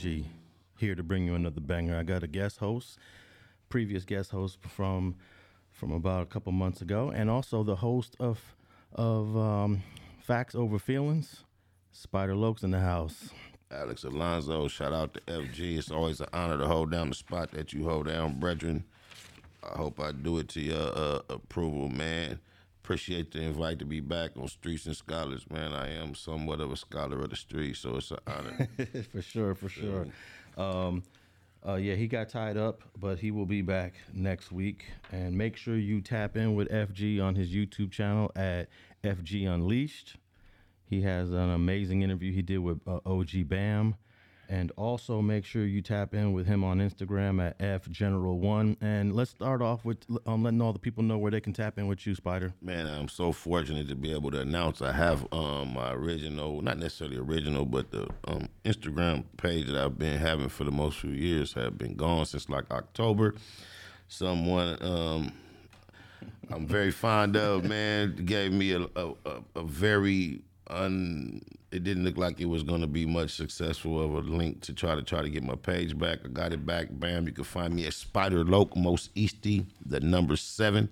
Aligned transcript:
FG, 0.00 0.24
here 0.78 0.94
to 0.94 1.02
bring 1.02 1.26
you 1.26 1.34
another 1.34 1.60
banger. 1.60 1.98
I 1.98 2.04
got 2.04 2.22
a 2.22 2.26
guest 2.26 2.58
host, 2.58 2.98
previous 3.68 4.04
guest 4.04 4.30
host 4.30 4.58
from 4.62 5.16
from 5.70 5.92
about 5.92 6.22
a 6.22 6.26
couple 6.26 6.52
months 6.52 6.80
ago, 6.80 7.10
and 7.14 7.28
also 7.28 7.62
the 7.62 7.76
host 7.76 8.16
of 8.18 8.56
of 8.94 9.36
um, 9.36 9.82
Facts 10.18 10.54
Over 10.54 10.78
Feelings, 10.78 11.44
Spider 11.92 12.34
Loc's 12.34 12.62
in 12.62 12.70
the 12.70 12.80
house. 12.80 13.28
Alex 13.70 14.02
Alonso, 14.04 14.68
shout 14.68 14.94
out 14.94 15.14
to 15.14 15.20
FG. 15.20 15.78
It's 15.78 15.90
always 15.90 16.20
an 16.20 16.28
honor 16.32 16.56
to 16.56 16.66
hold 16.66 16.90
down 16.90 17.10
the 17.10 17.14
spot 17.14 17.50
that 17.50 17.74
you 17.74 17.84
hold 17.84 18.06
down, 18.06 18.40
brethren. 18.40 18.84
I 19.62 19.76
hope 19.76 20.00
I 20.00 20.12
do 20.12 20.38
it 20.38 20.48
to 20.50 20.60
your 20.60 20.96
uh, 20.96 21.20
approval, 21.28 21.90
man. 21.90 22.40
Appreciate 22.82 23.30
the 23.32 23.42
invite 23.42 23.78
to 23.78 23.84
be 23.84 24.00
back 24.00 24.30
on 24.36 24.48
Streets 24.48 24.86
and 24.86 24.96
Scholars, 24.96 25.44
man. 25.50 25.72
I 25.72 25.90
am 25.90 26.14
somewhat 26.14 26.60
of 26.60 26.72
a 26.72 26.76
scholar 26.76 27.20
of 27.20 27.30
the 27.30 27.36
streets, 27.36 27.80
so 27.80 27.96
it's 27.96 28.10
an 28.10 28.18
honor. 28.26 28.68
for 29.12 29.22
sure, 29.22 29.54
for 29.54 29.68
sure. 29.68 30.06
Um, 30.56 31.02
uh, 31.66 31.74
yeah, 31.74 31.94
he 31.94 32.06
got 32.06 32.30
tied 32.30 32.56
up, 32.56 32.82
but 32.98 33.18
he 33.18 33.30
will 33.30 33.46
be 33.46 33.60
back 33.60 33.94
next 34.14 34.50
week. 34.50 34.86
And 35.12 35.36
make 35.36 35.56
sure 35.56 35.76
you 35.76 36.00
tap 36.00 36.36
in 36.36 36.54
with 36.54 36.68
FG 36.70 37.22
on 37.22 37.34
his 37.34 37.50
YouTube 37.50 37.90
channel 37.90 38.32
at 38.34 38.68
FG 39.04 39.46
Unleashed. 39.46 40.16
He 40.86 41.02
has 41.02 41.30
an 41.30 41.50
amazing 41.50 42.02
interview 42.02 42.32
he 42.32 42.42
did 42.42 42.58
with 42.58 42.80
uh, 42.88 42.98
OG 43.04 43.46
Bam. 43.46 43.94
And 44.50 44.72
also 44.76 45.22
make 45.22 45.44
sure 45.44 45.64
you 45.64 45.80
tap 45.80 46.12
in 46.12 46.32
with 46.32 46.44
him 46.44 46.64
on 46.64 46.80
Instagram 46.80 47.40
at 47.40 47.54
F 47.60 47.88
General 47.88 48.40
One. 48.40 48.76
And 48.80 49.14
let's 49.14 49.30
start 49.30 49.62
off 49.62 49.84
with 49.84 49.98
um, 50.26 50.42
letting 50.42 50.60
all 50.60 50.72
the 50.72 50.80
people 50.80 51.04
know 51.04 51.18
where 51.18 51.30
they 51.30 51.40
can 51.40 51.52
tap 51.52 51.78
in 51.78 51.86
with 51.86 52.04
you, 52.04 52.16
Spider. 52.16 52.52
Man, 52.60 52.88
I'm 52.88 53.06
so 53.06 53.30
fortunate 53.30 53.86
to 53.88 53.94
be 53.94 54.12
able 54.12 54.32
to 54.32 54.40
announce 54.40 54.82
I 54.82 54.90
have 54.90 55.24
um, 55.32 55.74
my 55.74 55.92
original, 55.92 56.62
not 56.62 56.78
necessarily 56.78 57.16
original, 57.16 57.64
but 57.64 57.92
the 57.92 58.08
um, 58.26 58.48
Instagram 58.64 59.22
page 59.36 59.68
that 59.68 59.76
I've 59.76 59.96
been 59.96 60.18
having 60.18 60.48
for 60.48 60.64
the 60.64 60.72
most 60.72 60.98
few 60.98 61.12
years 61.12 61.52
have 61.52 61.78
been 61.78 61.94
gone 61.94 62.26
since 62.26 62.48
like 62.48 62.68
October. 62.72 63.36
Someone 64.08 64.76
um, 64.80 65.32
I'm 66.50 66.66
very 66.66 66.90
fond 66.90 67.36
of, 67.36 67.64
man, 67.64 68.16
gave 68.24 68.52
me 68.52 68.72
a, 68.72 68.80
a, 68.96 69.12
a, 69.24 69.42
a 69.54 69.62
very 69.62 70.42
un 70.66 71.40
it 71.72 71.84
didn't 71.84 72.04
look 72.04 72.16
like 72.16 72.40
it 72.40 72.46
was 72.46 72.62
going 72.62 72.80
to 72.80 72.86
be 72.86 73.06
much 73.06 73.30
successful 73.30 74.02
of 74.02 74.12
a 74.14 74.28
link 74.28 74.60
to 74.62 74.72
try 74.72 74.94
to 74.94 75.02
try 75.02 75.22
to 75.22 75.30
get 75.30 75.44
my 75.44 75.54
page 75.54 75.96
back. 75.96 76.18
I 76.24 76.28
got 76.28 76.52
it 76.52 76.66
back. 76.66 76.88
Bam! 76.90 77.26
You 77.26 77.32
can 77.32 77.44
find 77.44 77.74
me 77.74 77.86
at 77.86 77.94
Spider 77.94 78.44
Loc 78.44 78.76
Most 78.76 79.14
Easty, 79.14 79.66
the 79.84 80.00
number 80.00 80.36
seven. 80.36 80.88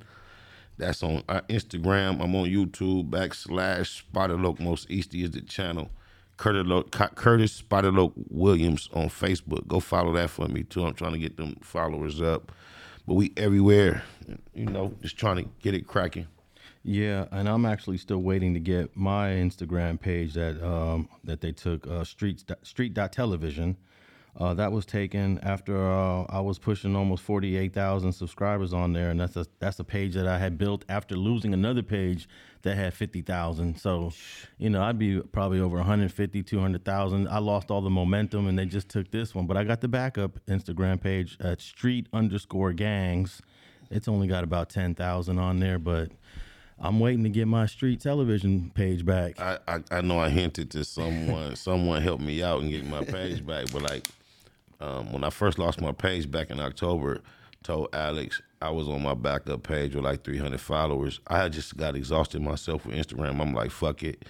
That's 0.77 1.03
on 1.03 1.25
uh, 1.29 1.41
Instagram. 1.49 2.23
I'm 2.23 2.35
on 2.37 2.47
YouTube. 2.47 3.11
Backslash 3.11 3.99
Spider 3.99 4.39
Loc 4.39 4.61
Most 4.61 4.89
Easty 4.89 5.25
is 5.25 5.33
the 5.33 5.41
channel. 5.41 5.91
Curtis, 6.37 6.85
Curtis 7.17 7.53
Spider 7.53 7.91
Loc 7.91 8.13
Williams 8.31 8.89
on 8.95 9.09
Facebook. 9.09 9.67
Go 9.67 9.81
follow 9.81 10.13
that 10.13 10.31
for 10.31 10.47
me 10.47 10.63
too. 10.63 10.87
I'm 10.87 10.95
trying 10.95 11.13
to 11.13 11.19
get 11.19 11.37
them 11.37 11.57
followers 11.63 12.23
up. 12.23 12.53
But 13.09 13.15
we 13.15 13.33
everywhere, 13.37 14.05
you 14.55 14.67
know, 14.67 14.95
just 15.03 15.17
trying 15.17 15.37
to 15.37 15.51
get 15.61 15.75
it 15.75 15.89
cracking. 15.89 16.29
Yeah, 16.91 17.27
and 17.33 17.47
I'm 17.51 17.67
actually 17.67 17.99
still 17.99 18.23
waiting 18.23 18.55
to 18.55 18.61
get 18.61 18.97
my 18.97 19.29
Instagram 19.29 20.01
page 20.01 20.33
that 20.33 20.67
um, 20.67 21.11
that 21.23 21.43
they 21.43 21.53
took 21.53 21.87
uh, 21.87 22.03
street 22.03 22.43
street 22.63 22.95
dot 22.95 23.13
television. 23.13 23.77
Uh, 24.35 24.55
that 24.55 24.73
was 24.73 24.87
taken 24.87 25.39
after 25.41 25.87
uh, 25.87 26.23
I 26.31 26.41
was 26.41 26.59
pushing 26.59 26.97
almost 26.97 27.23
48,000 27.25 28.13
subscribers 28.13 28.73
on 28.73 28.95
there, 28.95 29.11
and 29.11 29.21
that's 29.21 29.37
a 29.37 29.45
that's 29.59 29.79
a 29.81 29.85
page 29.85 30.15
that 30.15 30.27
I 30.27 30.39
had 30.39 30.57
built 30.57 30.87
after 30.89 31.15
losing 31.15 31.53
another 31.53 31.83
page 31.83 32.27
that 32.63 32.75
had 32.79 32.95
50,000. 32.95 33.79
So, 33.79 34.13
you 34.57 34.71
know, 34.71 34.83
I'd 34.83 34.99
be 34.99 35.21
probably 35.21 35.61
over 35.61 35.77
150, 35.77 36.43
200,000. 36.43 37.29
I 37.29 37.39
lost 37.39 37.71
all 37.71 37.83
the 37.83 37.91
momentum, 37.91 38.47
and 38.47 38.59
they 38.59 38.65
just 38.65 38.89
took 38.89 39.11
this 39.11 39.35
one. 39.35 39.47
But 39.47 39.59
I 39.59 39.65
got 39.65 39.83
the 39.83 39.89
backup 39.89 40.39
Instagram 40.47 41.03
page 41.03 41.37
at 41.39 41.61
street 41.61 42.07
underscore 42.15 42.73
gangs. 42.73 43.43
It's 43.91 44.09
only 44.09 44.27
got 44.27 44.43
about 44.43 44.71
10,000 44.71 45.39
on 45.39 45.61
there, 45.61 45.79
but 45.79 46.13
I'm 46.81 47.01
waiting 47.01 47.25
to 47.25 47.29
get 47.29 47.49
my 47.49 47.67
street 47.67 48.01
television 48.01 48.71
page 48.75 49.05
back. 49.05 49.41
I, 49.41 49.59
I, 49.67 49.83
I 49.91 50.01
know 50.01 50.19
I 50.21 50.29
hinted 50.29 50.71
to 50.73 50.85
someone, 50.85 51.57
someone 51.57 52.03
helped 52.03 52.23
me 52.23 52.43
out 52.43 52.63
and 52.63 52.71
get 52.71 52.87
my 52.87 53.05
page 53.05 53.45
back, 53.45 53.67
but 53.73 53.83
like 53.83 54.07
um, 54.81 55.13
when 55.13 55.25
I 55.25 55.31
first 55.31 55.59
lost 55.59 55.81
my 55.81 55.93
page 55.93 56.31
back 56.31 56.51
in 56.51 56.61
October, 56.61 57.21
told 57.65 57.89
Alex 57.93 58.41
I 58.63 58.71
was 58.71 58.89
on 58.89 59.03
my 59.03 59.15
backup 59.15 59.65
page 59.65 59.95
with 59.95 60.05
like 60.05 60.23
300 60.23 60.61
followers. 60.61 61.21
I 61.27 61.49
just 61.49 61.77
got 61.77 61.97
exhausted 61.97 62.43
myself 62.43 62.87
with 62.87 62.97
Instagram. 62.97 63.41
I'm 63.41 63.55
like, 63.55 63.73
fuck 63.73 64.05
it, 64.05 64.25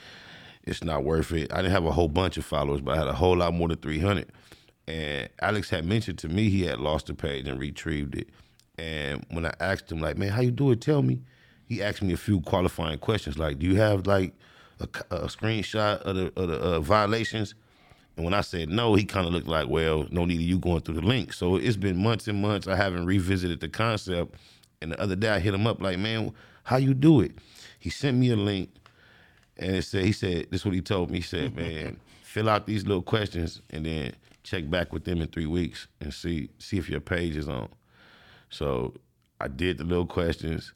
it's 0.65 0.83
not 0.83 1.05
worth 1.05 1.33
it. 1.33 1.53
I 1.53 1.57
didn't 1.57 1.73
have 1.73 1.85
a 1.85 1.93
whole 1.93 2.09
bunch 2.09 2.39
of 2.39 2.45
followers, 2.47 2.81
but 2.81 2.95
I 2.95 2.99
had 2.99 3.09
a 3.09 3.15
whole 3.15 3.37
lot 3.37 3.53
more 3.53 3.69
than 3.69 3.79
300. 3.79 4.31
And 4.87 5.29
Alex 5.41 5.69
had 5.69 5.85
mentioned 5.85 6.19
to 6.21 6.29
me 6.31 6.49
he 6.49 6.63
had 6.63 6.79
lost 6.79 7.07
the 7.07 7.15
page 7.15 7.47
and 7.47 7.61
retrieved 7.61 8.15
it. 8.15 8.31
And 8.79 9.25
when 9.31 9.45
I 9.45 9.53
asked 9.61 9.93
him, 9.93 10.01
like, 10.01 10.17
man, 10.17 10.31
how 10.31 10.41
you 10.41 10.51
do 10.51 10.71
it? 10.71 10.81
Tell 10.81 11.03
me 11.03 11.21
he 11.69 11.83
asked 11.83 12.03
me 12.03 12.15
a 12.15 12.17
few 12.19 12.41
qualifying 12.41 12.99
questions 12.99 13.39
like, 13.39 13.59
"Do 13.59 13.67
you 13.67 13.77
have 13.77 14.07
like 14.07 14.33
a, 14.81 14.89
a 15.11 15.27
screenshot 15.27 16.01
of 16.01 16.17
the, 16.17 16.33
of 16.37 16.49
the 16.49 16.59
uh, 16.61 16.81
violations?" 16.81 17.55
And 18.17 18.25
when 18.25 18.35
I 18.35 18.41
said 18.41 18.71
no, 18.71 18.95
he 18.95 19.05
kind 19.05 19.27
of 19.27 19.33
looked 19.33 19.49
like, 19.49 19.69
"Well, 19.69 20.07
no 20.11 20.25
need 20.25 20.37
of 20.37 20.41
you 20.43 20.59
going 20.59 20.81
through 20.81 20.97
the 20.97 21.03
link." 21.07 21.33
So 21.33 21.57
it's 21.57 21.77
been 21.77 21.97
months 22.03 22.27
and 22.27 22.41
months. 22.41 22.67
I 22.67 22.77
haven't 22.77 23.07
revisited 23.07 23.61
the 23.61 23.69
concept. 23.69 24.35
And 24.81 24.93
the 24.93 25.01
other 25.01 25.17
day, 25.17 25.29
I 25.31 25.41
hit 25.41 25.55
him 25.55 25.67
up 25.67 25.83
like, 25.83 25.99
"Man, 25.99 26.33
how 26.65 26.79
you 26.79 26.95
do 26.95 27.21
it?" 27.21 27.33
He 27.79 27.91
sent 27.91 28.17
me 28.17 28.31
a 28.31 28.37
link, 28.37 28.71
and 29.59 29.77
it 29.77 29.83
said, 29.83 30.05
"He 30.05 30.13
said 30.13 30.49
this 30.51 30.63
is 30.63 30.65
what 30.65 30.75
he 30.75 30.81
told 30.81 31.11
me. 31.11 31.19
He 31.19 31.23
said, 31.23 31.55
man, 31.57 31.99
fill 32.23 32.49
out 32.49 32.67
these 32.67 32.87
little 32.87 33.03
questions 33.03 33.61
and 33.71 33.87
then 33.87 34.15
check 34.43 34.71
back 34.71 34.93
with 34.93 35.05
them 35.05 35.21
in 35.21 35.29
three 35.29 35.47
weeks 35.47 35.89
and 36.01 36.15
see 36.15 36.49
see 36.59 36.79
if 36.79 36.89
your 36.89 37.01
page 37.01 37.37
is 37.37 37.49
on." 37.49 37.69
So 38.51 38.95
I 39.41 39.49
did 39.49 39.79
the 39.79 39.85
little 39.85 40.07
questions 40.07 40.73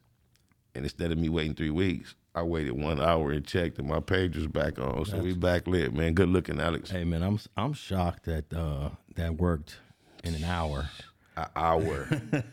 and 0.75 0.85
instead 0.85 1.11
of 1.11 1.17
me 1.17 1.29
waiting 1.29 1.53
three 1.53 1.69
weeks, 1.69 2.15
I 2.35 2.41
waited 2.41 2.71
one 2.71 2.99
hour 2.99 3.31
and 3.31 3.45
checked, 3.45 3.77
and 3.77 3.87
my 3.87 3.99
page 3.99 4.35
was 4.35 4.47
back 4.47 4.79
on. 4.79 5.05
So 5.05 5.11
That's, 5.11 5.23
we 5.23 5.33
back 5.33 5.67
lit, 5.67 5.93
man. 5.93 6.13
Good 6.13 6.29
looking, 6.29 6.59
Alex. 6.59 6.89
Hey, 6.89 7.03
man, 7.03 7.21
I'm 7.21 7.39
I'm 7.55 7.73
shocked 7.73 8.25
that 8.25 8.51
uh, 8.53 8.89
that 9.15 9.35
worked 9.35 9.77
in 10.23 10.33
an 10.33 10.43
hour. 10.43 10.89
An 11.37 11.45
hour. 11.55 12.07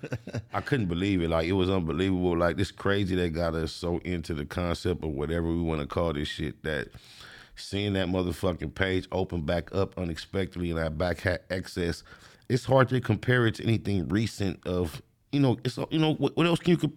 I 0.52 0.60
couldn't 0.60 0.86
believe 0.86 1.22
it. 1.22 1.30
Like 1.30 1.46
it 1.46 1.52
was 1.52 1.70
unbelievable. 1.70 2.36
Like 2.36 2.56
this 2.56 2.70
crazy 2.70 3.14
that 3.16 3.30
got 3.30 3.54
us 3.54 3.72
so 3.72 3.98
into 4.04 4.34
the 4.34 4.44
concept 4.44 5.02
of 5.02 5.10
whatever 5.10 5.46
we 5.46 5.62
want 5.62 5.80
to 5.80 5.86
call 5.86 6.12
this 6.12 6.28
shit 6.28 6.62
that 6.62 6.88
seeing 7.56 7.94
that 7.94 8.08
motherfucking 8.08 8.74
page 8.74 9.06
open 9.12 9.42
back 9.42 9.74
up 9.74 9.96
unexpectedly 9.98 10.70
and 10.70 10.80
I 10.80 10.88
back 10.88 11.20
had 11.20 11.40
excess. 11.50 12.02
It's 12.48 12.64
hard 12.64 12.88
to 12.90 13.00
compare 13.00 13.46
it 13.46 13.56
to 13.56 13.64
anything 13.64 14.08
recent 14.08 14.66
of 14.66 15.00
you 15.32 15.40
know. 15.40 15.58
It's 15.64 15.78
you 15.90 15.98
know 15.98 16.14
what, 16.14 16.36
what 16.36 16.46
else 16.46 16.58
can 16.58 16.72
you 16.72 16.92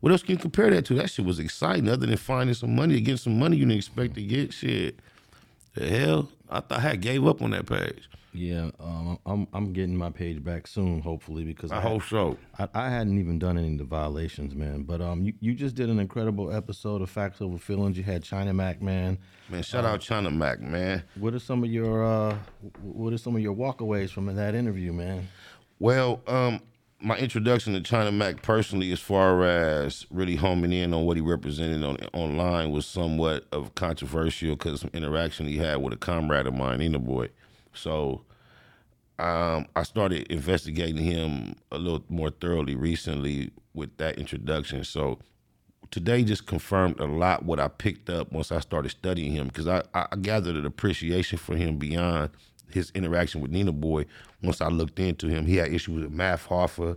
what 0.00 0.12
else 0.12 0.22
can 0.22 0.32
you 0.32 0.38
compare 0.38 0.70
that 0.70 0.84
to? 0.86 0.94
That 0.94 1.10
shit 1.10 1.24
was 1.24 1.38
exciting. 1.38 1.88
Other 1.88 2.06
than 2.06 2.16
finding 2.16 2.54
some 2.54 2.74
money, 2.76 3.00
getting 3.00 3.16
some 3.16 3.38
money 3.38 3.56
you 3.56 3.64
didn't 3.64 3.78
expect 3.78 4.14
to 4.14 4.22
get. 4.22 4.52
Shit, 4.52 5.00
the 5.74 5.88
hell, 5.88 6.28
I 6.48 6.60
thought 6.60 6.78
I 6.78 6.82
had 6.82 7.00
gave 7.00 7.26
up 7.26 7.42
on 7.42 7.50
that 7.50 7.66
page. 7.66 8.08
Yeah, 8.32 8.70
um, 8.78 9.18
I'm 9.26 9.48
I'm 9.52 9.72
getting 9.72 9.96
my 9.96 10.10
page 10.10 10.44
back 10.44 10.66
soon, 10.66 11.00
hopefully, 11.00 11.44
because 11.44 11.72
I, 11.72 11.78
I 11.78 11.80
hope 11.80 12.04
so. 12.04 12.36
I, 12.58 12.68
I, 12.74 12.90
hadn't 12.90 13.18
even 13.18 13.38
done 13.38 13.56
any 13.58 13.72
of 13.72 13.78
the 13.78 13.84
violations, 13.84 14.54
man. 14.54 14.82
But 14.82 15.00
um, 15.00 15.24
you, 15.24 15.32
you 15.40 15.54
just 15.54 15.74
did 15.74 15.88
an 15.88 15.98
incredible 15.98 16.52
episode 16.54 17.00
of 17.00 17.10
Facts 17.10 17.40
Over 17.40 17.58
Feelings. 17.58 17.96
You 17.96 18.04
had 18.04 18.22
China 18.22 18.52
Mac, 18.52 18.82
man. 18.82 19.18
Man, 19.48 19.62
shout 19.62 19.84
uh, 19.84 19.88
out 19.88 20.00
China 20.00 20.30
Mac, 20.30 20.60
man. 20.60 21.02
What 21.16 21.34
are 21.34 21.38
some 21.38 21.64
of 21.64 21.70
your 21.70 22.04
uh, 22.04 22.36
what 22.82 23.12
are 23.12 23.18
some 23.18 23.34
of 23.34 23.42
your 23.42 23.56
walkaways 23.56 24.10
from 24.10 24.26
that 24.32 24.54
interview, 24.54 24.92
man? 24.92 25.26
Well, 25.80 26.20
um, 26.26 26.60
my 27.00 27.16
introduction 27.16 27.74
to 27.74 27.80
China 27.80 28.10
Mac 28.10 28.42
personally, 28.42 28.90
as 28.92 29.00
far 29.00 29.44
as 29.44 30.06
really 30.10 30.36
homing 30.36 30.72
in 30.72 30.92
on 30.92 31.04
what 31.04 31.16
he 31.16 31.20
represented 31.20 31.84
on 31.84 31.96
online, 32.12 32.70
was 32.70 32.86
somewhat 32.86 33.46
of 33.52 33.74
controversial 33.74 34.56
because 34.56 34.80
some 34.80 34.90
interaction 34.92 35.46
he 35.46 35.58
had 35.58 35.76
with 35.76 35.92
a 35.92 35.96
comrade 35.96 36.46
of 36.46 36.54
mine, 36.54 36.78
Nina 36.80 36.98
Boy. 36.98 37.28
So 37.72 38.22
um, 39.18 39.66
I 39.76 39.84
started 39.84 40.26
investigating 40.26 41.04
him 41.04 41.54
a 41.70 41.78
little 41.78 42.04
more 42.08 42.30
thoroughly 42.30 42.74
recently 42.74 43.52
with 43.74 43.96
that 43.98 44.18
introduction. 44.18 44.82
So 44.82 45.20
today 45.92 46.24
just 46.24 46.46
confirmed 46.46 46.98
a 46.98 47.06
lot 47.06 47.44
what 47.44 47.60
I 47.60 47.68
picked 47.68 48.10
up 48.10 48.32
once 48.32 48.50
I 48.50 48.58
started 48.58 48.88
studying 48.88 49.30
him 49.32 49.46
because 49.46 49.68
I, 49.68 49.82
I 49.94 50.16
gathered 50.20 50.56
an 50.56 50.66
appreciation 50.66 51.38
for 51.38 51.54
him 51.54 51.78
beyond 51.78 52.30
his 52.70 52.90
interaction 52.94 53.40
with 53.40 53.50
Nina 53.50 53.72
Boy, 53.72 54.06
once 54.42 54.60
I 54.60 54.68
looked 54.68 54.98
into 54.98 55.28
him, 55.28 55.46
he 55.46 55.56
had 55.56 55.72
issues 55.72 56.02
with 56.02 56.12
Math 56.12 56.48
Hoffa, 56.48 56.96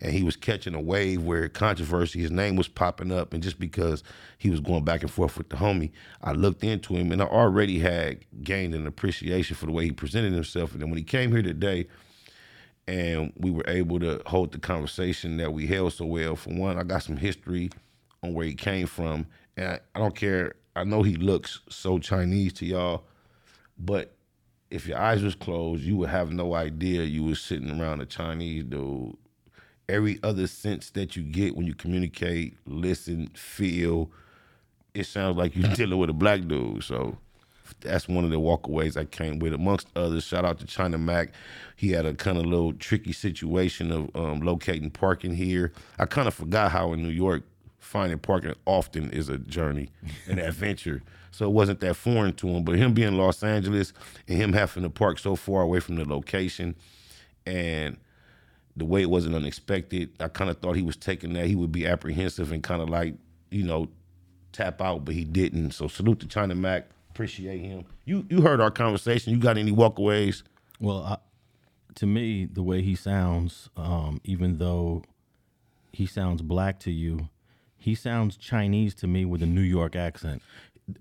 and 0.00 0.12
he 0.12 0.22
was 0.22 0.36
catching 0.36 0.74
a 0.74 0.80
wave 0.80 1.22
where 1.22 1.48
controversy, 1.48 2.20
his 2.20 2.30
name 2.30 2.56
was 2.56 2.68
popping 2.68 3.12
up, 3.12 3.34
and 3.34 3.42
just 3.42 3.58
because 3.58 4.02
he 4.38 4.50
was 4.50 4.60
going 4.60 4.84
back 4.84 5.02
and 5.02 5.10
forth 5.10 5.36
with 5.36 5.50
the 5.50 5.56
homie, 5.56 5.90
I 6.22 6.32
looked 6.32 6.64
into 6.64 6.94
him, 6.94 7.12
and 7.12 7.20
I 7.20 7.26
already 7.26 7.78
had 7.78 8.24
gained 8.42 8.74
an 8.74 8.86
appreciation 8.86 9.56
for 9.56 9.66
the 9.66 9.72
way 9.72 9.84
he 9.84 9.92
presented 9.92 10.32
himself. 10.32 10.72
And 10.72 10.80
then 10.80 10.88
when 10.88 10.98
he 10.98 11.04
came 11.04 11.30
here 11.32 11.42
today, 11.42 11.86
and 12.88 13.32
we 13.36 13.50
were 13.50 13.64
able 13.68 14.00
to 14.00 14.20
hold 14.26 14.52
the 14.52 14.58
conversation 14.58 15.36
that 15.36 15.52
we 15.52 15.66
held 15.66 15.92
so 15.92 16.06
well. 16.06 16.34
For 16.34 16.50
one, 16.50 16.78
I 16.78 16.82
got 16.82 17.02
some 17.02 17.16
history 17.16 17.70
on 18.22 18.34
where 18.34 18.46
he 18.46 18.54
came 18.54 18.86
from, 18.86 19.26
and 19.56 19.68
I, 19.68 19.80
I 19.94 19.98
don't 19.98 20.16
care. 20.16 20.54
I 20.74 20.84
know 20.84 21.02
he 21.02 21.14
looks 21.16 21.60
so 21.68 21.98
Chinese 21.98 22.52
to 22.54 22.66
y'all 22.66 23.04
but 23.80 24.14
if 24.70 24.86
your 24.86 24.98
eyes 24.98 25.22
was 25.22 25.34
closed, 25.34 25.82
you 25.82 25.96
would 25.96 26.10
have 26.10 26.32
no 26.32 26.54
idea 26.54 27.02
you 27.02 27.24
was 27.24 27.40
sitting 27.40 27.80
around 27.80 28.00
a 28.00 28.06
Chinese 28.06 28.64
dude. 28.64 29.16
Every 29.88 30.20
other 30.22 30.46
sense 30.46 30.90
that 30.90 31.16
you 31.16 31.22
get 31.24 31.56
when 31.56 31.66
you 31.66 31.74
communicate, 31.74 32.56
listen, 32.64 33.28
feel, 33.34 34.10
it 34.94 35.06
sounds 35.06 35.36
like 35.36 35.56
you're 35.56 35.68
dealing 35.74 35.98
with 35.98 36.10
a 36.10 36.14
black 36.14 36.46
dude. 36.46 36.84
So 36.84 37.18
that's 37.80 38.08
one 38.08 38.24
of 38.24 38.30
the 38.30 38.38
walkaways 38.38 38.96
I 38.96 39.04
came 39.04 39.40
with. 39.40 39.52
Amongst 39.52 39.88
others, 39.96 40.24
shout 40.24 40.44
out 40.44 40.60
to 40.60 40.66
China 40.66 40.98
Mac. 40.98 41.32
He 41.74 41.90
had 41.90 42.06
a 42.06 42.14
kind 42.14 42.38
of 42.38 42.46
little 42.46 42.72
tricky 42.72 43.12
situation 43.12 43.90
of 43.90 44.10
um, 44.14 44.40
locating 44.40 44.90
parking 44.90 45.34
here. 45.34 45.72
I 45.98 46.06
kind 46.06 46.28
of 46.28 46.34
forgot 46.34 46.70
how 46.70 46.92
in 46.92 47.02
New 47.02 47.08
York 47.08 47.42
finding 47.78 48.18
parking 48.18 48.54
often 48.66 49.10
is 49.10 49.28
a 49.28 49.38
journey, 49.38 49.90
an 50.28 50.38
adventure. 50.38 51.02
So 51.30 51.46
it 51.46 51.52
wasn't 51.52 51.80
that 51.80 51.94
foreign 51.94 52.34
to 52.34 52.48
him. 52.48 52.64
But 52.64 52.76
him 52.76 52.92
being 52.92 53.08
in 53.08 53.18
Los 53.18 53.42
Angeles 53.42 53.92
and 54.28 54.36
him 54.36 54.52
having 54.52 54.82
to 54.82 54.90
park 54.90 55.18
so 55.18 55.36
far 55.36 55.62
away 55.62 55.80
from 55.80 55.96
the 55.96 56.04
location 56.04 56.74
and 57.46 57.96
the 58.76 58.84
way 58.84 59.02
it 59.02 59.10
wasn't 59.10 59.34
unexpected, 59.34 60.10
I 60.20 60.28
kind 60.28 60.50
of 60.50 60.58
thought 60.58 60.76
he 60.76 60.82
was 60.82 60.96
taking 60.96 61.32
that. 61.34 61.46
He 61.46 61.56
would 61.56 61.72
be 61.72 61.86
apprehensive 61.86 62.52
and 62.52 62.62
kind 62.62 62.82
of 62.82 62.88
like, 62.88 63.14
you 63.50 63.64
know, 63.64 63.88
tap 64.52 64.80
out, 64.80 65.04
but 65.04 65.14
he 65.14 65.24
didn't. 65.24 65.72
So 65.72 65.88
salute 65.88 66.20
to 66.20 66.26
China 66.26 66.54
Mac. 66.54 66.86
Appreciate 67.10 67.58
him. 67.60 67.84
You 68.04 68.24
you 68.30 68.40
heard 68.40 68.60
our 68.60 68.70
conversation. 68.70 69.32
You 69.32 69.38
got 69.40 69.58
any 69.58 69.72
walkaways? 69.72 70.42
Well, 70.80 70.98
I, 70.98 71.18
to 71.96 72.06
me, 72.06 72.46
the 72.46 72.62
way 72.62 72.82
he 72.82 72.94
sounds, 72.94 73.68
um, 73.76 74.20
even 74.24 74.58
though 74.58 75.02
he 75.92 76.06
sounds 76.06 76.40
black 76.40 76.78
to 76.80 76.90
you, 76.90 77.28
he 77.76 77.94
sounds 77.94 78.36
Chinese 78.36 78.94
to 78.96 79.06
me 79.06 79.24
with 79.24 79.42
a 79.42 79.46
New 79.46 79.60
York 79.60 79.96
accent. 79.96 80.42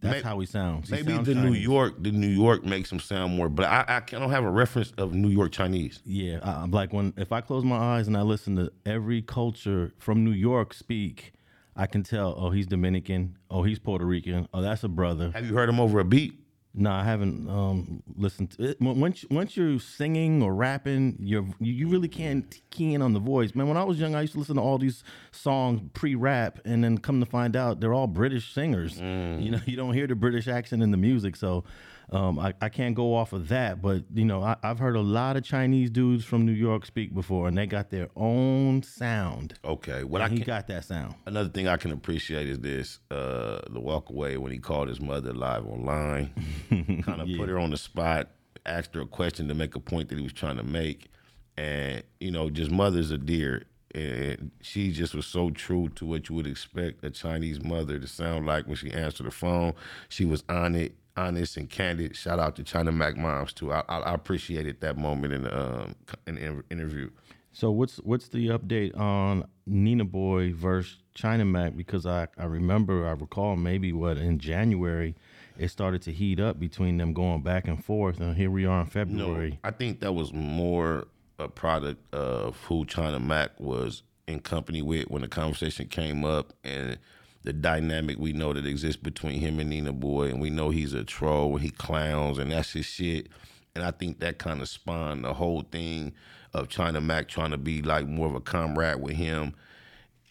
That's 0.01 0.23
May- 0.23 0.29
how 0.29 0.39
he 0.39 0.45
sounds. 0.45 0.89
He 0.89 0.95
Maybe 0.95 1.13
sounds 1.13 1.27
the 1.27 1.35
New 1.35 1.53
York, 1.53 1.95
the 2.01 2.11
New 2.11 2.27
York 2.27 2.63
makes 2.65 2.91
him 2.91 2.99
sound 2.99 3.35
more. 3.35 3.49
But 3.49 3.65
I, 3.65 3.85
I 3.87 3.99
don't 4.11 4.31
have 4.31 4.43
a 4.43 4.49
reference 4.49 4.91
of 4.97 5.13
New 5.13 5.29
York 5.29 5.51
Chinese. 5.51 6.01
Yeah, 6.05 6.39
I, 6.43 6.63
I'm 6.63 6.71
like 6.71 6.93
when 6.93 7.13
if 7.17 7.31
I 7.31 7.41
close 7.41 7.63
my 7.63 7.77
eyes 7.77 8.07
and 8.07 8.15
I 8.17 8.21
listen 8.21 8.55
to 8.57 8.71
every 8.85 9.21
culture 9.21 9.93
from 9.97 10.23
New 10.23 10.31
York 10.31 10.73
speak, 10.73 11.33
I 11.75 11.85
can 11.85 12.03
tell. 12.03 12.35
Oh, 12.37 12.49
he's 12.49 12.67
Dominican. 12.67 13.37
Oh, 13.49 13.63
he's 13.63 13.79
Puerto 13.79 14.05
Rican. 14.05 14.47
Oh, 14.53 14.61
that's 14.61 14.83
a 14.83 14.89
brother. 14.89 15.31
Have 15.31 15.45
you 15.45 15.53
heard 15.53 15.69
him 15.69 15.79
over 15.79 15.99
a 15.99 16.05
beat? 16.05 16.39
No, 16.79 16.91
I 16.91 17.03
haven't 17.03 17.49
um, 17.49 18.01
listened 18.15 18.51
to 18.51 18.69
it. 18.69 18.77
Once 18.79 19.25
once 19.29 19.57
you're 19.57 19.79
singing 19.79 20.41
or 20.41 20.55
rapping, 20.55 21.17
you're 21.19 21.45
you 21.59 21.73
you 21.73 21.87
really 21.89 22.07
can't 22.07 22.59
key 22.71 22.93
in 22.93 23.01
on 23.01 23.11
the 23.11 23.19
voice, 23.19 23.53
man. 23.53 23.67
When 23.67 23.75
I 23.75 23.83
was 23.83 23.99
young, 23.99 24.15
I 24.15 24.21
used 24.21 24.33
to 24.33 24.39
listen 24.39 24.55
to 24.55 24.61
all 24.61 24.77
these 24.77 25.03
songs 25.31 25.81
pre-rap, 25.93 26.59
and 26.63 26.81
then 26.81 26.97
come 26.97 27.19
to 27.19 27.25
find 27.25 27.57
out 27.57 27.81
they're 27.81 27.93
all 27.93 28.07
British 28.07 28.53
singers. 28.53 28.97
You 28.97 29.51
know, 29.51 29.59
you 29.65 29.75
don't 29.75 29.93
hear 29.93 30.07
the 30.07 30.15
British 30.15 30.47
accent 30.47 30.81
in 30.81 30.91
the 30.91 30.97
music, 30.97 31.35
so 31.35 31.65
um, 32.11 32.39
I, 32.39 32.53
I 32.61 32.69
can't 32.69 32.95
go 32.95 33.15
off 33.15 33.33
of 33.33 33.49
that. 33.49 33.81
But 33.81 34.03
you 34.13 34.25
know, 34.25 34.41
I, 34.41 34.55
I've 34.63 34.79
heard 34.79 34.95
a 34.95 35.01
lot 35.01 35.37
of 35.37 35.43
Chinese 35.43 35.89
dudes 35.89 36.25
from 36.25 36.45
New 36.45 36.53
York 36.53 36.85
speak 36.85 37.13
before, 37.13 37.47
and 37.47 37.57
they 37.57 37.67
got 37.67 37.89
their 37.89 38.09
own 38.15 38.83
sound. 38.83 39.55
Okay. 39.63 40.03
What 40.03 40.21
I 40.21 40.29
he 40.29 40.37
can, 40.37 40.45
got 40.45 40.67
that 40.67 40.85
sound. 40.85 41.15
another 41.25 41.49
thing 41.49 41.67
I 41.67 41.77
can 41.77 41.91
appreciate 41.91 42.47
is 42.47 42.59
this: 42.59 42.99
uh, 43.11 43.59
the 43.69 43.79
walk 43.79 44.09
away 44.09 44.37
when 44.37 44.51
he 44.51 44.57
called 44.57 44.87
his 44.87 44.99
mother 44.99 45.33
live 45.33 45.65
online, 45.65 46.33
kind 46.69 47.21
of 47.21 47.27
put 47.37 47.49
her 47.49 47.59
on 47.59 47.71
the 47.71 47.77
spot, 47.77 48.29
asked 48.65 48.95
her 48.95 49.01
a 49.01 49.07
question 49.07 49.47
to 49.47 49.53
make 49.53 49.75
a 49.75 49.79
point 49.79 50.09
that 50.09 50.17
he 50.17 50.23
was 50.23 50.33
trying 50.33 50.57
to 50.57 50.63
make, 50.63 51.11
and 51.57 52.03
you 52.19 52.31
know, 52.31 52.49
just 52.49 52.71
mother's 52.71 53.11
a 53.11 53.17
dear, 53.17 53.65
and 53.93 54.51
she 54.61 54.91
just 54.91 55.13
was 55.13 55.25
so 55.25 55.49
true 55.49 55.89
to 55.89 56.05
what 56.05 56.29
you 56.29 56.35
would 56.35 56.47
expect 56.47 57.03
a 57.03 57.09
Chinese 57.09 57.61
mother 57.63 57.99
to 57.99 58.07
sound 58.07 58.45
like 58.45 58.65
when 58.67 58.75
she 58.75 58.91
answered 58.91 59.25
the 59.25 59.31
phone. 59.31 59.73
She 60.07 60.25
was 60.25 60.43
on 60.49 60.75
it. 60.75 60.95
Honest 61.19 61.57
and 61.57 61.69
candid. 61.69 62.15
Shout 62.15 62.39
out 62.39 62.55
to 62.55 62.63
China 62.63 62.91
Mac 62.91 63.17
moms 63.17 63.51
too. 63.51 63.73
I, 63.73 63.83
I, 63.89 63.99
I 63.99 64.13
appreciated 64.13 64.79
that 64.81 64.97
moment 64.97 65.33
in 65.33 65.43
the 65.43 65.59
um, 65.59 65.95
in 66.25 66.35
the 66.35 66.63
interview. 66.69 67.09
So 67.51 67.71
what's 67.71 67.97
what's 67.97 68.29
the 68.29 68.47
update 68.47 68.97
on 68.97 69.45
Nina 69.65 70.05
Boy 70.05 70.53
versus 70.53 70.97
China 71.13 71.43
Mac? 71.43 71.75
Because 71.75 72.05
I, 72.05 72.27
I 72.37 72.45
remember 72.45 73.05
I 73.05 73.11
recall 73.11 73.57
maybe 73.57 73.91
what 73.91 74.17
in 74.17 74.39
January 74.39 75.13
it 75.57 75.67
started 75.67 76.01
to 76.03 76.13
heat 76.13 76.39
up 76.39 76.57
between 76.57 76.95
them 76.97 77.13
going 77.13 77.41
back 77.41 77.67
and 77.67 77.83
forth, 77.83 78.21
and 78.21 78.37
here 78.37 78.49
we 78.49 78.65
are 78.65 78.81
in 78.81 78.85
No, 78.85 78.91
February. 78.91 79.59
I 79.63 79.71
think 79.71 79.99
that 79.99 80.13
was 80.13 80.31
more 80.31 81.07
a 81.37 81.49
product 81.49 82.01
of 82.13 82.55
who 82.63 82.85
China 82.85 83.19
Mac 83.19 83.59
was 83.59 84.03
in 84.27 84.39
company 84.39 84.81
with 84.81 85.09
when 85.09 85.21
the 85.21 85.27
conversation 85.27 85.87
came 85.87 86.23
up 86.23 86.53
and 86.63 86.97
the 87.43 87.53
dynamic 87.53 88.17
we 88.19 88.33
know 88.33 88.53
that 88.53 88.65
exists 88.65 89.01
between 89.01 89.39
him 89.39 89.59
and 89.59 89.69
Nina 89.69 89.93
Boy, 89.93 90.29
and 90.29 90.41
we 90.41 90.49
know 90.49 90.69
he's 90.69 90.93
a 90.93 91.03
troll 91.03 91.57
he 91.57 91.69
clowns 91.69 92.37
and 92.37 92.51
that's 92.51 92.73
his 92.73 92.85
shit. 92.85 93.27
And 93.75 93.83
I 93.83 93.91
think 93.91 94.19
that 94.19 94.39
kind 94.39 94.61
of 94.61 94.67
spawned 94.69 95.23
the 95.23 95.33
whole 95.33 95.61
thing 95.71 96.13
of 96.53 96.67
China 96.67 96.99
Mac 96.99 97.27
trying 97.27 97.51
to 97.51 97.57
be 97.57 97.81
like 97.81 98.07
more 98.07 98.27
of 98.27 98.35
a 98.35 98.41
comrade 98.41 99.01
with 99.01 99.15
him 99.15 99.53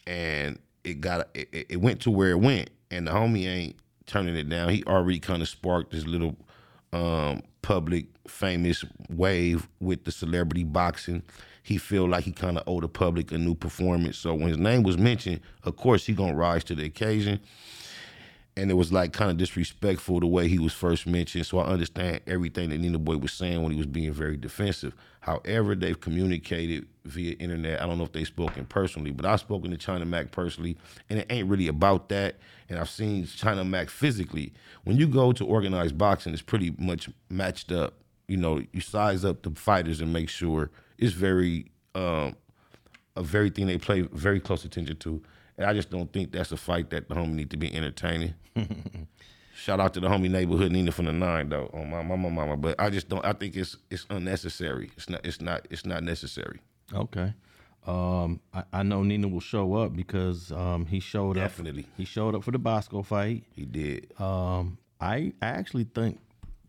and 0.07 0.59
it 0.83 1.01
got 1.01 1.29
it- 1.33 1.67
it 1.69 1.77
went 1.81 2.01
to 2.01 2.11
where 2.11 2.31
it 2.31 2.39
went, 2.39 2.69
and 2.89 3.07
the 3.07 3.11
homie 3.11 3.45
ain't 3.47 3.75
turning 4.05 4.35
it 4.35 4.49
down. 4.49 4.69
He 4.69 4.83
already 4.85 5.19
kind 5.19 5.41
of 5.41 5.49
sparked 5.49 5.91
this 5.91 6.05
little 6.05 6.35
um, 6.91 7.43
public 7.61 8.07
famous 8.27 8.83
wave 9.09 9.67
with 9.79 10.05
the 10.05 10.11
celebrity 10.11 10.63
boxing. 10.63 11.21
He 11.69 11.77
feel 11.77 12.09
like 12.09 12.23
he 12.23 12.31
kind 12.31 12.57
of 12.57 12.63
owed 12.65 12.81
the 12.81 12.87
public 12.87 13.31
a 13.31 13.37
new 13.37 13.53
performance. 13.53 14.17
So 14.17 14.33
when 14.33 14.47
his 14.47 14.57
name 14.57 14.81
was 14.81 14.97
mentioned, 14.97 15.41
of 15.63 15.75
course 15.75 16.03
he 16.03 16.13
gonna 16.13 16.33
rise 16.33 16.63
to 16.63 16.73
the 16.73 16.83
occasion. 16.83 17.39
And 18.57 18.71
it 18.71 18.73
was 18.73 18.91
like 18.91 19.13
kind 19.13 19.29
of 19.29 19.37
disrespectful 19.37 20.19
the 20.19 20.25
way 20.25 20.47
he 20.47 20.57
was 20.57 20.73
first 20.73 21.05
mentioned. 21.05 21.45
So 21.45 21.59
I 21.59 21.67
understand 21.67 22.21
everything 22.25 22.71
that 22.71 22.79
Nina 22.79 22.97
Boy 22.97 23.17
was 23.17 23.33
saying 23.33 23.61
when 23.61 23.71
he 23.71 23.77
was 23.77 23.85
being 23.85 24.11
very 24.11 24.35
defensive. 24.35 24.95
However, 25.19 25.75
they've 25.75 25.99
communicated 25.99 26.87
via 27.05 27.33
internet. 27.33 27.83
I 27.83 27.85
don't 27.85 27.99
know 27.99 28.03
if 28.05 28.13
they've 28.13 28.25
spoken 28.25 28.65
personally, 28.65 29.11
but 29.11 29.27
I've 29.27 29.39
spoken 29.39 29.69
to 29.69 29.77
China 29.77 30.05
Mac 30.05 30.31
personally, 30.31 30.75
and 31.07 31.19
it 31.19 31.27
ain't 31.29 31.47
really 31.47 31.67
about 31.67 32.09
that. 32.09 32.37
And 32.67 32.79
I've 32.79 32.89
seen 32.89 33.27
China 33.27 33.63
Mac 33.63 33.91
physically. 33.91 34.53
When 34.85 34.97
you 34.97 35.07
go 35.07 35.33
to 35.33 35.45
organized 35.45 35.99
boxing, 35.99 36.33
it's 36.33 36.41
pretty 36.41 36.73
much 36.79 37.09
matched 37.29 37.71
up. 37.71 37.93
You 38.27 38.37
know, 38.37 38.63
you 38.73 38.81
size 38.81 39.23
up 39.23 39.43
the 39.43 39.51
fighters 39.51 40.01
and 40.01 40.11
make 40.11 40.29
sure 40.29 40.71
it's 40.99 41.13
very 41.13 41.71
um, 41.95 42.35
a 43.15 43.23
very 43.23 43.49
thing 43.49 43.67
they 43.67 43.77
play 43.77 44.01
very 44.01 44.39
close 44.39 44.65
attention 44.65 44.97
to. 44.97 45.21
And 45.57 45.67
I 45.67 45.73
just 45.73 45.89
don't 45.89 46.11
think 46.13 46.31
that's 46.31 46.51
a 46.51 46.57
fight 46.57 46.89
that 46.91 47.09
the 47.09 47.15
homie 47.15 47.33
need 47.33 47.49
to 47.51 47.57
be 47.57 47.73
entertaining. 47.75 48.33
Shout 49.53 49.81
out 49.81 49.93
to 49.95 49.99
the 49.99 50.07
homie 50.07 50.29
neighborhood 50.29 50.71
Nina 50.71 50.91
from 50.91 51.05
the 51.05 51.11
nine 51.11 51.49
though, 51.49 51.69
on 51.73 51.89
my 51.89 52.01
mama 52.01 52.29
mama. 52.29 52.55
But 52.55 52.79
I 52.79 52.89
just 52.89 53.09
don't 53.09 53.25
I 53.25 53.33
think 53.33 53.55
it's 53.55 53.75
it's 53.89 54.05
unnecessary. 54.09 54.91
It's 54.95 55.09
not 55.09 55.25
it's 55.25 55.41
not 55.41 55.67
it's 55.69 55.85
not 55.85 56.03
necessary. 56.03 56.59
Okay. 56.93 57.33
Um, 57.85 58.39
I, 58.53 58.63
I 58.71 58.83
know 58.83 59.03
Nina 59.03 59.27
will 59.27 59.39
show 59.39 59.75
up 59.75 59.95
because 59.95 60.51
um, 60.51 60.85
he 60.85 60.99
showed 60.99 61.37
up. 61.37 61.43
Definitely. 61.43 61.87
He 61.97 62.05
showed 62.05 62.35
up 62.35 62.43
for 62.43 62.51
the 62.51 62.59
Bosco 62.59 63.01
fight. 63.03 63.43
He 63.55 63.65
did. 63.65 64.13
Um, 64.19 64.77
I 65.01 65.33
I 65.41 65.47
actually 65.47 65.85
think 65.85 66.19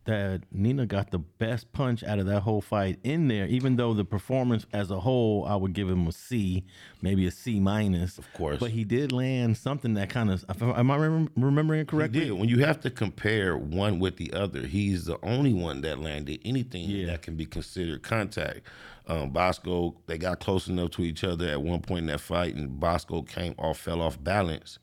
that 0.05 0.41
Nina 0.51 0.87
got 0.87 1.11
the 1.11 1.19
best 1.19 1.71
punch 1.73 2.03
out 2.03 2.17
of 2.17 2.25
that 2.25 2.39
whole 2.41 2.61
fight 2.61 2.97
in 3.03 3.27
there. 3.27 3.45
Even 3.45 3.75
though 3.75 3.93
the 3.93 4.03
performance 4.03 4.65
as 4.73 4.89
a 4.89 4.99
whole, 4.99 5.45
I 5.45 5.55
would 5.55 5.73
give 5.73 5.87
him 5.89 6.07
a 6.07 6.11
C, 6.11 6.63
maybe 7.03 7.27
a 7.27 7.31
C 7.31 7.59
minus. 7.59 8.17
Of 8.17 8.25
course. 8.33 8.59
but 8.59 8.71
he 8.71 8.83
did 8.83 9.11
land 9.11 9.57
something 9.57 9.93
that 9.93 10.09
kind 10.09 10.31
of. 10.31 10.43
Am 10.61 10.89
I 10.89 10.97
remem- 10.97 11.29
remembering 11.35 11.81
it 11.81 11.83
He 11.91 11.95
correctly? 11.95 12.19
did. 12.21 12.31
When 12.31 12.49
you 12.49 12.59
have 12.65 12.79
to 12.81 12.89
compare 12.89 13.55
one 13.55 13.99
with 13.99 14.17
the 14.17 14.33
other, 14.33 14.61
he's 14.65 15.05
the 15.05 15.19
only 15.23 15.53
one 15.53 15.81
that 15.81 15.99
landed 15.99 16.39
anything 16.43 16.89
Yeah. 16.89 17.05
that 17.07 17.21
can 17.21 17.35
be 17.35 17.45
considered 17.45 18.01
contact. 18.01 18.61
Um, 19.07 19.29
Bosco, 19.31 19.99
they 20.07 20.17
got 20.17 20.39
close 20.39 20.67
enough 20.67 20.91
to 20.91 21.03
each 21.03 21.23
other 21.23 21.47
at 21.47 21.61
one 21.61 21.81
point 21.81 21.99
in 22.01 22.05
that 22.07 22.21
fight, 22.21 22.55
and 22.55 22.79
Bosco 22.79 23.21
came 23.21 23.53
off, 23.59 23.77
fell 23.79 24.01
off 24.01 24.23
balance, 24.23 24.79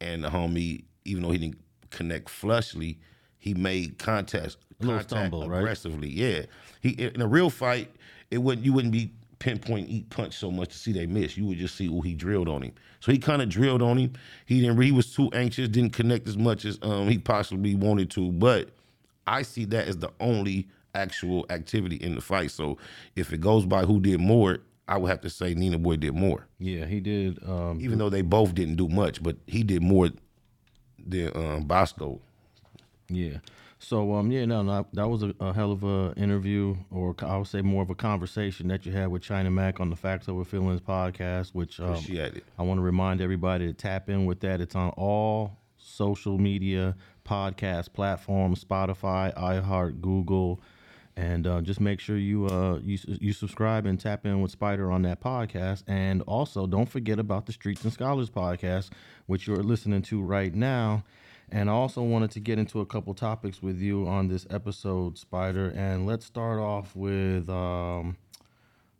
and 0.00 0.24
the 0.24 0.28
homie, 0.28 0.84
even 1.04 1.22
though 1.22 1.30
he 1.30 1.38
didn't 1.38 1.58
connect 1.90 2.28
flushly, 2.28 2.98
he 3.46 3.54
made 3.54 3.96
contact, 3.98 4.56
little 4.80 4.96
contact 4.96 5.10
stumble, 5.10 5.48
right? 5.48 5.60
aggressively. 5.60 6.08
Yeah, 6.08 6.42
he 6.80 6.90
in 6.90 7.22
a 7.22 7.26
real 7.26 7.48
fight, 7.48 7.90
it 8.30 8.38
wouldn't 8.38 8.66
you 8.66 8.72
wouldn't 8.72 8.92
be 8.92 9.12
pinpoint 9.38 9.88
eat 9.88 10.10
punch 10.10 10.34
so 10.34 10.50
much 10.50 10.70
to 10.70 10.76
see 10.76 10.92
they 10.92 11.06
miss. 11.06 11.36
You 11.36 11.46
would 11.46 11.58
just 11.58 11.76
see 11.76 11.86
who 11.86 12.00
he 12.00 12.14
drilled 12.14 12.48
on 12.48 12.62
him. 12.62 12.72
So 13.00 13.12
he 13.12 13.18
kind 13.18 13.40
of 13.40 13.48
drilled 13.48 13.82
on 13.82 13.98
him. 13.98 14.14
He 14.46 14.60
didn't. 14.60 14.80
He 14.82 14.90
was 14.90 15.14
too 15.14 15.30
anxious, 15.32 15.68
didn't 15.68 15.92
connect 15.92 16.26
as 16.26 16.36
much 16.36 16.64
as 16.64 16.78
um, 16.82 17.08
he 17.08 17.18
possibly 17.18 17.76
wanted 17.76 18.10
to. 18.12 18.32
But 18.32 18.70
I 19.28 19.42
see 19.42 19.64
that 19.66 19.86
as 19.86 19.98
the 19.98 20.10
only 20.18 20.66
actual 20.96 21.46
activity 21.50 21.96
in 21.96 22.16
the 22.16 22.20
fight. 22.20 22.50
So 22.50 22.78
if 23.14 23.32
it 23.32 23.40
goes 23.40 23.64
by 23.64 23.82
who 23.84 24.00
did 24.00 24.18
more, 24.18 24.58
I 24.88 24.96
would 24.96 25.08
have 25.08 25.20
to 25.20 25.30
say 25.30 25.54
Nina 25.54 25.78
Boy 25.78 25.96
did 25.96 26.14
more. 26.14 26.48
Yeah, 26.58 26.86
he 26.86 26.98
did. 26.98 27.38
Um, 27.48 27.78
Even 27.80 27.98
though 27.98 28.10
they 28.10 28.22
both 28.22 28.54
didn't 28.54 28.76
do 28.76 28.88
much, 28.88 29.22
but 29.22 29.36
he 29.46 29.62
did 29.62 29.82
more 29.82 30.08
than 31.06 31.36
um, 31.36 31.62
Bosco. 31.64 32.20
Yeah. 33.08 33.38
So 33.78 34.14
um 34.14 34.30
yeah 34.30 34.46
no, 34.46 34.62
no 34.62 34.86
that 34.94 35.08
was 35.08 35.22
a, 35.22 35.34
a 35.38 35.52
hell 35.52 35.70
of 35.70 35.84
a 35.84 36.14
interview 36.16 36.76
or 36.90 37.14
I 37.20 37.36
would 37.36 37.46
say 37.46 37.60
more 37.60 37.82
of 37.82 37.90
a 37.90 37.94
conversation 37.94 38.68
that 38.68 38.86
you 38.86 38.92
had 38.92 39.08
with 39.08 39.22
China 39.22 39.50
Mac 39.50 39.80
on 39.80 39.90
the 39.90 39.96
Facts 39.96 40.28
Over 40.28 40.44
Feelings 40.44 40.80
podcast, 40.80 41.50
which 41.50 41.78
um, 41.80 41.90
Appreciate 41.90 42.36
it. 42.36 42.44
I 42.58 42.62
want 42.62 42.78
to 42.78 42.82
remind 42.82 43.20
everybody 43.20 43.66
to 43.66 43.72
tap 43.72 44.08
in 44.08 44.26
with 44.26 44.40
that. 44.40 44.60
It's 44.60 44.74
on 44.74 44.90
all 44.90 45.58
social 45.76 46.38
media 46.38 46.96
podcast 47.24 47.92
platforms: 47.92 48.64
Spotify, 48.64 49.34
iHeart, 49.36 50.00
Google, 50.00 50.60
and 51.16 51.46
uh, 51.46 51.60
just 51.60 51.80
make 51.80 52.00
sure 52.00 52.16
you 52.16 52.46
uh, 52.46 52.78
you 52.82 52.98
you 53.06 53.32
subscribe 53.32 53.86
and 53.86 54.00
tap 54.00 54.26
in 54.26 54.40
with 54.40 54.50
Spider 54.50 54.90
on 54.90 55.02
that 55.02 55.20
podcast. 55.20 55.82
And 55.86 56.22
also, 56.22 56.66
don't 56.66 56.88
forget 56.88 57.18
about 57.18 57.46
the 57.46 57.52
Streets 57.52 57.84
and 57.84 57.92
Scholars 57.92 58.30
podcast, 58.30 58.90
which 59.26 59.46
you're 59.46 59.56
listening 59.62 60.02
to 60.02 60.22
right 60.22 60.54
now. 60.54 61.04
And 61.50 61.70
I 61.70 61.72
also 61.72 62.02
wanted 62.02 62.32
to 62.32 62.40
get 62.40 62.58
into 62.58 62.80
a 62.80 62.86
couple 62.86 63.14
topics 63.14 63.62
with 63.62 63.78
you 63.80 64.06
on 64.08 64.28
this 64.28 64.46
episode, 64.50 65.16
Spider. 65.16 65.72
And 65.76 66.06
let's 66.06 66.26
start 66.26 66.58
off 66.58 66.94
with, 66.96 67.48
um, 67.48 68.16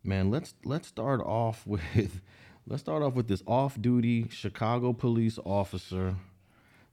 man, 0.04 0.30
let's 0.30 0.54
let's 0.64 0.86
start 0.86 1.20
off 1.22 1.66
with 1.66 2.20
let's 2.66 2.82
start 2.82 3.02
off 3.02 3.14
with 3.14 3.26
this 3.28 3.42
off-duty 3.46 4.28
Chicago 4.30 4.92
police 4.92 5.38
officer 5.44 6.14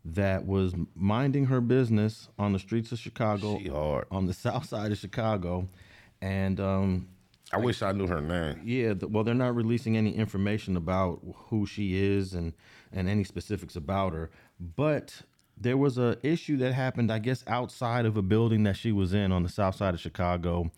that 0.06 0.46
was 0.46 0.74
minding 0.96 1.46
her 1.46 1.62
business 1.62 2.28
on 2.38 2.52
the 2.52 2.60
streets 2.60 2.92
of 2.92 3.00
Chicago, 3.00 3.58
She 3.60 3.70
hard. 3.70 4.06
on 4.12 4.26
the 4.26 4.34
south 4.46 4.66
side 4.66 4.92
of 4.92 4.98
Chicago, 4.98 5.68
and 6.22 6.60
um, 6.60 7.08
I 7.54 7.58
wish 7.58 7.82
I 7.82 7.92
knew 7.94 8.08
her 8.08 8.20
name. 8.22 8.60
yeah, 8.66 8.94
th- 8.96 9.12
well, 9.12 9.24
they're 9.24 9.34
not 9.36 9.56
releasing 9.56 9.96
any 9.96 10.14
information 10.16 10.76
about 10.76 11.22
who 11.48 11.66
she 11.68 11.96
is 12.04 12.34
and 12.34 12.54
and 12.92 13.08
any 13.08 13.24
specifics 13.24 13.76
about 13.76 14.14
her. 14.14 14.30
But 14.60 15.22
there 15.64 15.78
was 15.78 15.98
a 15.98 16.18
issue 16.22 16.58
that 16.58 16.74
happened, 16.74 17.12
I 17.12 17.20
guess, 17.20 17.44
outside 17.48 18.06
of 18.06 18.18
a 18.18 18.22
building 18.22 18.64
that 18.64 18.76
she 18.76 18.92
was 18.92 19.14
in 19.14 19.32
on 19.32 19.44
the 19.44 19.50
south 19.50 19.76
side 19.76 19.94
of 19.94 20.00
Chicago. 20.00 20.72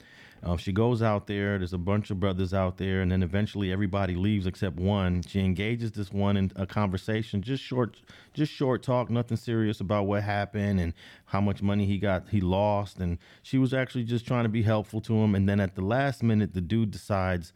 Um, 0.44 0.58
she 0.58 0.72
goes 0.72 1.02
out 1.02 1.26
there. 1.26 1.58
There's 1.58 1.74
a 1.74 1.80
bunch 1.80 2.12
of 2.12 2.20
brothers 2.20 2.54
out 2.54 2.78
there, 2.78 3.02
and 3.02 3.12
then 3.12 3.24
eventually 3.24 3.72
everybody 3.72 4.16
leaves 4.16 4.46
except 4.46 4.78
one. 4.78 5.24
She 5.24 5.40
engages 5.40 5.92
this 5.92 6.14
one 6.14 6.38
in 6.38 6.52
a 6.56 6.68
conversation, 6.68 7.42
just 7.42 7.64
short, 7.64 7.98
just 8.34 8.52
short 8.52 8.84
talk, 8.84 9.10
nothing 9.10 9.38
serious 9.38 9.80
about 9.80 10.06
what 10.06 10.22
happened 10.22 10.80
and 10.80 10.94
how 11.26 11.42
much 11.42 11.64
money 11.64 11.88
he 11.88 11.98
got, 11.98 12.30
he 12.30 12.42
lost, 12.42 13.00
and 13.00 13.18
she 13.42 13.58
was 13.58 13.74
actually 13.74 14.04
just 14.04 14.28
trying 14.28 14.44
to 14.44 14.50
be 14.50 14.62
helpful 14.62 15.02
to 15.02 15.16
him. 15.16 15.34
And 15.34 15.50
then 15.50 15.60
at 15.60 15.74
the 15.74 15.82
last 15.82 16.22
minute, 16.22 16.54
the 16.54 16.62
dude 16.62 16.92
decides, 16.92 17.52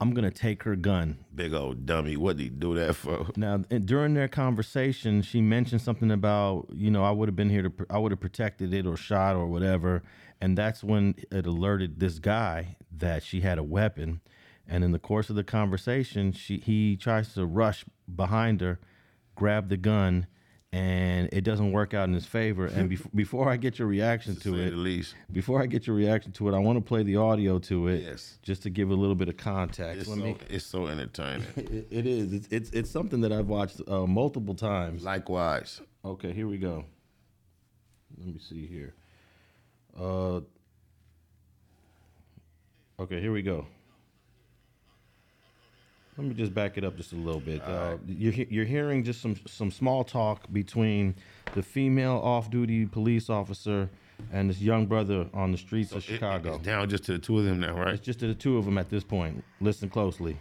"I'm 0.00 0.12
gonna 0.12 0.30
take 0.30 0.62
her 0.64 0.76
gun." 0.76 1.18
Big 1.34 1.52
old 1.54 1.86
dummy. 1.86 2.16
What 2.16 2.36
did 2.36 2.42
he 2.44 2.48
do 2.50 2.74
that 2.74 2.94
for? 2.94 3.26
Now, 3.36 3.58
during 3.58 4.14
their 4.14 4.28
conversation, 4.28 5.22
she 5.22 5.40
mentioned 5.40 5.80
something 5.80 6.10
about, 6.10 6.68
you 6.72 6.90
know, 6.90 7.04
I 7.04 7.10
would 7.10 7.28
have 7.28 7.36
been 7.36 7.50
here 7.50 7.62
to, 7.62 7.72
I 7.90 7.98
would 7.98 8.12
have 8.12 8.20
protected 8.20 8.72
it 8.74 8.86
or 8.86 8.96
shot 8.96 9.36
or 9.36 9.46
whatever. 9.46 10.02
And 10.40 10.56
that's 10.56 10.84
when 10.84 11.14
it 11.30 11.46
alerted 11.46 11.98
this 11.98 12.18
guy 12.18 12.76
that 12.96 13.22
she 13.22 13.40
had 13.40 13.58
a 13.58 13.62
weapon. 13.62 14.20
And 14.68 14.84
in 14.84 14.92
the 14.92 14.98
course 14.98 15.30
of 15.30 15.36
the 15.36 15.44
conversation, 15.44 16.32
she 16.32 16.58
he 16.58 16.96
tries 16.96 17.32
to 17.34 17.46
rush 17.46 17.84
behind 18.14 18.60
her, 18.60 18.80
grab 19.34 19.68
the 19.68 19.76
gun, 19.76 20.26
and 20.72 21.28
it 21.32 21.42
doesn't 21.42 21.72
work 21.72 21.94
out 21.94 22.08
in 22.08 22.14
his 22.14 22.26
favor. 22.26 22.66
And 22.66 22.90
bef- 22.92 23.06
before 23.14 23.48
I 23.48 23.56
get 23.56 23.78
your 23.78 23.88
reaction 23.88 24.34
to 24.36 24.52
say 24.52 24.64
it, 24.66 24.74
least. 24.74 25.14
before 25.32 25.62
I 25.62 25.66
get 25.66 25.86
your 25.86 25.96
reaction 25.96 26.32
to 26.32 26.48
it, 26.48 26.54
I 26.54 26.58
want 26.58 26.76
to 26.76 26.82
play 26.86 27.02
the 27.02 27.16
audio 27.16 27.58
to 27.60 27.88
it, 27.88 28.02
Yes. 28.02 28.38
just 28.42 28.62
to 28.64 28.70
give 28.70 28.90
a 28.90 28.94
little 28.94 29.14
bit 29.14 29.28
of 29.28 29.36
context. 29.36 30.00
It's 30.00 30.08
Let 30.08 30.18
so, 30.18 30.24
me. 30.24 30.36
it's 30.50 30.66
so 30.66 30.86
entertaining. 30.86 31.46
It, 31.56 31.86
it 31.90 32.06
is. 32.06 32.32
It's, 32.32 32.48
it's 32.50 32.70
it's 32.70 32.90
something 32.90 33.20
that 33.22 33.32
I've 33.32 33.48
watched 33.48 33.80
uh, 33.88 34.06
multiple 34.06 34.54
times. 34.54 35.02
Likewise. 35.04 35.80
Okay, 36.04 36.32
here 36.32 36.46
we 36.46 36.58
go. 36.58 36.84
Let 38.18 38.26
me 38.28 38.38
see 38.38 38.66
here. 38.66 38.94
Uh, 39.98 40.40
okay, 43.00 43.20
here 43.20 43.32
we 43.32 43.42
go. 43.42 43.66
Let 46.18 46.26
me 46.28 46.34
just 46.34 46.54
back 46.54 46.78
it 46.78 46.84
up 46.84 46.96
just 46.96 47.12
a 47.12 47.16
little 47.16 47.40
bit. 47.40 47.60
Uh, 47.62 47.98
you're 48.06 48.32
you're 48.48 48.64
hearing 48.64 49.04
just 49.04 49.20
some 49.20 49.36
some 49.46 49.70
small 49.70 50.02
talk 50.02 50.50
between 50.50 51.14
the 51.54 51.62
female 51.62 52.14
off-duty 52.24 52.86
police 52.86 53.28
officer 53.28 53.90
and 54.32 54.48
this 54.48 54.60
young 54.62 54.86
brother 54.86 55.28
on 55.34 55.52
the 55.52 55.58
streets 55.58 55.92
of 55.92 55.98
It- 55.98 56.02
Chicago. 56.04 56.54
it's 56.54 56.64
down 56.64 56.88
just 56.88 57.04
to 57.04 57.12
the 57.12 57.18
two 57.18 57.38
of 57.38 57.44
them 57.44 57.60
now, 57.60 57.74
right? 57.76 57.94
It's 57.94 58.04
just 58.04 58.20
to 58.20 58.26
the 58.28 58.34
two 58.34 58.56
of 58.56 58.64
them 58.64 58.78
at 58.78 58.88
this 58.88 59.04
point. 59.04 59.44
Listen 59.60 59.90
closely. 59.90 60.38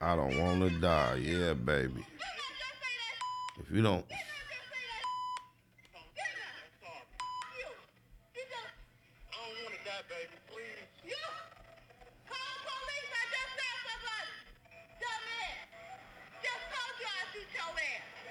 I 0.00 0.14
don't 0.14 0.38
want 0.38 0.60
to 0.60 0.70
die. 0.80 1.16
Yeah, 1.16 1.54
baby. 1.54 2.06
If 3.60 3.70
you 3.70 3.82
don't, 3.82 4.04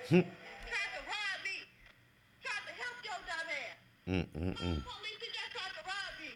Tried 0.07 0.23
to 0.23 1.01
rob 1.03 1.37
me. 1.43 1.57
Tried 2.39 2.63
to 2.63 2.73
help 2.79 2.97
your 3.03 3.19
dumb 3.27 3.49
ass. 3.51 3.75
mm-mm-mm. 4.07 4.79
Call 4.79 4.95
police, 5.03 5.19
you 5.19 5.29
just 5.35 5.51
tried 5.51 5.73
to 5.75 5.83
rob 5.83 6.11
me. 6.23 6.31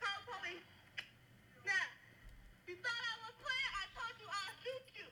Call 0.00 0.18
police. 0.24 0.64
Now, 1.68 1.84
you 2.64 2.74
thought 2.80 3.02
I 3.04 3.14
was 3.20 3.36
playing? 3.36 3.72
I 3.76 3.84
told 3.92 4.16
you 4.16 4.28
I'll 4.32 4.56
shoot 4.64 4.86
you. 4.96 5.08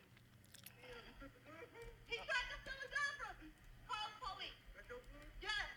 He 2.09 2.17
tried 2.25 2.49
to 2.49 2.57
steal 2.65 2.81
a 2.81 2.89
gun 2.89 3.11
from 3.21 3.35
me. 3.45 3.53
Call 3.85 4.09
police. 4.25 4.65
Yes. 5.45 5.69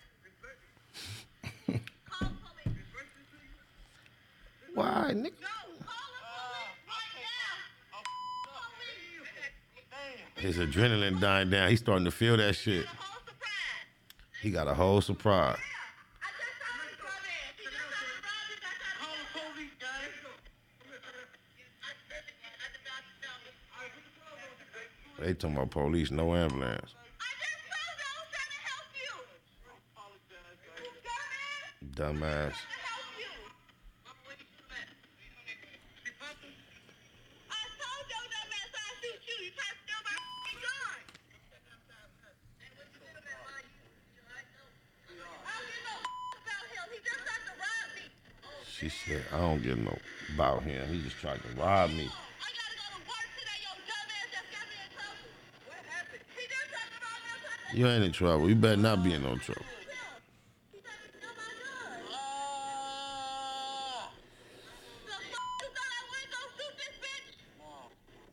Call 2.07 2.31
police. 2.39 2.79
Why, 4.73 5.11
nigga? 5.11 5.43
No, 5.43 5.59
call 5.83 6.07
the 6.15 6.23
police 6.23 6.87
right 6.87 7.19
now. 7.19 7.59
Police. 8.47 9.27
His 10.37 10.59
adrenaline 11.37 11.49
dying 11.49 11.49
down. 11.49 11.69
He's 11.69 11.79
starting 11.79 12.05
to 12.05 12.11
feel 12.11 12.37
that 12.37 12.55
shit. 12.55 12.83
The 12.83 12.87
whole 12.97 13.21
surprise. 13.25 13.51
He 14.41 14.51
got 14.51 14.67
a 14.67 14.73
whole 14.73 15.01
surprise. 15.01 15.57
They 25.19 25.33
talking 25.33 25.57
about 25.57 25.71
police, 25.71 26.11
no 26.11 26.35
ambulance. 26.35 26.93
He 31.81 31.85
She 48.79 48.89
said, 48.89 49.23
I 49.33 49.39
don't 49.39 49.63
get 49.63 49.77
no 49.79 49.97
about 50.35 50.61
him. 50.63 50.87
He 50.93 51.01
just 51.01 51.17
tried 51.17 51.41
to 51.41 51.47
rob 51.59 51.89
me. 51.89 52.05
I 52.05 52.47
gotta 52.53 52.75
go 52.77 52.85
to 52.93 52.99
work 53.09 53.25
today. 53.33 53.57
Your 53.65 53.73
dumbass 53.89 54.29
just 54.29 54.49
got 54.53 54.65
me 54.69 54.77
in 54.77 54.89
trouble. 54.93 55.33
What 55.65 55.81
happened? 55.89 56.21
He 56.37 56.43
just 56.45 56.69
tried 56.69 56.89
to 56.93 56.99
rob 57.01 57.17
me. 57.17 57.33
I 57.33 57.41
tried 57.41 57.71
to 57.71 57.77
You 57.77 57.87
ain't 57.87 58.03
in 58.05 58.11
trouble. 58.11 58.47
You 58.49 58.55
better 58.55 58.77
not 58.77 59.03
be 59.03 59.13
in 59.13 59.23
no 59.23 59.35
trouble. 59.37 59.65
He 59.65 60.77
tried 60.77 61.01
to 61.01 61.09
steal 61.09 61.33
my 61.33 61.49
gun. 61.57 62.05
The 65.09 65.17
f- 65.17 65.25
you 65.25 65.69
thought 65.73 65.91
I 65.97 66.01
wouldn't 66.05 66.29
go 66.37 66.41
shoot 66.53 66.73
this 66.77 66.95
bitch? 67.01 67.33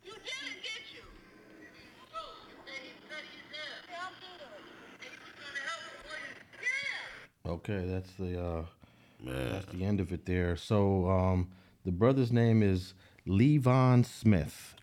You 0.04 0.12
didn't, 0.12 0.60
did 0.60 0.84
you? 0.92 1.08
Yeah, 3.88 3.96
I'm 3.96 4.12
good. 4.20 4.60
Yeah. 6.60 7.48
Okay, 7.52 7.80
that's 7.88 8.12
the 8.20 8.36
uh, 8.44 8.64
Man. 9.24 9.52
that's 9.52 9.66
the 9.66 9.84
end 9.84 10.00
of 10.00 10.12
it 10.12 10.26
there. 10.26 10.56
So 10.56 11.08
um, 11.08 11.48
the 11.84 11.92
brother's 11.92 12.32
name 12.32 12.62
is 12.62 12.94
Leevon 13.26 14.04
Smith, 14.04 14.74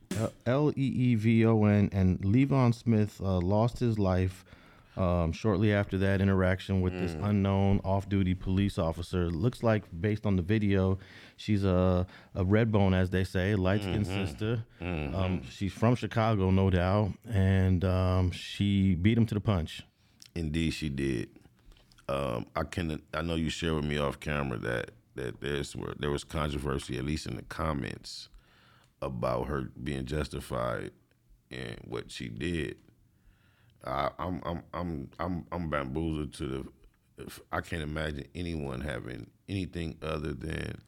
L 0.45 0.71
E 0.71 0.81
E 0.81 1.15
V 1.15 1.45
O 1.45 1.63
N, 1.65 1.89
and 1.93 2.19
Leevon 2.21 2.73
Smith 2.73 3.19
uh, 3.21 3.39
lost 3.39 3.79
his 3.79 3.97
life 3.99 4.43
Um, 4.97 5.31
shortly 5.31 5.71
after 5.73 5.97
that 5.99 6.19
interaction 6.19 6.81
with 6.81 6.91
this 6.91 7.13
unknown 7.23 7.79
off-duty 7.85 8.35
police 8.35 8.77
officer, 8.77 9.29
looks 9.31 9.63
like 9.63 9.83
based 10.01 10.25
on 10.25 10.35
the 10.35 10.41
video, 10.41 10.99
she's 11.37 11.63
a 11.63 12.05
a 12.35 12.43
red 12.43 12.73
bone, 12.73 12.93
as 12.93 13.09
they 13.09 13.23
say, 13.23 13.55
light-skinned 13.55 14.05
sister. 14.05 14.65
Um, 14.81 15.43
she's 15.49 15.71
from 15.71 15.95
Chicago, 15.95 16.51
no 16.51 16.69
doubt, 16.69 17.13
and 17.25 17.85
um, 17.85 18.31
she 18.31 18.95
beat 18.95 19.17
him 19.17 19.25
to 19.27 19.33
the 19.33 19.39
punch. 19.39 19.83
Indeed, 20.35 20.71
she 20.73 20.89
did. 20.89 21.29
Um, 22.11 22.45
I 22.57 22.63
can. 22.63 23.01
I 23.13 23.21
know 23.21 23.35
you 23.35 23.49
shared 23.49 23.75
with 23.75 23.85
me 23.85 23.97
off 23.97 24.19
camera 24.19 24.57
that 24.57 24.91
that 25.15 25.39
there's 25.39 25.75
there 25.97 26.11
was 26.11 26.25
controversy, 26.25 26.97
at 26.97 27.05
least 27.05 27.25
in 27.25 27.37
the 27.37 27.41
comments, 27.43 28.27
about 29.01 29.47
her 29.47 29.69
being 29.81 30.05
justified 30.05 30.91
in 31.49 31.77
what 31.85 32.11
she 32.11 32.27
did. 32.27 32.75
I, 33.85 34.09
I'm 34.19 34.41
I'm 34.45 34.63
I'm 34.73 35.09
I'm 35.19 35.45
I'm 35.53 35.69
bamboozled 35.69 36.33
to 36.33 36.47
the. 37.17 37.31
I 37.51 37.61
can't 37.61 37.83
imagine 37.83 38.25
anyone 38.35 38.81
having 38.81 39.29
anything 39.47 39.97
other 40.01 40.33
than, 40.33 40.81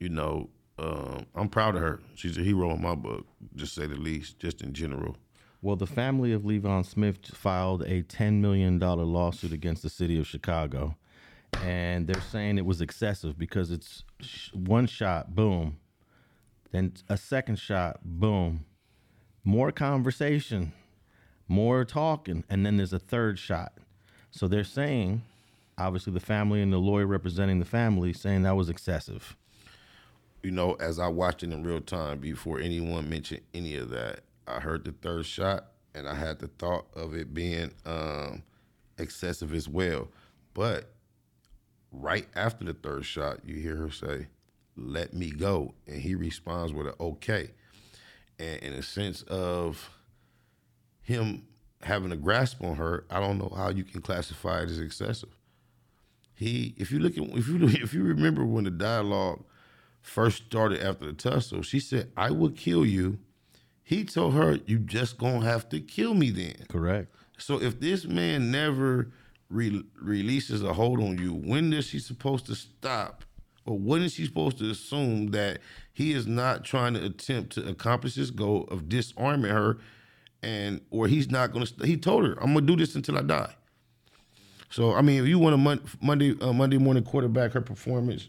you 0.00 0.08
know, 0.08 0.50
um, 0.78 1.26
I'm 1.36 1.48
proud 1.48 1.76
of 1.76 1.82
her. 1.82 2.00
She's 2.14 2.36
a 2.36 2.42
hero 2.42 2.72
in 2.72 2.82
my 2.82 2.96
book, 2.96 3.26
just 3.54 3.74
say 3.74 3.86
the 3.86 3.94
least, 3.94 4.38
just 4.38 4.60
in 4.60 4.74
general. 4.74 5.16
Well, 5.62 5.76
the 5.76 5.86
family 5.86 6.32
of 6.32 6.42
Leevon 6.42 6.84
Smith 6.84 7.18
filed 7.34 7.82
a 7.82 8.02
$10 8.02 8.40
million 8.40 8.80
lawsuit 8.80 9.52
against 9.52 9.82
the 9.84 9.90
city 9.90 10.18
of 10.18 10.26
Chicago. 10.26 10.96
And 11.62 12.06
they're 12.08 12.20
saying 12.20 12.58
it 12.58 12.66
was 12.66 12.80
excessive 12.80 13.38
because 13.38 13.70
it's 13.70 14.04
sh- 14.20 14.50
one 14.54 14.86
shot, 14.86 15.34
boom. 15.36 15.78
Then 16.72 16.94
a 17.08 17.16
second 17.16 17.58
shot, 17.60 18.00
boom. 18.04 18.64
More 19.44 19.70
conversation, 19.72 20.72
more 21.48 21.84
talking. 21.84 22.44
And 22.50 22.66
then 22.66 22.76
there's 22.78 22.92
a 22.94 22.98
third 22.98 23.38
shot. 23.38 23.74
So 24.32 24.48
they're 24.48 24.64
saying, 24.64 25.22
obviously, 25.78 26.12
the 26.12 26.20
family 26.20 26.62
and 26.62 26.72
the 26.72 26.78
lawyer 26.78 27.06
representing 27.06 27.60
the 27.60 27.66
family 27.66 28.12
saying 28.14 28.42
that 28.42 28.56
was 28.56 28.68
excessive. 28.68 29.36
you 30.42 30.50
know, 30.50 30.74
as 30.80 30.98
I 30.98 31.08
watched 31.08 31.44
it 31.44 31.52
in 31.52 31.62
real 31.62 31.80
time 31.80 32.18
before 32.18 32.58
anyone 32.58 33.08
mentioned 33.08 33.42
any 33.54 33.76
of 33.76 33.90
that, 33.90 34.20
I 34.46 34.60
heard 34.60 34.84
the 34.84 34.92
third 34.92 35.26
shot 35.26 35.72
and 35.94 36.08
I 36.08 36.14
had 36.14 36.38
the 36.38 36.48
thought 36.48 36.86
of 36.94 37.14
it 37.14 37.34
being 37.34 37.72
um, 37.84 38.42
excessive 38.98 39.54
as 39.54 39.68
well. 39.68 40.08
But 40.54 40.92
right 41.90 42.26
after 42.34 42.64
the 42.64 42.74
third 42.74 43.04
shot, 43.04 43.40
you 43.44 43.56
hear 43.56 43.76
her 43.76 43.90
say, 43.90 44.28
"Let 44.76 45.14
me 45.14 45.30
go," 45.30 45.74
and 45.86 46.00
he 46.00 46.14
responds 46.14 46.72
with 46.72 46.86
an 46.86 46.94
"Okay," 47.00 47.50
and 48.38 48.62
in 48.62 48.72
a 48.72 48.82
sense 48.82 49.22
of 49.22 49.90
him 51.02 51.44
having 51.82 52.12
a 52.12 52.16
grasp 52.16 52.62
on 52.62 52.76
her, 52.76 53.04
I 53.10 53.20
don't 53.20 53.38
know 53.38 53.52
how 53.54 53.70
you 53.70 53.84
can 53.84 54.00
classify 54.00 54.62
it 54.62 54.70
as 54.70 54.78
excessive. 54.78 55.36
He, 56.34 56.74
if 56.76 56.90
you 56.90 56.98
look 56.98 57.16
at, 57.18 57.24
if 57.36 57.48
you 57.48 57.58
if 57.68 57.94
you 57.94 58.02
remember 58.02 58.44
when 58.44 58.64
the 58.64 58.70
dialogue 58.70 59.44
first 60.00 60.44
started 60.46 60.80
after 60.80 61.06
the 61.06 61.12
tussle, 61.12 61.62
she 61.62 61.80
said, 61.80 62.10
"I 62.16 62.30
will 62.30 62.50
kill 62.50 62.86
you." 62.86 63.18
He 63.82 64.04
told 64.04 64.34
her, 64.34 64.58
"You 64.66 64.78
just 64.78 65.18
gonna 65.18 65.44
have 65.44 65.68
to 65.70 65.80
kill 65.80 66.14
me 66.14 66.30
then." 66.30 66.54
Correct. 66.68 67.14
So 67.38 67.60
if 67.60 67.80
this 67.80 68.04
man 68.04 68.50
never 68.50 69.10
re- 69.50 69.84
releases 70.00 70.62
a 70.62 70.72
hold 70.72 71.00
on 71.00 71.18
you, 71.18 71.34
when 71.34 71.72
is 71.72 71.86
she 71.86 71.98
supposed 71.98 72.46
to 72.46 72.54
stop? 72.54 73.24
Or 73.64 73.78
when 73.78 74.02
is 74.02 74.14
she 74.14 74.26
supposed 74.26 74.58
to 74.58 74.70
assume 74.70 75.28
that 75.32 75.60
he 75.92 76.12
is 76.12 76.26
not 76.26 76.64
trying 76.64 76.94
to 76.94 77.04
attempt 77.04 77.52
to 77.54 77.68
accomplish 77.68 78.14
his 78.14 78.30
goal 78.30 78.66
of 78.70 78.88
disarming 78.88 79.50
her, 79.52 79.78
and 80.42 80.80
or 80.90 81.06
he's 81.06 81.30
not 81.30 81.52
to? 81.54 81.66
St- 81.66 81.86
he 81.86 81.96
told 81.96 82.24
her, 82.24 82.32
"I'm 82.42 82.54
gonna 82.54 82.66
do 82.66 82.76
this 82.76 82.94
until 82.94 83.18
I 83.18 83.22
die." 83.22 83.54
So 84.70 84.94
I 84.94 85.02
mean, 85.02 85.22
if 85.22 85.28
you 85.28 85.38
want 85.38 85.54
a 85.54 85.58
mon- 85.58 85.82
Monday 86.00 86.36
uh, 86.40 86.52
Monday 86.52 86.78
morning 86.78 87.04
quarterback 87.04 87.52
her 87.52 87.60
performance, 87.60 88.28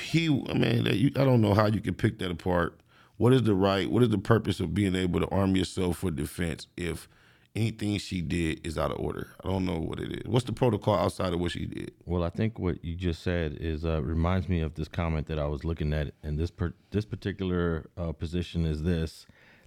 he 0.00 0.26
I 0.26 0.54
mean, 0.54 0.84
that 0.84 0.96
you, 0.96 1.10
I 1.16 1.24
don't 1.24 1.40
know 1.40 1.54
how 1.54 1.66
you 1.66 1.80
can 1.80 1.94
pick 1.94 2.18
that 2.20 2.30
apart. 2.30 2.78
What 3.16 3.32
is 3.32 3.44
the 3.44 3.54
right? 3.54 3.90
What 3.90 4.02
is 4.02 4.08
the 4.08 4.18
purpose 4.18 4.58
of 4.60 4.74
being 4.74 4.94
able 4.94 5.20
to 5.20 5.28
arm 5.28 5.54
yourself 5.54 5.98
for 5.98 6.10
defense 6.10 6.66
if 6.76 7.08
anything 7.54 7.96
she 7.98 8.20
did 8.20 8.66
is 8.66 8.76
out 8.76 8.90
of 8.90 8.98
order? 8.98 9.28
I 9.44 9.48
don't 9.48 9.64
know 9.64 9.78
what 9.78 10.00
it 10.00 10.12
is. 10.12 10.22
What's 10.26 10.46
the 10.46 10.52
protocol 10.52 10.96
outside 10.96 11.32
of 11.32 11.38
what 11.38 11.52
she 11.52 11.66
did? 11.66 11.92
Well, 12.04 12.24
I 12.24 12.30
think 12.30 12.58
what 12.58 12.84
you 12.84 12.96
just 12.96 13.22
said 13.22 13.58
is 13.60 13.84
uh, 13.84 14.02
reminds 14.02 14.48
me 14.48 14.60
of 14.60 14.74
this 14.74 14.88
comment 14.88 15.28
that 15.28 15.38
I 15.38 15.46
was 15.46 15.64
looking 15.64 15.92
at, 15.92 16.12
and 16.24 16.38
this 16.38 16.50
per- 16.50 16.74
this 16.90 17.04
particular 17.04 17.88
uh, 17.96 18.10
position 18.12 18.66
is 18.66 18.82
this: 18.82 19.26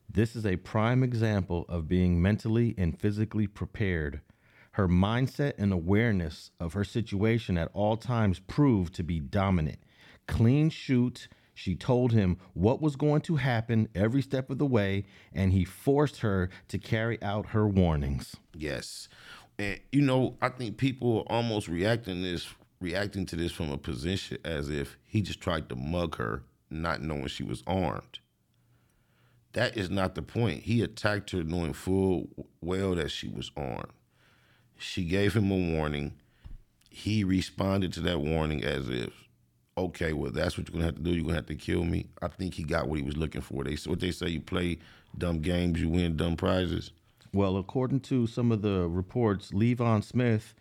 this 0.09 0.35
is 0.35 0.45
a 0.45 0.57
prime 0.57 1.01
example 1.01 1.65
of 1.69 1.87
being 1.87 2.21
mentally 2.21 2.75
and 2.77 2.99
physically 2.99 3.47
prepared. 3.47 4.21
Her 4.71 4.89
mindset 4.89 5.53
and 5.57 5.71
awareness 5.73 6.51
of 6.59 6.73
her 6.73 6.83
situation 6.83 7.57
at 7.57 7.71
all 7.73 7.97
times 7.97 8.39
proved 8.39 8.93
to 8.95 9.03
be 9.03 9.19
dominant. 9.19 9.79
Clean 10.27 10.69
shoot. 10.69 11.29
She 11.57 11.73
told 11.73 12.11
him 12.11 12.37
what 12.53 12.83
was 12.83 12.95
going 12.95 13.21
to 13.21 13.37
happen 13.37 13.89
every 13.95 14.21
step 14.21 14.51
of 14.51 14.59
the 14.59 14.65
way, 14.67 15.05
and 15.33 15.51
he 15.51 15.65
forced 15.65 16.19
her 16.19 16.51
to 16.67 16.77
carry 16.77 17.19
out 17.23 17.47
her 17.47 17.67
warnings. 17.67 18.35
Yes, 18.53 19.09
and 19.57 19.79
you 19.91 20.03
know, 20.03 20.37
I 20.39 20.49
think 20.49 20.77
people 20.77 21.21
are 21.21 21.33
almost 21.35 21.67
reacting 21.67 22.21
this 22.21 22.47
reacting 22.79 23.25
to 23.25 23.35
this 23.35 23.51
from 23.51 23.71
a 23.71 23.77
position 23.79 24.37
as 24.45 24.69
if 24.69 24.97
he 25.03 25.23
just 25.23 25.41
tried 25.41 25.67
to 25.69 25.75
mug 25.75 26.17
her, 26.17 26.43
not 26.69 27.01
knowing 27.01 27.25
she 27.25 27.41
was 27.41 27.63
armed. 27.65 28.19
That 29.53 29.75
is 29.75 29.89
not 29.89 30.13
the 30.13 30.21
point. 30.21 30.61
He 30.61 30.83
attacked 30.83 31.31
her 31.31 31.43
knowing 31.43 31.73
full 31.73 32.27
well 32.61 32.93
that 32.93 33.09
she 33.09 33.29
was 33.29 33.49
armed. 33.57 33.93
She 34.77 35.05
gave 35.05 35.35
him 35.35 35.49
a 35.49 35.73
warning. 35.75 36.19
He 36.91 37.23
responded 37.23 37.93
to 37.93 38.01
that 38.01 38.21
warning 38.21 38.63
as 38.63 38.89
if, 38.89 39.26
okay, 39.77 40.13
well, 40.13 40.31
that's 40.31 40.57
what 40.57 40.67
you're 40.67 40.73
gonna 40.73 40.85
have 40.85 40.95
to 40.95 41.01
do. 41.01 41.11
You're 41.13 41.23
gonna 41.23 41.35
have 41.35 41.45
to 41.47 41.55
kill 41.55 41.83
me. 41.83 42.07
I 42.21 42.27
think 42.27 42.53
he 42.55 42.63
got 42.63 42.87
what 42.87 42.97
he 42.99 43.05
was 43.05 43.17
looking 43.17 43.41
for. 43.41 43.63
They 43.63 43.75
what 43.85 43.99
they 43.99 44.11
say, 44.11 44.27
you 44.29 44.41
play 44.41 44.79
dumb 45.17 45.39
games, 45.39 45.79
you 45.81 45.89
win 45.89 46.17
dumb 46.17 46.35
prizes. 46.35 46.91
Well, 47.33 47.57
according 47.57 47.99
to 48.01 48.25
some 48.27 48.51
of 48.51 48.61
the 48.61 48.87
reports, 48.87 49.51
Leevon 49.51 50.03
Smith 50.03 50.53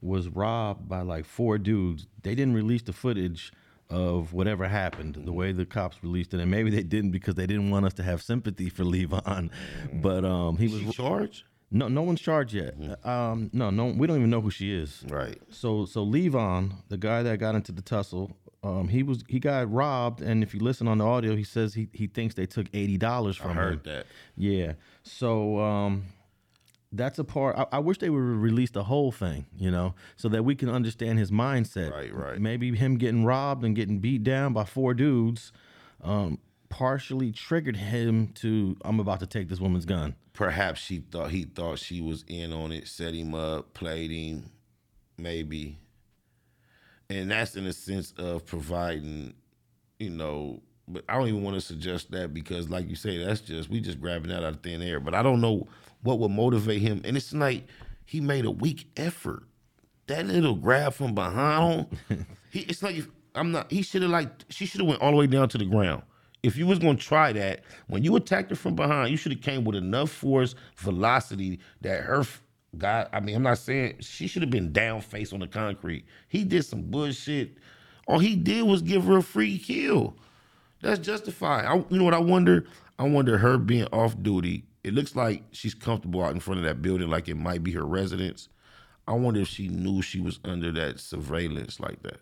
was 0.00 0.28
robbed 0.28 0.88
by 0.88 1.00
like 1.02 1.24
four 1.24 1.58
dudes. 1.58 2.06
They 2.22 2.34
didn't 2.34 2.54
release 2.54 2.82
the 2.82 2.92
footage 2.92 3.52
of 3.90 4.32
whatever 4.34 4.68
happened 4.68 5.14
the 5.24 5.32
way 5.32 5.50
the 5.50 5.64
cops 5.64 5.96
released 6.02 6.34
it, 6.34 6.40
and 6.40 6.50
maybe 6.50 6.70
they 6.70 6.82
didn't 6.82 7.10
because 7.10 7.34
they 7.36 7.46
didn't 7.46 7.70
want 7.70 7.86
us 7.86 7.94
to 7.94 8.02
have 8.02 8.20
sympathy 8.22 8.68
for 8.68 8.84
Leevon. 8.84 9.50
But 10.02 10.24
um, 10.24 10.58
he 10.58 10.68
was 10.68 10.82
She 10.82 10.90
charged? 10.92 11.44
no 11.70 11.88
no 11.88 12.02
one's 12.02 12.20
charged 12.20 12.52
yet. 12.54 12.74
Um, 13.06 13.50
no, 13.52 13.70
no, 13.70 13.86
we 13.86 14.06
don't 14.06 14.18
even 14.18 14.30
know 14.30 14.40
who 14.42 14.50
she 14.50 14.72
is. 14.74 15.04
Right. 15.08 15.40
So 15.50 15.86
so 15.86 16.04
Leevon, 16.04 16.74
the 16.88 16.98
guy 16.98 17.22
that 17.22 17.38
got 17.38 17.54
into 17.54 17.72
the 17.72 17.82
tussle, 17.82 18.36
um, 18.62 18.88
he 18.88 19.02
was 19.02 19.22
he 19.28 19.38
got 19.38 19.72
robbed, 19.72 20.20
and 20.20 20.42
if 20.42 20.52
you 20.52 20.60
listen 20.60 20.88
on 20.88 20.98
the 20.98 21.06
audio, 21.06 21.36
he 21.36 21.44
says 21.44 21.74
he 21.74 21.88
he 21.92 22.08
thinks 22.08 22.34
they 22.34 22.46
took 22.46 22.66
eighty 22.74 22.96
dollars 22.98 23.36
from 23.36 23.52
him. 23.52 23.58
I 23.58 23.60
him. 23.60 23.68
heard 23.68 23.84
that. 23.84 24.06
Yeah. 24.36 24.72
So 25.02 25.60
um 25.60 26.04
that's 26.90 27.18
a 27.18 27.24
part 27.24 27.56
I, 27.56 27.66
I 27.76 27.78
wish 27.78 27.98
they 27.98 28.10
would 28.10 28.18
release 28.18 28.70
the 28.70 28.84
whole 28.84 29.12
thing, 29.12 29.46
you 29.56 29.70
know, 29.70 29.94
so 30.16 30.28
that 30.30 30.44
we 30.44 30.54
can 30.54 30.68
understand 30.68 31.18
his 31.18 31.30
mindset. 31.30 31.92
Right, 31.92 32.12
right. 32.12 32.40
Maybe 32.40 32.74
him 32.74 32.96
getting 32.96 33.24
robbed 33.24 33.64
and 33.64 33.76
getting 33.76 34.00
beat 34.00 34.24
down 34.24 34.52
by 34.52 34.64
four 34.64 34.94
dudes 34.94 35.52
um 36.02 36.38
partially 36.68 37.32
triggered 37.32 37.76
him 37.76 38.28
to 38.28 38.76
I'm 38.84 38.98
about 39.00 39.20
to 39.20 39.26
take 39.26 39.48
this 39.48 39.60
woman's 39.60 39.84
gun. 39.84 40.16
Perhaps 40.32 40.80
she 40.80 40.98
thought 40.98 41.30
he 41.30 41.44
thought 41.44 41.78
she 41.78 42.00
was 42.00 42.24
in 42.26 42.52
on 42.52 42.72
it, 42.72 42.88
set 42.88 43.14
him 43.14 43.34
up, 43.34 43.72
played 43.74 44.10
him, 44.10 44.50
maybe. 45.16 45.78
And 47.10 47.30
that's 47.30 47.56
in 47.56 47.66
a 47.66 47.72
sense 47.72 48.12
of 48.18 48.44
providing, 48.44 49.32
you 49.98 50.10
know, 50.10 50.60
but 50.86 51.04
I 51.08 51.16
don't 51.16 51.28
even 51.28 51.42
want 51.42 51.54
to 51.54 51.60
suggest 51.60 52.10
that 52.10 52.34
because 52.34 52.68
like 52.68 52.88
you 52.88 52.96
say, 52.96 53.22
that's 53.22 53.40
just 53.40 53.70
we 53.70 53.80
just 53.80 54.00
grabbing 54.00 54.28
that 54.30 54.44
out 54.44 54.54
of 54.54 54.60
thin 54.62 54.82
air. 54.82 55.00
But 55.00 55.14
I 55.14 55.22
don't 55.22 55.40
know 55.40 55.66
what 56.02 56.18
would 56.18 56.30
motivate 56.30 56.82
him. 56.82 57.00
And 57.04 57.16
it's 57.16 57.32
like 57.32 57.64
he 58.04 58.20
made 58.20 58.44
a 58.44 58.50
weak 58.50 58.90
effort. 58.96 59.44
That 60.06 60.26
little 60.26 60.54
grab 60.54 60.94
from 60.94 61.14
behind, 61.14 61.86
he 62.50 62.60
it's 62.60 62.82
like 62.82 62.96
if, 62.96 63.08
I'm 63.34 63.52
not. 63.52 63.70
He 63.70 63.82
should 63.82 64.02
have 64.02 64.10
like 64.10 64.30
she 64.48 64.66
should 64.66 64.80
have 64.80 64.88
went 64.88 65.00
all 65.00 65.10
the 65.10 65.16
way 65.16 65.26
down 65.26 65.48
to 65.50 65.58
the 65.58 65.66
ground. 65.66 66.02
If 66.42 66.56
you 66.56 66.66
was 66.66 66.78
gonna 66.78 66.96
try 66.96 67.32
that, 67.32 67.60
when 67.88 68.04
you 68.04 68.16
attacked 68.16 68.50
her 68.50 68.56
from 68.56 68.74
behind, 68.74 69.10
you 69.10 69.16
should 69.16 69.32
have 69.32 69.42
came 69.42 69.64
with 69.64 69.76
enough 69.76 70.10
force, 70.10 70.54
velocity 70.76 71.58
that 71.82 72.02
her 72.02 72.24
God. 72.76 73.08
I 73.12 73.20
mean, 73.20 73.36
I'm 73.36 73.42
not 73.42 73.58
saying 73.58 73.96
she 74.00 74.26
should 74.26 74.42
have 74.42 74.50
been 74.50 74.72
down 74.72 75.00
face 75.00 75.32
on 75.32 75.40
the 75.40 75.46
concrete. 75.46 76.04
He 76.28 76.44
did 76.44 76.64
some 76.64 76.82
bullshit. 76.82 77.56
All 78.06 78.18
he 78.18 78.36
did 78.36 78.64
was 78.64 78.82
give 78.82 79.04
her 79.04 79.18
a 79.18 79.22
free 79.22 79.58
kill. 79.58 80.16
That's 80.80 80.98
justified. 80.98 81.64
I, 81.64 81.76
you 81.76 81.98
know 81.98 82.04
what 82.04 82.14
I 82.14 82.18
wonder? 82.18 82.66
I 82.98 83.04
wonder 83.04 83.38
her 83.38 83.58
being 83.58 83.86
off 83.86 84.20
duty. 84.22 84.64
It 84.84 84.94
looks 84.94 85.16
like 85.16 85.42
she's 85.52 85.74
comfortable 85.74 86.22
out 86.22 86.32
in 86.32 86.40
front 86.40 86.58
of 86.58 86.64
that 86.64 86.82
building, 86.82 87.08
like 87.08 87.28
it 87.28 87.36
might 87.36 87.62
be 87.64 87.72
her 87.72 87.84
residence. 87.84 88.48
I 89.06 89.12
wonder 89.12 89.40
if 89.40 89.48
she 89.48 89.68
knew 89.68 90.02
she 90.02 90.20
was 90.20 90.38
under 90.44 90.70
that 90.72 91.00
surveillance 91.00 91.80
like 91.80 92.02
that. 92.02 92.20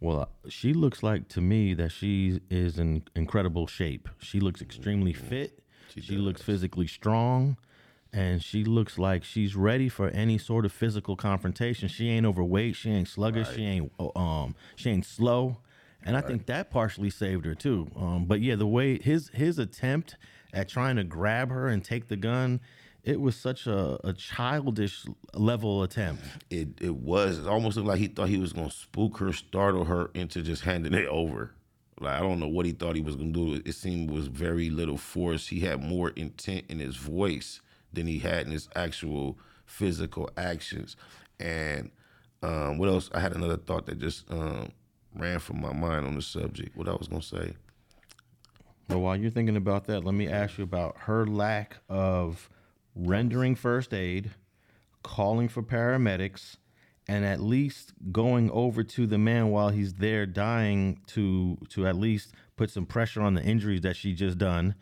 Well, 0.00 0.20
uh, 0.20 0.48
she 0.48 0.72
looks 0.72 1.02
like 1.02 1.28
to 1.28 1.40
me 1.40 1.74
that 1.74 1.92
she 1.92 2.40
is 2.50 2.78
in 2.78 3.04
incredible 3.14 3.68
shape. 3.68 4.08
She 4.18 4.40
looks 4.40 4.60
extremely 4.60 5.12
mm-hmm. 5.12 5.26
fit. 5.28 5.60
She, 6.00 6.16
looks 6.16 6.40
physically 6.40 6.86
strong, 6.86 7.56
and 8.12 8.42
she 8.42 8.64
looks 8.64 8.98
like 8.98 9.24
she's 9.24 9.56
ready 9.56 9.88
for 9.88 10.08
any 10.08 10.36
sort 10.38 10.64
of 10.64 10.72
physical 10.72 11.16
confrontation. 11.16 11.88
She 11.88 12.08
ain't 12.10 12.26
overweight, 12.26 12.76
she 12.76 12.90
ain't 12.90 13.08
sluggish, 13.08 13.54
she 13.54 13.64
ain't 13.64 13.92
uh, 13.98 14.18
um 14.18 14.54
she 14.76 14.90
ain't 14.90 15.06
slow. 15.06 15.58
And 16.04 16.16
I 16.16 16.20
think 16.20 16.46
that 16.46 16.70
partially 16.70 17.10
saved 17.10 17.44
her 17.46 17.54
too. 17.54 17.88
Um, 17.96 18.24
but 18.24 18.40
yeah, 18.40 18.56
the 18.56 18.66
way 18.66 18.98
his 18.98 19.28
his 19.28 19.58
attempt 19.58 20.16
at 20.52 20.68
trying 20.68 20.96
to 20.96 21.04
grab 21.04 21.50
her 21.50 21.68
and 21.68 21.82
take 21.84 22.08
the 22.08 22.16
gun, 22.16 22.60
it 23.04 23.20
was 23.20 23.36
such 23.36 23.66
a, 23.66 23.98
a 24.06 24.12
childish 24.12 25.06
level 25.34 25.82
attempt. 25.82 26.24
It 26.50 26.68
it 26.80 26.96
was 26.96 27.38
it 27.38 27.46
almost 27.46 27.76
looked 27.76 27.88
like 27.88 27.98
he 27.98 28.08
thought 28.08 28.28
he 28.28 28.38
was 28.38 28.52
gonna 28.52 28.70
spook 28.70 29.18
her, 29.18 29.32
startle 29.32 29.84
her 29.84 30.10
into 30.14 30.42
just 30.42 30.64
handing 30.64 30.94
it 30.94 31.06
over. 31.06 31.52
Like 32.00 32.14
I 32.14 32.20
don't 32.20 32.40
know 32.40 32.48
what 32.48 32.66
he 32.66 32.72
thought 32.72 32.96
he 32.96 33.02
was 33.02 33.16
gonna 33.16 33.30
do. 33.30 33.62
It 33.64 33.74
seemed 33.74 34.10
was 34.10 34.26
very 34.26 34.70
little 34.70 34.98
force. 34.98 35.48
He 35.48 35.60
had 35.60 35.82
more 35.82 36.10
intent 36.10 36.64
in 36.68 36.80
his 36.80 36.96
voice 36.96 37.60
than 37.92 38.06
he 38.06 38.18
had 38.18 38.46
in 38.46 38.52
his 38.52 38.68
actual 38.74 39.38
physical 39.66 40.30
actions. 40.36 40.96
And 41.38 41.90
um, 42.42 42.78
what 42.78 42.88
else? 42.88 43.10
I 43.14 43.20
had 43.20 43.34
another 43.34 43.56
thought 43.56 43.86
that 43.86 43.98
just 43.98 44.30
um, 44.30 44.72
ran 45.14 45.38
from 45.38 45.60
my 45.60 45.72
mind 45.72 46.06
on 46.06 46.14
the 46.14 46.22
subject. 46.22 46.76
What 46.76 46.88
I 46.88 46.92
was 46.92 47.08
gonna 47.08 47.22
say. 47.22 47.54
But 48.88 48.98
while 48.98 49.16
you're 49.16 49.30
thinking 49.30 49.56
about 49.56 49.86
that, 49.86 50.04
let 50.04 50.14
me 50.14 50.28
ask 50.28 50.58
you 50.58 50.64
about 50.64 50.96
her 51.00 51.26
lack 51.26 51.78
of 51.88 52.50
rendering 52.94 53.54
first 53.54 53.94
aid, 53.94 54.32
calling 55.02 55.48
for 55.48 55.62
paramedics, 55.62 56.56
and 57.08 57.24
at 57.24 57.40
least 57.40 57.92
going 58.10 58.50
over 58.50 58.82
to 58.82 59.06
the 59.06 59.18
man 59.18 59.50
while 59.50 59.70
he's 59.70 59.94
there 59.94 60.26
dying 60.26 61.00
to 61.08 61.58
to 61.70 61.86
at 61.86 61.96
least 61.96 62.32
put 62.56 62.70
some 62.70 62.86
pressure 62.86 63.22
on 63.22 63.34
the 63.34 63.42
injuries 63.42 63.80
that 63.82 63.96
she 63.96 64.12
just 64.12 64.38
done. 64.38 64.74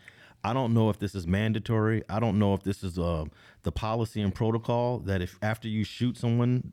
I 0.43 0.53
don't 0.53 0.73
know 0.73 0.89
if 0.91 0.99
this 0.99 1.15
is 1.15 1.27
mandatory. 1.27 2.03
I 2.09 2.19
don't 2.21 2.39
know 2.39 2.55
if 2.55 2.63
this 2.63 2.83
is 2.83 2.99
uh, 2.99 3.25
the 3.63 3.73
policy 3.73 4.21
and 4.23 4.35
protocol 4.35 4.99
that 5.01 5.21
if 5.21 5.39
after 5.43 5.69
you 5.69 5.85
shoot 5.85 6.17
someone 6.17 6.73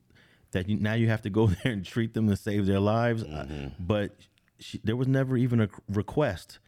that 0.52 0.70
you, 0.70 0.78
now 0.78 0.94
you 0.94 1.08
have 1.10 1.22
to 1.24 1.30
go 1.30 1.48
there 1.64 1.74
and 1.74 1.86
treat 1.86 2.14
them 2.14 2.28
and 2.30 2.40
save 2.40 2.66
their 2.66 2.80
lives. 2.80 3.24
Uh, 3.24 3.70
but 3.80 4.16
she, 4.60 4.80
there 4.84 4.96
was 4.96 5.08
never 5.08 5.36
even 5.38 5.60
a 5.62 5.70
request 5.90 6.60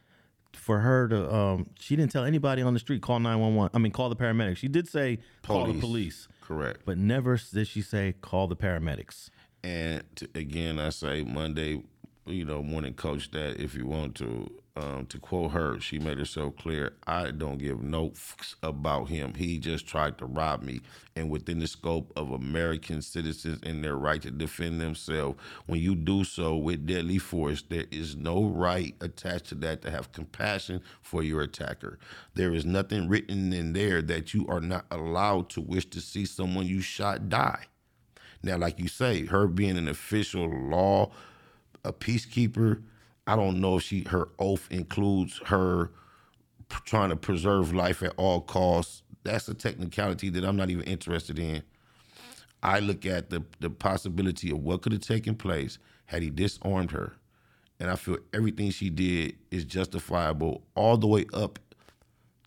for 0.52 0.80
her 0.80 1.08
to. 1.08 1.34
Um, 1.34 1.66
she 1.78 1.96
didn't 1.96 2.12
tell 2.12 2.24
anybody 2.24 2.60
on 2.62 2.74
the 2.74 2.80
street 2.80 3.00
call 3.02 3.18
nine 3.20 3.40
one 3.40 3.54
one. 3.54 3.70
I 3.72 3.78
mean, 3.78 3.92
call 3.92 4.08
the 4.10 4.16
paramedics. 4.16 4.58
She 4.58 4.68
did 4.68 4.88
say 4.88 5.18
call 5.42 5.60
the 5.66 5.72
Police. 5.72 5.80
police, 5.80 6.28
Correct. 6.42 6.80
but 6.84 6.98
never 6.98 7.38
did 7.52 7.66
she 7.68 7.80
say 7.82 8.14
call 8.20 8.46
the 8.46 8.56
paramedics. 8.56 9.30
And 9.62 10.02
again, 10.34 10.78
I 10.78 10.88
say 10.90 11.22
Monday, 11.22 11.82
you 12.26 12.44
know, 12.44 12.62
morning 12.62 12.94
coach 12.94 13.30
that 13.30 13.60
if 13.60 13.74
you 13.74 13.86
want 13.86 14.14
to, 14.16 14.50
um, 14.76 15.06
to 15.06 15.18
quote 15.18 15.50
her, 15.50 15.80
she 15.80 15.98
made 15.98 16.18
herself 16.18 16.56
clear. 16.56 16.94
I 17.06 17.32
don't 17.32 17.58
give 17.58 17.82
no 17.82 18.10
fucks 18.10 18.54
about 18.62 19.08
him. 19.08 19.34
He 19.34 19.58
just 19.58 19.86
tried 19.86 20.18
to 20.18 20.26
rob 20.26 20.62
me. 20.62 20.80
And 21.16 21.28
within 21.28 21.58
the 21.58 21.66
scope 21.66 22.12
of 22.16 22.30
American 22.30 23.02
citizens 23.02 23.60
and 23.62 23.84
their 23.84 23.96
right 23.96 24.22
to 24.22 24.30
defend 24.30 24.80
themselves, 24.80 25.38
when 25.66 25.80
you 25.80 25.94
do 25.94 26.24
so 26.24 26.56
with 26.56 26.86
deadly 26.86 27.18
force, 27.18 27.62
there 27.68 27.86
is 27.90 28.16
no 28.16 28.44
right 28.44 28.94
attached 29.00 29.46
to 29.46 29.54
that 29.56 29.82
to 29.82 29.90
have 29.90 30.12
compassion 30.12 30.80
for 31.02 31.22
your 31.22 31.42
attacker. 31.42 31.98
There 32.34 32.54
is 32.54 32.64
nothing 32.64 33.08
written 33.08 33.52
in 33.52 33.72
there 33.72 34.00
that 34.02 34.34
you 34.34 34.46
are 34.48 34.60
not 34.60 34.86
allowed 34.90 35.50
to 35.50 35.60
wish 35.60 35.86
to 35.90 36.00
see 36.00 36.24
someone 36.24 36.66
you 36.66 36.80
shot 36.80 37.28
die. 37.28 37.64
Now, 38.42 38.56
like 38.56 38.78
you 38.78 38.88
say, 38.88 39.26
her 39.26 39.46
being 39.46 39.76
an 39.76 39.88
official 39.88 40.48
law, 40.48 41.10
a 41.84 41.92
peacekeeper, 41.92 42.82
I 43.30 43.36
don't 43.36 43.60
know 43.60 43.76
if 43.76 43.84
she 43.84 44.02
her 44.08 44.28
oath 44.40 44.66
includes 44.72 45.40
her 45.46 45.92
trying 46.84 47.10
to 47.10 47.16
preserve 47.16 47.72
life 47.72 48.02
at 48.02 48.12
all 48.16 48.40
costs. 48.40 49.04
That's 49.22 49.46
a 49.46 49.54
technicality 49.54 50.30
that 50.30 50.44
I'm 50.44 50.56
not 50.56 50.68
even 50.68 50.82
interested 50.82 51.38
in. 51.38 51.62
I 52.60 52.80
look 52.80 53.06
at 53.06 53.30
the 53.30 53.44
the 53.60 53.70
possibility 53.70 54.50
of 54.50 54.58
what 54.58 54.82
could 54.82 54.90
have 54.90 55.02
taken 55.02 55.36
place 55.36 55.78
had 56.06 56.22
he 56.22 56.30
disarmed 56.30 56.90
her, 56.90 57.12
and 57.78 57.88
I 57.88 57.94
feel 57.94 58.18
everything 58.34 58.72
she 58.72 58.90
did 58.90 59.36
is 59.52 59.64
justifiable 59.64 60.64
all 60.74 60.96
the 60.96 61.06
way 61.06 61.26
up 61.32 61.60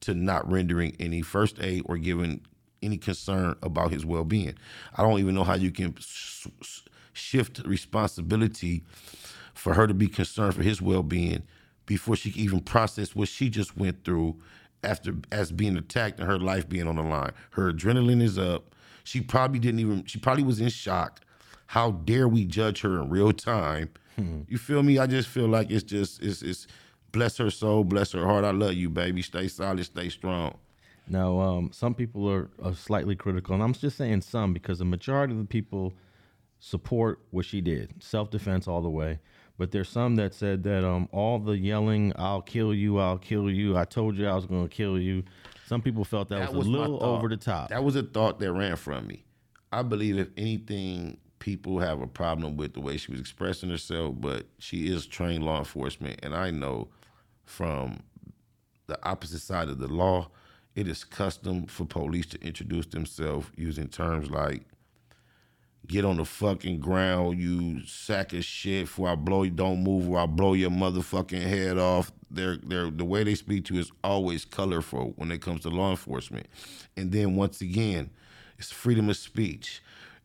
to 0.01 0.13
not 0.13 0.51
rendering 0.51 0.97
any 0.99 1.21
first 1.21 1.61
aid 1.61 1.83
or 1.85 1.97
giving 1.97 2.41
any 2.81 2.97
concern 2.97 3.55
about 3.63 3.93
his 3.93 4.05
well-being. 4.05 4.55
I 4.97 5.01
don't 5.01 5.19
even 5.19 5.33
know 5.33 5.45
how 5.45 5.55
you 5.55 5.71
can 5.71 5.95
shift 7.13 7.61
responsibility 7.65 8.83
for 9.63 9.76
her 9.76 9.88
to 9.88 9.93
be 9.93 10.10
concerned 10.10 10.54
for 10.54 10.62
his 10.62 10.82
well-being 10.82 11.41
before 11.86 12.17
she 12.17 12.32
even 12.32 12.60
process 12.60 13.15
what 13.15 13.30
she 13.30 13.49
just 13.49 13.78
went 13.78 14.04
through 14.04 14.36
after 14.84 15.15
as 15.32 15.54
being 15.54 15.78
attacked 15.78 16.19
and 16.19 16.28
her 16.28 16.38
life 16.38 16.67
being 16.67 16.86
on 16.86 16.97
the 16.97 17.02
line. 17.02 17.32
Her 17.52 17.71
adrenaline 17.71 18.21
is 18.21 18.38
up. 18.38 18.76
She 19.06 19.21
probably 19.21 19.60
didn't 19.60 19.80
even 19.80 20.04
she 20.04 20.19
probably 20.19 20.43
was 20.43 20.60
in 20.60 20.67
shock. 20.67 21.21
How 21.67 21.91
dare 21.91 22.28
we 22.28 22.43
judge 22.43 22.82
her 22.82 23.02
in 23.02 23.10
real 23.10 23.32
time? 23.32 23.89
You 24.49 24.58
feel 24.58 24.84
me? 24.84 24.99
I 24.99 25.08
just 25.08 25.30
feel 25.30 25.47
like 25.47 25.71
it's 25.71 25.84
just 25.84 26.21
it's 26.21 26.41
it's 26.41 26.67
bless 27.13 27.38
her 27.38 27.49
soul, 27.49 27.86
bless 27.86 28.12
her 28.12 28.26
heart. 28.26 28.43
I 28.43 28.52
love 28.52 28.73
you, 28.73 28.89
baby. 28.89 29.21
Stay 29.21 29.47
solid, 29.47 29.86
stay 29.86 30.10
strong. 30.10 30.58
Now, 31.08 31.39
um, 31.39 31.71
some 31.71 31.95
people 31.95 32.30
are, 32.30 32.49
are 32.62 32.73
slightly 32.76 33.15
critical, 33.15 33.54
and 33.54 33.63
I'm 33.63 33.73
just 33.73 33.95
saying 33.97 34.21
some 34.21 34.52
because 34.52 34.80
the 34.80 34.86
majority 34.86 35.34
of 35.34 35.39
the 35.39 35.45
people 35.45 35.93
support 36.60 37.19
what 37.32 37.45
she 37.45 37.62
did, 37.62 38.04
self 38.04 38.30
defense 38.30 38.67
all 38.67 38.82
the 38.82 38.89
way. 38.89 39.19
But 39.57 39.71
there's 39.71 39.89
some 39.89 40.15
that 40.15 40.33
said 40.33 40.63
that 40.63 40.83
um, 40.83 41.07
all 41.11 41.39
the 41.39 41.57
yelling, 41.57 42.11
"I'll 42.15 42.41
kill 42.41 42.73
you, 42.73 42.99
I'll 42.99 43.19
kill 43.19 43.49
you," 43.49 43.77
I 43.77 43.85
told 43.85 44.17
you 44.17 44.27
I 44.27 44.33
was 44.33 44.45
going 44.45 44.67
to 44.67 44.75
kill 44.75 44.99
you. 44.99 45.23
Some 45.67 45.81
people 45.81 46.03
felt 46.03 46.29
that, 46.29 46.53
was, 46.53 46.67
a 46.67 46.69
little 46.69 47.03
over 47.03 47.29
the 47.29 47.37
top. 47.37 47.69
That 47.69 47.83
was 47.83 47.95
a 47.95 48.03
thought 48.03 48.39
that 48.39 48.51
ran 48.51 48.75
from 48.75 49.07
me. 49.07 49.23
I 49.71 49.81
believe 49.81 50.17
if 50.17 50.29
anything, 50.37 51.17
people 51.39 51.79
have 51.79 52.01
a 52.01 52.07
problem 52.07 52.57
with 52.57 52.73
the 52.73 52.79
way 52.79 52.97
she 52.97 53.11
was 53.11 53.19
expressing 53.19 53.69
herself, 53.69 54.15
but 54.17 54.45
she 54.59 54.87
is 54.87 55.05
trained 55.05 55.43
law 55.43 55.59
enforcement, 55.59 56.19
and 56.23 56.35
I 56.35 56.51
know 56.51 56.89
from 57.45 58.01
the 58.87 58.97
opposite 59.07 59.41
side 59.41 59.69
of 59.69 59.77
the 59.79 59.87
law, 59.87 60.29
it 60.75 60.87
is 60.87 61.03
custom 61.03 61.67
for 61.67 61.85
police 61.85 62.25
to 62.27 62.41
introduce 62.45 62.85
themselves 62.87 63.47
using 63.55 63.87
terms 63.87 64.29
like 64.29 64.63
get 65.87 66.05
on 66.05 66.17
the 66.17 66.25
fucking 66.25 66.79
ground, 66.79 67.39
you 67.39 67.85
sack 67.85 68.33
of 68.33 68.45
shit, 68.45 68.85
before 68.85 69.09
I 69.09 69.15
blow 69.15 69.43
you, 69.43 69.51
don't 69.51 69.83
move 69.83 70.09
or 70.09 70.19
I 70.19 70.25
blow 70.25 70.53
your 70.53 70.69
motherfucking 70.69 71.41
head 71.41 71.77
off. 71.77 72.11
They're, 72.31 72.57
they're, 72.57 72.89
the 72.89 73.05
way 73.05 73.23
they 73.23 73.35
speak 73.35 73.65
to 73.65 73.75
you 73.75 73.81
is 73.81 73.91
always 74.03 74.45
colorful 74.45 75.13
when 75.17 75.31
it 75.31 75.41
comes 75.41 75.61
to 75.61 75.69
law 75.69 75.91
enforcement. 75.91 76.47
And 76.97 77.11
then 77.11 77.35
once 77.35 77.61
again, 77.61 78.09
it's 78.57 78.71
freedom 78.71 79.09
of 79.09 79.17
speech. 79.17 79.81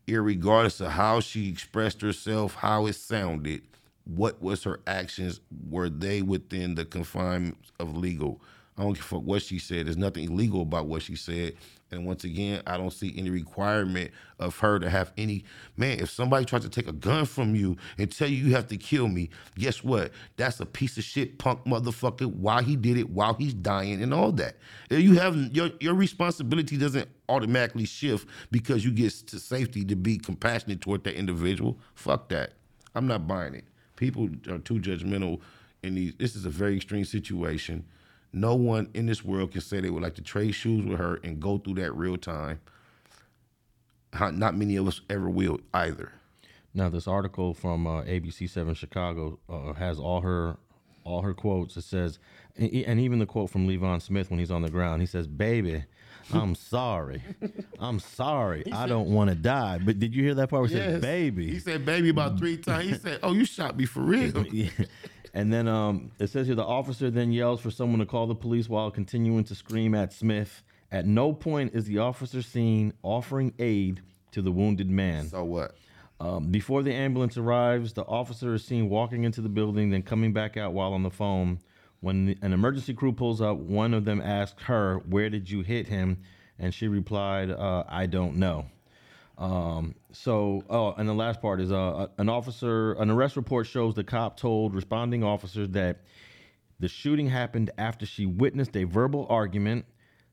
Irregardless 0.07 0.81
of 0.81 0.93
how 0.93 1.19
she 1.19 1.49
expressed 1.49 2.01
herself, 2.01 2.55
how 2.55 2.87
it 2.87 2.93
sounded, 2.93 3.61
what 4.05 4.41
was 4.41 4.63
her 4.63 4.79
actions, 4.87 5.39
were 5.69 5.89
they 5.89 6.21
within 6.21 6.75
the 6.75 6.85
confines 6.85 7.55
of 7.79 7.95
legal? 7.95 8.41
I 8.79 8.83
don't 8.83 8.93
give 8.93 9.03
a 9.03 9.07
fuck 9.07 9.23
what 9.23 9.41
she 9.41 9.59
said. 9.59 9.87
There's 9.87 9.97
nothing 9.97 10.23
illegal 10.23 10.61
about 10.61 10.87
what 10.87 11.01
she 11.01 11.17
said. 11.17 11.55
And 11.91 12.05
once 12.05 12.23
again, 12.23 12.61
I 12.65 12.77
don't 12.77 12.93
see 12.93 13.13
any 13.17 13.29
requirement 13.29 14.11
of 14.39 14.57
her 14.59 14.79
to 14.79 14.89
have 14.89 15.11
any 15.17 15.43
man. 15.75 15.99
If 15.99 16.09
somebody 16.09 16.45
tries 16.45 16.61
to 16.61 16.69
take 16.69 16.87
a 16.87 16.93
gun 16.93 17.25
from 17.25 17.55
you 17.55 17.75
and 17.97 18.09
tell 18.09 18.29
you 18.29 18.37
you 18.37 18.55
have 18.55 18.67
to 18.67 18.77
kill 18.77 19.09
me, 19.09 19.31
guess 19.57 19.83
what? 19.83 20.13
That's 20.37 20.61
a 20.61 20.65
piece 20.65 20.97
of 20.97 21.03
shit 21.03 21.39
punk 21.39 21.65
motherfucker. 21.65 22.33
Why 22.33 22.61
he 22.61 22.77
did 22.77 22.97
it, 22.97 23.09
while 23.09 23.33
he's 23.33 23.53
dying, 23.53 24.01
and 24.01 24.13
all 24.13 24.31
that. 24.33 24.55
You 24.89 25.15
have 25.15 25.35
your 25.51 25.71
your 25.81 25.93
responsibility 25.93 26.77
doesn't 26.77 27.09
automatically 27.27 27.85
shift 27.85 28.29
because 28.49 28.85
you 28.85 28.91
get 28.91 29.11
to 29.11 29.39
safety 29.39 29.83
to 29.85 29.97
be 29.97 30.17
compassionate 30.17 30.79
toward 30.79 31.03
that 31.03 31.15
individual. 31.15 31.77
Fuck 31.95 32.29
that. 32.29 32.53
I'm 32.95 33.07
not 33.07 33.27
buying 33.27 33.55
it. 33.55 33.65
People 33.97 34.29
are 34.49 34.59
too 34.59 34.79
judgmental 34.79 35.41
in 35.83 35.95
these. 35.95 36.13
This 36.17 36.37
is 36.37 36.45
a 36.45 36.49
very 36.49 36.77
extreme 36.77 37.03
situation. 37.03 37.83
No 38.31 38.55
one 38.55 38.89
in 38.93 39.05
this 39.05 39.23
world 39.25 39.51
can 39.51 39.61
say 39.61 39.79
they 39.79 39.89
would 39.89 40.03
like 40.03 40.15
to 40.15 40.21
trade 40.21 40.51
shoes 40.51 40.85
with 40.85 40.99
her 40.99 41.19
and 41.23 41.39
go 41.39 41.57
through 41.57 41.75
that 41.75 41.93
real 41.93 42.17
time. 42.17 42.59
Not 44.13 44.55
many 44.55 44.75
of 44.75 44.87
us 44.87 45.01
ever 45.09 45.29
will 45.29 45.59
either. 45.73 46.11
Now, 46.73 46.89
this 46.89 47.07
article 47.07 47.53
from 47.53 47.87
uh, 47.87 48.03
ABC 48.03 48.49
Seven 48.49 48.75
Chicago 48.75 49.39
uh, 49.49 49.73
has 49.73 49.99
all 49.99 50.21
her 50.21 50.57
all 51.03 51.21
her 51.23 51.33
quotes. 51.33 51.75
It 51.77 51.83
says, 51.83 52.19
and 52.57 52.71
and 52.71 52.99
even 52.99 53.19
the 53.19 53.25
quote 53.25 53.49
from 53.49 53.67
Leevon 53.67 54.01
Smith 54.01 54.29
when 54.29 54.39
he's 54.39 54.51
on 54.51 54.61
the 54.61 54.69
ground. 54.69 55.01
He 55.01 55.07
says, 55.07 55.27
"Baby, 55.27 55.83
I'm 56.31 56.53
sorry, 56.73 57.23
I'm 57.79 57.99
sorry, 57.99 58.71
I 58.71 58.85
don't 58.85 59.09
want 59.09 59.29
to 59.29 59.35
die." 59.35 59.79
But 59.79 59.97
did 59.99 60.15
you 60.15 60.23
hear 60.23 60.35
that 60.35 60.49
part? 60.49 60.61
Where 60.61 60.69
he 60.69 60.75
said, 60.75 61.01
"Baby." 61.01 61.49
He 61.49 61.59
said 61.59 61.85
baby 61.85 62.09
about 62.09 62.37
three 62.37 62.57
times. 62.57 62.89
He 62.89 62.93
said, 62.95 63.19
"Oh, 63.23 63.33
you 63.33 63.45
shot 63.45 63.75
me 63.75 63.85
for 63.85 64.01
real." 64.01 64.45
And 65.33 65.53
then 65.53 65.67
um, 65.67 66.11
it 66.19 66.27
says 66.27 66.47
here 66.47 66.55
the 66.55 66.65
officer 66.65 67.09
then 67.11 67.31
yells 67.31 67.61
for 67.61 67.71
someone 67.71 67.99
to 67.99 68.05
call 68.05 68.27
the 68.27 68.35
police 68.35 68.67
while 68.67 68.89
continuing 68.91 69.43
to 69.45 69.55
scream 69.55 69.93
at 69.93 70.11
Smith. 70.13 70.63
At 70.91 71.05
no 71.05 71.33
point 71.33 71.75
is 71.75 71.85
the 71.85 71.99
officer 71.99 72.41
seen 72.41 72.93
offering 73.03 73.53
aid 73.59 74.01
to 74.31 74.41
the 74.41 74.51
wounded 74.51 74.89
man. 74.89 75.27
So 75.27 75.43
what? 75.43 75.75
Um, 76.19 76.51
before 76.51 76.83
the 76.83 76.93
ambulance 76.93 77.37
arrives, 77.37 77.93
the 77.93 78.03
officer 78.03 78.53
is 78.55 78.65
seen 78.65 78.89
walking 78.89 79.23
into 79.23 79.41
the 79.41 79.49
building, 79.49 79.89
then 79.91 80.01
coming 80.01 80.33
back 80.33 80.57
out 80.57 80.73
while 80.73 80.93
on 80.93 81.03
the 81.03 81.09
phone. 81.11 81.59
When 82.01 82.25
the- 82.25 82.37
an 82.41 82.53
emergency 82.53 82.93
crew 82.93 83.11
pulls 83.13 83.41
up, 83.41 83.57
one 83.57 83.93
of 83.93 84.05
them 84.05 84.19
asks 84.21 84.63
her, 84.63 84.97
Where 84.99 85.29
did 85.29 85.49
you 85.49 85.61
hit 85.61 85.87
him? 85.87 86.17
and 86.61 86.73
she 86.73 86.89
replied, 86.89 87.49
uh, 87.49 87.85
"I 87.87 88.05
don't 88.05 88.35
know." 88.35 88.65
Um, 89.39 89.95
so, 90.11 90.63
oh, 90.69 90.93
and 90.97 91.07
the 91.07 91.13
last 91.13 91.41
part 91.41 91.61
is 91.61 91.71
uh, 91.71 92.07
an 92.17 92.27
officer, 92.27 92.93
an 92.93 93.09
arrest 93.09 93.37
report 93.37 93.67
shows 93.67 93.95
the 93.95 94.03
cop 94.03 94.37
told 94.37 94.75
responding 94.75 95.23
officers 95.23 95.69
that 95.69 96.01
the 96.79 96.89
shooting 96.89 97.29
happened 97.29 97.71
after 97.77 98.05
she 98.05 98.25
witnessed 98.25 98.75
a 98.75 98.83
verbal 98.83 99.25
argument. 99.29 99.85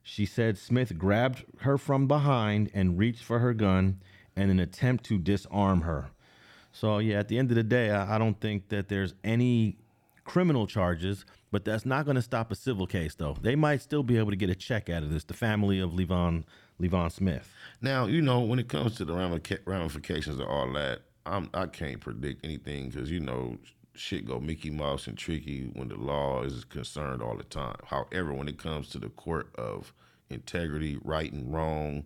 She 0.03 0.27
said 0.27 0.59
Smith 0.59 0.99
grabbed 0.99 1.45
her 1.61 1.79
from 1.79 2.09
behind 2.09 2.71
and 2.75 2.99
reached 2.99 3.23
for 3.23 3.39
her 3.39 3.55
gun 3.55 4.03
in 4.37 4.51
an 4.51 4.59
attempt 4.59 5.05
to 5.05 5.19
disarm 5.19 5.83
her. 5.83 6.11
So, 6.73 6.99
yeah, 6.99 7.21
at 7.21 7.29
the 7.29 7.39
end 7.39 7.51
of 7.51 7.55
the 7.57 7.63
day, 7.63 7.91
I, 7.91 8.17
I 8.17 8.19
don't 8.19 8.41
think 8.41 8.69
that 8.69 8.89
there's 8.89 9.15
any 9.23 9.79
criminal 10.25 10.67
charges, 10.67 11.25
but 11.53 11.65
that's 11.65 11.87
not 11.87 12.05
going 12.05 12.17
to 12.17 12.23
stop 12.23 12.51
a 12.51 12.57
civil 12.57 12.87
case, 12.87 13.15
though. 13.15 13.37
They 13.41 13.55
might 13.55 13.83
still 13.83 14.03
be 14.03 14.19
able 14.19 14.31
to 14.31 14.37
get 14.37 14.51
a 14.51 14.55
check 14.55 14.91
out 14.91 15.05
of 15.05 15.13
this, 15.13 15.25
the 15.25 15.35
family 15.35 15.79
of 15.79 15.93
Leevon, 15.93 16.45
Leevon 16.81 17.11
Smith. 17.11 17.49
Now, 17.81 18.07
you 18.07 18.23
know, 18.23 18.41
when 18.41 18.59
it 18.59 18.69
comes 18.69 18.95
to 18.97 19.05
the 19.05 19.15
ramifications 19.67 20.41
of 20.41 20.49
all 20.49 20.73
that, 20.73 21.03
I'm 21.27 21.51
I 21.53 21.67
can't 21.67 22.01
predict 22.01 22.45
anything 22.45 22.89
because 22.91 23.11
you 23.11 23.21
know 23.21 23.59
shit 23.95 24.27
go 24.27 24.39
Mickey 24.39 24.71
Mouse 24.71 25.07
and 25.07 25.17
tricky 25.17 25.71
when 25.75 25.89
the 25.89 25.97
law 25.97 26.43
is 26.43 26.65
concerned 26.65 27.23
all 27.23 27.37
the 27.37 27.45
time. 27.45 27.77
However, 27.85 28.33
when 28.33 28.49
it 28.49 28.59
comes 28.59 28.89
to 28.91 28.99
the 28.99 29.09
court 29.09 29.49
of 29.57 29.93
integrity, 30.31 30.99
right 31.03 31.33
and 31.33 31.53
wrong, 31.53 32.05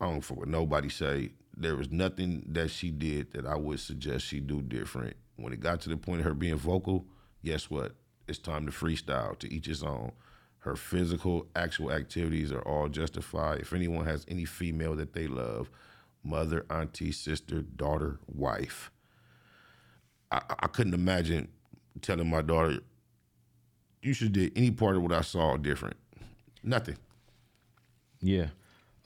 I 0.00 0.06
don't 0.06 0.20
for 0.20 0.34
what 0.34 0.48
nobody 0.48 0.88
say. 0.88 1.32
There 1.56 1.76
was 1.76 1.90
nothing 1.90 2.44
that 2.48 2.70
she 2.70 2.90
did 2.90 3.32
that 3.32 3.44
I 3.44 3.56
would 3.56 3.80
suggest 3.80 4.26
she 4.26 4.40
do 4.40 4.62
different. 4.62 5.16
When 5.36 5.52
it 5.52 5.60
got 5.60 5.80
to 5.82 5.88
the 5.88 5.96
point 5.96 6.20
of 6.20 6.24
her 6.24 6.34
being 6.34 6.56
vocal, 6.56 7.06
guess 7.44 7.68
what? 7.68 7.94
It's 8.26 8.38
time 8.38 8.66
to 8.66 8.72
freestyle 8.72 9.38
to 9.38 9.52
each 9.52 9.66
his 9.66 9.82
own. 9.82 10.12
Her 10.60 10.76
physical, 10.76 11.46
actual 11.54 11.92
activities 11.92 12.52
are 12.52 12.62
all 12.62 12.88
justified. 12.88 13.60
If 13.60 13.72
anyone 13.72 14.04
has 14.06 14.24
any 14.28 14.44
female 14.44 14.96
that 14.96 15.12
they 15.12 15.26
love, 15.26 15.70
mother, 16.24 16.66
auntie, 16.68 17.12
sister, 17.12 17.62
daughter, 17.62 18.18
wife, 18.26 18.90
I, 20.30 20.42
I 20.60 20.66
couldn't 20.66 20.94
imagine 20.94 21.48
telling 22.02 22.28
my 22.28 22.42
daughter, 22.42 22.80
you 24.02 24.12
should 24.12 24.32
do 24.32 24.50
any 24.56 24.70
part 24.70 24.96
of 24.96 25.02
what 25.02 25.12
I 25.12 25.22
saw 25.22 25.56
different. 25.56 25.96
Nothing. 26.62 26.96
Yeah. 28.20 28.48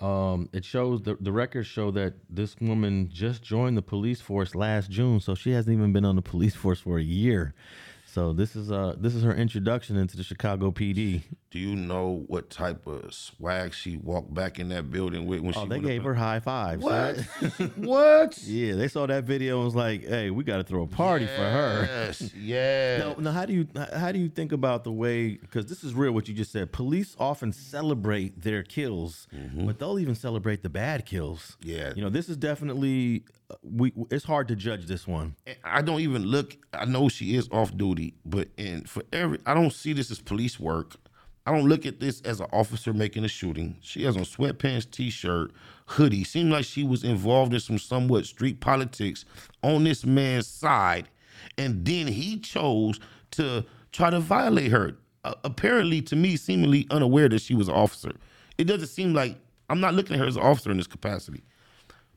Um, 0.01 0.49
it 0.53 0.65
shows 0.65 1.03
the 1.03 1.17
the 1.21 1.31
records 1.31 1.69
show 1.69 1.93
that 1.93 2.15
this 2.29 2.57
woman 2.61 3.09
just 3.13 3.43
joined 3.43 3.77
the 3.77 3.83
police 3.83 4.21
force 4.21 4.55
last 4.55 4.91
June, 4.91 5.21
so 5.21 5.37
she 5.37 5.53
hasn't 5.53 5.73
even 5.73 5.93
been 5.93 6.05
on 6.05 6.17
the 6.17 6.23
police 6.23 6.57
force 6.57 6.81
for 6.81 6.99
a 6.99 7.03
year. 7.03 7.55
So 8.13 8.35
this 8.35 8.55
is 8.57 8.71
uh 8.71 8.95
this 8.99 9.15
is 9.15 9.23
her 9.23 9.35
introduction 9.35 9.97
into 9.97 10.19
the 10.19 10.23
Chicago 10.23 10.71
PD. 10.71 11.23
Do 11.51 11.59
you 11.59 11.75
know 11.75 12.25
what 12.27 12.51
type 12.51 12.87
of 12.87 13.13
swag 13.15 13.73
she 13.73 13.97
walked 13.97 14.35
back 14.35 14.59
in 14.59 14.69
that 14.69 14.91
building 14.91 15.25
with 15.27 15.41
when 15.41 15.55
Oh, 15.57 15.63
she 15.63 15.69
they 15.69 15.77
up 15.77 15.83
gave 15.83 16.03
her 16.05 16.13
high 16.15 16.41
fives. 16.41 16.83
What? 16.83 17.17
what? 17.77 18.39
yeah, 18.45 18.75
they 18.75 18.89
saw 18.89 19.07
that 19.07 19.25
video 19.25 19.57
and 19.57 19.65
was 19.65 19.75
like, 19.75 20.07
"Hey, 20.07 20.31
we 20.31 20.45
got 20.45 20.59
to 20.59 20.65
throw 20.65 20.83
a 20.83 20.87
party 20.87 21.27
for 21.27 21.43
her." 21.43 21.85
Yes, 21.87 22.35
yeah. 22.37 22.99
Now, 22.99 23.15
now, 23.19 23.33
how 23.33 23.47
do 23.47 23.55
you 23.55 23.67
how 23.95 24.13
do 24.13 24.19
you 24.19 24.29
think 24.29 24.53
about 24.53 24.85
the 24.85 24.93
way? 24.93 25.37
Because 25.37 25.67
this 25.67 25.83
is 25.83 25.95
real. 25.95 26.13
What 26.13 26.29
you 26.29 26.35
just 26.35 26.53
said. 26.53 26.71
Police 26.73 27.17
often 27.19 27.51
celebrate 27.53 28.43
their 28.43 28.63
kills, 28.63 29.27
but 29.55 29.79
they'll 29.79 29.99
even 29.99 30.15
celebrate 30.15 30.63
the 30.63 30.71
bad 30.71 31.07
kills. 31.07 31.57
Yeah. 31.63 31.93
You 31.97 32.03
know, 32.03 32.11
this 32.11 32.29
is 32.29 32.37
definitely 32.39 33.25
uh, 33.51 33.55
we. 33.63 33.93
It's 34.11 34.25
hard 34.25 34.49
to 34.49 34.57
judge 34.57 34.87
this 34.87 35.07
one. 35.07 35.37
I 35.65 35.83
don't 35.83 36.01
even 36.01 36.25
look. 36.25 36.57
I 36.73 36.87
know 36.87 37.11
she 37.11 37.37
is 37.37 37.47
off 37.53 37.77
duty, 37.77 38.02
but 38.25 38.49
in 38.57 38.85
for 38.85 39.03
every, 39.13 39.39
I 39.47 39.55
don't 39.55 39.73
see 39.73 39.93
this 39.93 40.11
as 40.11 40.21
police 40.21 40.59
work. 40.59 40.97
I 41.45 41.53
don't 41.53 41.69
look 41.69 41.87
at 41.87 41.99
this 41.99 42.21
as 42.21 42.41
an 42.41 42.47
officer 42.53 42.93
making 42.93 43.25
a 43.25 43.29
shooting. 43.29 43.77
She 43.81 44.05
has 44.05 44.17
on 44.17 44.23
sweatpants, 44.23 44.89
t-shirt, 44.89 45.51
hoodie. 45.87 46.23
Seemed 46.25 46.53
like 46.53 46.65
she 46.65 46.85
was 46.85 47.03
involved 47.03 47.53
in 47.53 47.61
some 47.61 47.79
somewhat 47.79 48.27
street 48.27 48.61
politics 48.61 49.25
on 49.63 49.83
this 49.85 50.07
man's 50.07 50.47
side, 50.47 51.09
and 51.59 51.85
then 51.85 52.07
he 52.07 52.39
chose 52.39 53.01
to 53.33 53.65
try 53.91 54.11
to 54.11 54.21
violate 54.21 54.71
her. 54.71 54.97
Uh, 55.25 55.35
apparently, 55.45 56.01
to 56.03 56.17
me, 56.17 56.37
seemingly 56.37 56.87
unaware 56.91 57.29
that 57.29 57.41
she 57.41 57.55
was 57.55 57.69
an 57.69 57.75
officer. 57.75 58.13
It 58.59 58.65
doesn't 58.65 58.89
seem 58.89 59.13
like 59.13 59.37
I'm 59.69 59.81
not 59.81 59.95
looking 59.95 60.15
at 60.15 60.21
her 60.21 60.27
as 60.27 60.37
an 60.37 60.43
officer 60.43 60.71
in 60.71 60.77
this 60.77 60.87
capacity. 60.87 61.43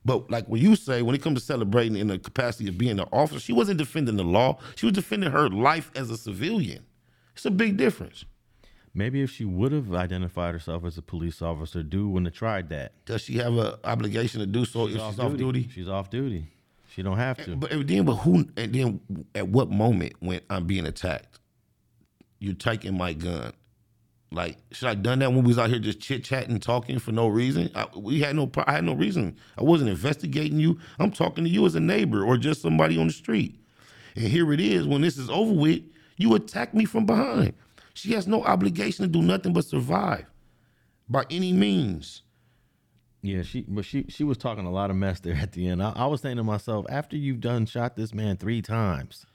But 0.06 0.30
like 0.30 0.48
what 0.48 0.62
you 0.62 0.76
say, 0.76 1.02
when 1.02 1.16
it 1.16 1.22
comes 1.22 1.40
to 1.40 1.46
celebrating 1.46 1.98
in 1.98 2.08
the 2.08 2.20
capacity 2.20 2.70
of 2.70 2.78
being 2.78 3.00
an 3.00 3.08
officer, 3.12 3.40
she 3.40 3.54
wasn't 3.54 3.80
defending 3.80 4.18
the 4.18 4.24
law. 4.24 4.60
She 4.76 4.86
was 4.86 4.94
defending 4.94 5.32
her 5.32 5.50
life 5.50 5.92
as 5.96 6.12
a 6.12 6.18
civilian. 6.18 6.86
It's 7.34 7.46
a 7.46 7.52
big 7.52 7.76
difference. 7.76 8.24
Maybe 8.94 9.22
if 9.22 9.32
she 9.32 9.44
would 9.44 9.74
have 9.74 9.94
identified 9.94 10.54
herself 10.54 10.86
as 10.86 10.98
a 10.98 11.02
police 11.02 11.42
officer, 11.42 11.84
do 11.84 12.08
wouldn't 12.08 12.28
have 12.28 12.38
tried 12.38 12.70
that. 12.70 12.94
Does 13.06 13.22
she 13.22 13.38
have 13.40 13.58
an 13.58 13.74
obligation 13.84 14.40
to 14.40 14.46
do 14.46 14.64
so 14.64 14.86
if 14.88 14.94
she's 14.94 15.20
off 15.20 15.36
duty? 15.36 15.68
She's 15.70 15.90
off 15.90 16.10
duty. 16.10 16.48
She 16.96 17.02
don't 17.02 17.18
have 17.18 17.44
to. 17.44 17.58
But 17.58 17.72
then, 17.88 18.06
but 18.06 18.16
who? 18.16 18.46
And 18.56 18.74
then, 18.74 19.26
at 19.34 19.50
what 19.50 19.70
moment 19.70 20.14
when 20.20 20.40
I'm 20.50 20.66
being 20.66 20.86
attacked, 20.86 21.40
you're 22.40 22.54
taking 22.54 22.98
my 22.98 23.12
gun? 23.12 23.52
Like, 24.32 24.58
should 24.72 24.90
I 24.90 24.96
done 24.96 25.20
that 25.20 25.32
when 25.32 25.44
we 25.44 25.50
was 25.50 25.60
out 25.60 25.70
here 25.70 25.80
just 25.80 26.00
chit 26.00 26.24
chatting, 26.24 26.60
talking 26.60 27.00
for 27.00 27.12
no 27.12 27.28
reason? 27.28 27.70
I, 27.74 27.88
we 27.96 28.20
had 28.20 28.36
no, 28.36 28.52
I 28.66 28.74
had 28.74 28.84
no 28.84 28.94
reason. 28.94 29.38
I 29.58 29.64
wasn't 29.64 29.90
investigating 29.90 30.60
you. 30.60 30.80
I'm 31.00 31.12
talking 31.12 31.44
to 31.44 31.50
you 31.50 31.66
as 31.66 31.76
a 31.76 31.80
neighbor 31.80 32.24
or 32.24 32.38
just 32.38 32.62
somebody 32.62 33.00
on 33.00 33.08
the 33.08 33.14
street. 33.14 33.60
And 34.16 34.26
here 34.26 34.52
it 34.52 34.60
is. 34.60 34.88
When 34.88 35.02
this 35.02 35.18
is 35.18 35.30
over 35.30 35.54
with, 35.54 35.84
you 36.18 36.36
attack 36.36 36.74
me 36.74 36.86
from 36.86 37.06
behind. 37.06 37.54
She 37.94 38.14
has 38.14 38.28
no 38.28 38.44
obligation 38.44 39.06
to 39.06 39.12
do 39.12 39.22
nothing 39.22 39.54
but 39.54 39.66
survive 39.66 40.26
by 41.08 41.26
any 41.30 41.54
means. 41.54 42.24
Yeah, 43.22 43.42
she 43.42 43.66
but 43.68 43.86
she 43.86 44.06
she 44.10 44.24
was 44.24 44.38
talking 44.38 44.66
a 44.66 44.72
lot 44.72 44.92
of 44.92 44.96
mess 44.98 45.20
there 45.20 45.36
at 45.36 45.54
the 45.54 45.68
end. 45.68 45.82
I, 45.82 45.94
I 45.96 46.06
was 46.06 46.22
saying 46.22 46.38
to 46.38 46.44
myself, 46.44 46.86
after 46.90 47.16
you've 47.16 47.40
done 47.40 47.66
shot 47.66 47.96
this 47.96 48.14
man 48.14 48.38
three 48.38 48.62
times, 48.62 49.26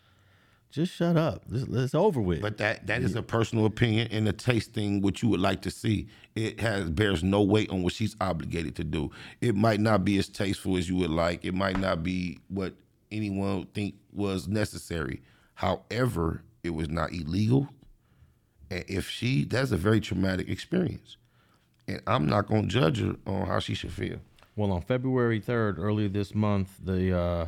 just 0.70 0.92
shut 0.92 1.16
up. 1.16 1.44
This, 1.48 1.64
it's 1.64 1.94
over 1.94 2.20
with. 2.20 2.40
But 2.40 2.59
that 2.59 2.87
that 2.87 3.02
is 3.02 3.14
a 3.16 3.22
personal 3.22 3.66
opinion 3.66 4.09
and 4.11 4.28
a 4.28 4.33
taste 4.33 4.72
thing. 4.72 5.00
what 5.00 5.22
you 5.22 5.28
would 5.28 5.40
like 5.40 5.62
to 5.62 5.70
see. 5.70 6.09
It 6.35 6.61
has 6.61 6.88
bears 6.90 7.24
no 7.24 7.42
weight 7.42 7.70
on 7.70 7.83
what 7.83 7.92
she's 7.92 8.16
obligated 8.20 8.76
to 8.76 8.85
do. 8.85 9.11
It 9.40 9.54
might 9.56 9.80
not 9.80 10.04
be 10.04 10.18
as 10.18 10.28
tasteful 10.28 10.76
as 10.76 10.88
you 10.88 10.96
would 10.96 11.11
like. 11.11 11.44
It 11.44 11.54
might 11.54 11.78
not 11.78 12.02
be 12.02 12.38
what 12.48 12.74
anyone 13.11 13.59
would 13.59 13.74
think 13.74 13.96
was 14.12 14.46
necessary. 14.46 15.22
However, 15.54 16.42
it 16.62 16.70
was 16.70 16.88
not 16.88 17.12
illegal. 17.12 17.68
And 18.70 18.85
if 18.87 19.09
she, 19.09 19.44
that's 19.44 19.72
a 19.72 19.76
very 19.76 20.00
traumatic 20.00 20.48
experience. 20.48 21.16
And 21.88 22.00
I'm 22.06 22.26
not 22.26 22.46
gonna 22.46 22.68
judge 22.68 23.00
her 23.00 23.16
on 23.26 23.46
how 23.46 23.59
she 23.59 23.74
should 23.74 23.92
feel. 23.92 24.18
Well, 24.56 24.72
on 24.72 24.83
February 24.83 25.40
3rd, 25.40 25.78
earlier 25.78 26.09
this 26.09 26.35
month, 26.35 26.76
the 26.83 27.16
uh, 27.16 27.46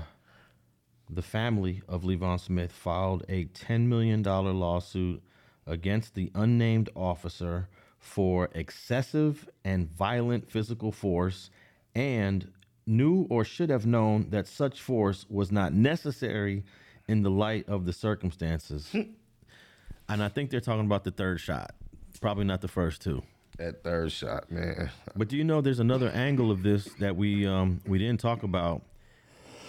the 1.14 1.22
family 1.22 1.82
of 1.88 2.02
Leevon 2.02 2.40
Smith 2.40 2.72
filed 2.72 3.24
a 3.28 3.44
$10 3.46 3.86
million 3.86 4.22
lawsuit 4.22 5.22
against 5.66 6.14
the 6.14 6.30
unnamed 6.34 6.88
officer 6.96 7.68
for 7.98 8.48
excessive 8.54 9.48
and 9.64 9.88
violent 9.90 10.50
physical 10.50 10.90
force 10.90 11.50
and 11.94 12.50
knew 12.86 13.26
or 13.30 13.44
should 13.44 13.70
have 13.70 13.86
known 13.86 14.30
that 14.30 14.46
such 14.46 14.80
force 14.80 15.26
was 15.28 15.52
not 15.52 15.72
necessary 15.72 16.64
in 17.06 17.22
the 17.22 17.30
light 17.30 17.68
of 17.68 17.84
the 17.84 17.92
circumstances. 17.92 18.90
and 20.08 20.22
I 20.22 20.28
think 20.28 20.50
they're 20.50 20.60
talking 20.60 20.86
about 20.86 21.04
the 21.04 21.10
third 21.10 21.40
shot, 21.40 21.74
probably 22.20 22.44
not 22.44 22.60
the 22.60 22.68
first 22.68 23.02
two. 23.02 23.22
That 23.58 23.84
third 23.84 24.10
shot, 24.10 24.50
man. 24.50 24.90
But 25.14 25.28
do 25.28 25.36
you 25.36 25.44
know 25.44 25.60
there's 25.60 25.78
another 25.78 26.08
angle 26.08 26.50
of 26.50 26.62
this 26.62 26.86
that 26.98 27.16
we 27.16 27.46
um 27.46 27.82
we 27.86 27.98
didn't 27.98 28.18
talk 28.18 28.42
about, 28.42 28.82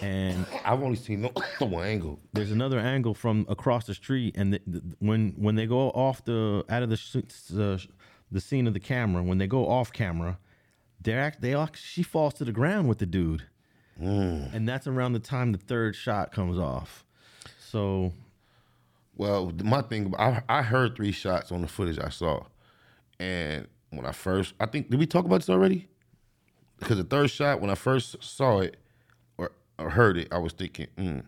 and 0.00 0.46
I've 0.64 0.82
only 0.82 0.96
seen 0.96 1.22
no 1.22 1.32
one 1.66 1.86
angle. 1.86 2.20
there's 2.32 2.50
another 2.50 2.78
angle 2.78 3.14
from 3.14 3.46
across 3.48 3.86
the 3.86 3.94
street, 3.94 4.36
and 4.36 4.54
the, 4.54 4.60
the, 4.66 4.82
when 4.98 5.34
when 5.36 5.54
they 5.54 5.66
go 5.66 5.90
off 5.90 6.24
the 6.24 6.64
out 6.68 6.82
of 6.82 6.90
the 6.90 6.94
uh, 6.94 6.96
sh- 6.96 7.50
the, 7.50 7.86
the 8.30 8.40
scene 8.40 8.66
of 8.66 8.74
the 8.74 8.80
camera, 8.80 9.22
when 9.22 9.38
they 9.38 9.46
go 9.46 9.68
off 9.68 9.92
camera, 9.92 10.38
they're 11.00 11.20
act, 11.20 11.40
they 11.40 11.54
act, 11.54 11.78
she 11.78 12.02
falls 12.02 12.34
to 12.34 12.44
the 12.44 12.52
ground 12.52 12.88
with 12.88 12.98
the 12.98 13.06
dude, 13.06 13.44
mm. 14.00 14.52
and 14.52 14.68
that's 14.68 14.86
around 14.86 15.12
the 15.12 15.20
time 15.20 15.52
the 15.52 15.58
third 15.58 15.94
shot 15.94 16.32
comes 16.32 16.58
off. 16.58 17.04
So 17.58 18.12
Well, 19.16 19.52
my 19.62 19.82
thing, 19.82 20.14
I, 20.18 20.42
I 20.48 20.62
heard 20.62 20.96
three 20.96 21.12
shots 21.12 21.52
on 21.52 21.60
the 21.62 21.68
footage 21.68 21.98
I 21.98 22.08
saw, 22.08 22.44
and 23.18 23.68
when 23.90 24.06
I 24.06 24.12
first, 24.12 24.54
I 24.58 24.66
think, 24.66 24.90
did 24.90 24.98
we 24.98 25.06
talk 25.06 25.24
about 25.24 25.40
this 25.40 25.50
already? 25.50 25.88
Because 26.78 26.96
the 26.96 27.04
third 27.04 27.30
shot, 27.30 27.60
when 27.60 27.70
I 27.70 27.76
first 27.76 28.22
saw 28.22 28.58
it 28.58 28.76
heard 29.82 30.16
it, 30.16 30.28
I 30.32 30.38
was 30.38 30.52
thinking, 30.52 30.86
mm. 30.96 31.24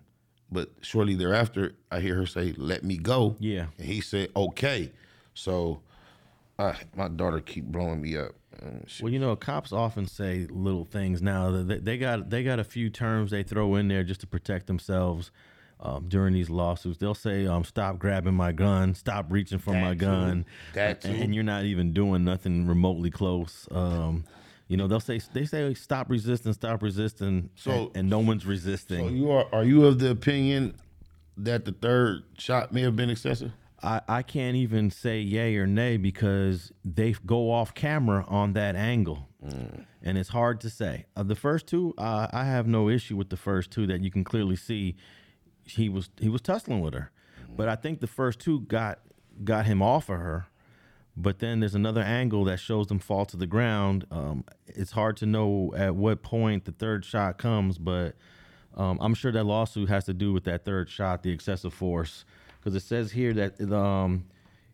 but 0.50 0.70
shortly 0.80 1.14
thereafter, 1.14 1.74
I 1.90 2.00
hear 2.00 2.14
her 2.14 2.26
say, 2.26 2.54
"Let 2.56 2.84
me 2.84 2.96
go." 2.96 3.36
Yeah. 3.40 3.66
and 3.78 3.86
he 3.86 4.00
said, 4.00 4.30
"Okay." 4.36 4.92
So, 5.34 5.80
uh, 6.58 6.74
my 6.94 7.08
daughter 7.08 7.40
keep 7.40 7.64
blowing 7.66 8.00
me 8.00 8.16
up. 8.16 8.32
Um, 8.62 8.84
Well, 9.02 9.12
you 9.12 9.18
know, 9.18 9.36
cops 9.36 9.72
often 9.72 10.06
say 10.06 10.46
little 10.48 10.84
things 10.86 11.20
now. 11.20 11.50
They, 11.50 11.78
they 11.78 11.98
got 11.98 12.30
they 12.30 12.42
got 12.42 12.58
a 12.58 12.64
few 12.64 12.88
terms 12.88 13.30
they 13.30 13.42
throw 13.42 13.74
in 13.74 13.88
there 13.88 14.02
just 14.04 14.20
to 14.20 14.26
protect 14.26 14.66
themselves. 14.66 15.30
um, 15.78 16.08
during 16.08 16.32
these 16.32 16.48
lawsuits. 16.48 16.96
They'll 16.96 17.12
say, 17.14 17.46
um, 17.46 17.62
"Stop 17.62 17.98
grabbing 17.98 18.32
my 18.32 18.50
gun, 18.50 18.94
stop 18.94 19.26
reaching 19.28 19.58
for 19.58 19.72
That 19.72 19.82
my 19.82 19.92
too. 19.92 19.98
gun," 19.98 20.46
That 20.72 21.04
and, 21.04 21.24
and 21.24 21.34
you're 21.34 21.44
not 21.44 21.64
even 21.64 21.92
doing 21.92 22.24
nothing 22.24 22.66
remotely 22.66 23.10
close. 23.10 23.68
Um, 23.70 24.24
you 24.68 24.76
know, 24.76 24.86
they'll 24.88 25.00
say 25.00 25.20
they 25.32 25.44
say, 25.44 25.72
"Stop 25.74 26.10
resisting, 26.10 26.52
stop 26.52 26.82
resisting," 26.82 27.50
So- 27.54 27.70
and, 27.70 27.96
and 27.96 28.10
no 28.10 28.18
one's 28.18 28.46
resisting. 28.46 29.00
So 29.08 29.14
you 29.14 29.30
are 29.30 29.46
are 29.52 29.64
you 29.64 29.84
of 29.86 29.98
the 29.98 30.10
opinion 30.10 30.74
that 31.36 31.64
the 31.64 31.72
third 31.72 32.22
shot 32.38 32.72
may 32.72 32.80
have 32.82 32.96
been 32.96 33.10
excessive? 33.10 33.52
I, 33.82 34.00
I 34.08 34.22
can't 34.22 34.56
even 34.56 34.90
say 34.90 35.20
yay 35.20 35.54
or 35.56 35.66
nay 35.66 35.98
because 35.98 36.72
they 36.82 37.14
go 37.26 37.50
off 37.52 37.74
camera 37.74 38.24
on 38.26 38.54
that 38.54 38.74
angle, 38.74 39.28
and 40.02 40.16
it's 40.18 40.30
hard 40.30 40.60
to 40.62 40.70
say. 40.70 41.04
Uh, 41.14 41.22
the 41.22 41.34
first 41.36 41.66
two, 41.66 41.92
uh, 41.98 42.26
I 42.32 42.44
have 42.46 42.66
no 42.66 42.88
issue 42.88 43.16
with 43.16 43.28
the 43.28 43.36
first 43.36 43.70
two 43.70 43.86
that 43.86 44.00
you 44.00 44.10
can 44.10 44.24
clearly 44.24 44.56
see 44.56 44.96
he 45.62 45.88
was 45.88 46.08
he 46.18 46.28
was 46.30 46.40
tussling 46.40 46.80
with 46.80 46.94
her, 46.94 47.10
but 47.54 47.68
I 47.68 47.76
think 47.76 48.00
the 48.00 48.06
first 48.06 48.40
two 48.40 48.60
got 48.62 48.98
got 49.44 49.66
him 49.66 49.82
off 49.82 50.08
of 50.08 50.18
her. 50.18 50.46
But 51.16 51.38
then 51.38 51.60
there's 51.60 51.74
another 51.74 52.02
angle 52.02 52.44
that 52.44 52.58
shows 52.58 52.88
them 52.88 52.98
fall 52.98 53.24
to 53.26 53.36
the 53.36 53.46
ground. 53.46 54.06
Um, 54.10 54.44
it's 54.66 54.92
hard 54.92 55.16
to 55.18 55.26
know 55.26 55.72
at 55.76 55.94
what 55.94 56.22
point 56.22 56.66
the 56.66 56.72
third 56.72 57.04
shot 57.04 57.38
comes, 57.38 57.78
but 57.78 58.16
um, 58.76 58.98
I'm 59.00 59.14
sure 59.14 59.32
that 59.32 59.44
lawsuit 59.44 59.88
has 59.88 60.04
to 60.04 60.14
do 60.14 60.32
with 60.32 60.44
that 60.44 60.64
third 60.64 60.90
shot, 60.90 61.22
the 61.22 61.30
excessive 61.30 61.72
force, 61.72 62.26
because 62.58 62.74
it 62.74 62.86
says 62.86 63.12
here 63.12 63.32
that 63.32 63.72
um, 63.72 64.26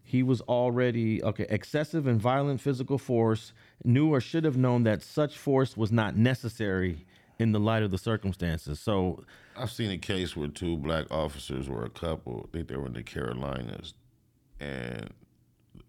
he 0.03 0.25
was 0.25 0.41
already 0.43 1.23
okay. 1.23 1.47
Excessive 1.49 2.09
and 2.09 2.21
violent 2.21 2.61
physical 2.61 2.99
force 2.99 3.53
knew 3.85 4.13
or 4.13 4.21
should 4.21 4.45
have 4.45 4.57
known 4.57 4.83
that 4.83 5.03
such 5.03 5.39
force 5.39 5.77
was 5.77 5.93
not 5.93 6.17
necessary 6.17 7.07
in 7.39 7.53
the 7.53 7.61
light 7.61 7.83
of 7.83 7.91
the 7.91 7.99
circumstances. 7.99 8.81
So 8.81 9.25
I've 9.57 9.71
seen 9.71 9.91
a 9.91 9.99
case 9.99 10.37
where 10.37 10.49
two 10.49 10.77
black 10.77 11.07
officers 11.11 11.69
were 11.69 11.85
a 11.85 11.91
couple. 11.91 12.49
I 12.49 12.57
think 12.57 12.69
they 12.69 12.77
were 12.77 12.87
in 12.87 12.95
the 12.95 13.05
Carolinas, 13.05 13.95
and 14.59 15.11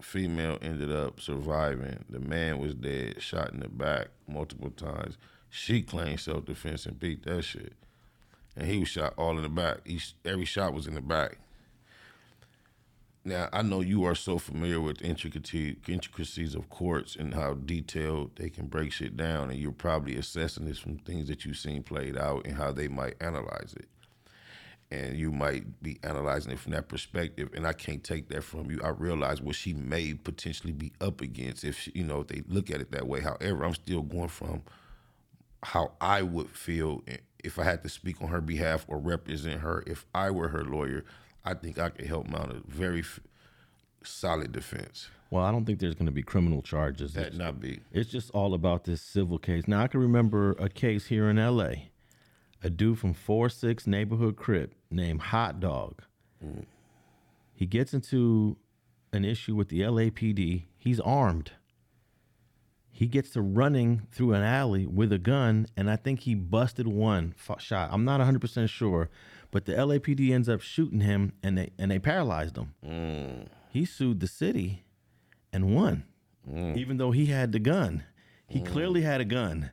female 0.03 0.57
ended 0.61 0.91
up 0.91 1.19
surviving. 1.19 2.03
The 2.09 2.19
man 2.19 2.59
was 2.59 2.75
dead, 2.75 3.21
shot 3.21 3.53
in 3.53 3.59
the 3.59 3.69
back 3.69 4.09
multiple 4.27 4.71
times. 4.71 5.17
She 5.49 5.81
claimed 5.81 6.19
self 6.19 6.45
defense 6.45 6.85
and 6.85 6.99
beat 6.99 7.23
that 7.23 7.43
shit, 7.43 7.73
and 8.55 8.67
he 8.67 8.79
was 8.79 8.89
shot 8.89 9.13
all 9.17 9.37
in 9.37 9.43
the 9.43 9.49
back. 9.49 9.79
Each, 9.85 10.15
every 10.25 10.45
shot 10.45 10.73
was 10.73 10.87
in 10.87 10.95
the 10.95 11.01
back. 11.01 11.37
Now 13.25 13.47
I 13.53 13.61
know 13.61 13.79
you 13.79 14.03
are 14.03 14.15
so 14.15 14.37
familiar 14.37 14.81
with 14.81 14.97
the 14.97 15.05
intricacies 15.05 16.55
of 16.55 16.69
courts 16.69 17.15
and 17.15 17.33
how 17.33 17.53
detailed 17.53 18.35
they 18.35 18.49
can 18.49 18.67
break 18.67 18.91
shit 18.91 19.15
down, 19.15 19.49
and 19.49 19.59
you're 19.59 19.71
probably 19.71 20.17
assessing 20.17 20.65
this 20.65 20.79
from 20.79 20.97
things 20.97 21.27
that 21.29 21.45
you've 21.45 21.57
seen 21.57 21.83
played 21.83 22.17
out 22.17 22.45
and 22.45 22.57
how 22.57 22.71
they 22.71 22.87
might 22.87 23.15
analyze 23.21 23.73
it. 23.77 23.87
And 24.91 25.17
you 25.17 25.31
might 25.31 25.81
be 25.81 25.97
analyzing 26.03 26.51
it 26.51 26.59
from 26.59 26.73
that 26.73 26.87
perspective, 26.87 27.49
and 27.55 27.65
I 27.65 27.73
can't 27.73 28.03
take 28.03 28.29
that 28.29 28.43
from 28.43 28.69
you. 28.69 28.79
I 28.83 28.89
realize 28.89 29.41
what 29.41 29.55
she 29.55 29.73
may 29.73 30.13
potentially 30.13 30.71
be 30.73 30.91
up 31.01 31.19
against 31.21 31.63
if 31.63 31.79
she, 31.79 31.91
you 31.95 32.03
know 32.03 32.21
if 32.21 32.27
they 32.27 32.43
look 32.47 32.69
at 32.69 32.79
it 32.79 32.91
that 32.91 33.07
way. 33.07 33.19
However, 33.21 33.63
I'm 33.65 33.73
still 33.73 34.03
going 34.03 34.27
from 34.29 34.61
how 35.63 35.93
I 35.99 36.21
would 36.21 36.49
feel 36.49 37.03
if 37.43 37.57
I 37.57 37.63
had 37.63 37.81
to 37.83 37.89
speak 37.89 38.21
on 38.21 38.27
her 38.27 38.41
behalf 38.41 38.85
or 38.87 38.99
represent 38.99 39.61
her. 39.61 39.83
If 39.87 40.05
I 40.13 40.29
were 40.29 40.49
her 40.49 40.63
lawyer, 40.63 41.05
I 41.43 41.55
think 41.55 41.79
I 41.79 41.89
could 41.89 42.05
help 42.05 42.27
mount 42.27 42.51
a 42.51 42.61
very 42.67 42.99
f- 42.99 43.19
solid 44.03 44.51
defense. 44.51 45.09
well, 45.31 45.43
I 45.43 45.51
don't 45.51 45.65
think 45.65 45.79
there's 45.79 45.95
going 45.95 46.05
to 46.05 46.11
be 46.11 46.21
criminal 46.21 46.61
charges. 46.61 47.13
That 47.13 47.33
not 47.33 47.59
be. 47.59 47.79
It's 47.91 48.11
just 48.11 48.29
all 48.31 48.53
about 48.53 48.83
this 48.83 49.01
civil 49.01 49.39
case. 49.39 49.67
Now 49.67 49.81
I 49.83 49.87
can 49.87 50.01
remember 50.01 50.51
a 50.59 50.69
case 50.69 51.07
here 51.07 51.29
in 51.29 51.39
L.A. 51.39 51.89
A 52.63 52.69
dude 52.69 52.97
from 52.97 53.13
four 53.13 53.49
six 53.49 53.85
neighborhood 53.85 54.37
crip 54.37 54.73
named 54.89 55.21
Hot 55.21 55.59
Dog. 55.59 56.01
He 57.53 57.65
gets 57.65 57.93
into 57.93 58.57
an 59.11 59.25
issue 59.25 59.55
with 59.55 59.69
the 59.69 59.81
LAPD. 59.81 60.63
He's 60.77 60.99
armed. 60.99 61.51
He 62.89 63.07
gets 63.07 63.31
to 63.31 63.41
running 63.41 64.03
through 64.11 64.33
an 64.33 64.43
alley 64.43 64.85
with 64.85 65.11
a 65.11 65.17
gun, 65.17 65.67
and 65.75 65.89
I 65.89 65.95
think 65.95 66.21
he 66.21 66.35
busted 66.35 66.87
one 66.87 67.33
f- 67.49 67.59
shot. 67.59 67.89
I'm 67.91 68.05
not 68.05 68.19
100 68.19 68.39
percent 68.39 68.69
sure, 68.69 69.09
but 69.51 69.65
the 69.65 69.73
LAPD 69.73 70.31
ends 70.31 70.47
up 70.47 70.61
shooting 70.61 71.01
him, 71.01 71.33
and 71.41 71.57
they 71.57 71.71
and 71.77 71.91
they 71.91 71.99
paralyzed 71.99 72.57
him. 72.57 73.49
He 73.69 73.85
sued 73.85 74.19
the 74.19 74.27
city 74.27 74.83
and 75.51 75.75
won, 75.75 76.03
mm. 76.49 76.77
even 76.77 76.97
though 76.97 77.11
he 77.11 77.25
had 77.25 77.51
the 77.51 77.59
gun. 77.59 78.03
He 78.47 78.59
mm. 78.59 78.65
clearly 78.65 79.01
had 79.01 79.19
a 79.19 79.25
gun, 79.25 79.71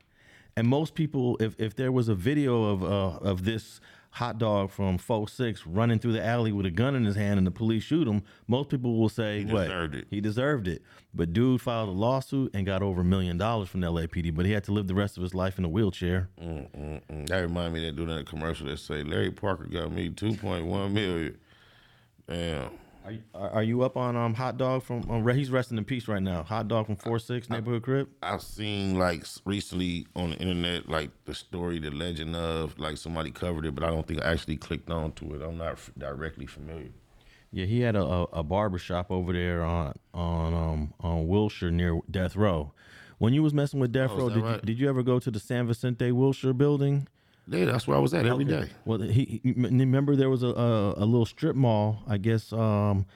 and 0.57 0.67
most 0.67 0.95
people, 0.95 1.37
if 1.41 1.55
if 1.59 1.75
there 1.77 1.93
was 1.93 2.09
a 2.09 2.15
video 2.15 2.65
of 2.65 2.83
uh, 2.83 3.29
of 3.29 3.45
this 3.45 3.81
hot 4.15 4.39
dog 4.39 4.71
from 4.73 4.99
Fo 4.99 5.25
Six 5.25 5.65
running 5.67 6.01
through 6.01 6.13
the 6.15 6.25
alley 6.25 6.51
with 6.51 6.67
a 6.67 6.71
gun 6.71 6.97
in 6.97 7.05
his 7.05 7.15
hand, 7.15 7.39
and 7.39 7.47
the 7.47 7.51
police 7.53 7.85
shoot 7.85 8.09
him, 8.09 8.23
most 8.49 8.69
people 8.69 8.99
will 8.99 9.09
say 9.09 9.45
what 9.45 9.63
deserved 9.65 9.95
it. 9.95 10.07
he 10.11 10.21
deserved 10.21 10.67
it. 10.67 10.83
But 11.15 11.33
dude 11.33 11.61
filed 11.61 11.89
a 11.89 11.93
lawsuit 11.93 12.51
and 12.55 12.67
got 12.67 12.83
over 12.83 13.03
a 13.03 13.05
million 13.05 13.39
dollars 13.39 13.69
from 13.69 13.81
the 13.83 13.87
LAPD, 13.93 14.35
but 14.35 14.47
he 14.47 14.53
had 14.53 14.65
to 14.65 14.73
live 14.73 14.89
the 14.89 14.95
rest 14.97 15.17
of 15.17 15.23
his 15.23 15.33
life 15.35 15.59
in 15.59 15.65
a 15.65 15.69
wheelchair. 15.69 16.29
Mm, 16.43 17.27
That 17.29 17.39
remind 17.39 17.73
me 17.75 17.87
of 17.89 17.95
that 17.95 18.01
dude 18.01 18.11
in 18.11 18.19
a 18.19 18.25
commercial 18.25 18.67
that 18.67 18.79
say 18.79 19.05
Larry 19.05 19.31
Parker 19.31 19.67
got 19.67 19.93
me 19.93 20.09
two 20.11 20.35
point 20.35 20.67
one 20.67 20.93
million. 20.93 21.37
Damn. 22.29 22.71
Are 23.05 23.13
you, 23.13 23.23
are 23.35 23.63
you 23.63 23.83
up 23.83 23.97
on 23.97 24.15
um 24.15 24.35
hot 24.35 24.59
dog 24.59 24.83
from? 24.83 25.11
Um, 25.11 25.27
he's 25.35 25.51
resting 25.51 25.79
in 25.79 25.85
peace 25.85 26.07
right 26.07 26.23
now. 26.23 26.43
Hot 26.43 26.69
dog 26.69 26.87
from 26.87 26.97
Four 26.97 27.19
Six 27.19 27.49
neighborhood 27.49 27.83
crip. 27.83 28.11
I've 28.23 28.43
seen 28.43 28.99
like 28.99 29.25
recently 29.47 30.07
on 30.15 30.31
the 30.31 30.37
internet 30.37 30.89
like 30.89 31.11
the 31.25 31.35
story, 31.35 31.79
the 31.79 31.91
legend 31.91 32.37
of 32.37 32.79
like 32.79 32.99
somebody 32.99 33.31
covered 33.31 33.65
it, 33.65 33.75
but 33.75 33.85
I 33.85 33.89
don't 33.89 34.07
think 34.07 34.23
I 34.23 34.31
actually 34.33 34.57
clicked 34.59 34.91
on 34.91 35.13
to 35.13 35.35
it. 35.35 35.43
I'm 35.43 35.57
not 35.57 35.73
f- 35.73 35.91
directly 35.97 36.47
familiar. 36.47 36.91
Yeah, 37.53 37.65
he 37.65 37.81
had 37.81 37.97
a, 37.97 38.03
a, 38.05 38.23
a 38.25 38.43
barber 38.45 38.79
shop 38.79 39.11
over 39.11 39.33
there 39.33 39.63
on 39.65 39.95
on 40.13 40.53
um 40.55 40.95
on 41.01 41.27
Wilshire 41.27 41.71
near 41.71 42.01
Death 42.11 42.37
Row. 42.37 42.73
When 43.19 43.33
you 43.33 43.43
was 43.43 43.53
messing 43.55 43.81
with 43.81 43.93
Death 43.93 44.11
Oh, 44.13 44.17
is 44.17 44.23
Row, 44.23 44.29
that 44.29 44.35
did, 44.35 44.41
you, 44.41 44.47
right? 44.47 44.65
did 44.67 44.79
you 44.79 44.89
ever 44.91 45.03
go 45.03 45.19
to 45.19 45.31
the 45.31 45.41
San 45.41 45.67
Vicente 45.67 46.13
Wilshire 46.13 46.53
building? 46.53 47.09
Yeah, 47.51 47.65
that's 47.67 47.87
where 47.87 47.97
I 47.97 48.01
was 48.01 48.15
at 48.15 48.27
every 48.27 48.45
day. 48.45 48.69
Well, 48.85 49.01
he, 49.01 49.41
he 49.43 49.53
remember 49.57 50.15
there 50.17 50.31
was 50.31 50.43
a, 50.43 50.49
a 50.49 50.91
a 50.99 51.05
little 51.05 51.27
strip 51.27 51.57
mall, 51.57 52.03
I 52.09 52.17
guess, 52.17 52.53
um, 52.53 53.07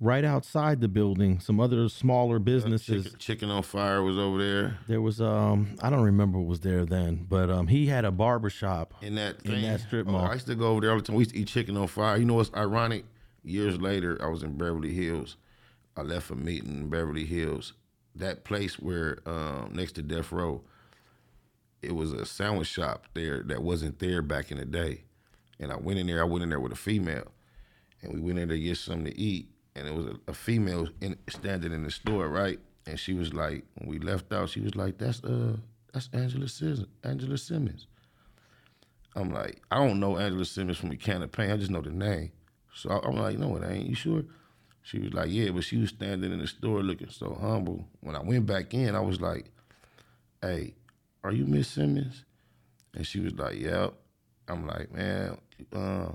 right 0.00 0.24
outside 0.24 0.80
the 0.80 0.88
building. 0.88 1.40
Some 1.40 1.60
other 1.60 1.88
smaller 1.90 2.38
businesses. 2.38 3.04
Chicken, 3.04 3.18
Chicken 3.18 3.50
on 3.50 3.62
Fire 3.62 4.02
was 4.02 4.16
over 4.18 4.38
there. 4.42 4.78
There 4.88 5.02
was 5.02 5.20
um 5.20 5.76
I 5.82 5.90
don't 5.90 6.02
remember 6.04 6.38
what 6.38 6.48
was 6.48 6.60
there 6.60 6.86
then, 6.86 7.26
but 7.28 7.50
um 7.50 7.66
he 7.66 7.86
had 7.86 8.04
a 8.04 8.10
barber 8.10 8.50
shop. 8.50 8.94
in 9.02 9.14
that 9.16 9.42
In 9.44 9.60
that 9.62 9.80
strip 9.80 10.08
Oh, 10.08 10.12
mall. 10.12 10.26
I 10.26 10.34
used 10.34 10.46
to 10.46 10.54
go 10.54 10.68
over 10.68 10.80
there 10.80 10.90
all 10.90 10.96
the 10.96 11.02
time. 11.02 11.16
We 11.16 11.20
used 11.22 11.32
to 11.34 11.38
eat 11.40 11.48
chicken 11.48 11.76
on 11.76 11.86
fire. 11.86 12.16
You 12.16 12.24
know 12.24 12.34
what's 12.34 12.52
ironic? 12.54 13.04
Years 13.44 13.80
later, 13.80 14.18
I 14.22 14.28
was 14.28 14.42
in 14.42 14.56
Beverly 14.56 14.94
Hills. 14.94 15.36
I 15.96 16.02
left 16.02 16.30
a 16.30 16.34
meeting 16.34 16.70
in 16.70 16.88
Beverly 16.88 17.24
Hills. 17.26 17.74
That 18.14 18.44
place 18.44 18.78
where 18.78 19.18
um, 19.26 19.72
next 19.74 19.92
to 19.92 20.02
Death 20.02 20.32
Row, 20.32 20.62
it 21.82 21.94
was 21.94 22.12
a 22.12 22.24
sandwich 22.24 22.68
shop 22.68 23.06
there 23.14 23.42
that 23.44 23.62
wasn't 23.62 23.98
there 23.98 24.22
back 24.22 24.50
in 24.50 24.58
the 24.58 24.64
day. 24.64 25.02
And 25.58 25.72
I 25.72 25.76
went 25.76 25.98
in 25.98 26.06
there. 26.06 26.20
I 26.20 26.24
went 26.24 26.42
in 26.42 26.50
there 26.50 26.60
with 26.60 26.72
a 26.72 26.76
female, 26.76 27.30
and 28.00 28.12
we 28.12 28.20
went 28.20 28.38
in 28.38 28.48
there 28.48 28.56
to 28.56 28.62
get 28.62 28.76
something 28.78 29.06
to 29.12 29.18
eat. 29.18 29.48
And 29.74 29.88
it 29.88 29.94
was 29.94 30.06
a, 30.06 30.16
a 30.28 30.34
female 30.34 30.88
in, 31.00 31.16
standing 31.28 31.72
in 31.72 31.84
the 31.84 31.90
store, 31.90 32.28
right? 32.28 32.58
And 32.86 32.98
she 32.98 33.14
was 33.14 33.32
like, 33.32 33.64
when 33.74 33.88
we 33.88 33.98
left 33.98 34.32
out, 34.32 34.50
she 34.50 34.60
was 34.60 34.74
like, 34.74 34.98
"That's 34.98 35.22
uh, 35.22 35.56
that's 35.92 36.08
Angela 36.12 36.48
Simmons." 36.48 36.86
Angela 37.04 37.38
Simmons. 37.38 37.86
I'm 39.14 39.30
like, 39.30 39.60
I 39.70 39.76
don't 39.76 40.00
know 40.00 40.18
Angela 40.18 40.44
Simmons 40.44 40.78
from 40.78 40.90
a 40.90 40.96
can 40.96 41.22
of 41.22 41.32
paint. 41.32 41.52
I 41.52 41.56
just 41.56 41.70
know 41.70 41.82
the 41.82 41.90
name. 41.90 42.32
So 42.74 42.90
I'm 42.90 43.16
like, 43.16 43.38
no, 43.38 43.56
it 43.56 43.70
ain't. 43.70 43.88
You 43.88 43.94
sure? 43.94 44.22
She 44.82 44.98
was 44.98 45.12
like, 45.12 45.30
yeah, 45.30 45.50
but 45.50 45.64
she 45.64 45.76
was 45.76 45.90
standing 45.90 46.32
in 46.32 46.38
the 46.38 46.46
store 46.46 46.82
looking 46.82 47.10
so 47.10 47.36
humble. 47.40 47.84
When 48.00 48.16
I 48.16 48.20
went 48.20 48.46
back 48.46 48.74
in, 48.74 48.96
I 48.96 49.00
was 49.00 49.20
like, 49.20 49.50
hey, 50.40 50.74
are 51.24 51.32
you 51.32 51.46
Miss 51.46 51.68
Simmons? 51.68 52.24
And 52.94 53.06
she 53.06 53.20
was 53.20 53.34
like, 53.34 53.58
yep. 53.58 53.94
I'm 54.48 54.66
like, 54.66 54.92
man, 54.92 55.38
uh, 55.74 56.08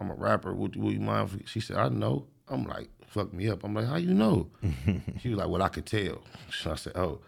I'm 0.00 0.10
a 0.10 0.14
rapper. 0.14 0.52
Would, 0.52 0.76
would 0.76 0.92
you 0.92 1.00
mind? 1.00 1.30
If, 1.40 1.48
she 1.48 1.60
said, 1.60 1.76
I 1.76 1.88
know. 1.88 2.26
I'm 2.48 2.64
like, 2.64 2.90
fuck 3.06 3.32
me 3.32 3.48
up. 3.48 3.64
I'm 3.64 3.74
like, 3.74 3.86
how 3.86 3.96
you 3.96 4.14
know? 4.14 4.48
she 5.20 5.30
was 5.30 5.38
like, 5.38 5.48
well, 5.48 5.62
I 5.62 5.68
could 5.68 5.86
tell. 5.86 6.22
So 6.50 6.72
I 6.72 6.74
said, 6.76 6.96
oh. 6.96 7.20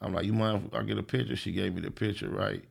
I'm 0.00 0.14
like, 0.14 0.24
you 0.24 0.32
mind 0.32 0.70
if 0.72 0.78
I 0.78 0.82
get 0.82 0.96
a 0.98 1.02
picture? 1.02 1.36
She 1.36 1.52
gave 1.52 1.74
me 1.74 1.82
the 1.82 1.90
picture, 1.90 2.30
right? 2.30 2.64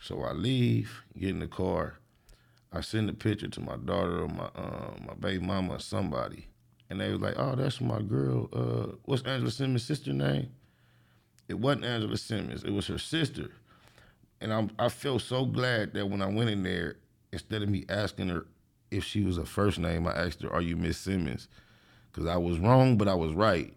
So 0.00 0.22
I 0.22 0.32
leave, 0.32 1.02
get 1.18 1.30
in 1.30 1.40
the 1.40 1.48
car. 1.48 1.94
I 2.72 2.82
send 2.82 3.08
the 3.08 3.14
picture 3.14 3.48
to 3.48 3.60
my 3.60 3.76
daughter 3.76 4.24
or 4.24 4.28
my 4.28 4.50
uh, 4.54 4.92
my 5.06 5.14
baby 5.18 5.44
mama 5.44 5.76
or 5.76 5.78
somebody, 5.80 6.48
and 6.90 7.00
they 7.00 7.10
was 7.10 7.20
like, 7.20 7.38
"Oh, 7.38 7.54
that's 7.56 7.80
my 7.80 8.02
girl. 8.02 8.48
Uh, 8.52 8.96
what's 9.04 9.22
Angela 9.22 9.50
Simmons' 9.50 9.84
sister 9.84 10.12
name?" 10.12 10.50
It 11.48 11.58
wasn't 11.58 11.86
Angela 11.86 12.16
Simmons. 12.16 12.62
It 12.64 12.70
was 12.72 12.86
her 12.88 12.98
sister, 12.98 13.50
and 14.40 14.52
I'm 14.52 14.70
I 14.78 14.88
felt 14.88 15.22
so 15.22 15.44
glad 15.46 15.94
that 15.94 16.08
when 16.08 16.22
I 16.22 16.26
went 16.26 16.50
in 16.50 16.62
there, 16.62 16.96
instead 17.32 17.62
of 17.62 17.68
me 17.68 17.84
asking 17.88 18.28
her 18.28 18.46
if 18.90 19.04
she 19.04 19.22
was 19.22 19.38
a 19.38 19.44
first 19.44 19.78
name, 19.78 20.06
I 20.06 20.12
asked 20.12 20.42
her, 20.42 20.52
"Are 20.52 20.62
you 20.62 20.76
Miss 20.76 20.98
Simmons?" 20.98 21.48
Because 22.12 22.26
I 22.28 22.36
was 22.36 22.58
wrong, 22.58 22.96
but 22.98 23.08
I 23.08 23.14
was 23.14 23.32
right. 23.32 23.72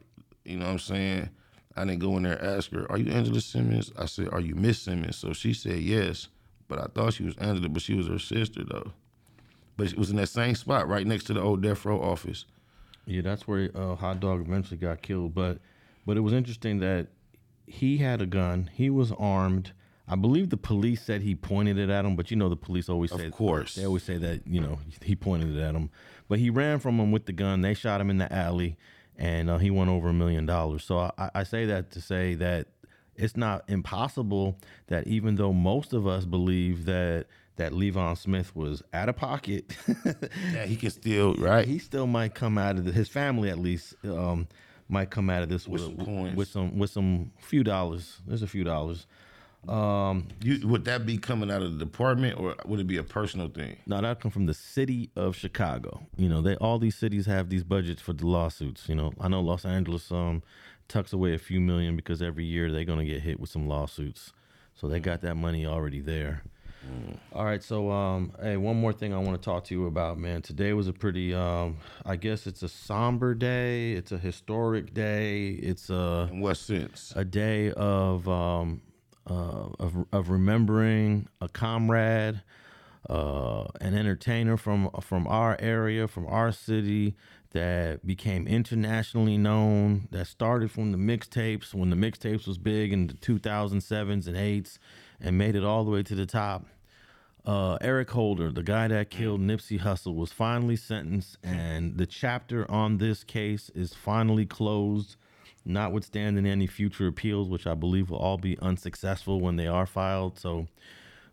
You 0.45 0.57
know 0.57 0.65
what 0.65 0.71
I'm 0.71 0.79
saying? 0.79 1.29
I 1.77 1.85
didn't 1.85 1.99
go 1.99 2.17
in 2.17 2.23
there 2.23 2.35
and 2.37 2.57
ask 2.57 2.71
her, 2.71 2.91
"Are 2.91 2.97
you 2.97 3.11
Angela 3.11 3.39
Simmons?" 3.41 3.91
I 3.97 4.05
said, 4.05 4.29
"Are 4.29 4.41
you 4.41 4.55
Miss 4.55 4.81
Simmons?" 4.81 5.15
So 5.17 5.31
she 5.33 5.53
said 5.53 5.79
yes, 5.79 6.27
but 6.67 6.79
I 6.79 6.85
thought 6.93 7.13
she 7.13 7.23
was 7.23 7.37
Angela, 7.37 7.69
but 7.69 7.81
she 7.81 7.93
was 7.93 8.07
her 8.07 8.19
sister 8.19 8.63
though. 8.65 8.91
but 9.77 9.87
it 9.87 9.97
was 9.97 10.09
in 10.11 10.17
that 10.17 10.27
same 10.27 10.53
spot 10.55 10.87
right 10.87 11.07
next 11.07 11.23
to 11.25 11.33
the 11.33 11.41
old 11.41 11.61
death 11.63 11.85
row 11.85 11.99
office. 12.01 12.45
Yeah, 13.05 13.21
that's 13.21 13.47
where 13.47 13.71
uh, 13.75 13.95
Hot 13.95 14.19
Dog 14.19 14.41
eventually 14.41 14.77
got 14.77 15.01
killed. 15.01 15.33
But 15.33 15.59
but 16.05 16.17
it 16.17 16.21
was 16.21 16.33
interesting 16.33 16.79
that 16.79 17.07
he 17.71 17.97
had 17.97 18.21
a 18.21 18.25
gun. 18.25 18.69
He 18.73 18.89
was 18.89 19.11
armed. 19.13 19.71
I 20.07 20.15
believe 20.15 20.49
the 20.49 20.57
police 20.57 21.01
said 21.01 21.21
he 21.21 21.35
pointed 21.35 21.77
it 21.77 21.89
at 21.89 22.03
him, 22.05 22.15
but 22.15 22.29
you 22.31 22.37
know 22.37 22.49
the 22.49 22.55
police 22.57 22.89
always 22.89 23.11
say 23.11 23.27
of 23.27 23.31
course. 23.33 23.75
they 23.75 23.85
always 23.85 24.03
say 24.03 24.17
that 24.17 24.45
you 24.45 24.59
know 24.59 24.79
he 25.03 25.15
pointed 25.15 25.55
it 25.55 25.61
at 25.61 25.73
him. 25.73 25.89
But 26.27 26.39
he 26.39 26.49
ran 26.49 26.79
from 26.79 26.99
him 26.99 27.11
with 27.11 27.25
the 27.25 27.33
gun. 27.33 27.61
They 27.61 27.73
shot 27.73 28.01
him 28.01 28.09
in 28.09 28.17
the 28.17 28.31
alley, 28.31 28.77
and 29.17 29.49
uh, 29.49 29.57
he 29.57 29.69
won 29.71 29.87
over 29.89 30.09
a 30.09 30.13
million 30.13 30.45
dollars. 30.45 30.83
So 30.83 31.11
I, 31.17 31.29
I 31.33 31.43
say 31.43 31.65
that 31.65 31.91
to 31.91 32.01
say 32.01 32.35
that 32.35 32.67
it's 33.15 33.37
not 33.37 33.63
impossible 33.69 34.57
that 34.87 35.07
even 35.07 35.35
though 35.35 35.53
most 35.53 35.93
of 35.93 36.07
us 36.07 36.25
believe 36.25 36.85
that 36.85 37.27
that 37.57 37.73
Leevon 37.73 38.17
Smith 38.17 38.55
was 38.55 38.81
out 38.93 39.07
of 39.09 39.15
pocket, 39.17 39.75
Yeah, 40.53 40.65
he 40.65 40.75
can 40.75 40.89
still 40.89 41.35
right. 41.35 41.67
he 41.67 41.77
still 41.79 42.07
might 42.07 42.33
come 42.33 42.57
out 42.57 42.77
of 42.77 42.85
the, 42.85 42.91
his 42.91 43.07
family 43.07 43.49
at 43.49 43.59
least 43.59 43.93
um, 44.05 44.47
might 44.91 45.09
come 45.09 45.29
out 45.29 45.41
of 45.41 45.49
this 45.49 45.67
with, 45.67 45.81
some 45.81 45.97
coins. 45.97 46.35
with 46.35 46.47
some 46.49 46.77
with 46.77 46.89
some 46.91 47.31
few 47.39 47.63
dollars. 47.63 48.19
There's 48.27 48.43
a 48.43 48.47
few 48.47 48.63
dollars. 48.63 49.07
Um, 49.69 50.27
You, 50.41 50.67
would 50.67 50.85
that 50.85 51.05
be 51.05 51.17
coming 51.19 51.51
out 51.51 51.61
of 51.61 51.77
the 51.77 51.85
department 51.85 52.39
or 52.39 52.55
would 52.65 52.79
it 52.79 52.87
be 52.87 52.97
a 52.97 53.03
personal 53.03 53.47
thing? 53.47 53.77
No, 53.85 54.01
that 54.01 54.19
come 54.19 54.31
from 54.31 54.47
the 54.47 54.55
city 54.55 55.11
of 55.15 55.35
Chicago. 55.35 56.01
You 56.17 56.29
know, 56.29 56.41
they 56.41 56.55
all 56.55 56.79
these 56.79 56.95
cities 56.95 57.27
have 57.27 57.49
these 57.49 57.63
budgets 57.63 58.01
for 58.01 58.13
the 58.13 58.25
lawsuits. 58.25 58.89
You 58.89 58.95
know, 58.95 59.13
I 59.19 59.27
know 59.27 59.39
Los 59.41 59.65
Angeles 59.65 60.11
um 60.11 60.41
tucks 60.87 61.13
away 61.13 61.33
a 61.33 61.37
few 61.39 61.61
million 61.61 61.95
because 61.95 62.21
every 62.21 62.43
year 62.43 62.71
they're 62.71 62.83
gonna 62.83 63.05
get 63.05 63.21
hit 63.21 63.39
with 63.39 63.49
some 63.49 63.67
lawsuits. 63.67 64.33
So 64.75 64.87
they 64.87 64.99
got 64.99 65.21
that 65.21 65.35
money 65.35 65.65
already 65.65 66.01
there. 66.01 66.43
All 67.33 67.45
right, 67.45 67.61
so 67.63 67.91
um, 67.91 68.33
hey, 68.41 68.57
one 68.57 68.75
more 68.79 68.91
thing 68.91 69.13
I 69.13 69.19
want 69.19 69.39
to 69.41 69.45
talk 69.45 69.63
to 69.65 69.73
you 69.75 69.85
about, 69.85 70.17
man. 70.17 70.41
Today 70.41 70.73
was 70.73 70.87
a 70.87 70.93
pretty, 70.93 71.33
um, 71.33 71.77
I 72.05 72.15
guess 72.15 72.47
it's 72.47 72.63
a 72.63 72.67
somber 72.67 73.33
day. 73.33 73.93
It's 73.93 74.11
a 74.11 74.17
historic 74.17 74.93
day. 74.93 75.49
It's 75.51 75.89
a 75.89 76.27
In 76.31 76.39
what 76.41 76.57
sense? 76.57 77.13
a 77.15 77.23
day 77.23 77.71
of 77.71 78.27
um, 78.27 78.81
uh, 79.29 79.69
of 79.79 80.05
of 80.11 80.29
remembering 80.29 81.27
a 81.39 81.47
comrade, 81.47 82.41
uh, 83.09 83.65
an 83.79 83.95
entertainer 83.95 84.57
from 84.57 84.89
from 85.01 85.27
our 85.27 85.57
area, 85.59 86.07
from 86.07 86.25
our 86.27 86.51
city 86.51 87.15
that 87.51 88.05
became 88.05 88.47
internationally 88.47 89.37
known. 89.37 90.07
That 90.11 90.27
started 90.27 90.71
from 90.71 90.91
the 90.91 90.97
mixtapes 90.97 91.73
when 91.73 91.89
the 91.91 91.95
mixtapes 91.95 92.47
was 92.47 92.57
big 92.57 92.91
in 92.91 93.07
the 93.07 93.13
2007s 93.13 94.27
and 94.27 94.35
8s, 94.35 94.77
and 95.21 95.37
made 95.37 95.55
it 95.55 95.63
all 95.63 95.83
the 95.83 95.91
way 95.91 96.03
to 96.03 96.15
the 96.15 96.25
top. 96.25 96.65
Uh, 97.45 97.77
Eric 97.81 98.11
Holder, 98.11 98.51
the 98.51 98.61
guy 98.63 98.87
that 98.87 99.09
killed 99.09 99.41
Nipsey 99.41 99.79
Hussle, 99.79 100.15
was 100.15 100.31
finally 100.31 100.75
sentenced, 100.75 101.37
and 101.43 101.97
the 101.97 102.05
chapter 102.05 102.69
on 102.69 102.97
this 102.97 103.23
case 103.23 103.71
is 103.73 103.93
finally 103.93 104.45
closed, 104.45 105.15
notwithstanding 105.65 106.45
any 106.45 106.67
future 106.67 107.07
appeals, 107.07 107.49
which 107.49 107.65
I 107.65 107.73
believe 107.73 108.11
will 108.11 108.19
all 108.19 108.37
be 108.37 108.59
unsuccessful 108.59 109.39
when 109.39 109.55
they 109.55 109.67
are 109.67 109.87
filed. 109.87 110.37
So 110.37 110.67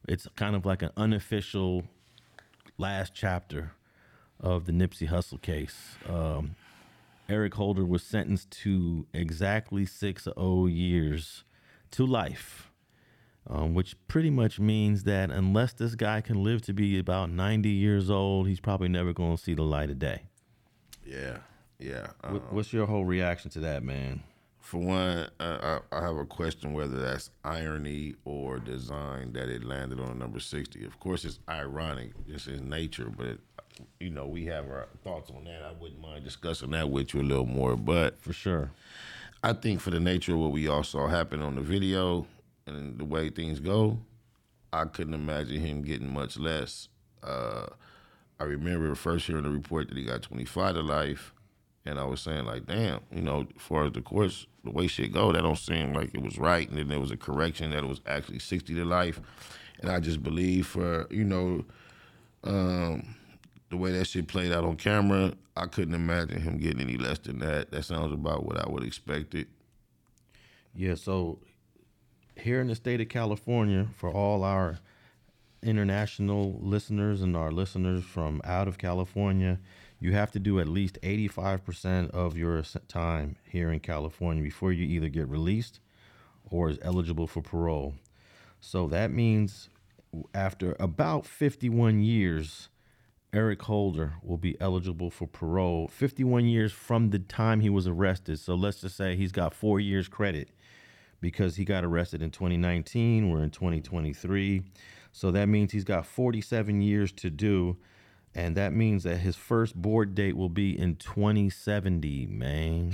it's 0.08 0.26
kind 0.36 0.56
of 0.56 0.64
like 0.64 0.82
an 0.82 0.90
unofficial 0.96 1.84
last 2.78 3.12
chapter 3.14 3.72
of 4.40 4.64
the 4.64 4.72
Nipsey 4.72 5.08
Hussle 5.08 5.42
case. 5.42 5.96
Um, 6.08 6.54
Eric 7.28 7.54
Holder 7.54 7.84
was 7.84 8.02
sentenced 8.02 8.50
to 8.62 9.06
exactly 9.12 9.84
six 9.84 10.26
oh 10.38 10.66
years 10.66 11.44
to 11.90 12.06
life 12.06 12.67
um, 13.48 13.74
which 13.74 13.96
pretty 14.08 14.30
much 14.30 14.58
means 14.58 15.04
that 15.04 15.30
unless 15.30 15.72
this 15.72 15.94
guy 15.94 16.20
can 16.20 16.42
live 16.42 16.62
to 16.62 16.72
be 16.72 16.98
about 16.98 17.30
90 17.30 17.68
years 17.68 18.10
old, 18.10 18.46
he's 18.46 18.60
probably 18.60 18.88
never 18.88 19.12
going 19.12 19.36
to 19.36 19.42
see 19.42 19.54
the 19.54 19.62
light 19.62 19.90
of 19.90 19.98
day. 19.98 20.22
Yeah, 21.04 21.38
yeah. 21.78 22.08
What, 22.28 22.52
what's 22.52 22.72
your 22.72 22.86
whole 22.86 23.04
reaction 23.04 23.50
to 23.52 23.60
that, 23.60 23.82
man? 23.82 24.22
for 24.68 24.76
one, 24.76 25.30
uh, 25.40 25.80
I, 25.90 25.96
I 25.96 26.02
have 26.02 26.18
a 26.18 26.26
question 26.26 26.74
whether 26.74 27.00
that's 27.00 27.30
irony 27.42 28.16
or 28.26 28.58
design 28.58 29.32
that 29.32 29.48
it 29.48 29.64
landed 29.64 29.98
on 29.98 30.18
number 30.18 30.40
sixty. 30.40 30.84
Of 30.84 31.00
course, 31.00 31.24
it's 31.24 31.38
ironic, 31.48 32.10
just 32.28 32.48
in 32.48 32.68
nature, 32.68 33.10
but 33.16 33.26
it, 33.26 33.40
you 33.98 34.10
know 34.10 34.26
we 34.26 34.44
have 34.44 34.66
our 34.66 34.88
thoughts 35.02 35.30
on 35.30 35.44
that. 35.44 35.62
I 35.62 35.72
wouldn't 35.80 36.02
mind 36.02 36.24
discussing 36.24 36.72
that 36.72 36.90
with 36.90 37.14
you 37.14 37.22
a 37.22 37.22
little 37.22 37.46
more, 37.46 37.76
but 37.76 38.20
For 38.20 38.34
sure. 38.34 38.70
I 39.42 39.54
think 39.54 39.80
for 39.80 39.88
the 39.88 40.00
nature 40.00 40.34
of 40.34 40.40
what 40.40 40.52
we 40.52 40.68
all 40.68 40.82
saw 40.82 41.06
happen 41.06 41.40
on 41.40 41.54
the 41.54 41.62
video 41.62 42.26
and 42.74 42.98
the 42.98 43.04
way 43.04 43.30
things 43.30 43.60
go, 43.60 43.98
I 44.72 44.84
couldn't 44.84 45.14
imagine 45.14 45.60
him 45.60 45.82
getting 45.82 46.12
much 46.12 46.38
less. 46.38 46.88
Uh, 47.22 47.66
I 48.40 48.44
remember 48.44 48.94
first 48.94 49.26
hearing 49.26 49.44
the 49.44 49.50
report 49.50 49.88
that 49.88 49.96
he 49.96 50.04
got 50.04 50.22
25 50.22 50.74
to 50.74 50.82
life, 50.82 51.34
and 51.84 51.98
I 51.98 52.04
was 52.04 52.20
saying 52.20 52.44
like, 52.44 52.66
damn, 52.66 53.00
you 53.12 53.22
know, 53.22 53.46
as 53.56 53.62
far 53.62 53.86
as 53.86 53.92
the 53.92 54.02
course, 54.02 54.46
the 54.64 54.70
way 54.70 54.86
shit 54.86 55.12
go, 55.12 55.32
that 55.32 55.42
don't 55.42 55.56
seem 55.58 55.94
like 55.94 56.14
it 56.14 56.22
was 56.22 56.38
right. 56.38 56.68
And 56.68 56.78
then 56.78 56.88
there 56.88 57.00
was 57.00 57.10
a 57.10 57.16
correction 57.16 57.70
that 57.70 57.82
it 57.82 57.88
was 57.88 58.00
actually 58.06 58.38
60 58.38 58.74
to 58.74 58.84
life, 58.84 59.20
and 59.80 59.90
I 59.90 60.00
just 60.00 60.22
believe 60.22 60.66
for 60.66 61.06
you 61.10 61.24
know, 61.24 61.64
um, 62.44 63.14
the 63.70 63.76
way 63.76 63.92
that 63.92 64.06
shit 64.06 64.28
played 64.28 64.52
out 64.52 64.64
on 64.64 64.76
camera, 64.76 65.32
I 65.56 65.66
couldn't 65.66 65.94
imagine 65.94 66.40
him 66.40 66.58
getting 66.58 66.80
any 66.80 66.96
less 66.96 67.18
than 67.18 67.40
that. 67.40 67.70
That 67.70 67.84
sounds 67.84 68.12
about 68.12 68.44
what 68.46 68.58
I 68.58 68.68
would 68.68 68.84
expect 68.84 69.34
it. 69.34 69.48
Yeah, 70.74 70.94
so 70.94 71.40
here 72.40 72.60
in 72.60 72.68
the 72.68 72.74
state 72.74 73.00
of 73.00 73.08
California, 73.08 73.88
for 73.96 74.10
all 74.10 74.44
our 74.44 74.78
international 75.62 76.58
listeners 76.60 77.22
and 77.22 77.36
our 77.36 77.50
listeners 77.50 78.04
from 78.04 78.40
out 78.44 78.68
of 78.68 78.78
California, 78.78 79.58
you 80.00 80.12
have 80.12 80.30
to 80.32 80.38
do 80.38 80.60
at 80.60 80.68
least 80.68 80.98
85% 81.02 82.10
of 82.10 82.36
your 82.36 82.62
time 82.86 83.36
here 83.44 83.72
in 83.72 83.80
California 83.80 84.42
before 84.42 84.72
you 84.72 84.86
either 84.86 85.08
get 85.08 85.28
released 85.28 85.80
or 86.50 86.70
is 86.70 86.78
eligible 86.82 87.26
for 87.26 87.42
parole. 87.42 87.94
So 88.60 88.86
that 88.88 89.10
means 89.10 89.68
after 90.34 90.76
about 90.78 91.26
51 91.26 92.00
years, 92.02 92.68
Eric 93.32 93.62
Holder 93.62 94.14
will 94.22 94.38
be 94.38 94.58
eligible 94.60 95.10
for 95.10 95.26
parole 95.26 95.88
51 95.88 96.46
years 96.46 96.72
from 96.72 97.10
the 97.10 97.18
time 97.18 97.60
he 97.60 97.68
was 97.68 97.86
arrested. 97.86 98.38
So 98.38 98.54
let's 98.54 98.80
just 98.80 98.96
say 98.96 99.16
he's 99.16 99.32
got 99.32 99.52
four 99.52 99.80
years 99.80 100.08
credit 100.08 100.48
because 101.20 101.56
he 101.56 101.64
got 101.64 101.84
arrested 101.84 102.22
in 102.22 102.30
2019. 102.30 103.30
We're 103.30 103.42
in 103.42 103.50
2023. 103.50 104.62
So 105.12 105.30
that 105.30 105.48
means 105.48 105.72
he's 105.72 105.84
got 105.84 106.06
47 106.06 106.80
years 106.80 107.12
to 107.12 107.30
do. 107.30 107.76
And 108.34 108.56
that 108.56 108.72
means 108.72 109.02
that 109.04 109.16
his 109.16 109.36
first 109.36 109.74
board 109.74 110.14
date 110.14 110.36
will 110.36 110.48
be 110.48 110.78
in 110.78 110.96
2070, 110.96 112.26
man. 112.26 112.92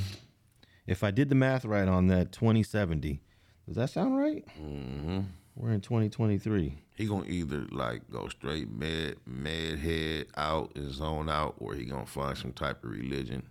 If 0.86 1.02
I 1.02 1.10
did 1.10 1.28
the 1.28 1.34
math 1.34 1.64
right 1.64 1.88
on 1.88 2.06
that, 2.08 2.32
2070. 2.32 3.20
Does 3.66 3.76
that 3.76 3.90
sound 3.90 4.16
right? 4.16 4.44
Mm-hmm. 4.60 5.20
We're 5.56 5.72
in 5.72 5.80
2023. 5.80 6.78
He 6.96 7.06
gonna 7.06 7.26
either 7.26 7.66
like 7.70 8.08
go 8.10 8.28
straight 8.28 8.70
med 8.70 9.16
med 9.26 9.78
head 9.78 10.26
out 10.36 10.72
and 10.76 10.92
zone 10.92 11.28
out, 11.28 11.54
or 11.58 11.74
he 11.74 11.84
gonna 11.84 12.06
find 12.06 12.36
some 12.36 12.52
type 12.52 12.84
of 12.84 12.90
religion. 12.90 13.42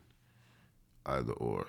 Either 1.05 1.33
or. 1.33 1.65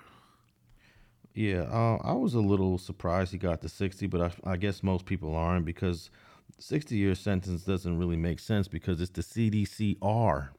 Yeah, 1.34 1.62
uh, 1.62 1.98
I 2.02 2.12
was 2.12 2.34
a 2.34 2.40
little 2.40 2.78
surprised 2.78 3.32
he 3.32 3.38
got 3.38 3.60
to 3.62 3.68
60, 3.68 4.06
but 4.06 4.20
I, 4.20 4.52
I 4.52 4.56
guess 4.56 4.84
most 4.84 5.04
people 5.04 5.34
aren't 5.34 5.66
because 5.66 6.10
60 6.58 6.96
year 6.96 7.16
sentence 7.16 7.62
doesn't 7.62 7.98
really 7.98 8.16
make 8.16 8.38
sense 8.38 8.68
because 8.68 9.00
it's 9.00 9.10
the 9.10 9.22
CDCR. 9.22 10.50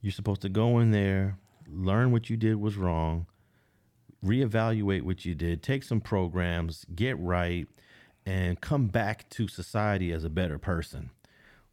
You're 0.00 0.12
supposed 0.12 0.42
to 0.42 0.48
go 0.48 0.80
in 0.80 0.90
there, 0.90 1.38
learn 1.68 2.10
what 2.10 2.28
you 2.28 2.36
did 2.36 2.56
was 2.56 2.76
wrong, 2.76 3.26
reevaluate 4.24 5.02
what 5.02 5.24
you 5.24 5.36
did, 5.36 5.62
take 5.62 5.84
some 5.84 6.00
programs, 6.00 6.84
get 6.92 7.16
right, 7.20 7.68
and 8.26 8.60
come 8.60 8.88
back 8.88 9.28
to 9.30 9.46
society 9.46 10.10
as 10.10 10.24
a 10.24 10.30
better 10.30 10.58
person. 10.58 11.10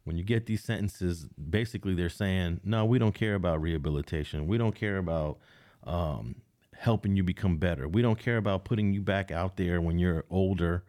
When 0.04 0.16
you 0.16 0.22
get 0.22 0.46
these 0.46 0.62
sentences, 0.62 1.26
basically 1.50 1.94
they're 1.94 2.08
saying, 2.08 2.60
no, 2.62 2.84
we 2.84 3.00
don't 3.00 3.14
care 3.14 3.34
about 3.34 3.60
rehabilitation. 3.60 4.46
We 4.46 4.56
don't 4.56 4.74
care 4.74 4.98
about 4.98 5.38
um, 5.82 6.36
helping 6.80 7.14
you 7.14 7.22
become 7.22 7.58
better. 7.58 7.86
We 7.86 8.00
don't 8.00 8.18
care 8.18 8.38
about 8.38 8.64
putting 8.64 8.94
you 8.94 9.02
back 9.02 9.30
out 9.30 9.58
there 9.58 9.82
when 9.82 9.98
you're 9.98 10.24
older, 10.30 10.82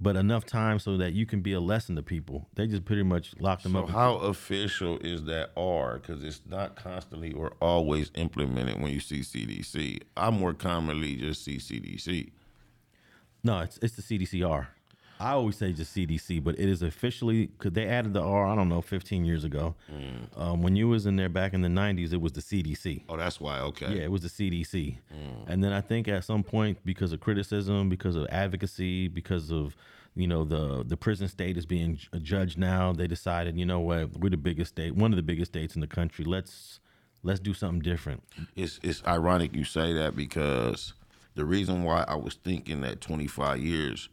but 0.00 0.16
enough 0.16 0.46
time 0.46 0.78
so 0.78 0.96
that 0.96 1.12
you 1.12 1.26
can 1.26 1.42
be 1.42 1.52
a 1.52 1.60
lesson 1.60 1.96
to 1.96 2.02
people. 2.02 2.48
They 2.54 2.66
just 2.66 2.86
pretty 2.86 3.02
much 3.02 3.34
lock 3.38 3.60
them 3.60 3.72
So 3.72 3.80
up. 3.80 3.90
how 3.90 4.14
official 4.14 4.96
is 5.00 5.24
that 5.24 5.50
R? 5.54 5.98
Because 5.98 6.24
it's 6.24 6.40
not 6.48 6.76
constantly 6.76 7.34
or 7.34 7.52
always 7.60 8.10
implemented 8.14 8.80
when 8.80 8.90
you 8.90 9.00
see 9.00 9.20
CDC. 9.20 10.00
I 10.16 10.30
more 10.30 10.54
commonly 10.54 11.16
just 11.16 11.44
see 11.44 11.56
CDC. 11.58 12.30
No, 13.44 13.60
it's 13.60 13.78
it's 13.82 13.96
the 13.96 14.02
CDCR. 14.02 14.68
I 15.20 15.32
always 15.32 15.56
say 15.56 15.72
just 15.72 15.96
CDC, 15.96 16.42
but 16.42 16.58
it 16.58 16.68
is 16.68 16.82
officially 16.82 17.46
because 17.46 17.72
they 17.72 17.86
added 17.86 18.12
the 18.12 18.20
R. 18.20 18.46
I 18.46 18.54
don't 18.54 18.68
know, 18.68 18.80
15 18.80 19.24
years 19.24 19.44
ago. 19.44 19.74
Mm. 19.92 20.40
Um, 20.40 20.62
when 20.62 20.76
you 20.76 20.88
was 20.88 21.06
in 21.06 21.16
there 21.16 21.28
back 21.28 21.54
in 21.54 21.62
the 21.62 21.68
90s, 21.68 22.12
it 22.12 22.20
was 22.20 22.32
the 22.32 22.40
CDC. 22.40 23.02
Oh, 23.08 23.16
that's 23.16 23.40
why. 23.40 23.60
Okay. 23.60 23.96
Yeah, 23.96 24.02
it 24.02 24.10
was 24.10 24.22
the 24.22 24.28
CDC. 24.28 24.98
Mm. 25.12 25.48
And 25.48 25.64
then 25.64 25.72
I 25.72 25.80
think 25.80 26.06
at 26.08 26.24
some 26.24 26.42
point, 26.42 26.78
because 26.84 27.12
of 27.12 27.20
criticism, 27.20 27.88
because 27.88 28.16
of 28.16 28.26
advocacy, 28.30 29.08
because 29.08 29.50
of 29.50 29.76
you 30.14 30.26
know 30.26 30.44
the 30.44 30.84
the 30.84 30.96
prison 30.96 31.28
state 31.28 31.56
is 31.56 31.66
being 31.66 31.98
uh, 32.12 32.18
judged 32.18 32.58
now. 32.58 32.92
They 32.92 33.06
decided, 33.06 33.56
you 33.56 33.66
know 33.66 33.80
what, 33.80 34.16
we're 34.18 34.30
the 34.30 34.36
biggest 34.36 34.72
state, 34.72 34.94
one 34.94 35.12
of 35.12 35.16
the 35.16 35.22
biggest 35.22 35.52
states 35.52 35.74
in 35.74 35.80
the 35.80 35.86
country. 35.86 36.24
Let's 36.24 36.80
let's 37.22 37.40
do 37.40 37.54
something 37.54 37.80
different. 37.80 38.22
It's 38.56 38.80
it's 38.82 39.02
ironic 39.06 39.54
you 39.54 39.64
say 39.64 39.92
that 39.92 40.16
because 40.16 40.94
the 41.34 41.44
reason 41.44 41.84
why 41.84 42.04
I 42.08 42.16
was 42.16 42.34
thinking 42.34 42.80
that 42.80 43.00
25 43.00 43.60
years 43.60 44.08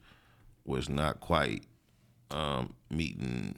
was 0.66 0.89
not 0.89 1.20
quite 1.20 1.63
um, 2.32 2.74
meeting. 2.89 3.55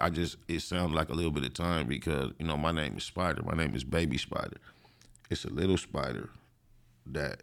I 0.00 0.10
just 0.10 0.36
it 0.48 0.60
sounded 0.60 0.94
like 0.94 1.08
a 1.08 1.14
little 1.14 1.30
bit 1.30 1.44
of 1.44 1.54
time 1.54 1.86
because 1.86 2.32
you 2.38 2.46
know 2.46 2.56
my 2.56 2.72
name 2.72 2.96
is 2.96 3.04
Spider. 3.04 3.42
My 3.42 3.54
name 3.54 3.74
is 3.74 3.84
Baby 3.84 4.18
Spider. 4.18 4.56
It's 5.30 5.44
a 5.44 5.50
little 5.50 5.76
spider 5.78 6.30
that 7.06 7.42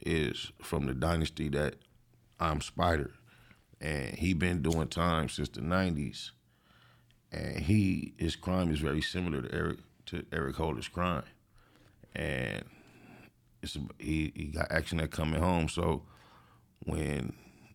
is 0.00 0.52
from 0.60 0.86
the 0.86 0.94
dynasty 0.94 1.48
that 1.50 1.76
I'm 2.40 2.60
Spider, 2.60 3.12
and 3.80 4.16
he 4.16 4.34
been 4.34 4.62
doing 4.62 4.88
time 4.88 5.28
since 5.28 5.48
the 5.48 5.60
'90s, 5.60 6.30
and 7.30 7.60
he 7.60 8.14
his 8.18 8.36
crime 8.36 8.70
is 8.70 8.80
very 8.80 9.02
similar 9.02 9.42
to 9.42 9.54
Eric 9.54 9.78
to 10.06 10.24
Eric 10.32 10.56
Holder's 10.56 10.88
crime, 10.88 11.24
and 12.14 12.62
it's 13.62 13.78
he 13.98 14.32
he 14.34 14.44
got 14.46 14.70
action 14.70 14.98
that 14.98 15.10
coming 15.10 15.40
home. 15.40 15.68
So 15.68 16.02
when 16.84 17.32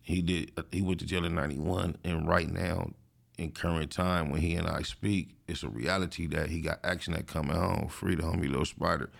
he 0.08 0.22
did 0.22 0.50
he 0.72 0.80
went 0.80 0.98
to 1.00 1.06
jail 1.06 1.24
in 1.26 1.34
91 1.34 1.96
and 2.02 2.26
right 2.26 2.48
now 2.48 2.90
in 3.36 3.50
current 3.52 3.90
time 3.90 4.30
when 4.30 4.40
he 4.40 4.54
and 4.54 4.66
I 4.66 4.80
speak 4.82 5.34
it's 5.46 5.62
a 5.62 5.68
reality 5.68 6.26
that 6.28 6.48
he 6.48 6.60
got 6.62 6.80
action 6.82 7.12
that 7.12 7.26
coming 7.26 7.54
home 7.56 7.88
free 7.88 8.14
the 8.14 8.22
homie 8.22 8.48
little 8.48 8.64
spider 8.64 9.10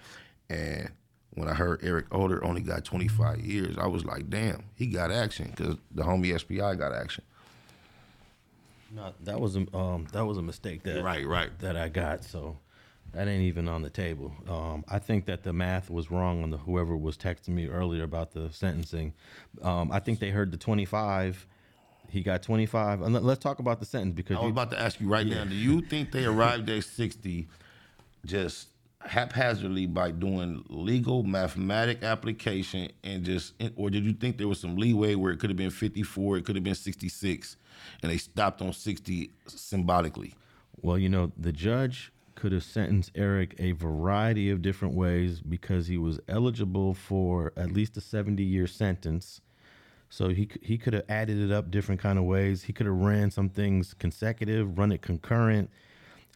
and 0.48 0.90
when 1.34 1.46
I 1.46 1.52
heard 1.54 1.80
Eric 1.82 2.10
Holder 2.10 2.42
only 2.42 2.62
got 2.62 2.84
25 2.86 3.40
years 3.40 3.76
I 3.76 3.86
was 3.86 4.06
like 4.06 4.30
damn 4.30 4.64
he 4.74 4.86
got 4.86 5.12
action 5.12 5.52
because 5.54 5.76
the 5.94 6.02
homie 6.04 6.36
SPI 6.40 6.56
got 6.78 6.94
action 6.94 7.22
No, 8.90 9.12
that 9.24 9.38
was 9.38 9.56
a 9.56 9.66
um, 9.76 10.06
that 10.12 10.24
was 10.24 10.38
a 10.38 10.42
mistake 10.42 10.82
that 10.84 11.04
Right, 11.04 11.26
right. 11.26 11.50
that 11.58 11.76
I 11.76 11.90
got. 11.90 12.24
So 12.24 12.56
that 13.12 13.26
ain't 13.26 13.42
even 13.42 13.68
on 13.68 13.82
the 13.82 13.90
table. 13.90 14.32
Um, 14.48 14.84
I 14.88 14.98
think 14.98 15.26
that 15.26 15.42
the 15.42 15.52
math 15.52 15.90
was 15.90 16.10
wrong 16.10 16.42
on 16.42 16.50
the 16.50 16.58
whoever 16.58 16.96
was 16.96 17.16
texting 17.16 17.50
me 17.50 17.66
earlier 17.66 18.02
about 18.04 18.32
the 18.32 18.50
sentencing. 18.52 19.14
Um, 19.62 19.90
I 19.90 19.98
think 19.98 20.18
they 20.20 20.30
heard 20.30 20.50
the 20.50 20.58
twenty 20.58 20.84
five. 20.84 21.46
He 22.10 22.22
got 22.22 22.42
twenty 22.42 22.66
five. 22.66 23.02
And 23.02 23.14
let- 23.14 23.24
let's 23.24 23.42
talk 23.42 23.58
about 23.58 23.80
the 23.80 23.86
sentence 23.86 24.14
because 24.14 24.36
I 24.36 24.40
was 24.40 24.46
you, 24.46 24.52
about 24.52 24.70
to 24.72 24.80
ask 24.80 25.00
you 25.00 25.08
right 25.08 25.26
now 25.26 25.44
do 25.44 25.54
you 25.54 25.80
think 25.80 26.12
they 26.12 26.24
arrived 26.24 26.68
at 26.70 26.84
60 26.84 27.48
just 28.24 28.68
haphazardly 29.00 29.86
by 29.86 30.10
doing 30.10 30.64
legal 30.68 31.22
mathematic 31.22 32.02
application 32.02 32.90
and 33.04 33.24
just 33.24 33.54
or 33.76 33.90
did 33.90 34.04
you 34.04 34.12
think 34.12 34.38
there 34.38 34.48
was 34.48 34.58
some 34.60 34.76
leeway 34.76 35.14
where 35.14 35.30
it 35.32 35.38
could 35.38 35.50
have 35.50 35.56
been 35.56 35.70
54 35.70 36.38
it 36.38 36.44
could 36.44 36.56
have 36.56 36.64
been 36.64 36.74
66 36.74 37.56
and 38.02 38.10
they 38.10 38.16
stopped 38.18 38.60
on 38.60 38.72
60 38.72 39.30
symbolically 39.46 40.34
Well, 40.82 40.98
you 40.98 41.08
know, 41.08 41.30
the 41.36 41.52
judge 41.52 42.10
could 42.38 42.52
have 42.52 42.62
sentenced 42.62 43.10
Eric 43.16 43.56
a 43.58 43.72
variety 43.72 44.48
of 44.48 44.62
different 44.62 44.94
ways 44.94 45.40
because 45.40 45.88
he 45.88 45.98
was 45.98 46.20
eligible 46.28 46.94
for 46.94 47.52
at 47.56 47.72
least 47.72 47.96
a 47.96 48.00
70 48.00 48.44
year 48.44 48.68
sentence. 48.68 49.40
So 50.08 50.28
he 50.28 50.48
he 50.62 50.78
could 50.78 50.94
have 50.94 51.02
added 51.08 51.38
it 51.38 51.50
up 51.50 51.72
different 51.72 52.00
kind 52.00 52.16
of 52.16 52.24
ways. 52.24 52.62
He 52.62 52.72
could 52.72 52.86
have 52.86 52.94
ran 52.94 53.32
some 53.32 53.48
things 53.48 53.92
consecutive, 53.92 54.78
run 54.78 54.92
it 54.92 55.02
concurrent. 55.02 55.68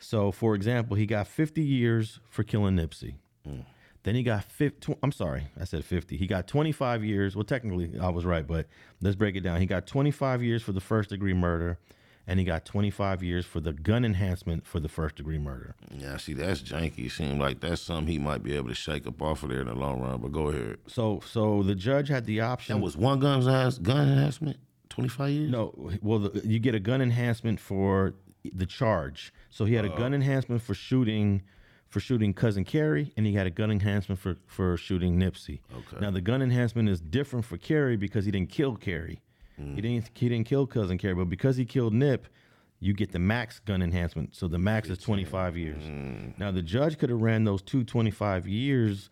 So, 0.00 0.32
for 0.32 0.56
example, 0.56 0.96
he 0.96 1.06
got 1.06 1.28
50 1.28 1.62
years 1.62 2.18
for 2.28 2.42
killing 2.42 2.74
Nipsey. 2.74 3.14
Mm. 3.48 3.64
Then 4.02 4.16
he 4.16 4.24
got 4.24 4.42
50, 4.42 4.96
I'm 5.04 5.12
sorry, 5.12 5.46
I 5.60 5.62
said 5.62 5.84
50. 5.84 6.16
He 6.16 6.26
got 6.26 6.48
25 6.48 7.04
years. 7.04 7.36
Well, 7.36 7.44
technically, 7.44 7.92
I 8.00 8.08
was 8.08 8.24
right, 8.24 8.44
but 8.44 8.66
let's 9.00 9.14
break 9.14 9.36
it 9.36 9.42
down. 9.42 9.60
He 9.60 9.66
got 9.66 9.86
25 9.86 10.42
years 10.42 10.64
for 10.64 10.72
the 10.72 10.80
first 10.80 11.10
degree 11.10 11.34
murder, 11.34 11.78
and 12.26 12.38
he 12.38 12.44
got 12.44 12.64
25 12.64 13.22
years 13.22 13.44
for 13.44 13.60
the 13.60 13.72
gun 13.72 14.04
enhancement 14.04 14.66
for 14.66 14.80
the 14.80 14.88
first 14.88 15.16
degree 15.16 15.38
murder. 15.38 15.74
yeah 15.90 16.16
see 16.16 16.32
that's 16.32 16.60
janky 16.62 17.10
seemed 17.10 17.40
like 17.40 17.60
that's 17.60 17.80
something 17.82 18.06
he 18.06 18.18
might 18.18 18.42
be 18.42 18.54
able 18.56 18.68
to 18.68 18.74
shake 18.74 19.06
up 19.06 19.20
off 19.20 19.42
of 19.42 19.48
there 19.50 19.60
in 19.60 19.66
the 19.66 19.74
long 19.74 20.00
run 20.00 20.20
but 20.20 20.32
go 20.32 20.48
ahead 20.48 20.78
So, 20.86 21.20
so 21.26 21.62
the 21.62 21.74
judge 21.74 22.08
had 22.08 22.26
the 22.26 22.40
option. 22.40 22.76
that 22.76 22.82
was 22.82 22.96
one 22.96 23.18
gun 23.18 23.40
gun 23.82 24.08
enhancement 24.08 24.58
25 24.88 25.30
years 25.30 25.50
No, 25.50 25.74
well, 26.02 26.18
the, 26.18 26.46
you 26.46 26.58
get 26.58 26.74
a 26.74 26.80
gun 26.80 27.00
enhancement 27.00 27.58
for 27.58 28.14
the 28.44 28.66
charge. 28.66 29.32
So 29.50 29.64
he 29.64 29.74
had 29.74 29.84
a 29.84 29.92
oh. 29.92 29.96
gun 29.96 30.12
enhancement 30.14 30.60
for 30.62 30.74
shooting, 30.74 31.42
for 31.88 32.00
shooting 32.00 32.34
cousin 32.34 32.64
Kerry, 32.64 33.12
and 33.16 33.24
he 33.24 33.32
had 33.32 33.46
a 33.46 33.50
gun 33.50 33.70
enhancement 33.70 34.20
for 34.20 34.36
for 34.46 34.76
shooting 34.76 35.18
Nipsey. 35.18 35.60
Okay. 35.72 36.00
Now 36.00 36.10
the 36.10 36.20
gun 36.20 36.42
enhancement 36.42 36.88
is 36.88 37.00
different 37.00 37.44
for 37.46 37.56
Kerry 37.56 37.96
because 37.96 38.24
he 38.24 38.30
didn't 38.30 38.50
kill 38.50 38.76
Kerry. 39.56 39.74
He 39.74 39.80
didn't 39.80 40.10
he 40.14 40.28
didn't 40.28 40.46
kill 40.46 40.66
cousin 40.66 40.98
Kerry, 40.98 41.14
but 41.14 41.28
because 41.28 41.56
he 41.56 41.64
killed 41.64 41.92
Nip, 41.94 42.26
you 42.80 42.92
get 42.94 43.12
the 43.12 43.18
max 43.18 43.58
gun 43.60 43.82
enhancement. 43.82 44.34
So 44.34 44.48
the 44.48 44.58
max 44.58 44.88
is 44.88 44.98
25 44.98 45.56
years. 45.56 45.82
Now 46.38 46.50
the 46.50 46.62
judge 46.62 46.98
could 46.98 47.10
have 47.10 47.20
ran 47.20 47.44
those 47.44 47.62
two 47.62 47.84
25 47.84 48.46
years 48.48 49.08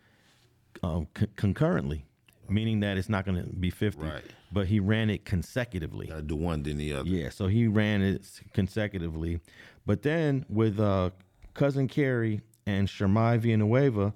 um, 0.83 1.07
c- 1.17 1.27
concurrently, 1.35 2.05
meaning 2.49 2.79
that 2.81 2.97
it's 2.97 3.09
not 3.09 3.25
going 3.25 3.41
to 3.43 3.49
be 3.49 3.69
50, 3.69 4.01
Right. 4.01 4.23
but 4.51 4.67
he 4.67 4.79
ran 4.79 5.09
it 5.09 5.23
consecutively. 5.25 6.07
gotta 6.07 6.21
do 6.21 6.35
one 6.35 6.63
then 6.63 6.77
the 6.77 6.93
other 6.93 7.07
Yeah, 7.09 7.29
so 7.29 7.47
he 7.47 7.67
ran 7.67 8.01
it 8.01 8.27
consecutively. 8.53 9.39
But 9.85 10.01
then 10.01 10.45
with 10.49 10.79
uh, 10.79 11.11
cousin 11.53 11.87
Kerry 11.87 12.41
and 12.65 12.87
Shermai 12.87 13.39
Villanueva, 13.39 14.13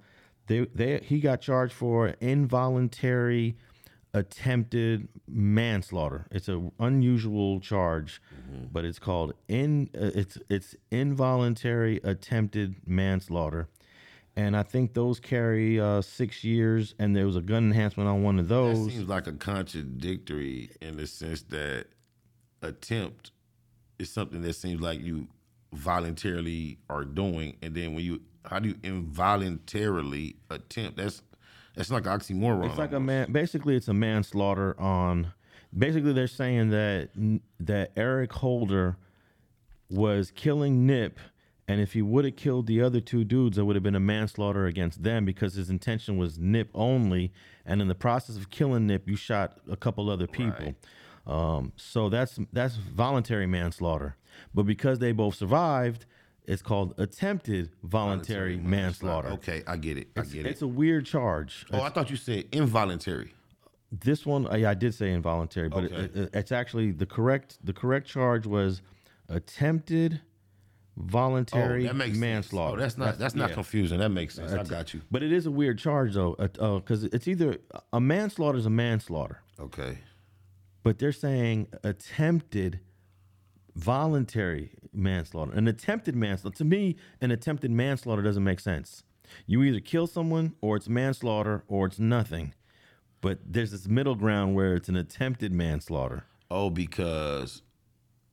they, 0.48 0.66
they 0.76 1.00
he 1.00 1.20
got 1.20 1.42
charged 1.42 1.74
for 1.74 2.10
involuntary 2.20 3.56
attempted 4.16 5.10
manslaughter. 5.28 6.26
It's 6.32 6.48
an 6.48 6.72
unusual 6.80 7.60
charge, 7.60 8.22
but 8.72 8.86
it's 8.86 8.98
called 8.98 9.34
in 9.50 9.90
uh, 9.94 10.12
it's 10.16 10.38
it's 10.50 10.76
involuntary 10.90 12.00
attempted 12.04 12.76
manslaughter. 12.88 13.68
And 14.38 14.56
I 14.58 14.64
think 14.64 14.94
those 14.94 15.20
carry 15.20 15.80
uh, 15.80 16.02
six 16.02 16.44
years, 16.44 16.96
and 17.00 17.16
there 17.16 17.26
was 17.26 17.36
a 17.36 17.42
gun 17.42 17.66
enhancement 17.66 18.10
on 18.10 18.24
one 18.24 18.40
of 18.40 18.48
That 18.48 18.56
those. 18.56 18.92
seems 18.92 19.08
like 19.08 19.28
a 19.28 19.34
contradictory 19.34 20.72
in 20.82 20.98
the 20.98 21.08
sense 21.08 21.44
that 21.44 21.88
attempt 22.62 23.32
is 24.00 24.10
something 24.10 24.42
that 24.42 24.54
seems 24.56 24.82
like 24.82 25.02
you 25.02 25.28
voluntarily 25.74 26.78
are 26.90 27.04
doing, 27.04 27.58
and 27.62 27.76
then 27.76 27.94
when 27.96 28.06
you 28.06 28.22
how 28.46 28.60
do 28.60 28.70
you 28.70 28.76
involuntarily 28.84 30.36
attempt? 30.50 30.98
That's 30.98 31.22
that's 31.76 31.92
like 31.92 32.06
an 32.06 32.20
oxymoron. 32.20 32.68
It's 32.70 32.78
like 32.78 32.94
a 32.94 33.00
man. 33.00 33.32
Basically, 33.32 33.76
it's 33.76 33.88
a 33.88 33.94
manslaughter 33.94 34.80
on. 34.80 35.34
Basically, 35.78 36.14
they're 36.14 36.28
saying 36.28 36.70
that 36.70 37.10
that 37.60 37.92
Eric 37.96 38.34
Holder 38.34 38.98
was 39.90 40.32
killing 40.32 40.86
Nip, 40.86 41.20
and 41.68 41.82
if 41.82 41.94
he 41.94 42.02
would 42.02 42.26
have 42.26 42.36
killed 42.36 42.68
the 42.68 42.82
other 42.82 43.02
two 43.02 43.24
dudes, 43.24 43.58
it 43.58 43.64
would 43.64 43.76
have 43.76 43.84
been 43.84 43.96
a 43.96 44.00
manslaughter 44.00 44.66
against 44.66 45.04
them 45.04 45.26
because 45.26 45.56
his 45.56 45.70
intention 45.70 46.18
was 46.18 46.40
Nip 46.40 46.70
only, 46.74 47.34
and 47.66 47.82
in 47.82 47.88
the 47.88 47.96
process 47.96 48.38
of 48.38 48.50
killing 48.50 48.88
Nip, 48.88 49.08
you 49.08 49.16
shot 49.16 49.60
a 49.70 49.76
couple 49.76 50.10
other 50.10 50.28
people. 50.28 50.76
Um, 51.28 51.74
so 51.76 52.10
that's 52.10 52.40
that's 52.54 52.76
voluntary 52.76 53.48
manslaughter. 53.48 54.16
But 54.54 54.64
because 54.64 55.00
they 55.00 55.12
both 55.12 55.36
survived, 55.36 56.06
it's 56.48 56.62
called 56.62 56.94
attempted 56.98 57.72
voluntary, 57.84 58.58
manslaughter. 58.58 59.30
Okay, 59.30 59.64
I 59.68 59.78
get 59.78 59.98
it. 59.98 60.08
I 60.16 60.22
It's, 60.22 60.34
get 60.34 60.46
it. 60.46 60.50
it's 60.50 60.62
a 60.62 60.68
weird 60.68 61.06
charge. 61.06 61.66
oh, 61.72 61.82
I 61.82 61.90
thought 61.90 62.10
you 62.10 62.16
said 62.18 62.46
involuntary. 62.52 63.34
This 63.92 64.26
one, 64.26 64.48
uh, 64.48 64.52
I, 64.52 64.72
I 64.72 64.74
did 64.74 64.94
say 64.94 65.12
involuntary, 65.12 65.70
but 65.70 65.86
Okay. 65.86 65.96
it, 65.96 66.16
it- 66.16 66.30
it's 66.34 66.52
actually 66.52 66.92
the 66.92 67.06
correct. 67.06 67.58
The 67.64 67.74
correct 67.74 68.08
charge 68.08 68.46
was 68.46 68.82
attempted 69.30 70.22
Oh, 70.98 71.02
voluntary 71.08 71.84
that 71.88 71.96
makes 71.96 72.18
manslaughter. 72.18 72.78
Oh, 72.78 72.80
that's 72.80 72.98
not 72.98 73.18
that's, 73.20 73.36
not 73.36 73.50
yeah. 73.50 73.56
confusing. 73.56 74.00
That 74.00 74.10
makes 74.12 74.36
sense. 74.36 74.54
I 74.54 74.64
got 74.64 74.94
you. 74.94 75.02
But 75.12 75.24
it 75.24 75.34
is 75.34 75.46
a 75.46 75.52
weird 75.52 75.78
charge 75.78 76.14
though, 76.14 76.36
uh, 76.40 76.48
uh, 76.58 76.76
because 76.80 77.04
it's 77.04 77.28
either 77.28 77.58
a 77.92 78.00
manslaughter 78.00 78.58
is 78.58 78.66
a 78.66 78.70
manslaughter, 78.70 79.42
Okay. 79.60 79.98
but 80.84 80.98
they're 80.98 81.12
saying 81.12 81.68
attempted 81.84 82.80
voluntary 83.76 84.72
manslaughter. 84.98 85.54
An 85.54 85.68
attempted 85.68 86.16
manslaughter. 86.16 86.58
To 86.58 86.66
me, 86.66 86.96
an 87.22 87.32
attempted 87.32 87.72
manslaughter 87.72 88.22
doesn't 88.22 88.44
make 88.44 88.60
sense. 88.60 89.04
You 89.48 89.64
either 89.64 89.80
kill 89.80 90.08
someone, 90.08 90.54
or 90.62 90.76
it's 90.78 90.88
manslaughter, 90.88 91.64
or 91.68 91.88
it's 91.88 92.00
nothing. 92.00 92.54
But 93.22 93.40
there's 93.46 93.72
this 93.72 93.88
middle 93.88 94.16
ground 94.16 94.56
where 94.56 94.76
it's 94.76 94.90
an 94.90 94.96
attempted 94.96 95.52
manslaughter. 95.52 96.26
Oh, 96.52 96.70
because 96.70 97.64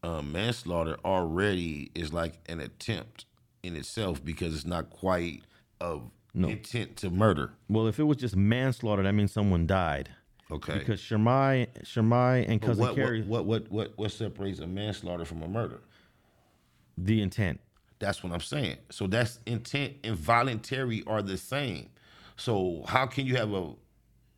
um, 0.02 0.32
manslaughter 0.32 0.96
already 1.04 1.90
is 1.94 2.12
like 2.12 2.34
an 2.46 2.60
attempt 2.60 3.24
in 3.62 3.76
itself 3.76 4.22
because 4.22 4.54
it's 4.54 4.66
not 4.66 4.90
quite 4.90 5.42
of 5.80 6.10
intent 6.34 6.96
to 6.98 7.10
murder. 7.10 7.52
Well, 7.68 7.86
if 7.86 7.98
it 7.98 8.04
was 8.04 8.16
just 8.16 8.36
manslaughter, 8.36 9.02
that 9.02 9.12
means 9.12 9.32
someone 9.32 9.66
died. 9.66 10.10
Okay. 10.50 10.78
Because 10.78 11.00
Shermai, 11.00 11.68
Shermai 11.82 12.48
and 12.48 12.60
cousin 12.60 12.84
what, 12.84 12.94
Kerry, 12.94 13.22
what 13.22 13.46
what 13.46 13.70
what 13.70 13.92
what 13.96 14.12
separates 14.12 14.58
a 14.58 14.66
manslaughter 14.66 15.24
from 15.24 15.42
a 15.42 15.48
murder? 15.48 15.80
The 16.98 17.22
intent. 17.22 17.60
That's 17.98 18.22
what 18.22 18.32
I'm 18.32 18.40
saying. 18.40 18.78
So 18.90 19.06
that's 19.06 19.38
intent 19.46 19.94
and 20.04 20.16
voluntary 20.16 21.04
are 21.06 21.22
the 21.22 21.36
same. 21.36 21.88
So 22.36 22.84
how 22.88 23.06
can 23.06 23.26
you 23.26 23.36
have 23.36 23.52
a 23.52 23.74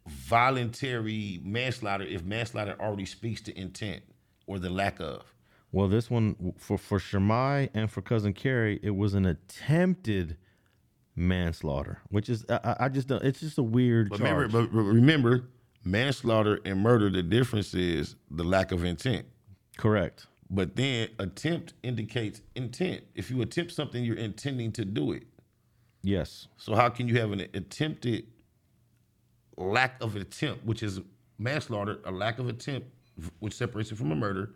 voluntary 0.07 1.41
manslaughter 1.43 2.05
if 2.05 2.25
manslaughter 2.25 2.77
already 2.81 3.07
speaks 3.07 3.41
to 3.43 3.59
intent 3.59 4.03
or 4.47 4.59
the 4.59 4.71
lack 4.71 5.01
of. 5.01 5.23
Well, 5.73 5.89
this 5.89 6.11
one 6.11 6.55
for 6.59 6.79
for 6.79 6.99
Shermai 6.99 7.71
and 7.75 7.91
for 7.91 8.01
cousin 8.03 8.33
Kerry, 8.33 8.79
it 8.83 8.91
was 8.91 9.15
an 9.15 9.27
attempted 9.27 10.37
manslaughter, 11.17 11.99
which 12.11 12.29
is 12.29 12.45
I, 12.49 12.77
I- 12.81 12.89
just 12.89 13.09
don't. 13.09 13.25
It's 13.25 13.41
just 13.41 13.59
a 13.59 13.63
weird 13.63 14.11
But 14.11 14.21
remember, 14.21 14.49
but 14.49 14.73
remember, 14.73 15.49
manslaughter 15.85 16.61
and 16.65 16.81
murder. 16.81 17.11
The 17.11 17.23
difference 17.23 17.75
is 17.75 18.15
the 18.31 18.45
lack 18.45 18.71
of 18.73 18.85
intent. 18.85 19.27
Correct. 19.77 20.27
But 20.55 20.77
then 20.77 21.09
attempt 21.19 21.75
indicates 21.83 22.43
intent. 22.55 23.03
If 23.17 23.31
you 23.31 23.43
attempt 23.43 23.73
something, 23.73 24.05
you're 24.05 24.17
intending 24.17 24.71
to 24.73 24.85
do 24.85 25.13
it. 25.13 25.25
Yes. 26.03 26.47
So 26.59 26.77
how 26.77 26.91
can 26.91 27.09
you 27.09 27.19
have 27.19 27.33
an 27.33 27.41
attempted 27.41 28.27
lack 29.57 30.01
of 30.01 30.15
attempt, 30.17 30.65
which 30.65 30.83
is 30.85 31.01
manslaughter, 31.39 31.99
a 32.05 32.13
lack 32.13 32.39
of 32.39 32.49
attempt, 32.49 32.89
which 33.41 33.55
separates 33.55 33.91
it 33.91 33.99
from 33.99 34.13
a 34.13 34.17
murder? 34.17 34.55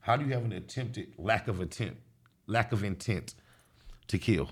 How 0.00 0.16
do 0.16 0.24
you 0.24 0.32
have 0.32 0.44
an 0.44 0.52
attempted 0.52 1.12
lack 1.18 1.48
of 1.48 1.60
attempt, 1.60 2.00
lack 2.46 2.72
of 2.72 2.82
intent 2.82 3.34
to 4.08 4.18
kill? 4.18 4.50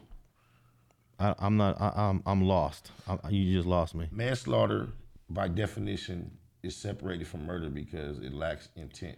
I, 1.18 1.34
I'm 1.38 1.56
not. 1.56 1.80
I, 1.80 1.92
I'm 1.96 2.22
I'm 2.26 2.42
lost. 2.42 2.90
I, 3.08 3.30
you 3.30 3.56
just 3.56 3.68
lost 3.68 3.94
me. 3.94 4.08
Manslaughter, 4.10 4.88
by 5.30 5.48
definition, 5.48 6.30
is 6.62 6.76
separated 6.76 7.28
from 7.28 7.46
murder 7.46 7.70
because 7.70 8.18
it 8.18 8.34
lacks 8.34 8.68
intent, 8.76 9.16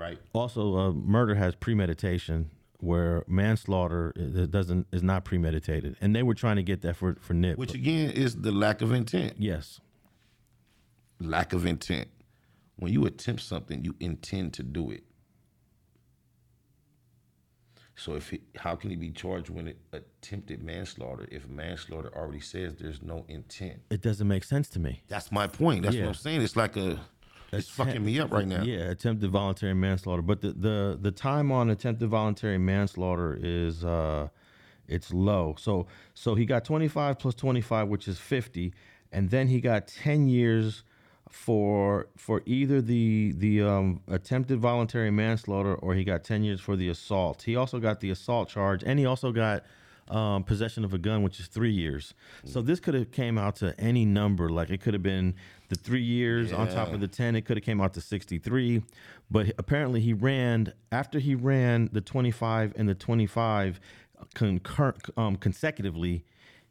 right? 0.00 0.18
Also, 0.32 0.76
uh, 0.76 0.92
murder 0.92 1.34
has 1.34 1.54
premeditation, 1.54 2.50
where 2.78 3.22
manslaughter 3.28 4.12
i- 4.16 4.46
doesn't 4.46 4.86
is 4.90 5.02
not 5.02 5.24
premeditated, 5.24 5.96
and 6.00 6.16
they 6.16 6.22
were 6.22 6.34
trying 6.34 6.56
to 6.56 6.62
get 6.62 6.80
that 6.80 6.96
for 6.96 7.16
for 7.20 7.34
Nip. 7.34 7.58
Which 7.58 7.74
again 7.74 8.10
is 8.10 8.36
the 8.36 8.50
lack 8.52 8.80
of 8.82 8.92
intent. 8.92 9.34
yes. 9.38 9.80
Lack 11.20 11.52
of 11.52 11.66
intent. 11.66 12.08
When 12.76 12.90
you 12.94 13.04
attempt 13.04 13.42
something, 13.42 13.84
you 13.84 13.94
intend 14.00 14.54
to 14.54 14.62
do 14.62 14.90
it. 14.90 15.04
So 17.94 18.14
if 18.14 18.30
he, 18.30 18.40
how 18.56 18.74
can 18.76 18.88
he 18.88 18.96
be 18.96 19.10
charged 19.10 19.50
when 19.50 19.68
it 19.68 19.76
attempted 19.92 20.62
manslaughter 20.62 21.28
if 21.30 21.46
manslaughter 21.46 22.10
already 22.16 22.40
says 22.40 22.76
there's 22.76 23.02
no 23.02 23.26
intent? 23.28 23.82
It 23.90 24.00
doesn't 24.00 24.26
make 24.26 24.44
sense 24.44 24.70
to 24.70 24.78
me. 24.80 25.02
That's 25.08 25.30
my 25.30 25.46
point. 25.46 25.82
That's 25.82 25.94
Yeah. 25.94 26.04
what 26.04 26.08
I'm 26.08 26.14
saying. 26.14 26.40
It's 26.40 26.56
like 26.56 26.78
a 26.78 26.98
it's 27.52 27.68
fucking 27.80 28.04
me 28.04 28.18
up 28.20 28.32
right 28.32 28.46
now. 28.46 28.62
Yeah, 28.62 28.90
attempted 28.90 29.30
voluntary 29.30 29.74
manslaughter. 29.74 30.22
But 30.22 30.40
the 30.40 30.52
the 30.52 30.98
the 31.00 31.10
time 31.10 31.50
on 31.52 31.70
attempted 31.70 32.08
voluntary 32.08 32.58
manslaughter 32.58 33.38
is 33.40 33.84
uh 33.84 34.28
it's 34.88 35.12
low. 35.12 35.54
So 35.58 35.86
so 36.14 36.34
he 36.34 36.44
got 36.44 36.64
25 36.64 37.18
plus 37.18 37.34
25 37.34 37.88
which 37.88 38.08
is 38.08 38.18
50 38.18 38.72
and 39.12 39.30
then 39.30 39.48
he 39.48 39.60
got 39.60 39.86
10 39.86 40.28
years 40.28 40.82
for 41.28 42.08
for 42.16 42.42
either 42.44 42.80
the 42.80 43.32
the 43.36 43.62
um, 43.62 44.00
attempted 44.08 44.58
voluntary 44.58 45.10
manslaughter 45.10 45.74
or 45.76 45.94
he 45.94 46.02
got 46.02 46.24
10 46.24 46.42
years 46.42 46.60
for 46.60 46.76
the 46.76 46.88
assault. 46.88 47.42
He 47.42 47.54
also 47.56 47.78
got 47.78 48.00
the 48.00 48.10
assault 48.10 48.48
charge 48.48 48.82
and 48.84 48.98
he 48.98 49.06
also 49.06 49.30
got 49.30 49.64
um, 50.08 50.42
possession 50.42 50.84
of 50.84 50.92
a 50.92 50.98
gun, 50.98 51.22
which 51.22 51.38
is 51.38 51.46
three 51.46 51.70
years. 51.70 52.14
So 52.44 52.62
this 52.62 52.80
could 52.80 52.94
have 52.94 53.12
came 53.12 53.38
out 53.38 53.56
to 53.56 53.78
any 53.78 54.04
number. 54.04 54.48
Like 54.50 54.70
it 54.70 54.80
could 54.80 54.92
have 54.92 55.04
been 55.04 55.36
the 55.70 55.76
three 55.76 56.02
years 56.02 56.52
on 56.52 56.68
top 56.68 56.92
of 56.92 57.00
the 57.00 57.08
ten. 57.08 57.34
It 57.34 57.46
could 57.46 57.56
have 57.56 57.64
came 57.64 57.80
out 57.80 57.94
to 57.94 58.00
sixty 58.02 58.38
three. 58.38 58.82
But 59.30 59.52
apparently 59.56 60.00
he 60.00 60.12
ran 60.12 60.74
after 60.92 61.18
he 61.18 61.34
ran 61.34 61.88
the 61.92 62.00
twenty 62.02 62.30
five 62.30 62.74
and 62.76 62.86
the 62.88 62.94
twenty 62.94 63.26
five 63.26 63.80
concur- 64.34 64.94
um, 65.16 65.36
consecutively. 65.36 66.24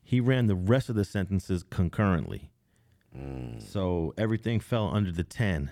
He 0.03 0.19
ran 0.19 0.47
the 0.47 0.55
rest 0.55 0.89
of 0.89 0.95
the 0.95 1.05
sentences 1.05 1.63
concurrently. 1.69 2.51
So 3.59 4.13
everything 4.17 4.59
fell 4.59 4.87
under 4.93 5.11
the 5.11 5.23
ten. 5.23 5.71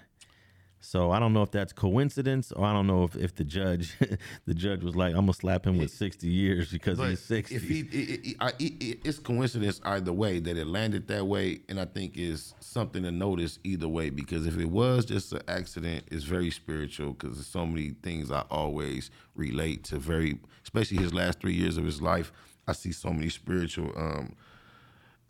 So 0.79 1.11
I 1.11 1.19
don't 1.19 1.33
know 1.33 1.41
if 1.41 1.51
that's 1.51 1.73
coincidence 1.73 2.51
or 2.51 2.63
I 2.65 2.71
don't 2.71 2.87
know 2.87 3.03
if, 3.03 3.15
if 3.15 3.35
the 3.35 3.43
judge 3.43 3.97
the 4.45 4.53
judge 4.53 4.83
was 4.83 4.95
like 4.95 5.13
I'm 5.15 5.21
gonna 5.21 5.33
slap 5.33 5.65
him 5.65 5.77
with 5.77 5.91
60 5.91 6.27
years 6.27 6.71
because 6.71 6.97
But 6.97 7.09
he's 7.09 7.19
60. 7.21 7.55
if 7.55 7.63
he, 7.67 7.79
it, 7.81 8.37
it, 8.59 8.61
it- 8.83 8.99
it's 9.03 9.19
coincidence 9.19 9.81
either 9.83 10.13
way 10.13 10.39
that 10.39 10.55
it 10.55 10.67
landed 10.67 11.07
that 11.07 11.25
way, 11.25 11.59
and 11.67 11.79
I 11.79 11.85
think 11.85 12.17
is 12.17 12.53
something 12.59 13.03
to 13.03 13.11
notice 13.11 13.59
either 13.63 13.87
way. 13.87 14.09
Because 14.09 14.45
if 14.45 14.57
it 14.57 14.65
was 14.69 15.05
just 15.05 15.33
an 15.33 15.41
accident, 15.47 16.05
it's 16.11 16.23
very 16.23 16.51
spiritual. 16.51 17.13
Because 17.13 17.35
there's 17.35 17.47
so 17.47 17.65
many 17.65 17.89
things 18.03 18.31
I 18.31 18.41
always 18.51 19.09
relate 19.35 19.83
to. 19.85 19.97
Very, 19.97 20.39
especially 20.63 20.97
his 20.97 21.13
last 21.13 21.39
three 21.39 21.53
years 21.55 21.77
of 21.77 21.85
his 21.85 22.01
life, 22.01 22.31
I 22.67 22.73
see 22.73 22.91
so 22.91 23.09
many 23.11 23.29
spiritual 23.29 23.91
um, 23.97 24.33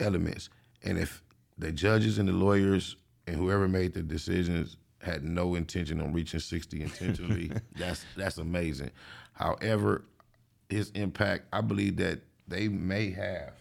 elements. 0.00 0.50
And 0.84 0.98
if 0.98 1.22
the 1.56 1.72
judges 1.72 2.18
and 2.18 2.28
the 2.28 2.32
lawyers 2.32 2.96
and 3.26 3.36
whoever 3.36 3.66
made 3.68 3.94
the 3.94 4.02
decisions 4.02 4.76
had 5.00 5.22
no 5.24 5.54
intention 5.54 6.00
on 6.00 6.12
reaching 6.12 6.40
60 6.40 6.82
intentionally, 6.82 7.52
that's 7.76 8.04
that's 8.16 8.38
amazing. 8.38 8.90
However, 9.32 10.04
his 10.68 10.90
impact, 10.90 11.46
I 11.52 11.60
believe 11.60 11.96
that 11.96 12.20
they 12.46 12.68
may 12.68 13.10
have 13.10 13.52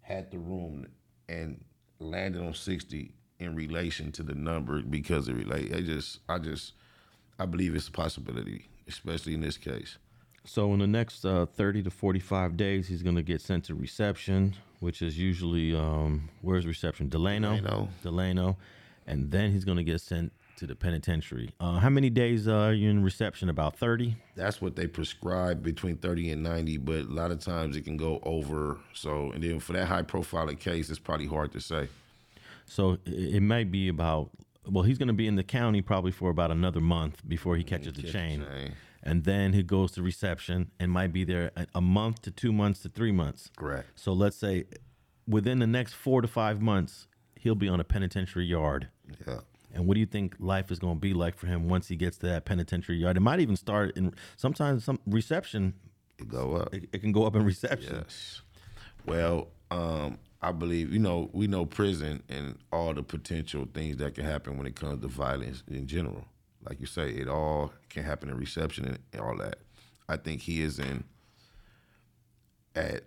had 0.00 0.30
the 0.30 0.38
room 0.38 0.86
and 1.28 1.64
landed 1.98 2.42
on 2.42 2.54
60 2.54 3.12
in 3.38 3.54
relation 3.54 4.12
to 4.12 4.22
the 4.22 4.34
number 4.34 4.82
because 4.82 5.28
it 5.28 5.34
relate. 5.34 5.74
I 5.74 5.80
just 5.80 6.20
I 6.28 6.38
just 6.38 6.72
I 7.38 7.46
believe 7.46 7.74
it's 7.74 7.88
a 7.88 7.92
possibility, 7.92 8.68
especially 8.88 9.34
in 9.34 9.40
this 9.40 9.56
case. 9.56 9.98
So 10.44 10.72
in 10.72 10.80
the 10.80 10.86
next 10.86 11.24
uh, 11.24 11.46
30 11.46 11.84
to 11.84 11.90
45 11.90 12.56
days, 12.56 12.88
he's 12.88 13.02
going 13.02 13.14
to 13.14 13.22
get 13.22 13.40
sent 13.40 13.64
to 13.64 13.74
reception, 13.74 14.56
which 14.80 15.00
is 15.00 15.16
usually 15.16 15.74
um, 15.74 16.28
where's 16.40 16.66
reception? 16.66 17.08
Delano. 17.08 17.56
Delano. 17.56 17.88
Delano, 18.02 18.56
and 19.06 19.30
then 19.30 19.52
he's 19.52 19.64
going 19.64 19.78
to 19.78 19.84
get 19.84 20.00
sent 20.00 20.32
to 20.56 20.66
the 20.66 20.76
penitentiary. 20.76 21.50
Uh, 21.58 21.78
how 21.78 21.88
many 21.88 22.10
days 22.10 22.46
uh, 22.46 22.54
are 22.54 22.72
you 22.72 22.88
in 22.90 23.02
reception? 23.02 23.48
About 23.48 23.76
30. 23.76 24.16
that's 24.36 24.60
what 24.60 24.76
they 24.76 24.86
prescribe 24.86 25.62
between 25.62 25.96
30 25.96 26.30
and 26.32 26.42
90 26.42 26.76
but 26.78 27.00
a 27.00 27.12
lot 27.12 27.30
of 27.30 27.38
times 27.40 27.76
it 27.76 27.82
can 27.82 27.96
go 27.96 28.20
over 28.22 28.78
so 28.92 29.32
and 29.32 29.42
then 29.42 29.58
for 29.60 29.72
that 29.72 29.86
high 29.88 30.02
profile 30.02 30.46
case 30.54 30.88
it's 30.90 30.98
probably 30.98 31.26
hard 31.26 31.50
to 31.52 31.60
say 31.60 31.88
So 32.66 32.98
it, 33.06 33.42
might 33.42 33.70
be 33.72 33.88
about. 33.88 34.30
Well, 34.70 34.84
he's 34.84 34.98
going 34.98 35.08
to 35.08 35.12
be 35.14 35.26
in 35.26 35.34
the 35.36 35.42
county 35.42 35.82
probably 35.82 36.12
for 36.12 36.30
about 36.30 36.50
another 36.52 36.80
month 36.80 37.20
before 37.26 37.56
he 37.56 37.64
catches 37.64 37.92
the 37.94 38.02
catch 38.02 38.12
the 38.12 38.18
chain. 38.18 38.46
chain. 38.46 38.72
And 39.02 39.24
then 39.24 39.52
he 39.52 39.62
goes 39.64 39.90
to 39.92 40.02
reception 40.02 40.70
and 40.78 40.92
might 40.92 41.12
be 41.12 41.24
there 41.24 41.50
a, 41.56 41.66
a 41.74 41.80
month 41.80 42.22
to 42.22 42.30
two 42.30 42.52
months 42.52 42.80
to 42.82 42.88
three 42.88 43.10
months. 43.10 43.50
correct 43.56 43.88
So 43.96 44.12
let's 44.12 44.36
say 44.36 44.64
within 45.26 45.58
the 45.58 45.66
next 45.66 45.94
four 45.94 46.22
to 46.22 46.28
five 46.28 46.60
months, 46.60 47.08
he'll 47.42 47.54
be 47.56 47.68
on 47.68 47.80
a 47.80 47.84
penitentiary 47.84 48.44
yard. 48.46 48.88
yeah 49.26 49.40
And 49.74 49.86
what 49.86 49.94
do 49.94 50.00
you 50.00 50.06
think 50.06 50.36
life 50.38 50.70
is 50.70 50.78
going 50.78 50.94
to 50.96 51.00
be 51.00 51.12
like 51.12 51.36
for 51.36 51.46
him 51.48 51.68
once 51.68 51.88
he 51.88 51.96
gets 51.96 52.16
to 52.18 52.26
that 52.26 52.44
penitentiary 52.44 52.98
yard? 52.98 53.16
It 53.16 53.20
might 53.20 53.40
even 53.40 53.56
start 53.56 53.96
in 53.96 54.14
sometimes 54.36 54.84
some 54.84 54.98
reception. 55.06 55.74
it 56.18 56.28
go 56.28 56.56
up 56.56 56.72
It, 56.74 56.88
it 56.92 57.00
can 57.00 57.10
go 57.12 57.24
up 57.26 57.34
in 57.34 57.44
reception. 57.44 57.96
yes 57.96 58.42
well 59.06 59.48
um 59.72 60.18
i 60.40 60.52
believe 60.52 60.92
you 60.92 60.98
know 61.00 61.28
we 61.32 61.46
know 61.48 61.64
prison 61.66 62.22
and 62.28 62.56
all 62.72 62.94
the 62.94 63.02
potential 63.02 63.66
things 63.74 63.96
that 63.96 64.14
can 64.14 64.24
happen 64.24 64.56
when 64.56 64.66
it 64.66 64.76
comes 64.76 65.00
to 65.00 65.08
violence 65.08 65.64
in 65.68 65.86
general 65.88 66.24
like 66.68 66.78
you 66.78 66.86
say 66.86 67.08
it 67.10 67.28
all 67.28 67.72
can 67.88 68.04
happen 68.04 68.28
in 68.28 68.36
reception 68.36 68.96
and 69.12 69.20
all 69.20 69.36
that 69.36 69.56
i 70.08 70.16
think 70.16 70.40
he 70.42 70.62
is 70.62 70.78
in 70.78 71.02
at 72.76 73.02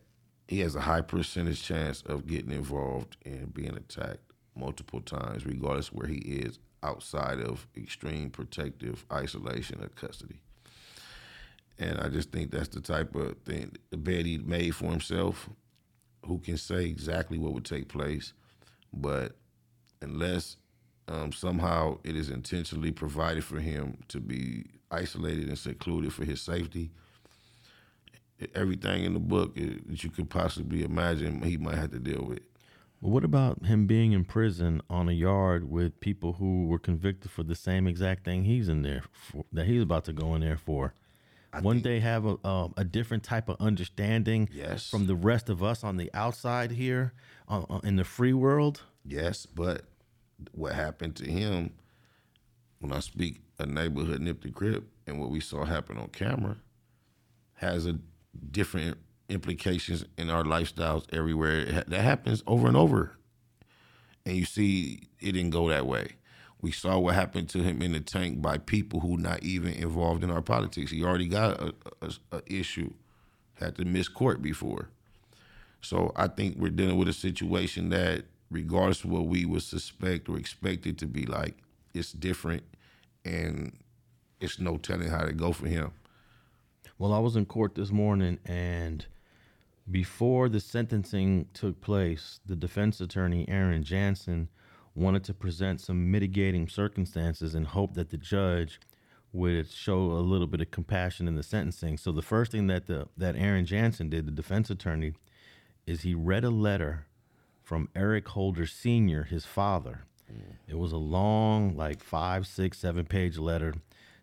he 0.48 0.60
has 0.60 0.76
a 0.76 0.82
high 0.82 1.02
percentage 1.02 1.64
chance 1.64 2.02
of 2.06 2.28
getting 2.28 2.52
involved 2.52 3.16
in 3.26 3.46
being 3.48 3.76
attacked 3.76 4.25
multiple 4.56 5.02
times, 5.02 5.46
regardless 5.46 5.92
where 5.92 6.08
he 6.08 6.18
is 6.18 6.60
outside 6.84 7.40
of 7.40 7.68
extreme 7.76 8.30
protective 8.30 9.06
isolation 9.12 9.82
or 9.84 9.90
custody. 9.90 10.40
And 11.78 12.00
I 12.00 12.08
just 12.08 12.32
think 12.32 12.52
that's 12.52 12.70
the 12.70 12.80
type 12.80 13.16
of 13.16 13.38
thing, 13.40 13.76
the 13.90 13.98
bed 13.98 14.26
he 14.26 14.38
made 14.38 14.76
for 14.76 14.90
himself, 14.90 15.50
who 16.26 16.40
can 16.40 16.58
say 16.58 16.86
exactly 16.86 17.38
what 17.38 17.54
would 17.54 17.66
take 17.66 17.90
place. 17.90 18.34
But 18.94 19.36
unless 20.02 20.58
um, 21.08 21.32
somehow 21.32 22.00
it 22.04 22.16
is 22.16 22.30
intentionally 22.30 22.92
provided 22.92 23.44
for 23.44 23.60
him 23.60 23.98
to 24.08 24.20
be 24.20 24.66
isolated 24.90 25.50
and 25.50 25.58
secluded 25.58 26.14
for 26.14 26.24
his 26.24 26.42
safety, 26.42 26.92
everything 28.54 29.04
in 29.04 29.14
the 29.14 29.20
book 29.20 29.56
that 29.56 30.04
you 30.04 30.10
could 30.10 30.30
possibly 30.30 30.84
imagine 30.84 31.42
he 31.42 31.58
might 31.58 31.78
have 31.78 31.92
to 31.92 32.00
deal 32.00 32.26
with. 32.26 32.42
Well, 33.06 33.12
what 33.14 33.24
about 33.24 33.68
him 33.68 33.86
being 33.86 34.14
in 34.14 34.26
prison 34.26 34.82
on 34.90 35.08
a 35.08 35.12
yard 35.12 35.70
with 35.70 36.00
people 36.00 36.34
who 36.34 36.66
were 36.66 36.80
convicted 36.80 37.30
for 37.30 37.44
the 37.44 37.54
same 37.54 37.86
exact 37.86 38.26
thing 38.26 38.46
he's 38.46 38.68
in 38.68 38.82
there 38.82 39.04
for, 39.12 39.46
that 39.54 39.68
he's 39.68 39.84
about 39.84 40.06
to 40.06 40.14
go 40.14 40.34
in 40.34 40.42
there 40.42 40.58
for? 40.58 40.96
Wouldn't 41.62 41.84
they 41.84 42.00
have 42.00 42.26
a, 42.26 42.48
um, 42.48 42.74
a 42.76 42.84
different 42.84 43.22
type 43.22 43.48
of 43.48 43.58
understanding 43.60 44.50
Yes. 44.52 44.90
from 44.90 45.06
the 45.06 45.14
rest 45.14 45.50
of 45.50 45.62
us 45.62 45.84
on 45.84 45.98
the 45.98 46.10
outside 46.16 46.72
here 46.72 47.14
uh, 47.48 47.62
uh, 47.70 47.80
in 47.84 47.96
the 47.96 48.04
free 48.04 48.34
world? 48.34 48.82
Yes, 49.06 49.46
but 49.46 49.84
what 50.54 50.74
happened 50.74 51.16
to 51.18 51.30
him, 51.30 51.74
when 52.80 52.92
I 52.92 53.02
speak 53.02 53.42
a 53.60 53.68
neighborhood 53.68 54.20
nip 54.20 54.42
the 54.42 54.50
grip 54.50 54.84
and 55.06 55.20
what 55.20 55.30
we 55.30 55.42
saw 55.42 55.64
happen 55.64 56.00
on 56.00 56.08
camera, 56.08 56.58
has 57.58 57.86
a 57.86 58.00
different 58.50 58.98
implications 59.30 60.06
in 60.18 60.30
our 60.30 60.44
lifestyles 60.44 61.06
everywhere. 61.14 61.84
That 61.88 62.02
happens 62.02 62.44
over 62.48 62.68
and 62.68 62.78
over 62.78 63.14
And 64.26 64.36
you 64.38 64.46
see, 64.46 65.10
it 65.20 65.34
didn't 65.34 65.52
go 65.52 65.70
that 65.70 65.86
way. 65.86 66.14
We 66.62 66.72
saw 66.72 66.98
what 66.98 67.16
happened 67.16 67.50
to 67.50 67.60
him 67.60 67.82
in 67.82 67.92
the 67.92 68.00
tank 68.00 68.42
by 68.42 68.58
people 68.58 69.02
who 69.02 69.18
not 69.18 69.44
even 69.44 69.74
involved 69.74 70.24
in 70.24 70.32
our 70.32 70.42
politics. 70.42 70.92
He 70.92 71.04
already 71.04 71.28
got 71.28 71.60
a, 71.62 71.74
a, 72.02 72.12
a 72.32 72.42
issue, 72.48 72.92
had 73.56 73.76
to 73.76 73.86
miss 73.86 74.08
court 74.08 74.42
before. 74.42 74.90
So 75.82 76.12
I 76.16 76.28
think 76.28 76.58
we're 76.58 76.70
dealing 76.72 76.98
with 76.98 77.08
a 77.08 77.14
situation 77.14 77.90
that, 77.90 78.26
regardless 78.50 79.04
of 79.04 79.12
what 79.12 79.28
we 79.28 79.46
would 79.46 79.62
suspect 79.62 80.28
or 80.28 80.38
expect 80.38 80.88
it 80.88 80.98
to 81.00 81.06
be 81.06 81.26
like, 81.26 81.56
it's 81.94 82.12
different, 82.12 82.64
and 83.24 83.78
it's 84.40 84.60
no 84.60 84.78
telling 84.78 85.10
how 85.10 85.24
to 85.26 85.34
go 85.34 85.52
for 85.52 85.68
him. 85.68 85.92
Well, 86.98 87.14
I 87.14 87.20
was 87.20 87.36
in 87.36 87.46
court 87.46 87.76
this 87.76 87.92
morning, 87.92 88.40
and 88.46 89.06
before 89.90 90.50
the 90.50 90.60
sentencing 90.60 91.48
took 91.54 91.80
place, 91.82 92.40
the 92.46 92.56
defense 92.56 93.00
attorney, 93.00 93.46
Aaron 93.48 93.84
Jansen, 93.84 94.50
wanted 94.96 95.24
to 95.26 95.34
present 95.34 95.82
some 95.82 96.10
mitigating 96.10 96.68
circumstances 96.68 97.54
and 97.54 97.68
hope 97.68 97.94
that 97.94 98.10
the 98.10 98.18
judge 98.18 98.80
would 99.34 99.70
show 99.70 99.98
a 99.98 100.24
little 100.24 100.48
bit 100.48 100.62
of 100.62 100.72
compassion 100.72 101.28
in 101.28 101.36
the 101.36 101.44
sentencing. 101.44 101.98
So 101.98 102.12
the 102.12 102.22
first 102.22 102.54
thing 102.54 102.68
that 102.68 102.88
the 102.88 103.08
that 103.18 103.36
Aaron 103.36 103.66
Jansen 103.66 104.10
did, 104.10 104.26
the 104.26 104.32
defense 104.32 104.70
attorney, 104.70 105.14
is 105.86 106.02
he 106.02 106.16
read 106.16 106.46
a 106.46 106.50
letter 106.50 107.06
from 107.62 107.90
Eric 107.96 108.30
Holder 108.30 108.66
Sr., 108.66 109.24
his 109.24 109.46
father. 109.46 110.06
Mm. 110.32 110.56
It 110.68 110.78
was 110.78 110.94
a 110.94 110.98
long, 110.98 111.76
like 111.76 112.02
five, 112.02 112.48
six, 112.48 112.80
seven 112.80 113.06
page 113.06 113.38
letter 113.38 113.76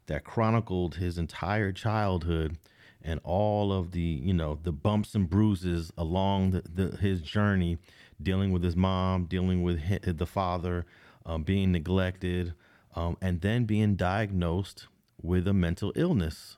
that 0.06 0.24
chronicled 0.24 0.96
his 0.96 1.18
entire 1.18 1.72
childhood 1.72 2.56
and 3.04 3.20
all 3.24 3.72
of 3.72 3.90
the, 3.92 4.00
you 4.00 4.32
know, 4.32 4.58
the 4.62 4.72
bumps 4.72 5.14
and 5.14 5.28
bruises 5.28 5.92
along 5.96 6.50
the, 6.52 6.62
the, 6.62 6.96
his 6.98 7.20
journey, 7.22 7.78
dealing 8.22 8.52
with 8.52 8.62
his 8.62 8.76
mom, 8.76 9.24
dealing 9.26 9.62
with 9.62 9.82
hi 9.84 9.98
the 10.04 10.26
father, 10.26 10.86
um, 11.26 11.42
being 11.42 11.72
neglected, 11.72 12.54
um, 12.94 13.16
and 13.20 13.40
then 13.40 13.64
being 13.64 13.94
diagnosed 13.96 14.86
with 15.22 15.46
a 15.46 15.52
mental 15.52 15.92
illness, 15.94 16.56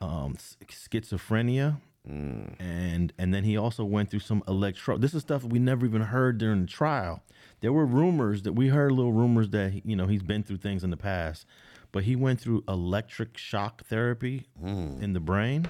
um, 0.00 0.34
s- 0.36 0.56
schizophrenia, 0.68 1.80
and 2.58 3.12
and 3.18 3.34
then 3.34 3.44
he 3.44 3.56
also 3.56 3.84
went 3.84 4.10
through 4.10 4.20
some 4.20 4.42
electro. 4.48 4.96
This 4.96 5.14
is 5.14 5.22
stuff 5.22 5.44
we 5.44 5.58
never 5.58 5.84
even 5.86 6.02
heard 6.02 6.38
during 6.38 6.62
the 6.62 6.66
trial. 6.66 7.22
There 7.60 7.72
were 7.72 7.84
rumors 7.86 8.42
that 8.42 8.54
we 8.54 8.68
heard 8.68 8.92
little 8.92 9.12
rumors 9.12 9.50
that 9.50 9.72
he- 9.72 9.82
you 9.84 9.96
know 9.96 10.06
he's 10.06 10.22
been 10.22 10.42
through 10.42 10.58
things 10.58 10.82
in 10.82 10.90
the 10.90 10.96
past, 10.96 11.46
but 11.92 12.04
he 12.04 12.16
went 12.16 12.40
through 12.40 12.62
electric 12.68 13.36
shock 13.36 13.84
therapy 13.86 14.46
in 15.02 15.12
the 15.12 15.20
brain. 15.20 15.66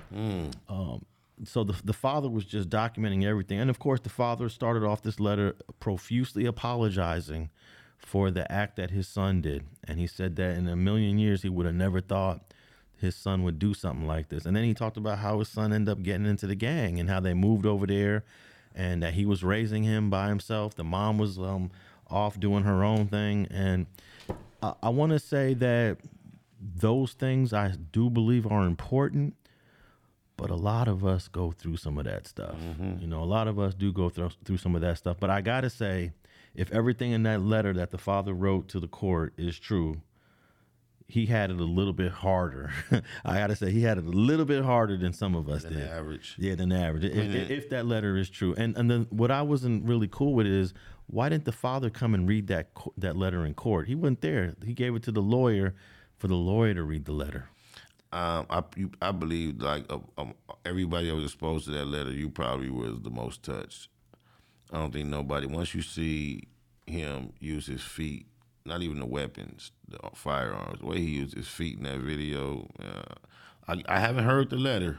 Um, 0.68 1.04
so 1.44 1.64
the 1.64 1.74
the 1.84 1.92
father 1.94 2.28
was 2.28 2.44
just 2.44 2.68
documenting 2.68 3.24
everything, 3.24 3.58
and 3.60 3.70
of 3.70 3.78
course 3.78 4.00
the 4.00 4.10
father 4.10 4.48
started 4.48 4.84
off 4.84 5.02
this 5.02 5.18
letter 5.18 5.56
profusely 5.80 6.44
apologizing 6.46 7.50
for 7.98 8.30
the 8.30 8.50
act 8.50 8.76
that 8.76 8.90
his 8.90 9.08
son 9.08 9.40
did, 9.40 9.64
and 9.86 9.98
he 9.98 10.06
said 10.06 10.36
that 10.36 10.56
in 10.56 10.68
a 10.68 10.76
million 10.76 11.18
years 11.18 11.42
he 11.42 11.48
would 11.48 11.66
have 11.66 11.74
never 11.74 12.00
thought 12.00 12.52
his 13.00 13.16
son 13.16 13.42
would 13.42 13.58
do 13.58 13.72
something 13.72 14.06
like 14.06 14.28
this. 14.28 14.44
And 14.44 14.54
then 14.54 14.64
he 14.64 14.74
talked 14.74 14.98
about 14.98 15.18
how 15.18 15.38
his 15.38 15.48
son 15.48 15.72
ended 15.72 15.90
up 15.90 16.02
getting 16.02 16.26
into 16.26 16.46
the 16.46 16.54
gang 16.54 17.00
and 17.00 17.08
how 17.08 17.20
they 17.20 17.32
moved 17.32 17.64
over 17.64 17.86
there 17.86 18.24
and 18.74 19.02
that 19.02 19.14
he 19.14 19.24
was 19.24 19.42
raising 19.42 19.84
him 19.84 20.10
by 20.10 20.28
himself. 20.28 20.74
The 20.74 20.84
mom 20.84 21.16
was 21.18 21.38
um, 21.38 21.70
off 22.08 22.38
doing 22.38 22.64
her 22.64 22.84
own 22.84 23.06
thing. 23.08 23.48
And 23.50 23.86
I, 24.62 24.74
I 24.84 24.88
want 24.90 25.12
to 25.12 25.18
say 25.18 25.54
that 25.54 25.98
those 26.60 27.12
things 27.12 27.52
I 27.52 27.72
do 27.92 28.10
believe 28.10 28.46
are 28.46 28.64
important, 28.66 29.34
but 30.36 30.50
a 30.50 30.56
lot 30.56 30.88
of 30.88 31.04
us 31.04 31.28
go 31.28 31.52
through 31.52 31.76
some 31.76 31.98
of 31.98 32.04
that 32.04 32.26
stuff. 32.26 32.56
Mm-hmm. 32.56 33.00
You 33.00 33.06
know, 33.06 33.22
a 33.22 33.24
lot 33.24 33.48
of 33.48 33.58
us 33.58 33.74
do 33.74 33.92
go 33.92 34.08
through, 34.08 34.30
through 34.44 34.58
some 34.58 34.74
of 34.74 34.80
that 34.82 34.98
stuff. 34.98 35.16
But 35.20 35.30
I 35.30 35.40
got 35.40 35.62
to 35.62 35.70
say, 35.70 36.12
if 36.54 36.70
everything 36.72 37.12
in 37.12 37.22
that 37.24 37.42
letter 37.42 37.72
that 37.74 37.90
the 37.90 37.98
father 37.98 38.32
wrote 38.34 38.68
to 38.68 38.80
the 38.80 38.88
court 38.88 39.34
is 39.36 39.58
true, 39.58 40.02
he 41.06 41.26
had 41.26 41.50
it 41.50 41.58
a 41.58 41.64
little 41.64 41.92
bit 41.92 42.12
harder. 42.12 42.70
I 43.24 43.38
got 43.38 43.48
to 43.48 43.56
say, 43.56 43.70
he 43.70 43.82
had 43.82 43.98
it 43.98 44.04
a 44.04 44.08
little 44.10 44.44
bit 44.44 44.64
harder 44.64 44.96
than 44.96 45.12
some 45.12 45.34
of 45.34 45.48
us 45.48 45.62
Than 45.64 45.74
did. 45.74 45.88
average. 45.88 46.36
Yeah, 46.38 46.54
than 46.54 46.72
average. 46.72 47.04
If, 47.04 47.50
if 47.50 47.70
that 47.70 47.86
letter 47.86 48.16
is 48.16 48.30
true, 48.30 48.54
and 48.56 48.76
and 48.76 48.90
then 48.90 49.06
what 49.10 49.30
I 49.30 49.42
wasn't 49.42 49.84
really 49.84 50.08
cool 50.08 50.34
with 50.34 50.46
is 50.46 50.72
why 51.10 51.28
didn't 51.28 51.44
the 51.44 51.52
father 51.52 51.90
come 51.90 52.14
and 52.14 52.28
read 52.28 52.46
that 52.48 52.68
that 52.96 53.16
letter 53.16 53.44
in 53.44 53.54
court? 53.54 53.88
He 53.88 53.94
wasn't 53.94 54.20
there. 54.20 54.54
He 54.64 54.74
gave 54.74 54.94
it 54.94 55.02
to 55.04 55.12
the 55.12 55.22
lawyer 55.22 55.74
for 56.18 56.28
the 56.28 56.34
lawyer 56.34 56.74
to 56.74 56.82
read 56.82 57.04
the 57.04 57.12
letter. 57.12 57.48
Um, 58.12 58.46
I 58.50 58.62
you, 58.76 58.90
I 59.00 59.12
believe 59.12 59.60
like 59.60 59.90
uh, 59.90 59.98
um, 60.18 60.34
everybody 60.64 61.08
that 61.08 61.14
was 61.14 61.24
exposed 61.24 61.66
to 61.66 61.70
that 61.72 61.86
letter, 61.86 62.10
you 62.10 62.28
probably 62.28 62.70
was 62.70 63.00
the 63.02 63.10
most 63.10 63.42
touched. 63.42 63.88
I 64.72 64.78
don't 64.78 64.92
think 64.92 65.08
nobody. 65.08 65.46
Once 65.46 65.74
you 65.74 65.82
see 65.82 66.48
him 66.86 67.32
use 67.40 67.66
his 67.66 67.82
feet, 67.82 68.26
not 68.64 68.82
even 68.82 69.00
the 69.00 69.06
weapons, 69.06 69.72
the 69.88 69.98
firearms, 70.14 70.80
the 70.80 70.86
way 70.86 70.98
he 70.98 71.10
used 71.10 71.34
his 71.34 71.48
feet 71.48 71.78
in 71.78 71.84
that 71.84 72.00
video, 72.00 72.68
uh, 72.80 73.14
I 73.68 73.82
I 73.88 74.00
haven't 74.00 74.24
heard 74.24 74.50
the 74.50 74.56
letter, 74.56 74.98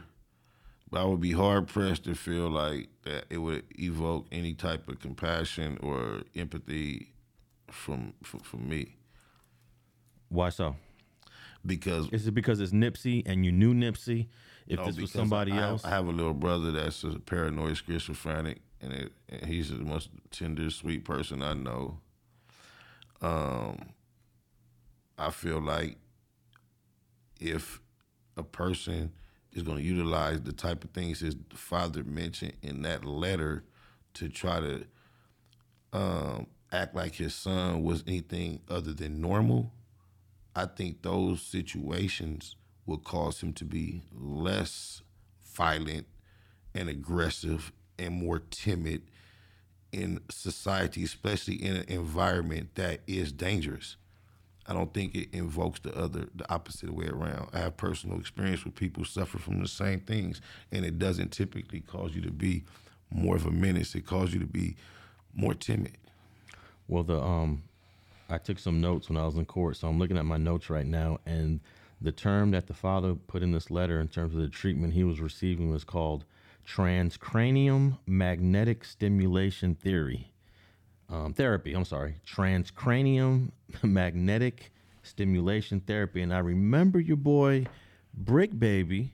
I 1.00 1.04
would 1.04 1.20
be 1.20 1.32
hard 1.32 1.68
pressed 1.68 2.04
to 2.04 2.14
feel 2.14 2.50
like 2.50 2.88
that 3.04 3.24
it 3.30 3.38
would 3.38 3.64
evoke 3.78 4.26
any 4.30 4.54
type 4.54 4.88
of 4.88 5.00
compassion 5.00 5.78
or 5.82 6.22
empathy 6.34 7.14
from 7.70 8.14
from, 8.22 8.40
from 8.40 8.68
me 8.68 8.96
Why 10.28 10.50
so? 10.50 10.76
because 11.64 12.08
Is 12.10 12.26
it 12.26 12.32
because 12.32 12.60
it's 12.60 12.72
Nipsey 12.72 13.22
and 13.24 13.44
you 13.44 13.52
knew 13.52 13.74
Nipsey? 13.74 14.28
If 14.66 14.78
No, 14.78 14.86
this 14.86 14.98
was 14.98 15.10
somebody 15.10 15.52
I, 15.52 15.62
else, 15.62 15.84
I 15.84 15.90
have 15.90 16.06
a 16.06 16.12
little 16.12 16.34
brother 16.34 16.70
that's 16.70 17.02
a 17.04 17.18
paranoid 17.18 17.76
schizophrenic, 17.76 18.60
and, 18.80 18.92
it, 18.92 19.12
and 19.28 19.46
he's 19.46 19.70
the 19.70 19.84
most 19.84 20.08
tender, 20.30 20.70
sweet 20.70 21.04
person 21.04 21.42
I 21.42 21.54
know. 21.54 21.98
Um, 23.20 23.90
I 25.18 25.30
feel 25.30 25.60
like 25.60 25.96
if 27.40 27.80
a 28.36 28.42
person 28.42 29.12
is 29.52 29.62
going 29.62 29.78
to 29.78 29.84
utilize 29.84 30.40
the 30.42 30.52
type 30.52 30.84
of 30.84 30.90
things 30.90 31.20
his 31.20 31.36
father 31.54 32.02
mentioned 32.04 32.54
in 32.62 32.82
that 32.82 33.04
letter 33.04 33.64
to 34.14 34.28
try 34.28 34.60
to 34.60 34.84
um, 35.92 36.46
act 36.72 36.94
like 36.94 37.14
his 37.14 37.34
son 37.34 37.82
was 37.82 38.02
anything 38.06 38.60
other 38.68 38.92
than 38.92 39.20
normal, 39.20 39.72
I 40.54 40.66
think 40.66 41.02
those 41.02 41.42
situations 41.42 42.56
will 42.86 42.98
cause 42.98 43.42
him 43.42 43.52
to 43.54 43.64
be 43.64 44.02
less 44.12 45.02
violent 45.44 46.06
and 46.74 46.88
aggressive 46.88 47.72
and 47.98 48.14
more 48.14 48.38
timid 48.38 49.02
in 49.92 50.20
society, 50.30 51.04
especially 51.04 51.62
in 51.62 51.76
an 51.76 51.84
environment 51.88 52.74
that 52.74 53.00
is 53.06 53.32
dangerous. 53.32 53.96
I 54.66 54.74
don't 54.74 54.94
think 54.94 55.14
it 55.14 55.28
invokes 55.32 55.80
the 55.80 55.96
other, 55.96 56.26
the 56.34 56.50
opposite 56.52 56.94
way 56.94 57.06
around. 57.06 57.48
I 57.52 57.58
have 57.58 57.76
personal 57.76 58.18
experience 58.18 58.64
with 58.64 58.74
people 58.74 59.02
who 59.02 59.08
suffer 59.08 59.38
from 59.38 59.60
the 59.60 59.68
same 59.68 60.00
things, 60.00 60.40
and 60.70 60.84
it 60.84 60.98
doesn't 60.98 61.32
typically 61.32 61.80
cause 61.80 62.14
you 62.14 62.22
to 62.22 62.30
be 62.30 62.64
more 63.10 63.36
of 63.36 63.46
a 63.46 63.50
menace. 63.50 63.94
It 63.94 64.06
causes 64.06 64.34
you 64.34 64.40
to 64.40 64.46
be 64.46 64.76
more 65.34 65.54
timid. 65.54 65.96
Well, 66.86 67.02
the 67.02 67.20
um, 67.20 67.64
I 68.28 68.38
took 68.38 68.58
some 68.58 68.80
notes 68.80 69.08
when 69.08 69.18
I 69.18 69.24
was 69.24 69.36
in 69.36 69.44
court, 69.44 69.76
so 69.76 69.88
I'm 69.88 69.98
looking 69.98 70.16
at 70.16 70.24
my 70.24 70.36
notes 70.36 70.70
right 70.70 70.86
now, 70.86 71.18
and 71.26 71.60
the 72.00 72.12
term 72.12 72.50
that 72.52 72.66
the 72.66 72.74
father 72.74 73.14
put 73.14 73.42
in 73.42 73.52
this 73.52 73.70
letter 73.70 74.00
in 74.00 74.08
terms 74.08 74.34
of 74.34 74.40
the 74.40 74.48
treatment 74.48 74.94
he 74.94 75.04
was 75.04 75.20
receiving 75.20 75.70
was 75.70 75.84
called 75.84 76.24
transcranium 76.66 77.98
magnetic 78.06 78.84
stimulation 78.84 79.74
theory. 79.74 80.31
Um, 81.12 81.34
therapy, 81.34 81.74
I'm 81.74 81.84
sorry, 81.84 82.14
transcranium 82.26 83.50
magnetic 83.82 84.72
stimulation 85.02 85.80
therapy. 85.80 86.22
And 86.22 86.32
I 86.32 86.38
remember 86.38 86.98
your 86.98 87.18
boy, 87.18 87.66
Brick 88.14 88.58
Baby. 88.58 89.12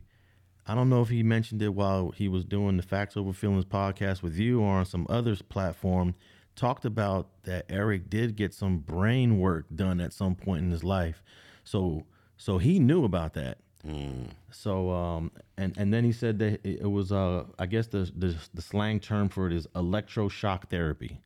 I 0.64 0.76
don't 0.76 0.90
know 0.90 1.02
if 1.02 1.08
he 1.08 1.24
mentioned 1.24 1.60
it 1.60 1.74
while 1.74 2.10
he 2.10 2.28
was 2.28 2.44
doing 2.44 2.76
the 2.76 2.84
Factz 2.84 3.16
Ova 3.16 3.32
Feelinz 3.32 3.64
podcast 3.64 4.22
with 4.22 4.36
you 4.36 4.60
or 4.60 4.74
on 4.74 4.86
some 4.86 5.06
other 5.10 5.34
platform. 5.48 6.14
Talked 6.54 6.84
about 6.84 7.42
that 7.44 7.64
Eric 7.68 8.08
did 8.08 8.36
get 8.36 8.54
some 8.54 8.78
brain 8.78 9.40
work 9.40 9.66
done 9.74 10.00
at 10.00 10.12
some 10.12 10.36
point 10.36 10.64
in 10.64 10.70
his 10.70 10.84
life, 10.84 11.22
so 11.64 12.04
so 12.36 12.58
he 12.58 12.78
knew 12.80 13.04
about 13.04 13.34
that. 13.34 13.58
So 14.50 14.90
um 14.90 15.30
and 15.56 15.76
and 15.78 15.94
then 15.94 16.02
he 16.02 16.10
said 16.10 16.40
that 16.40 16.60
it, 16.64 16.80
it 16.80 16.90
was 16.90 17.12
uh 17.12 17.44
I 17.60 17.66
guess 17.66 17.86
the, 17.86 18.10
the 18.16 18.36
the 18.54 18.62
slang 18.62 18.98
term 18.98 19.28
for 19.28 19.46
it 19.46 19.52
is 19.52 19.68
electroshock 19.68 20.68
therapy. 20.68 21.20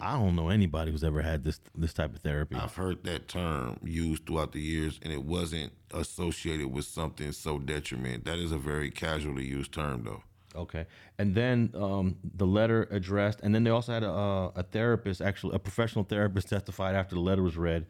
I 0.00 0.12
don't 0.18 0.36
know 0.36 0.48
anybody 0.50 0.90
who's 0.90 1.04
ever 1.04 1.22
had 1.22 1.44
this 1.44 1.60
this 1.74 1.94
type 1.94 2.14
of 2.14 2.20
therapy. 2.20 2.56
I've 2.56 2.74
heard 2.74 3.04
that 3.04 3.28
term 3.28 3.78
used 3.82 4.26
throughout 4.26 4.52
the 4.52 4.60
years, 4.60 5.00
and 5.02 5.12
it 5.12 5.24
wasn't 5.24 5.72
associated 5.92 6.72
with 6.72 6.84
something 6.84 7.32
so 7.32 7.58
detriment. 7.58 8.24
That 8.24 8.38
is 8.38 8.52
a 8.52 8.58
very 8.58 8.90
casually 8.90 9.44
used 9.44 9.72
term, 9.72 10.04
though. 10.04 10.22
Okay, 10.56 10.86
and 11.18 11.34
then 11.34 11.72
um, 11.74 12.16
the 12.36 12.46
letter 12.46 12.86
addressed, 12.90 13.40
and 13.42 13.54
then 13.54 13.64
they 13.64 13.70
also 13.70 13.92
had 13.92 14.02
a, 14.02 14.08
a 14.54 14.62
therapist, 14.70 15.20
actually 15.20 15.56
a 15.56 15.58
professional 15.58 16.04
therapist, 16.04 16.48
testified 16.50 16.94
after 16.94 17.14
the 17.14 17.20
letter 17.20 17.42
was 17.42 17.56
read. 17.56 17.86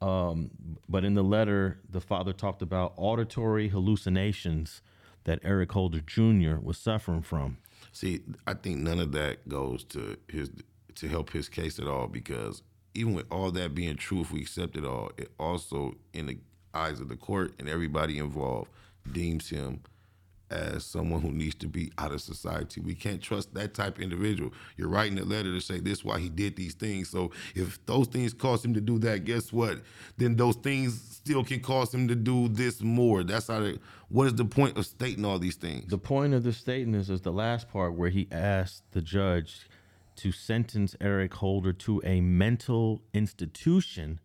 Um, 0.00 0.50
but 0.88 1.04
in 1.04 1.14
the 1.14 1.24
letter, 1.24 1.80
the 1.88 2.00
father 2.00 2.32
talked 2.32 2.62
about 2.62 2.92
auditory 2.96 3.68
hallucinations 3.68 4.82
that 5.24 5.40
Eric 5.42 5.72
Holder 5.72 6.00
Jr. 6.00 6.56
was 6.60 6.78
suffering 6.78 7.22
from. 7.22 7.58
See, 7.92 8.20
I 8.46 8.54
think 8.54 8.78
none 8.78 9.00
of 9.00 9.12
that 9.12 9.48
goes 9.48 9.84
to 9.84 10.18
his 10.28 10.50
to 10.96 11.08
help 11.08 11.30
his 11.30 11.48
case 11.48 11.78
at 11.78 11.86
all 11.86 12.06
because 12.06 12.62
even 12.94 13.14
with 13.14 13.26
all 13.30 13.50
that 13.52 13.74
being 13.74 13.96
true, 13.96 14.20
if 14.22 14.32
we 14.32 14.40
accept 14.40 14.76
it 14.76 14.84
all, 14.84 15.10
it 15.16 15.30
also 15.38 15.94
in 16.12 16.26
the 16.26 16.38
eyes 16.74 17.00
of 17.00 17.08
the 17.08 17.16
court 17.16 17.52
and 17.58 17.68
everybody 17.68 18.18
involved 18.18 18.70
deems 19.12 19.48
him 19.48 19.80
as 20.50 20.84
someone 20.84 21.20
who 21.20 21.32
needs 21.32 21.56
to 21.56 21.66
be 21.66 21.92
out 21.98 22.12
of 22.12 22.20
society. 22.20 22.80
We 22.80 22.94
can't 22.94 23.20
trust 23.20 23.52
that 23.54 23.74
type 23.74 23.96
of 23.96 24.02
individual. 24.02 24.52
You're 24.76 24.88
writing 24.88 25.18
a 25.18 25.24
letter 25.24 25.52
to 25.52 25.60
say 25.60 25.80
this 25.80 26.04
why 26.04 26.20
he 26.20 26.28
did 26.28 26.56
these 26.56 26.74
things. 26.74 27.10
So 27.10 27.32
if 27.54 27.84
those 27.86 28.06
things 28.06 28.32
caused 28.32 28.64
him 28.64 28.74
to 28.74 28.80
do 28.80 28.98
that, 29.00 29.24
guess 29.24 29.52
what? 29.52 29.80
Then 30.16 30.36
those 30.36 30.56
things 30.56 31.00
still 31.10 31.42
can 31.42 31.60
cause 31.60 31.92
him 31.92 32.06
to 32.08 32.14
do 32.14 32.48
this 32.48 32.80
more. 32.80 33.24
That's 33.24 33.48
how 33.48 33.60
they, 33.60 33.78
what 34.08 34.28
is 34.28 34.34
the 34.34 34.44
point 34.44 34.78
of 34.78 34.86
stating 34.86 35.24
all 35.24 35.38
these 35.38 35.56
things? 35.56 35.90
The 35.90 35.98
point 35.98 36.32
of 36.32 36.44
the 36.44 36.52
statement 36.52 37.00
is, 37.02 37.10
is 37.10 37.22
the 37.22 37.32
last 37.32 37.68
part 37.68 37.94
where 37.94 38.10
he 38.10 38.28
asked 38.30 38.84
the 38.92 39.02
judge 39.02 39.68
to 40.16 40.32
sentence 40.32 40.96
Eric 41.00 41.34
Holder 41.34 41.72
to 41.72 42.00
a 42.04 42.20
mental 42.20 43.02
institution 43.14 44.20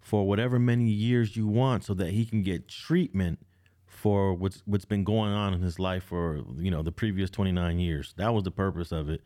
for 0.00 0.26
whatever 0.26 0.58
many 0.58 0.84
years 0.84 1.36
you 1.36 1.46
want 1.46 1.84
so 1.84 1.94
that 1.94 2.10
he 2.10 2.24
can 2.24 2.42
get 2.42 2.68
treatment 2.68 3.38
for 3.86 4.32
what's 4.32 4.62
what's 4.64 4.84
been 4.84 5.04
going 5.04 5.32
on 5.32 5.52
in 5.54 5.60
his 5.60 5.78
life 5.78 6.04
for 6.04 6.42
you 6.56 6.70
know 6.70 6.82
the 6.82 6.92
previous 6.92 7.30
29 7.30 7.78
years. 7.78 8.14
That 8.16 8.32
was 8.32 8.44
the 8.44 8.50
purpose 8.50 8.92
of 8.92 9.08
it. 9.08 9.22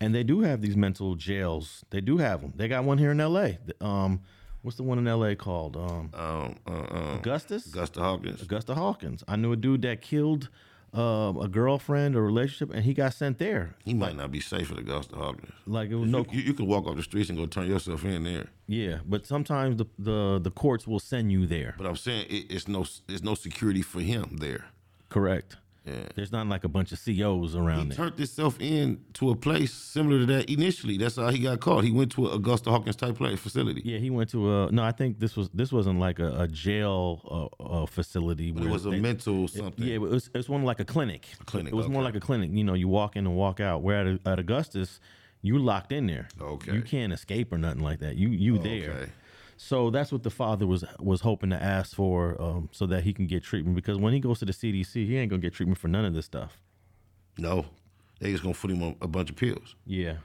And 0.00 0.14
they 0.14 0.24
do 0.24 0.40
have 0.40 0.60
these 0.60 0.76
mental 0.76 1.14
jails. 1.14 1.84
They 1.90 2.00
do 2.00 2.18
have 2.18 2.40
them. 2.40 2.52
They 2.56 2.66
got 2.66 2.84
one 2.84 2.98
here 2.98 3.12
in 3.12 3.20
L.A. 3.20 3.58
Um, 3.80 4.20
what's 4.62 4.76
the 4.76 4.82
one 4.82 4.98
in 4.98 5.06
L.A. 5.06 5.36
called? 5.36 5.76
Um, 5.76 6.10
Um, 6.12 6.56
uh, 6.66 6.70
uh, 6.72 7.16
Augustus. 7.18 7.66
Augusta 7.68 8.00
Hawkins. 8.00 8.42
Augusta 8.42 8.74
Hawkins. 8.74 9.22
I 9.28 9.36
knew 9.36 9.52
a 9.52 9.56
dude 9.56 9.82
that 9.82 10.00
killed 10.02 10.48
um, 10.92 11.38
a 11.38 11.48
girlfriend 11.48 12.14
or 12.16 12.22
relationship, 12.22 12.74
and 12.74 12.84
he 12.84 12.92
got 12.94 13.14
sent 13.14 13.38
there. 13.38 13.74
He 13.84 13.94
might 13.94 14.14
not 14.16 14.30
be 14.30 14.40
safe 14.40 14.70
at 14.70 14.78
Augusta 14.78 15.16
Hawkins. 15.16 15.52
Like 15.66 15.90
it 15.90 15.94
was 15.96 16.10
no, 16.10 16.26
You, 16.30 16.40
you 16.42 16.54
can 16.54 16.66
walk 16.66 16.86
off 16.86 16.96
the 16.96 17.02
streets 17.02 17.30
and 17.30 17.38
go 17.38 17.46
turn 17.46 17.66
yourself 17.68 18.04
in 18.04 18.24
there. 18.24 18.48
yeah. 18.66 18.98
But 19.06 19.26
sometimes 19.26 19.76
the 19.76 19.86
the 19.98 20.38
the 20.42 20.50
courts 20.50 20.86
will 20.86 21.00
send 21.00 21.32
you 21.32 21.46
there. 21.46 21.74
But 21.78 21.86
I'm 21.86 21.96
saying 21.96 22.26
it, 22.28 22.50
it's 22.50 22.68
no 22.68 22.84
there's 23.06 23.22
no 23.22 23.34
security 23.34 23.82
for 23.82 24.00
him 24.00 24.36
there. 24.38 24.66
Correct. 25.08 25.56
Yeah. 25.84 25.94
There's 26.14 26.30
not 26.30 26.46
like 26.46 26.62
a 26.64 26.68
bunch 26.68 26.92
of 26.92 27.04
COs 27.04 27.56
around 27.56 27.78
He 27.80 27.84
there. 27.88 27.96
turned 27.96 28.16
himself 28.16 28.56
in 28.60 29.00
to 29.14 29.30
a 29.30 29.34
place 29.36 29.72
similar 29.72 30.20
to 30.20 30.26
that 30.26 30.48
initially. 30.48 30.96
That's 30.96 31.16
how 31.16 31.30
he 31.30 31.40
got 31.40 31.58
caught. 31.60 31.82
He 31.82 31.90
went 31.90 32.12
to 32.12 32.28
an 32.28 32.34
Augusta 32.34 32.70
Hawkins 32.70 32.94
type 32.96 33.16
place 33.16 33.40
facility. 33.40 33.82
Yeah, 33.84 33.98
he 33.98 34.08
went 34.08 34.30
to 34.30 34.52
a 34.66 34.70
no. 34.70 34.84
I 34.84 34.92
think 34.92 35.18
this 35.18 35.36
was 35.36 35.48
this 35.50 35.72
wasn't 35.72 35.98
like 35.98 36.20
a, 36.20 36.42
a 36.42 36.46
jail 36.48 37.50
uh, 37.60 37.62
uh, 37.82 37.86
facility. 37.86 38.52
But 38.52 38.62
it 38.64 38.70
was 38.70 38.86
a 38.86 38.90
they- 38.90 39.00
mental 39.00 39.48
something. 39.48 39.84
Yeah, 39.84 39.94
it 39.94 40.00
was, 40.00 40.28
it 40.28 40.36
was 40.36 40.48
one 40.48 40.62
like 40.62 40.78
a 40.80 40.84
clinic. 40.84 41.26
A 41.40 41.44
clinic, 41.44 41.72
It 41.72 41.76
was 41.76 41.88
more 41.88 42.02
like 42.02 42.14
a 42.14 42.20
clinic. 42.20 42.50
You 42.52 42.62
know, 42.64 42.74
you 42.74 42.86
walk 42.88 43.16
in 43.16 43.26
and 43.26 43.34
walk 43.36 43.58
out. 43.58 43.82
Where 43.82 44.06
at, 44.06 44.20
at 44.26 44.38
Augustus, 44.38 45.00
you 45.42 45.58
locked 45.58 45.90
in 45.90 46.06
there. 46.06 46.28
Okay. 46.40 46.72
You 46.74 46.82
can't 46.82 47.12
escape 47.12 47.52
or 47.52 47.58
nothing 47.58 47.82
like 47.82 47.98
that. 48.00 48.14
You 48.16 48.28
you 48.28 48.58
there. 48.58 49.08
So 49.64 49.90
that's 49.90 50.10
what 50.10 50.24
the 50.24 50.30
father 50.30 50.66
was 50.66 50.84
was 50.98 51.20
hoping 51.20 51.50
to 51.50 51.62
ask 51.62 51.94
for, 51.94 52.36
um, 52.42 52.68
so 52.72 52.84
that 52.86 53.04
he 53.04 53.12
can 53.12 53.28
get 53.28 53.44
treatment. 53.44 53.76
Because 53.76 53.96
when 53.96 54.12
he 54.12 54.18
goes 54.18 54.40
to 54.40 54.44
the 54.44 54.52
CDC, 54.52 55.06
he 55.06 55.16
ain't 55.16 55.30
gonna 55.30 55.40
get 55.40 55.54
treatment 55.54 55.78
for 55.78 55.86
none 55.86 56.04
of 56.04 56.14
this 56.14 56.26
stuff. 56.26 56.60
No, 57.38 57.66
they 58.18 58.32
just 58.32 58.42
gonna 58.42 58.56
put 58.56 58.72
him 58.72 58.82
on 58.82 58.96
a 59.00 59.06
bunch 59.06 59.30
of 59.30 59.36
pills. 59.36 59.76
Yeah. 59.86 60.16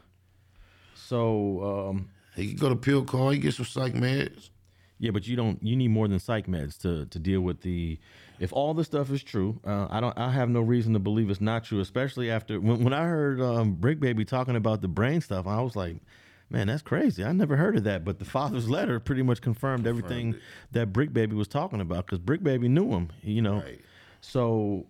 So 0.96 1.90
um, 1.90 2.10
He 2.36 2.48
can 2.48 2.58
go 2.58 2.70
to 2.70 2.76
pill 2.76 3.06
call. 3.06 3.30
He 3.30 3.38
get 3.38 3.54
some 3.54 3.66
psych 3.66 3.94
meds. 3.94 4.50
Yeah, 4.98 5.12
but 5.12 5.28
you 5.28 5.36
don't. 5.36 5.62
You 5.62 5.76
need 5.76 5.90
more 5.90 6.08
than 6.08 6.18
psych 6.18 6.48
meds 6.48 6.80
to 6.80 7.06
to 7.06 7.20
deal 7.20 7.42
with 7.42 7.62
the. 7.62 8.00
If 8.40 8.52
all 8.52 8.74
this 8.74 8.88
stuff 8.88 9.12
is 9.12 9.22
true, 9.22 9.60
uh, 9.64 9.86
I 9.92 10.00
don't. 10.00 10.18
I 10.18 10.32
have 10.32 10.50
no 10.50 10.62
reason 10.62 10.94
to 10.94 11.00
believe 11.00 11.30
it's 11.30 11.40
not 11.40 11.64
true. 11.64 11.80
Especially 11.80 12.32
after 12.32 12.60
when, 12.60 12.84
when 12.84 12.94
I 12.94 13.06
heard 13.06 13.40
um, 13.40 13.74
Brick 13.74 14.00
Baby 14.00 14.26
talking 14.26 14.56
about 14.56 14.82
the 14.82 14.88
brain 14.88 15.22
stuff, 15.22 15.46
I 15.46 15.62
was 15.62 15.76
like, 15.76 15.98
man, 16.50 16.68
that's 16.68 16.82
crazy. 16.82 17.24
I 17.24 17.32
never 17.32 17.56
heard 17.58 17.76
of 17.78 17.84
that. 17.86 18.06
But 18.06 18.20
the 18.20 18.26
father's 18.26 18.70
letter 18.78 19.00
pretty 19.00 19.24
much 19.24 19.42
confirmed, 19.42 19.88
everything 19.88 20.34
it. 20.36 20.42
that 20.72 20.94
Brick 20.94 21.14
Baby 21.14 21.36
was 21.36 21.48
talking 21.48 21.82
about 21.82 22.06
because 22.06 22.20
Brick 22.20 22.44
Baby 22.44 22.68
knew 22.68 22.90
him. 22.90 23.10
You 23.24 23.42
know. 23.42 23.62
Right. 23.62 23.82
So 24.22 24.86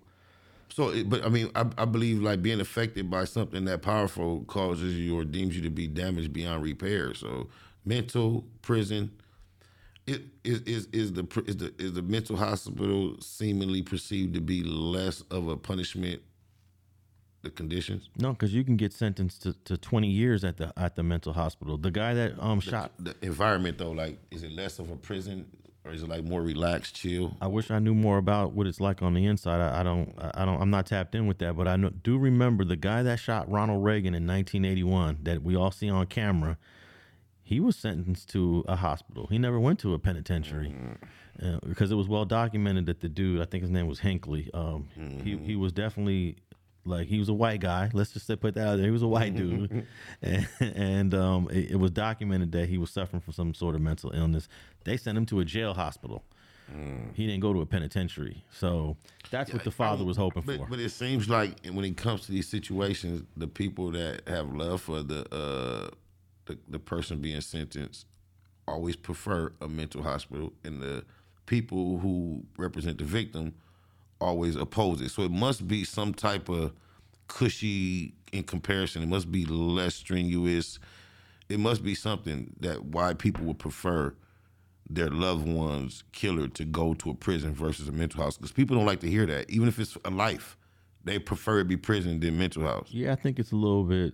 So, 0.69 1.03
but 1.05 1.25
I 1.25 1.29
mean, 1.29 1.49
I, 1.55 1.65
I 1.77 1.85
believe 1.85 2.21
like 2.21 2.41
being 2.41 2.59
affected 2.59 3.09
by 3.09 3.25
something 3.25 3.65
that 3.65 3.81
powerful 3.81 4.43
causes 4.47 4.97
you 4.97 5.17
or 5.17 5.23
deems 5.25 5.55
you 5.55 5.61
to 5.63 5.69
be 5.69 5.87
damaged 5.87 6.33
beyond 6.33 6.63
repair. 6.63 7.13
So, 7.13 7.49
mental 7.85 8.45
prison. 8.61 9.11
It 10.05 10.21
is 10.45 10.61
is 10.61 10.87
is 10.93 11.13
the 11.13 11.27
is 11.47 11.57
the 11.57 11.73
is 11.77 11.93
the 11.93 12.01
mental 12.01 12.37
hospital 12.37 13.17
seemingly 13.19 13.81
perceived 13.81 14.33
to 14.35 14.41
be 14.41 14.63
less 14.63 15.19
of 15.31 15.49
a 15.49 15.57
punishment. 15.57 16.21
The 17.47 17.51
conditions, 17.55 18.09
no, 18.17 18.31
because 18.31 18.53
you 18.53 18.63
can 18.65 18.75
get 18.75 18.91
sentenced 18.91 19.43
to, 19.43 19.53
to 19.63 19.77
twenty 19.77 20.09
years 20.09 20.43
at 20.43 20.57
the 20.57 20.73
at 20.75 20.95
the 20.97 21.03
mental 21.03 21.31
hospital. 21.31 21.77
The 21.77 21.91
guy 21.91 22.13
that 22.13 22.33
um 22.39 22.59
shot. 22.59 22.91
the 22.99 23.15
environment 23.21 23.77
though, 23.77 23.91
like, 23.91 24.17
is 24.31 24.43
it 24.43 24.51
less 24.51 24.79
of 24.79 24.89
a 24.91 24.97
prison 24.97 25.45
or 25.85 25.93
is 25.93 26.03
it 26.03 26.09
like 26.09 26.25
more 26.25 26.41
relaxed, 26.41 26.95
chill? 26.95 27.37
I 27.39 27.47
wish 27.47 27.71
I 27.71 27.79
knew 27.79 27.93
more 27.95 28.17
about 28.17 28.51
what 28.51 28.67
it's 28.67 28.81
like 28.81 29.01
on 29.01 29.13
the 29.13 29.25
inside. 29.25 29.61
I, 29.61 29.79
I 29.79 29.83
don't. 29.83 30.13
I 30.19 30.43
don't. 30.43 30.61
I'm 30.61 30.69
not 30.69 30.87
tapped 30.87 31.15
in 31.15 31.25
with 31.25 31.37
that, 31.37 31.55
but 31.55 31.67
I 31.69 31.77
know, 31.77 31.89
do 31.89 32.17
remember 32.17 32.65
the 32.65 32.75
guy 32.75 33.01
that 33.03 33.17
shot 33.19 33.49
Ronald 33.49 33.81
Reagan 33.83 34.13
in 34.13 34.27
1981 34.27 35.19
that 35.23 35.41
we 35.41 35.55
all 35.55 35.71
see 35.71 35.89
on 35.89 36.05
camera. 36.07 36.57
He 37.43 37.61
was 37.61 37.77
sentenced 37.77 38.27
to 38.31 38.65
a 38.67 38.75
hospital. 38.75 39.27
He 39.27 39.37
never 39.37 39.57
went 39.57 39.79
to 39.79 39.93
a 39.93 39.99
penitentiary 39.99 40.75
uh, 41.41 41.59
because 41.65 41.91
it 41.91 41.95
was 41.95 42.09
well 42.09 42.25
documented 42.25 42.87
that 42.87 42.99
the 42.99 43.07
dude, 43.07 43.39
I 43.39 43.45
think 43.45 43.61
his 43.61 43.71
name 43.71 43.87
was 43.87 43.99
Hinckley. 43.99 44.49
Um, 44.53 44.89
He 45.23 45.37
he 45.37 45.55
was 45.55 45.71
definitely 45.71 46.35
like 46.87 47.07
he 47.07 47.19
was 47.19 47.29
a 47.29 47.33
white 47.33 47.59
guy. 47.59 47.89
Let's 47.93 48.11
just 48.11 48.27
put 48.39 48.55
that 48.55 48.67
out 48.67 48.75
there. 48.77 48.85
He 48.85 48.91
was 48.91 49.01
a 49.03 49.07
white 49.07 49.35
dude, 49.35 49.85
and, 50.21 50.47
and 50.59 51.13
um, 51.13 51.49
it, 51.51 51.71
it 51.71 51.75
was 51.75 51.91
documented 51.91 52.51
that 52.53 52.69
he 52.69 52.77
was 52.77 52.89
suffering 52.89 53.21
from 53.21 53.33
some 53.33 53.53
sort 53.53 53.75
of 53.75 53.81
mental 53.81 54.11
illness. 54.11 54.47
They 54.83 54.97
sent 54.97 55.17
him 55.17 55.25
to 55.27 55.39
a 55.39 55.45
jail 55.45 55.73
hospital. 55.73 56.23
He 57.13 57.25
didn't 57.25 57.39
go 57.39 57.53
to 57.53 57.61
a 57.61 57.65
penitentiary, 57.65 58.43
so 58.51 58.97
that's 59.31 59.53
what 59.53 59.63
the 59.63 59.71
father 59.71 60.03
was 60.03 60.17
hoping 60.17 60.43
But, 60.45 60.57
for. 60.57 60.65
but 60.65 60.79
it 60.79 60.89
seems 60.89 61.29
like 61.29 61.65
when 61.71 61.85
it 61.85 61.95
comes 61.95 62.25
to 62.25 62.31
these 62.33 62.49
situations, 62.49 63.23
the 63.37 63.47
people 63.47 63.89
that 63.91 64.27
have 64.27 64.53
love 64.53 64.81
for 64.81 65.01
the 65.01 65.21
uh, 65.33 65.89
the, 66.45 66.57
the 66.67 66.79
person 66.79 67.19
being 67.19 67.39
sentenced 67.39 68.05
always 68.67 68.97
prefer 68.97 69.53
a 69.61 69.69
mental 69.69 70.03
hospital, 70.03 70.51
and 70.65 70.81
the 70.81 71.05
people 71.45 71.99
who 71.99 72.43
represent 72.57 72.97
the 72.97 73.05
victim 73.05 73.53
always 74.19 74.55
oppose 74.55 75.01
it. 75.01 75.09
So 75.09 75.23
it 75.23 75.31
must 75.31 75.67
be 75.67 75.83
some 75.83 76.13
type 76.13 76.49
of 76.49 76.73
cushy 77.27 78.13
in 78.31 78.43
comparison. 78.43 79.03
It 79.03 79.09
must 79.09 79.31
be 79.31 79.45
less 79.45 79.95
strenuous. 79.95 80.79
It 81.49 81.59
must 81.59 81.83
be 81.83 81.95
something 81.95 82.53
that 82.59 82.85
why 82.85 83.13
people 83.13 83.45
would 83.45 83.59
prefer 83.59 84.13
their 84.89 85.09
loved 85.09 85.47
one's 85.47 86.03
killer 86.11 86.47
to 86.47 86.63
go 86.63 86.93
to 86.95 87.09
a 87.09 87.13
prison 87.13 87.53
versus 87.53 87.87
a 87.87 87.91
mental 87.91 88.23
house 88.23 88.37
because 88.37 88.51
people 88.51 88.75
don't 88.75 88.85
like 88.85 89.01
to 89.01 89.09
hear 89.09 89.25
that 89.25 89.49
even 89.49 89.67
if 89.67 89.79
it's 89.79 89.97
a 90.05 90.09
life 90.09 90.57
they 91.03 91.19
prefer 91.19 91.59
it 91.59 91.67
be 91.67 91.75
prison 91.75 92.19
than 92.21 92.37
mental 92.37 92.63
house 92.63 92.87
Yeah, 92.91 93.11
I 93.11 93.15
think 93.15 93.37
it's 93.37 93.51
a 93.51 93.55
little 93.55 93.83
bit 93.83 94.13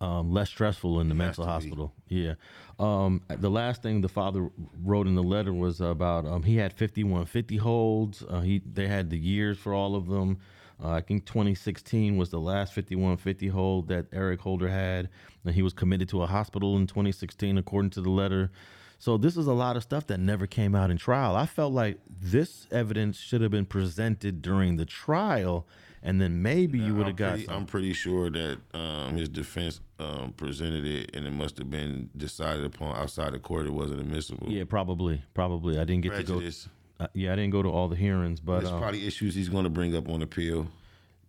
um, 0.00 0.32
less 0.32 0.48
stressful 0.48 1.00
in 1.00 1.08
the 1.08 1.14
mental 1.14 1.44
to 1.44 1.48
be. 1.48 1.52
hospital. 1.52 1.92
Yeah. 2.08 2.34
Um, 2.78 3.22
the 3.28 3.50
last 3.50 3.82
thing 3.82 4.00
the 4.00 4.08
father 4.08 4.50
wrote 4.82 5.06
in 5.06 5.14
the 5.14 5.22
letter 5.22 5.52
was 5.52 5.80
about 5.80 6.26
um, 6.26 6.42
he 6.42 6.56
had 6.56 6.72
5150 6.72 7.56
holds. 7.56 8.22
Uh, 8.22 8.40
he 8.40 8.62
they 8.64 8.86
had 8.86 9.10
the 9.10 9.18
years 9.18 9.58
for 9.58 9.74
all 9.74 9.96
of 9.96 10.06
them. 10.06 10.38
Uh, 10.82 10.90
I 10.90 11.00
think 11.00 11.26
2016 11.26 12.16
was 12.16 12.30
the 12.30 12.38
last 12.38 12.72
5150 12.72 13.48
hold 13.48 13.88
that 13.88 14.06
Eric 14.12 14.40
Holder 14.40 14.68
had. 14.68 15.08
And 15.44 15.54
he 15.54 15.62
was 15.62 15.72
committed 15.72 16.08
to 16.10 16.22
a 16.22 16.26
hospital 16.26 16.76
in 16.76 16.86
2016, 16.86 17.58
according 17.58 17.90
to 17.90 18.00
the 18.00 18.10
letter. 18.10 18.50
So 18.98 19.16
this 19.16 19.36
is 19.36 19.46
a 19.46 19.52
lot 19.52 19.76
of 19.76 19.82
stuff 19.82 20.06
that 20.08 20.18
never 20.18 20.46
came 20.46 20.74
out 20.74 20.90
in 20.90 20.96
trial. 20.98 21.36
I 21.36 21.46
felt 21.46 21.72
like 21.72 21.98
this 22.08 22.66
evidence 22.70 23.18
should 23.18 23.40
have 23.40 23.50
been 23.50 23.66
presented 23.66 24.42
during 24.42 24.76
the 24.76 24.84
trial, 24.84 25.66
and 26.02 26.20
then 26.20 26.42
maybe 26.42 26.78
you 26.78 26.94
would 26.94 27.06
have 27.06 27.16
got. 27.16 27.34
pretty, 27.34 27.48
I'm 27.48 27.66
pretty 27.66 27.92
sure 27.92 28.30
that 28.30 28.58
um, 28.74 29.16
his 29.16 29.28
defense 29.28 29.80
um, 29.98 30.32
presented 30.36 30.84
it 30.84 31.14
and 31.14 31.26
it 31.26 31.32
must 31.32 31.58
have 31.58 31.70
been 31.70 32.10
decided 32.16 32.64
upon 32.64 32.96
outside 32.96 33.32
the 33.32 33.38
court 33.38 33.66
it 33.66 33.72
wasn't 33.72 34.00
admissible 34.00 34.46
Yeah, 34.48 34.64
probably, 34.64 35.22
probably. 35.34 35.78
I 35.78 35.84
didn't 35.84 36.02
get 36.02 36.12
prejudice 36.12 36.64
to 36.64 36.68
go. 36.68 37.04
Uh, 37.04 37.08
yeah, 37.14 37.32
I 37.32 37.36
didn't 37.36 37.50
go 37.50 37.62
to 37.62 37.68
all 37.68 37.88
the 37.88 37.96
hearings, 37.96 38.40
but 38.40 38.60
there's 38.60 38.72
uh, 38.72 38.78
probably 38.78 39.06
issues 39.06 39.34
he's 39.34 39.48
going 39.48 39.64
to 39.64 39.70
bring 39.70 39.96
up 39.96 40.08
on 40.08 40.22
appeal 40.22 40.68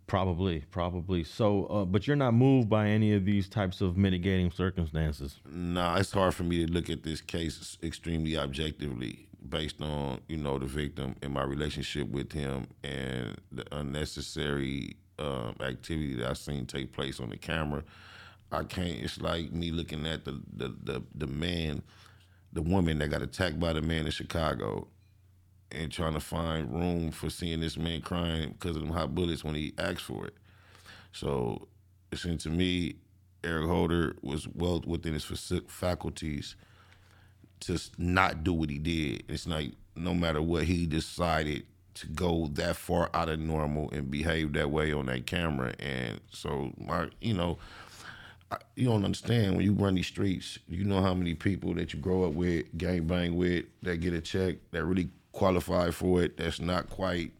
probably, 0.09 0.65
probably. 0.71 1.23
So, 1.23 1.65
uh, 1.67 1.85
but 1.85 2.07
you're 2.07 2.15
not 2.15 2.33
moved 2.33 2.67
by 2.67 2.87
any 2.87 3.13
of 3.13 3.25
these 3.25 3.47
types 3.47 3.79
of 3.79 3.95
mitigating 3.95 4.51
circumstances. 4.51 5.39
Nah, 5.47 5.97
it's 5.97 6.11
hard 6.11 6.33
for 6.33 6.43
me 6.43 6.65
to 6.65 6.71
look 6.71 6.89
at 6.89 7.03
this 7.03 7.21
case 7.21 7.77
extremely 7.83 8.35
objectively 8.35 9.28
based 9.49 9.81
on, 9.81 10.21
you 10.27 10.37
know, 10.37 10.59
the 10.59 10.65
victim 10.65 11.15
and 11.21 11.33
my 11.33 11.43
relationship 11.43 12.09
with 12.09 12.31
him 12.31 12.67
and 12.83 13.37
the 13.51 13.65
unnecessary 13.75 14.95
um, 15.17 15.55
activity 15.61 16.15
that 16.15 16.29
I 16.29 16.33
seen 16.33 16.65
take 16.65 16.93
place 16.93 17.19
on 17.19 17.29
the 17.29 17.37
camera. 17.37 17.83
I 18.51 18.63
can't 18.63 18.99
it's 18.99 19.21
like 19.21 19.51
me 19.51 19.71
looking 19.71 20.07
at 20.07 20.25
the 20.25 20.41
the, 20.55 20.75
the, 20.83 21.03
the 21.13 21.27
man, 21.27 21.83
the 22.53 22.61
woman 22.61 22.99
that 22.99 23.09
got 23.09 23.21
attacked 23.21 23.59
by 23.59 23.73
the 23.73 23.81
man 23.81 24.05
in 24.05 24.11
Chicago 24.11 24.87
and 25.71 25.91
trying 25.91 26.13
to 26.13 26.19
find 26.19 26.73
room 26.73 27.11
for 27.11 27.29
seeing 27.29 27.59
this 27.59 27.77
man 27.77 28.01
crying 28.01 28.51
because 28.51 28.75
of 28.75 28.81
them 28.81 28.91
hot 28.91 29.13
bullets 29.13 29.43
when 29.43 29.55
he 29.55 29.73
asked 29.77 30.01
for 30.01 30.25
it. 30.25 30.33
So 31.11 31.67
it 32.11 32.17
seemed 32.17 32.39
to 32.41 32.49
me 32.49 32.95
Eric 33.43 33.67
Holder 33.67 34.15
was 34.21 34.47
well 34.47 34.81
within 34.85 35.13
his 35.13 35.25
faculties 35.67 36.55
to 37.61 37.79
not 37.97 38.43
do 38.43 38.53
what 38.53 38.69
he 38.69 38.77
did. 38.77 39.23
It's 39.27 39.47
like 39.47 39.71
no 39.95 40.13
matter 40.13 40.41
what 40.41 40.63
he 40.63 40.85
decided 40.85 41.65
to 41.95 42.07
go 42.07 42.47
that 42.53 42.75
far 42.77 43.09
out 43.13 43.29
of 43.29 43.39
normal 43.39 43.89
and 43.91 44.09
behave 44.09 44.53
that 44.53 44.71
way 44.71 44.93
on 44.93 45.07
that 45.07 45.25
camera. 45.25 45.73
And 45.79 46.19
so, 46.31 46.71
my, 46.77 47.09
you 47.19 47.33
know, 47.33 47.57
I, 48.51 48.57
you 48.75 48.85
don't 48.85 49.03
understand 49.03 49.55
when 49.55 49.65
you 49.65 49.73
run 49.73 49.95
these 49.95 50.07
streets. 50.07 50.59
You 50.67 50.85
know 50.85 51.01
how 51.01 51.13
many 51.13 51.33
people 51.33 51.73
that 51.75 51.93
you 51.93 51.99
grow 51.99 52.23
up 52.23 52.33
with, 52.33 52.65
gang 52.77 53.05
bang 53.05 53.35
with, 53.35 53.65
that 53.83 53.97
get 53.97 54.13
a 54.13 54.21
check, 54.21 54.57
that 54.71 54.85
really 54.85 55.09
qualify 55.33 55.91
for 55.91 56.23
it. 56.23 56.37
That's 56.37 56.61
not 56.61 56.89
quite. 56.89 57.31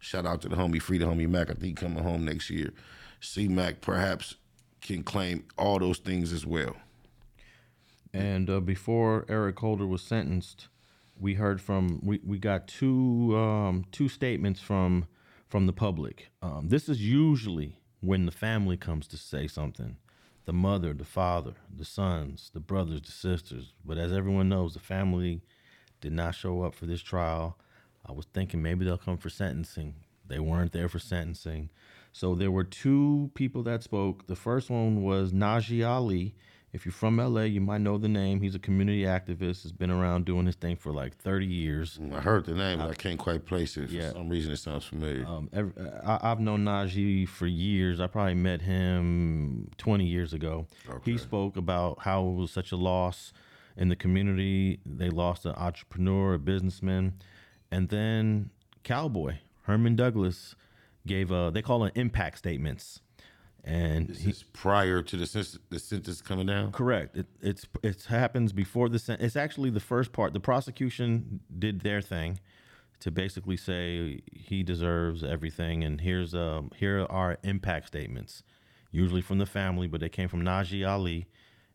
Shout 0.00 0.26
out 0.26 0.42
to 0.42 0.48
the 0.48 0.56
homie, 0.56 0.82
free 0.82 0.98
the 0.98 1.06
homie 1.06 1.28
Mac. 1.28 1.50
I 1.50 1.54
think 1.54 1.78
coming 1.78 2.02
home 2.02 2.24
next 2.24 2.50
year. 2.50 2.72
C 3.20 3.48
Mac 3.48 3.80
perhaps 3.80 4.36
can 4.80 5.02
claim 5.02 5.44
all 5.56 5.78
those 5.78 5.98
things 5.98 6.32
as 6.32 6.46
well. 6.46 6.76
And 8.12 8.48
uh, 8.48 8.60
before 8.60 9.24
Eric 9.28 9.58
Holder 9.58 9.86
was 9.86 10.02
sentenced, 10.02 10.68
we 11.20 11.34
heard 11.34 11.60
from 11.60 12.00
we, 12.02 12.20
we 12.24 12.38
got 12.38 12.68
two 12.68 13.36
um, 13.36 13.84
two 13.92 14.08
statements 14.08 14.60
from 14.60 15.06
from 15.48 15.66
the 15.66 15.72
public. 15.72 16.30
Um, 16.42 16.68
this 16.68 16.88
is 16.88 17.02
usually 17.02 17.80
when 18.00 18.26
the 18.26 18.32
family 18.32 18.76
comes 18.76 19.08
to 19.08 19.16
say 19.16 19.46
something, 19.46 19.96
the 20.44 20.52
mother, 20.52 20.92
the 20.92 21.04
father, 21.04 21.54
the 21.74 21.84
sons, 21.84 22.50
the 22.54 22.60
brothers, 22.60 23.02
the 23.02 23.12
sisters. 23.12 23.72
But 23.84 23.98
as 23.98 24.12
everyone 24.12 24.48
knows, 24.48 24.74
the 24.74 24.80
family 24.80 25.42
did 26.00 26.12
not 26.12 26.34
show 26.34 26.62
up 26.62 26.74
for 26.74 26.86
this 26.86 27.02
trial. 27.02 27.58
I 28.06 28.12
was 28.12 28.26
thinking 28.32 28.62
maybe 28.62 28.84
they'll 28.84 28.98
come 28.98 29.18
for 29.18 29.30
sentencing. 29.30 29.94
They 30.26 30.38
weren't 30.38 30.72
there 30.72 30.88
for 30.88 30.98
sentencing. 30.98 31.70
So 32.12 32.34
there 32.34 32.50
were 32.50 32.64
two 32.64 33.30
people 33.34 33.62
that 33.64 33.82
spoke. 33.82 34.26
The 34.26 34.36
first 34.36 34.70
one 34.70 35.02
was 35.02 35.32
Najee 35.32 35.86
Ali. 35.86 36.34
If 36.72 36.84
you're 36.84 36.92
from 36.92 37.16
LA, 37.16 37.42
you 37.42 37.62
might 37.62 37.80
know 37.80 37.96
the 37.96 38.08
name. 38.08 38.42
He's 38.42 38.54
a 38.54 38.58
community 38.58 39.02
activist. 39.02 39.62
Has 39.62 39.72
been 39.72 39.90
around 39.90 40.26
doing 40.26 40.44
his 40.44 40.54
thing 40.54 40.76
for 40.76 40.92
like 40.92 41.16
30 41.16 41.46
years. 41.46 41.98
I 42.12 42.20
heard 42.20 42.44
the 42.44 42.52
name, 42.54 42.78
but 42.80 42.90
I 42.90 42.94
can't 42.94 43.18
quite 43.18 43.46
place 43.46 43.76
it. 43.78 43.88
For 43.88 43.94
Yeah. 43.94 44.12
some 44.12 44.28
reason, 44.28 44.52
it 44.52 44.58
sounds 44.58 44.84
familiar. 44.84 45.24
Um, 45.26 45.48
ev 45.52 45.72
I, 46.04 46.18
I've 46.30 46.40
known 46.40 46.64
Najee 46.64 47.26
for 47.26 47.46
years. 47.46 48.00
I 48.00 48.06
probably 48.06 48.34
met 48.34 48.60
him 48.62 49.70
20 49.78 50.04
years 50.04 50.34
ago. 50.34 50.66
He 51.04 51.16
spoke 51.16 51.56
about 51.56 52.00
how 52.00 52.26
it 52.28 52.34
was 52.34 52.50
such 52.50 52.70
a 52.70 52.76
loss 52.76 53.32
in 53.76 53.88
the 53.88 53.96
community. 53.96 54.80
They 54.84 55.08
lost 55.08 55.46
an 55.46 55.52
entrepreneur, 55.56 56.34
a 56.34 56.38
businessman, 56.38 57.14
and 57.70 57.88
then 57.88 58.50
Cowboy 58.84 59.38
Herman 59.62 59.96
Douglas 59.96 60.54
gave 61.06 61.30
a 61.30 61.50
they 61.52 61.62
call 61.62 61.84
it 61.84 61.92
impact 61.96 62.36
statements, 62.38 63.00
and 63.64 64.08
this 64.08 64.20
he, 64.20 64.30
is 64.30 64.42
prior 64.42 65.02
to 65.02 65.16
the 65.16 65.26
sentence, 65.26 65.58
the 65.70 65.78
sentence 65.78 66.22
coming 66.22 66.46
down. 66.46 66.72
Correct. 66.72 67.16
It, 67.16 67.26
it's 67.40 67.66
it 67.82 68.04
happens 68.04 68.52
before 68.52 68.88
the 68.88 68.98
sen- 68.98 69.20
it's 69.20 69.36
actually 69.36 69.70
the 69.70 69.80
first 69.80 70.12
part. 70.12 70.32
The 70.32 70.40
prosecution 70.40 71.40
did 71.58 71.80
their 71.80 72.00
thing 72.00 72.40
to 73.00 73.10
basically 73.10 73.56
say 73.56 74.20
he 74.32 74.62
deserves 74.62 75.22
everything, 75.22 75.84
and 75.84 76.00
here's 76.00 76.34
um 76.34 76.70
here 76.76 77.06
are 77.10 77.38
impact 77.42 77.88
statements, 77.88 78.42
usually 78.90 79.22
from 79.22 79.38
the 79.38 79.46
family, 79.46 79.86
but 79.86 80.00
they 80.00 80.08
came 80.08 80.28
from 80.28 80.42
Najee 80.42 80.88
Ali, 80.88 81.26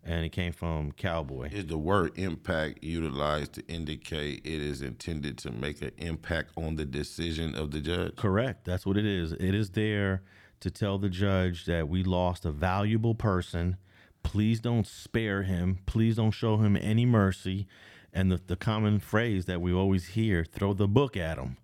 and 0.04 0.26
it 0.26 0.30
came 0.30 0.52
from 0.52 0.92
Cowboy. 0.94 1.50
Is 1.52 1.68
the 1.68 1.78
word 1.78 2.18
impact 2.18 2.84
utilized 2.84 3.54
to 3.54 3.68
indicate 3.68 4.42
it 4.46 4.62
is 4.62 4.82
intended 4.82 5.38
to 5.40 5.52
make 5.52 5.82
an 5.82 5.92
impact 5.98 6.52
on 6.58 6.76
the 6.76 6.86
decision 6.86 7.56
of 7.56 7.72
the 7.72 7.80
judge? 7.80 8.16
Correct. 8.16 8.66
That's 8.66 8.86
what 8.86 8.98
it 8.98 9.06
is. 9.06 9.32
It 9.34 9.54
is 9.54 9.72
there 9.72 10.24
to 10.64 10.72
tell 10.72 10.98
the 10.98 11.10
judge 11.10 11.66
that 11.66 11.90
we 11.90 12.04
lost 12.04 12.46
a 12.46 12.52
valuable 12.52 13.16
person. 13.16 13.78
Please 14.24 14.60
don't 14.62 14.88
spare 14.88 15.44
him. 15.44 15.80
Please 15.86 16.16
don't 16.16 16.32
show 16.32 16.58
him 16.58 16.78
any 16.78 17.06
mercy. 17.06 17.68
And 18.14 18.32
the, 18.32 18.40
the 18.46 18.56
common 18.56 19.00
phrase 19.00 19.46
that 19.46 19.62
we 19.62 19.74
always 19.74 20.10
hear, 20.10 20.46
throw 20.46 20.74
the 20.74 20.88
book 20.88 21.18
at 21.18 21.38
him. 21.38 21.58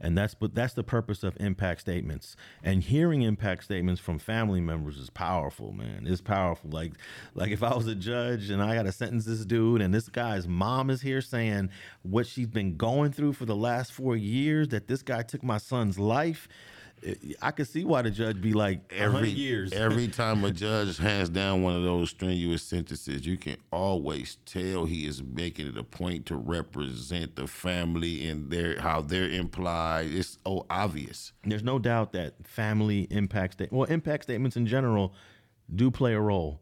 And 0.00 0.18
that's 0.18 0.34
but 0.34 0.54
that's 0.54 0.74
the 0.74 0.82
purpose 0.82 1.22
of 1.22 1.36
impact 1.40 1.80
statements. 1.80 2.36
And 2.62 2.82
hearing 2.82 3.22
impact 3.22 3.64
statements 3.64 4.00
from 4.00 4.18
family 4.18 4.60
members 4.60 4.98
is 4.98 5.08
powerful, 5.08 5.72
man. 5.72 6.06
It's 6.06 6.20
powerful. 6.20 6.70
Like 6.70 6.92
like 7.34 7.50
if 7.50 7.62
I 7.62 7.74
was 7.74 7.86
a 7.86 7.94
judge 7.94 8.50
and 8.50 8.62
I 8.62 8.74
got 8.74 8.82
to 8.82 8.92
sentence 8.92 9.24
this 9.24 9.44
dude 9.44 9.80
and 9.80 9.94
this 9.94 10.08
guy's 10.08 10.46
mom 10.46 10.90
is 10.90 11.00
here 11.00 11.20
saying 11.20 11.70
what 12.02 12.26
she's 12.26 12.48
been 12.48 12.76
going 12.76 13.12
through 13.12 13.32
for 13.32 13.46
the 13.46 13.56
last 13.56 13.92
4 13.92 14.14
years 14.16 14.68
that 14.68 14.88
this 14.88 15.02
guy 15.02 15.22
took 15.22 15.42
my 15.42 15.58
son's 15.58 15.98
life, 15.98 16.48
I 17.42 17.50
could 17.50 17.68
see 17.68 17.84
why 17.84 18.02
the 18.02 18.10
judge 18.10 18.40
be 18.40 18.52
like 18.52 18.92
Every 18.96 19.16
every 19.18 19.30
years. 19.30 19.72
every 19.72 20.08
time 20.08 20.44
a 20.44 20.50
judge 20.66 20.96
hands 20.98 21.28
down 21.28 21.62
one 21.62 21.76
of 21.76 21.82
those 21.82 22.10
strenuous 22.10 22.62
sentences, 22.62 23.26
you 23.26 23.36
can 23.36 23.56
always 23.70 24.38
tell 24.46 24.84
he 24.86 25.06
is 25.06 25.22
making 25.22 25.68
it 25.68 25.76
a 25.76 25.82
point 25.82 26.26
to 26.26 26.36
represent 26.36 27.36
the 27.36 27.46
family 27.46 28.26
and 28.28 28.50
their 28.50 28.80
how 28.80 29.00
they're 29.02 29.28
implied. 29.28 30.10
It's 30.12 30.38
oh 30.46 30.64
obvious. 30.70 31.32
There's 31.44 31.62
no 31.62 31.78
doubt 31.78 32.12
that 32.12 32.34
family 32.46 33.06
impact 33.10 33.54
state 33.54 33.72
well 33.72 33.84
impact 33.84 34.24
statements 34.24 34.56
in 34.56 34.66
general 34.66 35.14
do 35.74 35.90
play 35.90 36.14
a 36.14 36.20
role. 36.20 36.60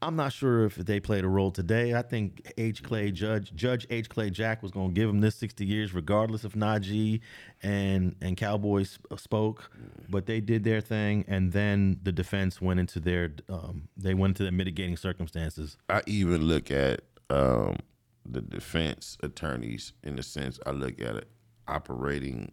I'm 0.00 0.16
not 0.16 0.32
sure 0.32 0.64
if 0.64 0.76
they 0.76 1.00
played 1.00 1.24
a 1.24 1.28
role 1.28 1.50
today. 1.50 1.94
I 1.94 2.02
think 2.02 2.52
H. 2.56 2.82
Clay 2.82 3.10
Judge 3.10 3.52
Judge 3.54 3.86
H. 3.90 4.08
Clay 4.08 4.30
Jack 4.30 4.62
was 4.62 4.70
going 4.70 4.88
to 4.88 4.94
give 4.94 5.08
him 5.08 5.20
this 5.20 5.34
60 5.36 5.64
years, 5.64 5.92
regardless 5.92 6.44
if 6.44 6.52
Najee 6.52 7.20
and 7.62 8.14
and 8.20 8.36
Cowboys 8.36 8.98
spoke. 9.16 9.70
But 10.08 10.26
they 10.26 10.40
did 10.40 10.64
their 10.64 10.80
thing, 10.80 11.24
and 11.26 11.52
then 11.52 11.98
the 12.02 12.12
defense 12.12 12.60
went 12.60 12.78
into 12.78 13.00
their 13.00 13.32
um, 13.48 13.88
they 13.96 14.14
went 14.14 14.32
into 14.32 14.44
the 14.44 14.52
mitigating 14.52 14.96
circumstances. 14.96 15.76
I 15.88 16.02
even 16.06 16.42
look 16.42 16.70
at 16.70 17.02
um, 17.30 17.76
the 18.24 18.40
defense 18.40 19.18
attorneys 19.22 19.92
in 20.04 20.16
the 20.16 20.22
sense 20.22 20.60
I 20.64 20.70
look 20.70 21.00
at 21.00 21.16
it 21.16 21.28
operating 21.66 22.52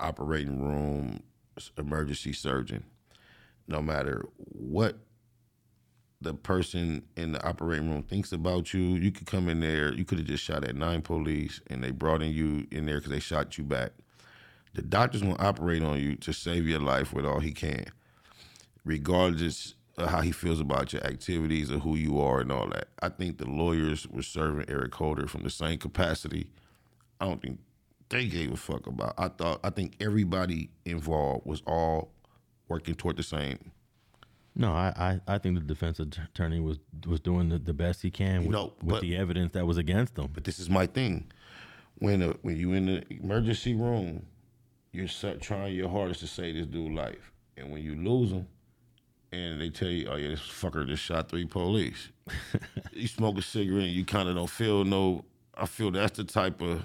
operating 0.00 0.62
room 0.62 1.22
emergency 1.76 2.32
surgeon. 2.32 2.84
No 3.68 3.82
matter 3.82 4.24
what 4.36 4.98
the 6.22 6.34
person 6.34 7.02
in 7.16 7.32
the 7.32 7.46
operating 7.46 7.90
room 7.90 8.02
thinks 8.02 8.32
about 8.32 8.74
you, 8.74 8.80
you 8.80 9.12
could 9.12 9.26
come 9.26 9.48
in 9.48 9.60
there. 9.60 9.92
You 9.92 10.04
could 10.04 10.18
have 10.18 10.26
just 10.26 10.44
shot 10.44 10.64
at 10.64 10.76
nine 10.76 11.02
police, 11.02 11.60
and 11.68 11.82
they 11.84 11.90
brought 11.90 12.22
in 12.22 12.32
you 12.32 12.66
in 12.70 12.86
there 12.86 12.98
because 12.98 13.12
they 13.12 13.20
shot 13.20 13.58
you 13.58 13.64
back. 13.64 13.92
The 14.74 14.82
doctor's 14.82 15.22
gonna 15.22 15.36
operate 15.38 15.82
on 15.82 16.00
you 16.00 16.16
to 16.16 16.32
save 16.32 16.66
your 16.66 16.80
life 16.80 17.12
with 17.12 17.26
all 17.26 17.40
he 17.40 17.52
can 17.52 17.86
regardless 18.84 19.74
of 19.98 20.08
how 20.08 20.20
he 20.22 20.32
feels 20.32 20.60
about 20.60 20.92
your 20.92 21.04
activities 21.06 21.70
or 21.70 21.78
who 21.78 21.96
you 21.96 22.20
are 22.20 22.40
and 22.40 22.50
all 22.50 22.68
that. 22.68 22.88
I 23.02 23.08
think 23.10 23.38
the 23.38 23.48
lawyers 23.48 24.08
were 24.08 24.22
serving 24.22 24.66
Eric 24.68 24.94
Holder 24.94 25.26
from 25.26 25.42
the 25.42 25.50
same 25.50 25.78
capacity. 25.78 26.50
I 27.20 27.26
don't 27.26 27.42
think 27.42 27.60
they 28.08 28.26
gave 28.26 28.52
a 28.52 28.56
fuck 28.56 28.86
about. 28.86 29.14
I 29.18 29.28
thought 29.28 29.60
I 29.64 29.70
think 29.70 29.96
everybody 30.00 30.70
involved 30.84 31.46
was 31.46 31.62
all 31.66 32.12
working 32.68 32.94
toward 32.94 33.16
the 33.16 33.22
same. 33.22 33.72
No, 34.54 34.72
I, 34.72 34.92
I, 35.26 35.34
I 35.34 35.38
think 35.38 35.54
the 35.54 35.62
defense 35.62 35.98
attorney 35.98 36.60
was 36.60 36.78
was 37.06 37.20
doing 37.20 37.48
the, 37.48 37.58
the 37.58 37.72
best 37.72 38.02
he 38.02 38.10
can 38.10 38.42
with, 38.42 38.50
know, 38.50 38.72
with 38.82 39.00
the 39.00 39.16
evidence 39.16 39.52
that 39.52 39.66
was 39.66 39.78
against 39.78 40.18
him. 40.18 40.30
But 40.32 40.44
this 40.44 40.58
is 40.58 40.68
my 40.68 40.86
thing. 40.86 41.30
When 41.98 42.22
uh 42.22 42.34
when 42.42 42.56
you 42.56 42.72
in 42.72 42.86
the 42.86 43.04
emergency 43.10 43.74
room, 43.74 44.26
you're 44.92 45.08
trying 45.40 45.74
your 45.74 45.88
hardest 45.88 46.20
to 46.20 46.26
save 46.26 46.54
this 46.54 46.66
dude 46.66 46.92
life, 46.92 47.32
and 47.56 47.70
when 47.70 47.82
you 47.82 47.94
lose 47.94 48.30
him, 48.32 48.46
and 49.32 49.60
they 49.60 49.70
tell 49.70 49.88
you, 49.88 50.08
"Oh 50.08 50.16
yeah, 50.16 50.28
this 50.28 50.40
fucker 50.40 50.86
just 50.86 51.02
shot 51.02 51.30
three 51.30 51.46
police," 51.46 52.10
you 52.92 53.08
smoke 53.08 53.38
a 53.38 53.42
cigarette, 53.42 53.84
and 53.84 53.92
you 53.92 54.04
kind 54.04 54.28
of 54.28 54.34
don't 54.36 54.50
feel 54.50 54.84
no. 54.84 55.24
I 55.54 55.66
feel 55.66 55.90
that's 55.90 56.16
the 56.16 56.24
type 56.24 56.60
of. 56.60 56.82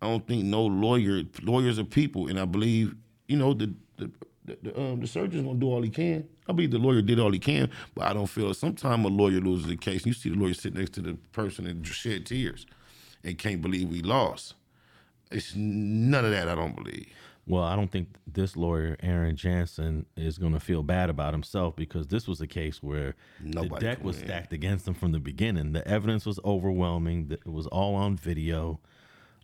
I 0.00 0.08
don't 0.08 0.26
think 0.26 0.44
no 0.44 0.64
lawyer 0.64 1.22
lawyers 1.42 1.78
are 1.78 1.84
people, 1.84 2.28
and 2.28 2.38
I 2.38 2.44
believe 2.44 2.94
you 3.26 3.36
know 3.36 3.54
the 3.54 3.74
the 3.96 4.10
the, 4.46 4.58
the, 4.62 4.80
um, 4.80 5.00
the 5.00 5.06
surgeon's 5.06 5.44
gonna 5.44 5.58
do 5.58 5.66
all 5.66 5.82
he 5.82 5.90
can. 5.90 6.26
I 6.48 6.52
believe 6.52 6.70
the 6.70 6.78
lawyer 6.78 7.02
did 7.02 7.18
all 7.18 7.32
he 7.32 7.38
can, 7.38 7.70
but 7.94 8.04
I 8.06 8.12
don't 8.12 8.26
feel. 8.26 8.52
Sometimes 8.54 9.04
a 9.04 9.08
lawyer 9.08 9.40
loses 9.40 9.70
a 9.70 9.76
case, 9.76 10.04
and 10.04 10.06
you 10.06 10.12
see 10.14 10.30
the 10.30 10.36
lawyer 10.36 10.54
sit 10.54 10.74
next 10.74 10.92
to 10.94 11.00
the 11.02 11.14
person 11.32 11.66
and 11.66 11.86
shed 11.86 12.26
tears, 12.26 12.66
and 13.24 13.36
can't 13.38 13.60
believe 13.60 13.88
we 13.88 14.02
lost. 14.02 14.54
It's 15.30 15.54
none 15.56 16.24
of 16.24 16.30
that. 16.30 16.48
I 16.48 16.54
don't 16.54 16.76
believe. 16.76 17.08
Well, 17.48 17.62
I 17.62 17.76
don't 17.76 17.90
think 17.92 18.08
this 18.26 18.56
lawyer, 18.56 18.96
Aaron 19.02 19.36
Jansen, 19.36 20.06
is 20.16 20.36
going 20.36 20.52
to 20.52 20.58
feel 20.60 20.82
bad 20.82 21.10
about 21.10 21.32
himself 21.32 21.76
because 21.76 22.08
this 22.08 22.26
was 22.26 22.40
a 22.40 22.46
case 22.46 22.82
where 22.82 23.14
Nobody 23.40 23.68
the 23.68 23.78
deck 23.80 24.02
was 24.04 24.16
win. 24.16 24.24
stacked 24.26 24.52
against 24.52 24.88
him 24.88 24.94
from 24.94 25.12
the 25.12 25.20
beginning. 25.20 25.72
The 25.72 25.86
evidence 25.86 26.26
was 26.26 26.40
overwhelming. 26.44 27.28
It 27.30 27.46
was 27.46 27.68
all 27.68 27.94
on 27.94 28.16
video, 28.16 28.80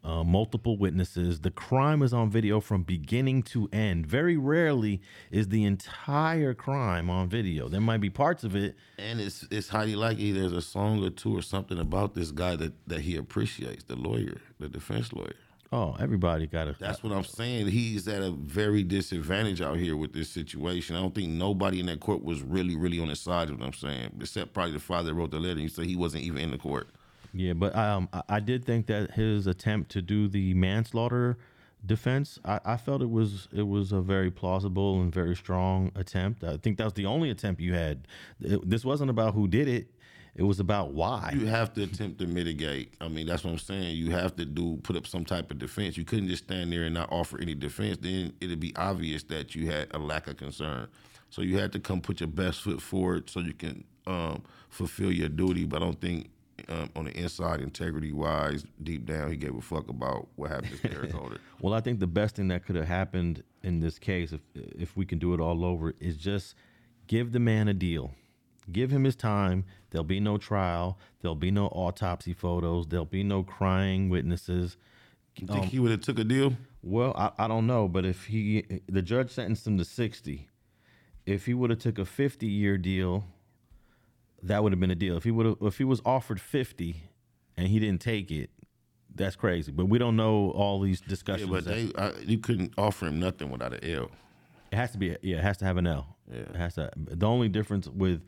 uh, 0.04 0.24
multiple 0.24 0.76
witnesses. 0.76 1.40
The 1.40 1.50
crime 1.50 2.02
is 2.02 2.12
on 2.12 2.30
video 2.30 2.60
from 2.60 2.82
beginning 2.82 3.42
to 3.44 3.68
end. 3.72 4.06
Very 4.06 4.36
rarely 4.36 5.00
is 5.30 5.48
the 5.48 5.64
entire 5.64 6.54
crime 6.54 7.08
on 7.08 7.28
video. 7.28 7.68
There 7.68 7.80
might 7.80 8.00
be 8.00 8.10
parts 8.10 8.44
of 8.44 8.56
it. 8.56 8.74
And 8.98 9.20
it's 9.20 9.46
it's 9.50 9.68
highly 9.68 9.94
likely 9.94 10.32
there's 10.32 10.52
a 10.52 10.62
song 10.62 11.04
or 11.04 11.10
two 11.10 11.36
or 11.36 11.42
something 11.42 11.78
about 11.78 12.14
this 12.14 12.30
guy 12.30 12.56
that, 12.56 12.72
that 12.88 13.00
he 13.02 13.16
appreciates, 13.16 13.84
the 13.84 13.96
lawyer, 13.96 14.40
the 14.58 14.68
defense 14.68 15.12
lawyer. 15.12 15.36
Oh, 15.74 15.96
everybody 15.98 16.46
got 16.46 16.64
to. 16.64 16.76
That's 16.78 17.02
what 17.02 17.14
I'm 17.14 17.24
saying. 17.24 17.68
He's 17.68 18.06
at 18.06 18.22
a 18.22 18.30
very 18.30 18.82
disadvantage 18.82 19.62
out 19.62 19.78
here 19.78 19.96
with 19.96 20.12
this 20.12 20.28
situation. 20.28 20.96
I 20.96 21.00
don't 21.00 21.14
think 21.14 21.30
nobody 21.30 21.80
in 21.80 21.86
that 21.86 22.00
court 22.00 22.22
was 22.22 22.42
really, 22.42 22.76
really 22.76 23.00
on 23.00 23.08
his 23.08 23.20
side. 23.20 23.48
Is 23.48 23.54
what 23.54 23.64
I'm 23.64 23.72
saying, 23.72 24.10
except 24.20 24.52
probably 24.52 24.72
the 24.72 24.80
father 24.80 25.08
that 25.08 25.14
wrote 25.14 25.30
the 25.30 25.40
letter. 25.40 25.60
He 25.60 25.68
said 25.68 25.86
he 25.86 25.96
wasn't 25.96 26.24
even 26.24 26.42
in 26.42 26.50
the 26.50 26.58
court. 26.58 26.88
Yeah, 27.32 27.54
but 27.54 27.74
um, 27.74 28.08
I, 28.28 28.40
did 28.40 28.64
think 28.64 28.86
that 28.88 29.12
his 29.12 29.46
attempt 29.46 29.90
to 29.92 30.02
do 30.02 30.28
the 30.28 30.52
manslaughter 30.52 31.38
defense, 31.84 32.38
I, 32.44 32.60
I 32.64 32.76
felt 32.76 33.00
it 33.00 33.10
was 33.10 33.48
it 33.54 33.66
was 33.66 33.92
a 33.92 34.00
very 34.00 34.30
plausible 34.30 35.00
and 35.00 35.12
very 35.12 35.34
strong 35.34 35.92
attempt. 35.94 36.44
I 36.44 36.58
think 36.58 36.76
that 36.78 36.84
was 36.84 36.92
the 36.92 37.06
only 37.06 37.30
attempt 37.30 37.60
you 37.60 37.74
had. 37.74 38.06
It- 38.40 38.68
this 38.68 38.84
wasn't 38.84 39.10
about 39.10 39.32
who 39.34 39.48
did 39.48 39.66
it; 39.66 39.88
it 40.34 40.42
was 40.42 40.60
about 40.60 40.92
why. 40.92 41.32
You 41.34 41.46
have 41.46 41.72
to 41.74 41.84
attempt 41.84 42.18
to 42.18 42.26
mitigate. 42.26 42.94
I 43.00 43.08
mean, 43.08 43.26
that's 43.26 43.44
what 43.44 43.52
I'm 43.52 43.58
saying. 43.58 43.96
You 43.96 44.10
have 44.10 44.36
to 44.36 44.44
do 44.44 44.76
put 44.82 44.96
up 44.96 45.06
some 45.06 45.24
type 45.24 45.50
of 45.50 45.58
defense. 45.58 45.96
You 45.96 46.04
couldn't 46.04 46.28
just 46.28 46.44
stand 46.44 46.70
there 46.70 46.84
and 46.84 46.94
not 46.94 47.10
offer 47.10 47.40
any 47.40 47.54
defense. 47.54 47.96
Then 48.00 48.34
it'd 48.42 48.60
be 48.60 48.76
obvious 48.76 49.22
that 49.24 49.54
you 49.54 49.70
had 49.70 49.88
a 49.92 49.98
lack 49.98 50.26
of 50.28 50.36
concern. 50.36 50.88
So 51.30 51.40
you 51.40 51.58
had 51.58 51.72
to 51.72 51.80
come 51.80 52.02
put 52.02 52.20
your 52.20 52.28
best 52.28 52.60
foot 52.60 52.82
forward 52.82 53.30
so 53.30 53.40
you 53.40 53.54
can 53.54 53.84
um, 54.06 54.42
fulfill 54.68 55.10
your 55.10 55.30
duty. 55.30 55.64
But 55.64 55.82
I 55.82 55.86
don't 55.86 56.00
think 56.00 56.28
um, 56.68 56.90
on 56.94 57.04
the 57.06 57.12
inside, 57.12 57.60
integrity 57.60 58.12
wise, 58.12 58.64
deep 58.82 59.06
down, 59.06 59.30
he 59.30 59.36
gave 59.36 59.54
a 59.54 59.60
fuck 59.60 59.88
about 59.88 60.28
what 60.36 60.50
happened 60.50 60.80
to 60.82 60.92
Eric 60.92 61.12
Holder. 61.12 61.38
Well, 61.60 61.74
I 61.74 61.80
think 61.80 62.00
the 62.00 62.08
best 62.08 62.34
thing 62.36 62.48
that 62.48 62.66
could 62.66 62.74
have 62.74 62.88
happened 62.88 63.44
in 63.62 63.78
this 63.78 63.96
case, 63.98 64.32
if 64.32 64.40
if 64.54 64.96
we 64.96 65.06
can 65.06 65.20
do 65.20 65.32
it 65.32 65.40
all 65.40 65.64
over, 65.64 65.94
is 66.00 66.16
just 66.16 66.56
give 67.06 67.30
the 67.30 67.38
man 67.38 67.68
a 67.68 67.74
deal. 67.74 68.14
Give 68.70 68.90
him 68.90 69.04
his 69.04 69.14
time. 69.14 69.64
There'll 69.90 70.04
be 70.04 70.18
no 70.18 70.38
trial. 70.38 70.98
There'll 71.20 71.36
be 71.36 71.52
no 71.52 71.66
autopsy 71.66 72.32
photos. 72.32 72.88
There'll 72.88 73.04
be 73.04 73.22
no 73.22 73.44
crying 73.44 74.08
witnesses. 74.08 74.76
You 75.36 75.46
think 75.46 75.66
he 75.66 75.78
would 75.78 75.90
have 75.90 76.00
took 76.00 76.18
a 76.18 76.24
deal? 76.24 76.54
Well, 76.82 77.14
I, 77.16 77.44
I 77.44 77.48
don't 77.48 77.66
know, 77.66 77.86
but 77.88 78.04
if 78.04 78.26
he 78.26 78.64
the 78.88 79.02
judge 79.02 79.30
sentenced 79.30 79.66
him 79.66 79.78
to 79.78 79.84
sixty, 79.84 80.48
if 81.26 81.46
he 81.46 81.54
would 81.54 81.70
have 81.70 81.78
took 81.78 81.98
a 81.98 82.04
fifty 82.04 82.48
year 82.48 82.76
deal, 82.76 83.24
that 84.42 84.62
would 84.62 84.72
have 84.72 84.80
been 84.80 84.90
a 84.90 84.96
deal. 84.96 85.16
If 85.16 85.24
he 85.24 85.30
would 85.30 85.46
have 85.46 85.56
if 85.62 85.78
he 85.78 85.84
was 85.84 86.00
offered 86.04 86.40
fifty 86.40 87.02
and 87.56 87.68
he 87.68 87.78
didn't 87.78 88.00
take 88.00 88.30
it, 88.30 88.50
that's 89.14 89.36
crazy. 89.36 89.72
But 89.72 89.86
we 89.86 89.98
don't 89.98 90.16
know 90.16 90.50
all 90.50 90.80
these 90.80 91.00
discussions. 91.00 91.50
Yeah, 91.50 91.56
but 91.56 91.64
they 91.64 91.90
I, 91.96 92.12
you 92.20 92.38
couldn't 92.38 92.72
offer 92.78 93.06
him 93.06 93.20
nothing 93.20 93.50
without 93.50 93.72
an 93.72 93.84
L. 93.84 94.10
It 94.70 94.76
has 94.76 94.92
to 94.92 94.98
be 94.98 95.10
a, 95.10 95.18
yeah, 95.22 95.36
it 95.36 95.42
has 95.42 95.58
to 95.58 95.64
have 95.64 95.76
an 95.76 95.86
L. 95.86 96.16
Yeah. 96.30 96.40
It 96.40 96.56
has 96.56 96.74
to 96.74 96.90
the 96.96 97.26
only 97.26 97.48
difference 97.48 97.88
with 97.88 98.22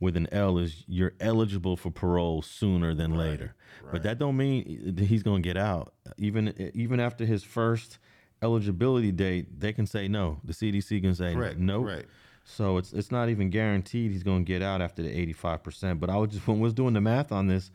with 0.00 0.16
an 0.16 0.26
L 0.32 0.58
is 0.58 0.84
you're 0.88 1.12
eligible 1.20 1.76
for 1.76 1.90
parole 1.90 2.40
sooner 2.42 2.94
than 2.94 3.14
later. 3.14 3.54
Right. 3.82 3.92
But 3.92 4.02
that 4.04 4.18
don't 4.18 4.36
mean 4.36 4.96
he's 4.98 5.22
going 5.22 5.42
to 5.42 5.48
get 5.48 5.58
out. 5.58 5.92
Even 6.16 6.72
even 6.74 7.00
after 7.00 7.26
his 7.26 7.44
first 7.44 7.98
eligibility 8.42 9.12
date, 9.12 9.60
they 9.60 9.72
can 9.72 9.86
say 9.86 10.08
no. 10.08 10.40
The 10.44 10.54
CDC 10.54 11.02
can 11.02 11.14
say 11.14 11.34
Correct, 11.34 11.58
no. 11.58 11.82
correct. 11.82 12.08
So 12.44 12.76
it's 12.78 12.92
it's 12.92 13.10
not 13.12 13.28
even 13.28 13.48
guaranteed 13.50 14.10
he's 14.10 14.22
going 14.24 14.44
to 14.44 14.48
get 14.48 14.60
out 14.62 14.80
after 14.82 15.02
the 15.02 15.32
85%. 15.34 16.00
But 16.00 16.10
I 16.10 16.16
was 16.16 16.30
just 16.30 16.46
when 16.48 16.58
I 16.58 16.60
was 16.60 16.74
doing 16.74 16.94
the 16.94 17.00
math 17.00 17.30
on 17.32 17.46
this 17.46 17.70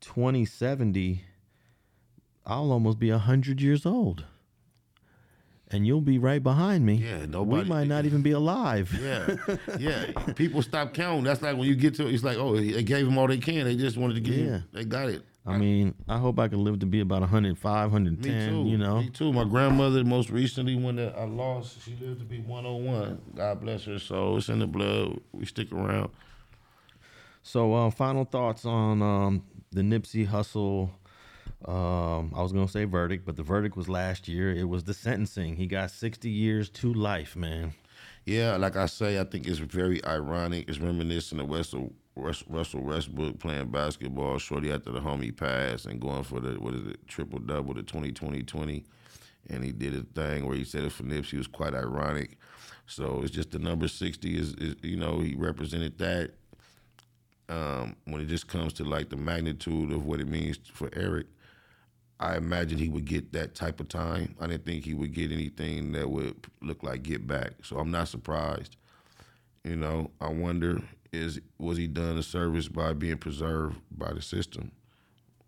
2070 0.00 1.22
I'll 2.46 2.72
almost 2.72 2.98
be 2.98 3.10
100 3.10 3.60
years 3.60 3.84
old. 3.84 4.24
And 5.70 5.86
you'll 5.86 6.00
be 6.00 6.16
right 6.16 6.42
behind 6.42 6.86
me. 6.86 6.94
Yeah, 6.94 7.26
nobody. 7.26 7.64
We 7.64 7.68
might 7.68 7.84
not 7.88 8.06
even 8.06 8.22
be 8.22 8.30
alive. 8.30 8.90
Yeah, 9.02 9.36
yeah. 9.78 10.06
People 10.34 10.62
stop 10.62 10.94
counting. 10.94 11.24
That's 11.24 11.42
like 11.42 11.58
when 11.58 11.68
you 11.68 11.74
get 11.74 11.94
to 11.96 12.06
it, 12.08 12.14
it's 12.14 12.24
like, 12.24 12.38
oh, 12.38 12.56
they 12.56 12.82
gave 12.82 13.04
them 13.04 13.18
all 13.18 13.26
they 13.26 13.36
can. 13.36 13.64
They 13.66 13.76
just 13.76 13.98
wanted 13.98 14.14
to 14.14 14.20
get 14.20 14.34
Yeah. 14.38 14.54
it. 14.56 14.62
They 14.72 14.84
got 14.86 15.10
it. 15.10 15.22
I 15.46 15.56
mean, 15.56 15.94
I 16.06 16.18
hope 16.18 16.38
I 16.38 16.48
can 16.48 16.62
live 16.62 16.80
to 16.80 16.86
be 16.86 17.00
about 17.00 17.20
105, 17.20 17.88
Me 17.88 17.92
110, 17.92 18.50
too. 18.50 18.68
you 18.68 18.76
know. 18.76 18.98
Me 19.00 19.08
too. 19.08 19.32
My 19.32 19.44
grandmother, 19.44 20.04
most 20.04 20.28
recently, 20.28 20.76
when 20.76 20.96
that 20.96 21.16
I 21.18 21.24
lost, 21.24 21.82
she 21.82 21.92
lived 22.00 22.18
to 22.20 22.26
be 22.26 22.40
101. 22.40 23.18
God 23.34 23.60
bless 23.62 23.84
her 23.84 23.98
soul. 23.98 24.36
It's 24.36 24.50
in 24.50 24.58
the 24.58 24.66
blood. 24.66 25.18
We 25.32 25.46
stick 25.46 25.72
around. 25.72 26.10
So, 27.42 27.72
uh, 27.72 27.90
final 27.90 28.24
thoughts 28.26 28.66
on 28.66 29.00
um, 29.00 29.42
the 29.70 29.80
Nipsey 29.80 30.26
Hussle. 30.28 30.90
Um, 31.64 32.32
I 32.36 32.42
was 32.42 32.52
going 32.52 32.66
to 32.66 32.70
say 32.72 32.84
verdict, 32.84 33.24
but 33.24 33.36
the 33.36 33.42
verdict 33.42 33.74
was 33.76 33.88
last 33.88 34.28
year. 34.28 34.52
It 34.52 34.68
was 34.68 34.84
the 34.84 34.94
sentencing. 34.94 35.56
He 35.56 35.66
got 35.66 35.90
60 35.90 36.28
years 36.28 36.68
to 36.70 36.92
life, 36.92 37.34
man. 37.36 37.72
Yeah, 38.26 38.56
like 38.56 38.76
I 38.76 38.86
say, 38.86 39.18
I 39.18 39.24
think 39.24 39.46
it's 39.48 39.58
very 39.58 40.04
ironic. 40.04 40.68
It's 40.68 40.78
reminiscent 40.78 41.40
of 41.40 41.48
Russell, 41.48 41.80
Rus- 41.80 41.92
Russell 42.18 42.82
Westbrook 42.82 43.38
playing 43.38 43.70
basketball 43.70 44.38
shortly 44.38 44.72
after 44.72 44.92
the 44.92 45.00
homie 45.00 45.36
passed 45.36 45.86
and 45.86 46.00
going 46.00 46.24
for 46.24 46.40
the, 46.40 46.54
what 46.60 46.74
is 46.74 46.86
it, 46.86 47.06
triple 47.06 47.38
double, 47.38 47.74
the 47.74 47.82
20 47.82 48.12
20 48.12 48.42
20. 48.42 48.84
And 49.50 49.64
he 49.64 49.72
did 49.72 49.94
a 49.94 50.02
thing 50.02 50.46
where 50.46 50.56
he 50.56 50.64
said 50.64 50.84
it 50.84 50.92
for 50.92 51.04
Nipsey. 51.04 51.38
Was 51.38 51.46
quite 51.46 51.74
ironic. 51.74 52.36
So 52.86 53.20
it's 53.22 53.30
just 53.30 53.50
the 53.50 53.58
number 53.58 53.88
60 53.88 54.36
is, 54.36 54.54
is 54.54 54.74
you 54.82 54.96
know, 54.96 55.20
he 55.20 55.34
represented 55.34 55.98
that. 55.98 56.32
Um, 57.50 57.96
when 58.04 58.20
it 58.20 58.26
just 58.26 58.46
comes 58.46 58.74
to 58.74 58.84
like 58.84 59.08
the 59.08 59.16
magnitude 59.16 59.90
of 59.90 60.04
what 60.04 60.20
it 60.20 60.28
means 60.28 60.58
for 60.72 60.90
Eric, 60.94 61.26
I 62.20 62.36
imagined 62.36 62.80
he 62.80 62.88
would 62.88 63.04
get 63.04 63.32
that 63.32 63.54
type 63.54 63.80
of 63.80 63.88
time. 63.88 64.34
I 64.40 64.48
didn't 64.48 64.66
think 64.66 64.84
he 64.84 64.92
would 64.92 65.14
get 65.14 65.30
anything 65.30 65.92
that 65.92 66.10
would 66.10 66.34
look 66.60 66.82
like 66.82 67.02
get 67.04 67.26
back. 67.26 67.52
So 67.62 67.78
I'm 67.78 67.90
not 67.90 68.08
surprised. 68.08 68.76
You 69.64 69.76
know, 69.76 70.10
I 70.20 70.28
wonder 70.28 70.82
is 71.12 71.40
was 71.58 71.78
he 71.78 71.86
done 71.86 72.18
a 72.18 72.22
service 72.22 72.68
by 72.68 72.92
being 72.92 73.18
preserved 73.18 73.80
by 73.90 74.12
the 74.12 74.22
system? 74.22 74.72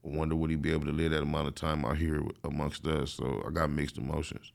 I 0.04 0.08
wonder 0.08 0.34
would 0.34 0.50
he 0.50 0.56
be 0.56 0.72
able 0.72 0.86
to 0.86 0.92
live 0.92 1.10
that 1.12 1.22
amount 1.22 1.48
of 1.48 1.54
time 1.54 1.84
out 1.84 1.98
here 1.98 2.22
amongst 2.44 2.86
us? 2.86 3.12
So 3.12 3.42
I 3.46 3.50
got 3.50 3.70
mixed 3.70 3.98
emotions. 3.98 4.52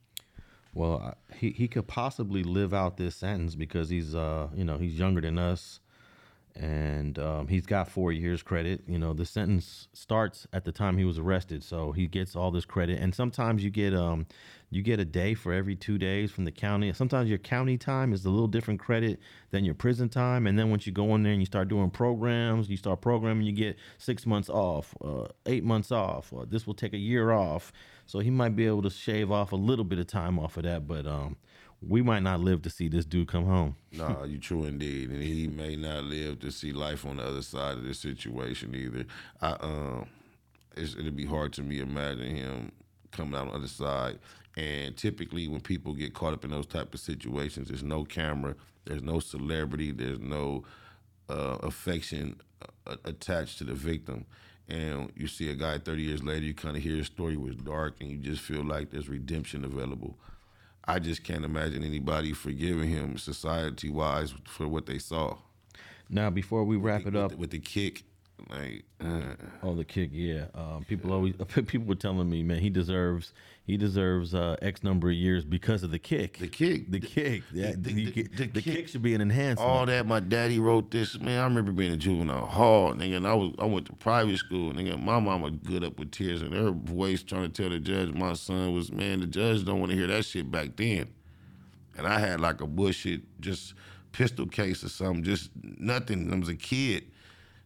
Well, 0.73 1.15
he 1.33 1.51
he 1.51 1.67
could 1.67 1.87
possibly 1.87 2.43
live 2.43 2.73
out 2.73 2.97
this 2.97 3.15
sentence 3.15 3.55
because 3.55 3.89
he's 3.89 4.13
uh 4.15 4.47
you 4.55 4.65
know 4.65 4.77
he's 4.77 4.99
younger 4.99 5.21
than 5.21 5.37
us, 5.37 5.79
and 6.55 7.17
um, 7.17 7.47
he's 7.47 7.65
got 7.65 7.89
four 7.89 8.11
years 8.11 8.43
credit. 8.43 8.83
You 8.87 8.99
know 8.99 9.13
the 9.13 9.25
sentence 9.25 9.87
starts 9.93 10.47
at 10.51 10.65
the 10.65 10.71
time 10.71 10.97
he 10.97 11.05
was 11.05 11.17
arrested, 11.17 11.63
so 11.63 11.91
he 11.91 12.07
gets 12.07 12.35
all 12.35 12.51
this 12.51 12.65
credit. 12.65 12.99
And 12.99 13.15
sometimes 13.15 13.63
you 13.63 13.69
get 13.69 13.93
um 13.93 14.25
you 14.69 14.81
get 14.81 14.99
a 14.99 15.05
day 15.05 15.33
for 15.33 15.53
every 15.53 15.75
two 15.75 15.97
days 15.97 16.31
from 16.31 16.45
the 16.45 16.51
county. 16.51 16.91
Sometimes 16.93 17.29
your 17.29 17.37
county 17.37 17.77
time 17.77 18.13
is 18.13 18.25
a 18.25 18.29
little 18.29 18.47
different 18.47 18.79
credit 18.79 19.19
than 19.51 19.63
your 19.63 19.75
prison 19.75 20.09
time. 20.09 20.47
And 20.47 20.57
then 20.57 20.69
once 20.69 20.85
you 20.85 20.91
go 20.91 21.15
in 21.15 21.23
there 21.23 21.31
and 21.31 21.41
you 21.41 21.45
start 21.45 21.67
doing 21.67 21.89
programs, 21.89 22.69
you 22.69 22.77
start 22.77 23.01
programming, 23.01 23.45
you 23.45 23.53
get 23.53 23.77
six 23.97 24.25
months 24.25 24.49
off, 24.49 24.95
uh, 25.03 25.25
eight 25.45 25.63
months 25.63 25.91
off. 25.91 26.33
Or 26.33 26.45
this 26.45 26.65
will 26.67 26.73
take 26.73 26.93
a 26.93 26.97
year 26.97 27.31
off. 27.31 27.71
So 28.05 28.19
he 28.19 28.29
might 28.29 28.55
be 28.55 28.65
able 28.65 28.81
to 28.83 28.89
shave 28.89 29.31
off 29.31 29.51
a 29.51 29.55
little 29.55 29.85
bit 29.85 29.99
of 29.99 30.07
time 30.07 30.39
off 30.39 30.57
of 30.57 30.63
that. 30.63 30.87
But 30.87 31.07
um, 31.07 31.37
we 31.81 32.01
might 32.01 32.23
not 32.23 32.39
live 32.39 32.61
to 32.63 32.69
see 32.69 32.87
this 32.87 33.05
dude 33.05 33.27
come 33.27 33.45
home. 33.45 33.75
Nah, 33.95 34.25
you 34.25 34.37
true 34.37 34.65
indeed, 34.65 35.09
and 35.09 35.23
he 35.23 35.47
may 35.47 35.77
not 35.77 36.03
live 36.03 36.41
to 36.41 36.51
see 36.51 36.73
life 36.73 37.05
on 37.05 37.15
the 37.15 37.23
other 37.23 37.41
side 37.41 37.77
of 37.77 37.85
this 37.85 37.99
situation 37.99 38.75
either. 38.75 39.05
I 39.41 39.51
um, 39.61 40.09
it'd 40.75 41.15
be 41.15 41.25
hard 41.25 41.53
to 41.53 41.61
me 41.61 41.79
imagine 41.79 42.35
him 42.35 42.71
coming 43.11 43.35
out 43.35 43.47
on 43.47 43.47
the 43.47 43.53
other 43.59 43.67
side. 43.67 44.19
And 44.57 44.95
typically, 44.95 45.47
when 45.47 45.61
people 45.61 45.93
get 45.93 46.13
caught 46.13 46.33
up 46.33 46.45
in 46.45 46.51
those 46.51 46.65
type 46.65 46.93
of 46.93 46.99
situations, 46.99 47.67
there's 47.67 47.83
no 47.83 48.05
camera, 48.05 48.55
there's 48.85 49.03
no 49.03 49.19
celebrity, 49.19 49.91
there's 49.91 50.19
no 50.19 50.63
uh, 51.29 51.57
affection 51.61 52.39
uh, 52.87 52.95
attached 53.03 53.57
to 53.57 53.63
the 53.65 53.73
victim. 53.73 54.25
And 54.67 55.11
you 55.15 55.27
see 55.27 55.49
a 55.49 55.55
guy 55.55 55.77
30 55.77 56.01
years 56.01 56.23
later, 56.23 56.45
you 56.45 56.53
kind 56.53 56.77
of 56.77 56.81
hear 56.81 56.95
his 56.95 57.07
story 57.07 57.37
was 57.37 57.55
dark, 57.55 57.95
and 57.99 58.09
you 58.09 58.17
just 58.17 58.41
feel 58.41 58.63
like 58.63 58.91
there's 58.91 59.09
redemption 59.09 59.65
available. 59.65 60.17
I 60.87 60.99
just 60.99 61.23
can't 61.23 61.43
imagine 61.43 61.83
anybody 61.83 62.31
forgiving 62.33 62.89
him 62.89 63.17
society 63.17 63.89
wise 63.89 64.33
for 64.45 64.67
what 64.67 64.85
they 64.85 64.99
saw. 64.99 65.37
Now, 66.09 66.29
before 66.29 66.63
we 66.63 66.77
wrap 66.77 67.01
it 67.01 67.05
with 67.05 67.15
up, 67.15 67.31
the, 67.31 67.37
with 67.37 67.49
the 67.49 67.59
kick, 67.59 68.03
like 68.49 68.83
uh, 69.03 69.21
Oh, 69.63 69.73
the 69.75 69.85
kick, 69.85 70.09
yeah. 70.11 70.45
Um, 70.53 70.85
people 70.87 71.13
always 71.13 71.33
people 71.67 71.85
were 71.87 71.95
telling 71.95 72.29
me, 72.29 72.43
man, 72.43 72.59
he 72.59 72.69
deserves 72.69 73.33
he 73.65 73.77
deserves 73.77 74.35
uh, 74.35 74.55
X 74.61 74.83
number 74.83 75.09
of 75.09 75.15
years 75.15 75.43
because 75.43 75.81
of 75.83 75.89
the 75.91 75.97
kick. 75.97 76.37
the 76.37 76.47
kick, 76.47 76.91
the 76.91 76.99
kick, 76.99 77.43
yeah, 77.51 77.73
the- 77.75 77.91
you 77.93 78.11
the- 78.11 78.23
the 78.23 78.47
the, 78.47 78.61
kick- 78.61 78.63
kick. 78.75 78.87
should 78.89 79.01
be 79.01 79.15
an 79.15 79.21
enhancement. 79.21 79.67
all 79.69 79.85
that. 79.87 80.05
My 80.05 80.19
daddy 80.19 80.59
wrote 80.59 80.91
this. 80.91 81.19
Man, 81.19 81.39
I 81.39 81.43
remember 81.45 81.71
being 81.71 81.93
a 81.93 81.97
juvenile 81.97 82.45
hall, 82.45 82.93
nigga, 82.93 83.17
and 83.17 83.27
I 83.27 83.33
was 83.33 83.53
I 83.57 83.65
went 83.65 83.87
to 83.87 83.93
private 83.93 84.37
school, 84.37 84.71
nigga. 84.73 85.01
My 85.01 85.19
mama 85.19 85.49
good 85.51 85.83
up 85.83 85.97
with 85.97 86.11
tears 86.11 86.41
in 86.41 86.51
her 86.51 86.71
voice, 86.71 87.23
trying 87.23 87.49
to 87.51 87.61
tell 87.61 87.69
the 87.71 87.79
judge 87.79 88.13
my 88.13 88.33
son 88.33 88.73
was 88.73 88.91
man. 88.91 89.21
The 89.21 89.27
judge 89.27 89.65
don't 89.65 89.79
want 89.79 89.91
to 89.91 89.97
hear 89.97 90.07
that 90.07 90.25
shit 90.25 90.51
back 90.51 90.75
then, 90.75 91.07
and 91.97 92.05
I 92.05 92.19
had 92.19 92.39
like 92.41 92.61
a 92.61 92.67
bullshit 92.67 93.21
just 93.41 93.73
pistol 94.11 94.45
case 94.45 94.83
or 94.83 94.89
something, 94.89 95.23
just 95.23 95.49
nothing. 95.63 96.31
I 96.31 96.37
was 96.37 96.49
a 96.49 96.55
kid. 96.55 97.05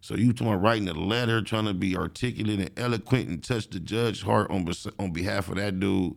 So 0.02 0.16
you 0.16 0.32
talking 0.32 0.48
about 0.48 0.62
writing 0.62 0.88
a 0.88 0.94
letter, 0.94 1.42
trying 1.42 1.66
to 1.66 1.74
be 1.74 1.96
articulate 1.96 2.60
and 2.60 2.80
eloquent 2.80 3.30
and 3.30 3.44
touch 3.44 3.70
the 3.70 3.80
judge's 3.80 4.22
heart 4.22 4.50
on 4.50 4.68
on 4.98 5.12
behalf 5.12 5.50
of 5.50 5.56
that 5.56 5.80
dude. 5.80 6.16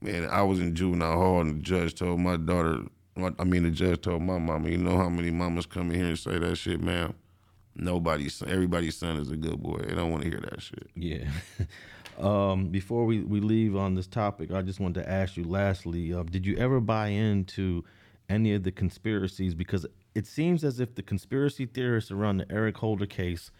Man, 0.00 0.28
I 0.28 0.42
was 0.42 0.60
in 0.60 0.74
juvenile 0.74 1.16
hall 1.16 1.40
and 1.40 1.58
the 1.58 1.62
judge 1.62 1.94
told 1.94 2.20
my 2.20 2.36
daughter, 2.36 2.80
I 3.16 3.44
mean 3.44 3.62
the 3.62 3.70
judge 3.70 4.02
told 4.02 4.22
my 4.22 4.38
mama, 4.38 4.68
you 4.68 4.76
know 4.76 4.96
how 4.98 5.08
many 5.08 5.30
mamas 5.30 5.64
come 5.64 5.90
in 5.90 5.98
here 5.98 6.08
and 6.08 6.18
say 6.18 6.38
that 6.38 6.56
shit, 6.56 6.80
ma'am? 6.80 7.14
Nobody's 7.74 8.42
everybody's 8.42 8.96
son 8.96 9.16
is 9.16 9.30
a 9.30 9.36
good 9.36 9.62
boy. 9.62 9.78
They 9.78 9.94
don't 9.94 10.10
want 10.10 10.22
to 10.24 10.28
hear 10.28 10.40
that 10.40 10.60
shit. 10.60 10.88
Yeah. 10.94 11.28
Um, 12.18 12.68
before 12.68 13.04
we, 13.04 13.20
we 13.20 13.40
leave 13.40 13.76
on 13.76 13.94
this 13.94 14.06
topic, 14.06 14.50
I 14.50 14.62
just 14.62 14.80
wanted 14.80 15.02
to 15.02 15.10
ask 15.10 15.36
you 15.36 15.44
lastly, 15.44 16.14
uh, 16.14 16.22
did 16.22 16.46
you 16.46 16.56
ever 16.56 16.80
buy 16.80 17.08
into 17.08 17.84
any 18.28 18.54
of 18.54 18.62
the 18.62 18.72
conspiracies? 18.72 19.54
Because 19.54 19.86
it 20.16 20.26
seems 20.26 20.64
as 20.64 20.80
if 20.80 20.94
the 20.94 21.02
conspiracy 21.02 21.66
theorists 21.66 22.10
around 22.10 22.38
the 22.38 22.50
Eric 22.50 22.78
Holder 22.78 23.06
case, 23.06 23.50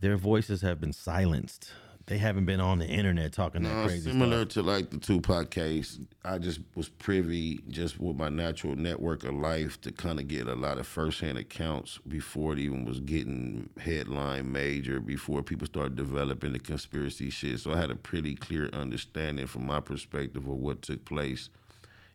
their 0.00 0.16
voices 0.16 0.62
have 0.62 0.80
been 0.80 0.94
silenced. 0.94 1.72
They 2.06 2.16
haven't 2.18 2.46
been 2.46 2.58
on 2.60 2.78
the 2.78 2.86
internet 2.88 3.32
talking 3.34 3.62
that 3.64 3.76
Uh, 3.82 3.86
crazy 3.86 4.10
similar 4.10 4.40
stuff. 4.40 4.54
to 4.54 4.62
like 4.62 4.90
the 4.90 4.98
Tupac 4.98 5.50
case, 5.50 6.00
I 6.24 6.38
just 6.38 6.60
was 6.74 6.88
privy 6.88 7.60
just 7.68 8.00
with 8.00 8.16
my 8.16 8.30
natural 8.30 8.74
network 8.74 9.22
of 9.24 9.34
life 9.34 9.80
to 9.82 9.92
kind 9.92 10.18
of 10.18 10.26
get 10.26 10.48
a 10.48 10.54
lot 10.54 10.78
of 10.78 10.86
firsthand 10.88 11.36
accounts 11.38 11.98
before 12.08 12.54
it 12.54 12.58
even 12.58 12.84
was 12.84 12.98
getting 13.00 13.68
headline 13.78 14.50
major, 14.50 14.98
before 15.00 15.42
people 15.42 15.66
started 15.66 15.94
developing 15.96 16.52
the 16.54 16.58
conspiracy 16.58 17.28
shit. 17.30 17.60
So 17.60 17.74
I 17.74 17.76
had 17.76 17.90
a 17.90 17.96
pretty 17.96 18.34
clear 18.34 18.68
understanding 18.72 19.46
from 19.46 19.66
my 19.66 19.80
perspective 19.80 20.44
of 20.48 20.56
what 20.56 20.80
took 20.82 21.04
place 21.04 21.50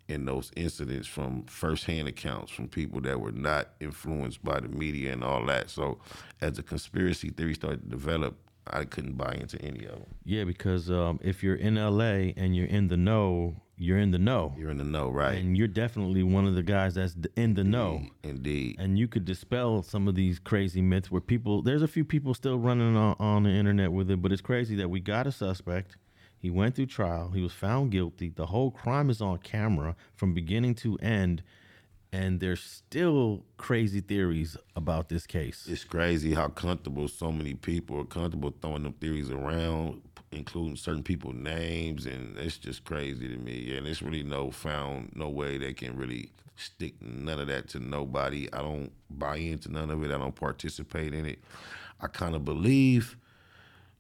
in 0.08 0.26
those 0.26 0.52
incidents 0.56 1.08
from 1.08 1.44
firsthand 1.44 2.08
accounts 2.08 2.52
from 2.52 2.68
people 2.68 3.02
that 3.02 3.20
were 3.20 3.32
not 3.32 3.70
influenced 3.80 4.44
by 4.44 4.60
the 4.60 4.68
media 4.68 5.12
and 5.14 5.24
all 5.24 5.46
that. 5.46 5.70
So 5.70 6.00
as 6.42 6.54
the 6.54 6.64
conspiracy 6.64 7.30
theory 7.30 7.56
started 7.56 7.84
to 7.84 7.90
develop, 7.90 8.38
I 8.68 8.86
couldn't 8.86 9.14
buy 9.14 9.34
into 9.34 9.62
any 9.62 9.86
of 9.86 9.92
them. 9.92 10.06
Yeah, 10.24 10.44
because 10.44 10.90
um, 10.90 11.20
if 11.24 11.44
you're 11.44 11.56
in 11.56 11.76
LA 11.76 12.34
and 12.36 12.56
you're 12.56 12.68
in 12.68 12.88
the 12.88 12.98
know, 12.98 13.56
you're 13.78 13.98
in 13.98 14.12
the 14.12 14.18
know. 14.18 14.56
You're 14.58 14.72
in 14.72 14.78
the 14.78 14.86
know, 14.86 15.10
right? 15.10 15.38
And 15.38 15.58
you're 15.58 15.68
definitely 15.68 16.24
one 16.24 16.48
of 16.48 16.56
the 16.56 16.64
guys 16.64 16.96
that's 16.96 17.16
in 17.36 17.56
the 17.56 17.64
know. 17.64 18.04
Indeed. 18.24 18.78
And 18.80 18.98
you 18.98 19.08
could 19.08 19.26
dispel 19.26 19.84
some 19.84 20.08
of 20.08 20.16
these 20.16 20.40
crazy 20.40 20.82
myths 20.82 21.12
where 21.12 21.22
people, 21.22 21.62
there's 21.62 21.82
a 21.82 21.88
few 21.88 22.06
people 22.06 22.34
still 22.34 22.58
running 22.58 22.96
on, 22.96 23.16
on 23.20 23.44
the 23.44 23.50
internet 23.50 23.92
with 23.92 24.10
it, 24.10 24.22
but 24.22 24.32
it's 24.32 24.42
crazy 24.42 24.76
that 24.78 24.90
we 24.90 25.00
got 25.00 25.28
a 25.28 25.32
suspect. 25.32 25.98
He 26.46 26.52
went 26.52 26.76
through 26.76 26.86
trial. 26.86 27.32
He 27.32 27.42
was 27.42 27.54
found 27.54 27.90
guilty. 27.90 28.30
The 28.30 28.46
whole 28.46 28.70
crime 28.70 29.10
is 29.10 29.20
on 29.20 29.40
camera 29.40 29.96
from 30.14 30.36
beginning 30.36 30.76
to 30.76 30.96
end. 31.00 31.42
And 32.14 32.40
there's 32.40 32.62
still 32.62 33.46
crazy 33.58 34.00
theories 34.00 34.56
about 34.76 35.10
this 35.10 35.26
case. 35.26 35.66
It's 35.68 35.84
crazy 35.84 36.36
how 36.36 36.50
comfortable 36.50 37.08
so 37.08 37.32
many 37.32 37.56
people 37.56 38.00
are 38.00 38.04
comfortable 38.04 38.54
throwing 38.62 38.84
them 38.84 38.94
theories 38.94 39.32
around, 39.32 40.04
including 40.32 40.76
certain 40.76 41.02
people's 41.02 41.34
names, 41.34 42.06
and 42.06 42.38
it's 42.38 42.60
just 42.60 42.84
crazy 42.84 43.28
to 43.28 43.38
me. 43.38 43.76
And 43.76 43.88
it's 43.88 44.04
really 44.04 44.22
no 44.22 44.52
found 44.52 45.14
no 45.16 45.30
way 45.30 45.58
they 45.58 45.74
can 45.74 45.98
really 45.98 46.30
stick 46.58 46.94
none 47.02 47.40
of 47.40 47.48
that 47.48 47.70
to 47.70 47.80
nobody. 47.80 48.54
I 48.54 48.60
don't 48.62 48.92
buy 49.10 49.38
into 49.38 49.72
none 49.72 49.90
of 49.90 50.04
it. 50.04 50.12
I 50.12 50.20
don't 50.20 50.36
participate 50.36 51.16
in 51.16 51.26
it. 51.26 51.40
I 52.00 52.06
kind 52.06 52.36
of 52.36 52.46
believe 52.46 53.18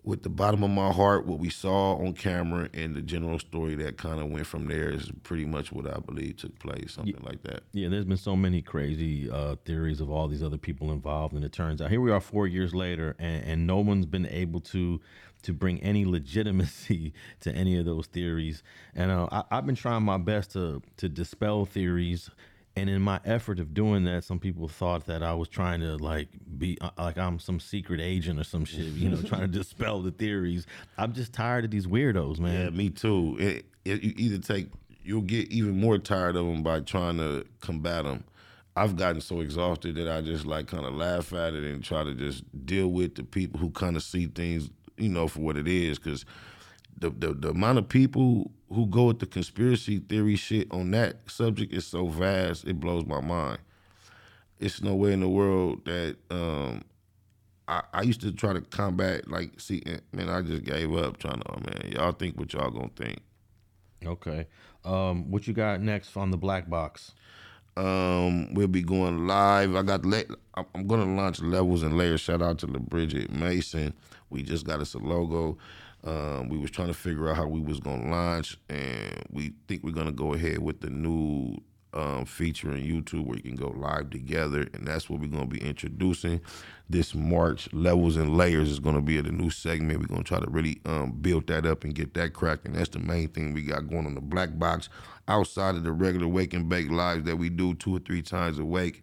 with 0.05 0.21
the 0.21 0.29
bottom 0.29 0.63
of 0.63 0.69
my 0.69 0.91
heart 0.91 1.25
what 1.25 1.39
we 1.39 1.49
saw 1.49 1.95
on 1.95 2.13
camera 2.13 2.69
and 2.73 2.95
the 2.95 3.01
general 3.01 3.39
story 3.39 3.73
that 3.75 3.97
kind 3.97 4.21
of 4.21 4.29
went 4.29 4.45
from 4.45 4.67
there 4.67 4.91
is 4.91 5.11
pretty 5.23 5.45
much 5.45 5.71
what 5.71 5.87
I 5.87 5.99
believe 5.99 6.37
took 6.37 6.57
place, 6.59 6.93
something 6.93 7.17
like 7.21 7.41
that. 7.43 7.63
Yeah, 7.73 7.89
there's 7.89 8.05
been 8.05 8.15
so 8.15 8.35
many 8.35 8.61
crazy 8.61 9.29
uh, 9.29 9.55
theories 9.65 10.01
of 10.01 10.11
all 10.11 10.27
these 10.27 10.43
other 10.43 10.59
people 10.59 10.91
involved, 10.91 11.33
and 11.33 11.43
it 11.43 11.51
turns 11.51 11.81
out 11.81 11.89
here 11.89 12.01
we 12.01 12.11
are 12.11 12.21
four 12.21 12.47
years 12.47 12.75
later, 12.75 13.15
and, 13.17 13.43
and 13.43 13.67
no 13.67 13.79
one's 13.79 14.05
been 14.05 14.27
able 14.27 14.61
to 14.61 15.01
to 15.41 15.53
bring 15.53 15.81
any 15.81 16.05
legitimacy 16.05 17.13
to 17.39 17.51
any 17.53 17.77
of 17.77 17.85
those 17.85 18.05
theories. 18.07 18.63
And 18.93 19.11
uh, 19.11 19.27
I, 19.31 19.43
I've 19.51 19.65
been 19.65 19.75
trying 19.75 20.03
my 20.03 20.17
best 20.17 20.51
to 20.51 20.83
to 20.97 21.09
dispel 21.09 21.65
theories. 21.65 22.29
And 22.77 22.89
in 22.89 23.01
my 23.01 23.21
effort 23.23 23.59
of 23.59 23.73
doing 23.73 24.03
that, 24.03 24.25
some 24.25 24.37
people 24.37 24.67
thought 24.67 25.05
that 25.05 25.23
I 25.23 25.33
was 25.33 25.47
trying 25.47 25.79
to 25.79 25.95
like 25.95 26.27
be 26.57 26.77
uh, 26.81 26.89
like 26.97 27.17
I'm 27.17 27.39
some 27.39 27.59
secret 27.59 28.01
agent 28.01 28.37
or 28.39 28.43
some 28.43 28.65
shit, 28.65 28.87
you 28.87 29.09
know, 29.09 29.21
trying 29.21 29.41
to 29.41 29.47
dispel 29.59 30.01
the 30.01 30.11
theories. 30.11 30.67
I'm 30.97 31.13
just 31.13 31.31
tired 31.31 31.63
of 31.63 31.71
these 31.71 31.87
weirdos, 31.87 32.37
man. 32.37 32.65
Yeah, 32.65 32.69
me 32.71 32.89
too. 32.89 33.37
It, 33.39 33.65
it, 33.85 34.03
you 34.03 34.13
either 34.17 34.39
take, 34.39 34.67
you'll 35.03 35.21
get 35.21 35.49
even 35.51 35.79
more 35.79 35.97
tired 35.97 36.35
of 36.35 36.45
them 36.45 36.63
by 36.63 36.81
trying 36.81 37.17
to 37.17 37.45
combat 37.61 38.03
them. 38.03 38.25
I've 38.75 38.97
gotten 38.97 39.21
so 39.21 39.39
exhausted 39.39 39.95
that 39.95 40.09
I 40.09 40.21
just 40.21 40.45
like 40.45 40.67
kind 40.67 40.85
of 40.85 40.93
laugh 40.93 41.31
at 41.31 41.53
it 41.53 41.63
and 41.63 41.81
try 41.81 42.03
to 42.03 42.13
just 42.13 42.43
deal 42.65 42.89
with 42.89 43.15
the 43.15 43.23
people 43.23 43.57
who 43.57 43.69
kind 43.69 43.95
of 43.95 44.03
see 44.03 44.25
things, 44.27 44.69
you 44.97 45.07
know, 45.07 45.29
for 45.29 45.39
what 45.39 45.55
it 45.55 45.67
is. 45.67 45.97
Because 45.97 46.25
the, 46.97 47.09
the 47.09 47.33
the 47.33 47.49
amount 47.49 47.77
of 47.77 47.89
people 47.89 48.51
who 48.69 48.87
go 48.87 49.05
with 49.05 49.19
the 49.19 49.25
conspiracy 49.25 49.99
theory 49.99 50.35
shit 50.35 50.71
on 50.71 50.91
that 50.91 51.29
subject 51.29 51.73
is 51.73 51.85
so 51.85 52.07
vast, 52.07 52.65
it 52.65 52.79
blows 52.79 53.05
my 53.05 53.21
mind. 53.21 53.59
It's 54.59 54.81
no 54.81 54.95
way 54.95 55.13
in 55.13 55.19
the 55.19 55.29
world 55.29 55.83
that 55.85 56.15
um, 56.31 56.83
I, 57.67 57.83
I 57.93 58.01
used 58.03 58.21
to 58.21 58.31
try 58.31 58.53
to 58.53 58.61
combat 58.61 59.29
like 59.29 59.59
see 59.59 59.83
man 60.13 60.29
I 60.29 60.41
just 60.41 60.63
gave 60.63 60.95
up 60.95 61.17
trying 61.17 61.39
to 61.39 61.51
oh 61.51 61.59
man 61.59 61.91
y'all 61.91 62.11
think 62.11 62.37
what 62.37 62.53
y'all 62.53 62.71
gonna 62.71 62.89
think 62.95 63.19
Okay. 64.05 64.45
Um, 64.83 65.31
what 65.31 65.47
you 65.47 65.53
got 65.53 65.81
next 65.81 66.15
on 66.15 66.29
the 66.29 66.37
black 66.37 66.69
box? 66.69 67.13
um 67.77 68.53
we'll 68.53 68.69
be 68.69 68.81
going 68.81 69.27
live 69.27 69.75
I 69.75 69.81
got 69.81 70.05
le- 70.05 70.23
I'm 70.53 70.65
I'm 70.73 70.87
gonna 70.87 71.13
launch 71.13 71.41
levels 71.41 71.83
and 71.83 71.97
layers 71.97 72.21
shout 72.21 72.41
out 72.41 72.59
to 72.59 72.67
the 72.67 72.79
Bridget 72.79 73.29
Mason 73.31 73.93
we 74.29 74.43
just 74.43 74.65
got 74.65 74.79
us 74.79 74.93
a 74.93 74.97
logo 74.97 75.57
um 76.05 76.49
we 76.49 76.57
was 76.57 76.71
trying 76.71 76.87
to 76.87 76.93
figure 76.93 77.29
out 77.29 77.35
how 77.35 77.47
we 77.47 77.59
was 77.59 77.79
gonna 77.79 78.09
launch 78.09 78.57
and 78.69 79.23
we 79.31 79.53
think 79.67 79.83
we're 79.83 79.91
gonna 79.91 80.11
go 80.11 80.33
ahead 80.33 80.59
with 80.59 80.81
the 80.81 80.89
new 80.89 81.57
um, 81.95 82.25
feature 82.25 82.69
on 82.71 82.77
YouTube 82.77 83.25
where 83.25 83.37
you 83.37 83.43
can 83.43 83.55
go 83.55 83.69
live 83.69 84.09
together, 84.09 84.67
and 84.73 84.85
that's 84.85 85.09
what 85.09 85.21
we're 85.21 85.27
gonna 85.27 85.45
be 85.45 85.61
introducing 85.61 86.41
this 86.89 87.15
March. 87.15 87.71
Levels 87.73 88.17
and 88.17 88.37
layers 88.37 88.69
is 88.69 88.79
gonna 88.79 89.01
be 89.01 89.17
a 89.17 89.23
new 89.23 89.49
segment. 89.49 89.99
We're 89.99 90.07
gonna 90.07 90.23
try 90.23 90.39
to 90.39 90.49
really 90.49 90.81
um, 90.85 91.13
build 91.13 91.47
that 91.47 91.65
up 91.65 91.83
and 91.83 91.95
get 91.95 92.13
that 92.15 92.33
cracking. 92.33 92.73
That's 92.73 92.89
the 92.89 92.99
main 92.99 93.29
thing 93.29 93.53
we 93.53 93.63
got 93.63 93.87
going 93.89 94.05
on 94.05 94.15
the 94.15 94.21
black 94.21 94.59
box. 94.59 94.89
Outside 95.27 95.75
of 95.75 95.83
the 95.83 95.91
regular 95.91 96.27
wake 96.27 96.53
and 96.53 96.69
bake 96.69 96.91
lives 96.91 97.23
that 97.23 97.37
we 97.37 97.49
do 97.49 97.73
two 97.75 97.95
or 97.95 97.99
three 97.99 98.21
times 98.21 98.59
a 98.59 98.65
week, 98.65 99.01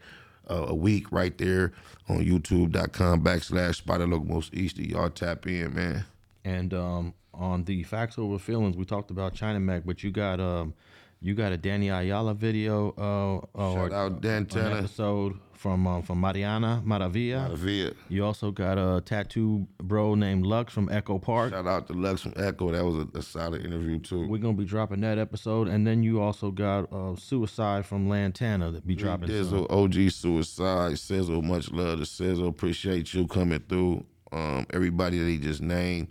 uh, 0.49 0.67
a 0.69 0.75
week, 0.75 1.11
right 1.11 1.37
there 1.39 1.73
on 2.09 2.19
YouTube.com 2.19 3.25
backslash 3.25 3.83
Loc 3.87 4.25
Most 4.25 4.53
Easty. 4.53 4.91
Y'all 4.91 5.11
tap 5.11 5.47
in, 5.47 5.75
man. 5.75 6.05
And 6.45 6.75
um, 6.75 7.15
on 7.35 7.65
the 7.65 7.85
Factz 7.85 8.19
Ova 8.19 8.39
Feelinz, 8.39 8.77
we 8.77 8.85
talked 8.85 9.11
about 9.11 9.35
China 9.35 9.61
Mac, 9.61 9.83
but 9.85 10.03
you 10.03 10.11
got 10.11 10.41
um, 10.41 10.75
you 11.21 11.35
got 11.35 11.53
a 11.53 11.57
Danny 11.57 11.89
Ayala 11.89 12.35
video 12.35 12.95
uh, 12.99 13.59
or 13.59 13.89
Shout 13.89 13.93
out 13.93 14.21
Dan 14.21 14.47
Tanner. 14.47 14.79
episode 14.79 15.39
from 15.53 15.87
um, 15.87 16.03
from 16.03 16.21
Mariana 16.21 16.83
Maravilla. 16.85 17.49
Maravilla. 17.49 17.95
You 18.09 18.25
also 18.25 18.51
got 18.51 18.77
a 18.77 19.01
tattoo 19.01 19.69
bro 19.79 20.17
named 20.17 20.45
Lux 20.45 20.73
from 20.73 20.89
Echo 20.91 21.19
Park. 21.21 21.53
Shout 21.53 21.69
out 21.69 21.87
to 21.87 21.93
Lux 21.93 22.23
from 22.23 22.33
Echo. 22.37 22.73
That 22.73 22.85
was 22.85 22.97
a, 22.97 23.19
a 23.19 23.23
solid 23.23 23.65
interview 23.65 24.01
too. 24.01 24.27
We're 24.27 24.39
gonna 24.39 24.55
be 24.55 24.65
dropping 24.65 25.01
that 25.03 25.19
episode, 25.19 25.69
and 25.69 25.87
then 25.87 26.03
you 26.03 26.21
also 26.21 26.51
got 26.51 26.93
uh, 26.93 27.15
Suicide 27.15 27.87
from 27.87 28.09
Lantana 28.09 28.73
that 28.73 28.85
be 28.85 28.97
dropping. 28.97 29.29
Dizzle, 29.29 29.71
OG 29.71 30.11
Suicide, 30.11 30.99
Sizzle, 30.99 31.43
much 31.43 31.71
love 31.71 32.01
to 32.01 32.07
Sizzle. 32.07 32.49
Appreciate 32.49 33.15
you 33.15 33.29
coming 33.29 33.61
through. 33.69 34.05
Um, 34.33 34.67
everybody 34.71 35.19
that 35.19 35.29
he 35.29 35.39
just 35.39 35.61
named, 35.61 36.09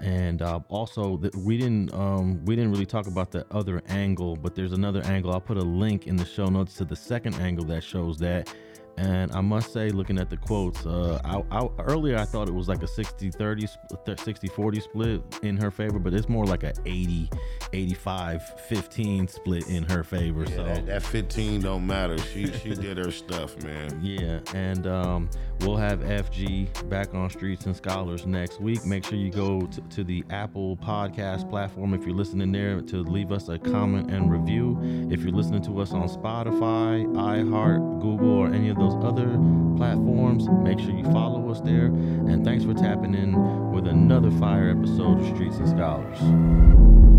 And 0.00 0.42
uh, 0.42 0.60
also, 0.68 1.20
we 1.34 1.58
didn't 1.58 1.92
um, 1.92 2.44
we 2.44 2.54
didn't 2.54 2.70
really 2.70 2.86
talk 2.86 3.08
about 3.08 3.32
the 3.32 3.44
other 3.50 3.82
angle, 3.88 4.36
but 4.36 4.54
there's 4.54 4.72
another 4.72 5.02
angle. 5.02 5.32
I'll 5.32 5.40
put 5.40 5.56
a 5.56 5.62
link 5.62 6.06
in 6.06 6.16
the 6.16 6.24
show 6.24 6.46
notes 6.46 6.74
to 6.74 6.84
the 6.84 6.96
second 6.96 7.34
angle 7.36 7.64
that 7.66 7.82
shows 7.82 8.18
that. 8.18 8.52
And 8.98 9.30
I 9.32 9.40
must 9.40 9.72
say, 9.72 9.90
looking 9.90 10.18
at 10.18 10.28
the 10.28 10.36
quotes, 10.36 10.84
uh, 10.84 11.20
I, 11.24 11.42
I, 11.56 11.68
earlier 11.78 12.18
I 12.18 12.24
thought 12.24 12.48
it 12.48 12.54
was 12.54 12.68
like 12.68 12.82
a 12.82 12.88
60 12.88 13.30
30, 13.30 13.66
60 14.16 14.48
40 14.48 14.80
split 14.80 15.22
in 15.42 15.56
her 15.56 15.70
favor, 15.70 16.00
but 16.00 16.12
it's 16.12 16.28
more 16.28 16.44
like 16.44 16.64
a 16.64 16.72
80 16.84 17.30
85 17.72 18.60
15 18.60 19.28
split 19.28 19.68
in 19.68 19.84
her 19.84 20.02
favor. 20.02 20.44
Yeah, 20.48 20.56
so 20.56 20.64
that, 20.64 20.86
that 20.86 21.02
15 21.04 21.60
don't 21.60 21.86
matter. 21.86 22.18
She 22.18 22.52
she 22.52 22.74
did 22.74 22.98
her 22.98 23.12
stuff, 23.12 23.62
man. 23.62 24.00
yeah, 24.02 24.40
and 24.52 24.86
um, 24.88 25.30
we'll 25.60 25.76
have 25.76 26.00
FG 26.00 26.88
back 26.88 27.14
on 27.14 27.30
Streets 27.30 27.66
and 27.66 27.76
Scholars 27.76 28.26
next 28.26 28.60
week. 28.60 28.84
Make 28.84 29.04
sure 29.04 29.18
you 29.18 29.30
go 29.30 29.60
to, 29.60 29.80
to 29.80 30.04
the 30.04 30.24
Apple 30.30 30.76
Podcast 30.76 31.48
platform 31.48 31.94
if 31.94 32.04
you're 32.04 32.16
listening 32.16 32.50
there 32.50 32.80
to 32.80 33.02
leave 33.02 33.30
us 33.30 33.48
a 33.48 33.58
comment 33.58 34.10
and 34.10 34.30
review. 34.30 34.78
If 35.10 35.20
you're 35.20 35.32
listening 35.32 35.62
to 35.62 35.80
us 35.80 35.92
on 35.92 36.08
Spotify, 36.08 37.06
iHeart, 37.14 38.00
Google, 38.00 38.30
or 38.30 38.48
any 38.48 38.70
of 38.70 38.76
those 38.88 39.04
other 39.04 39.38
platforms, 39.76 40.48
make 40.48 40.78
sure 40.78 40.90
you 40.90 41.04
follow 41.04 41.50
us 41.50 41.60
there. 41.60 41.86
And 41.86 42.44
thanks 42.44 42.64
for 42.64 42.74
tapping 42.74 43.14
in 43.14 43.70
with 43.72 43.86
another 43.86 44.30
fire 44.32 44.70
episode 44.70 45.20
of 45.20 45.26
Streets 45.34 45.56
and 45.56 45.68
Scholars. 45.68 47.17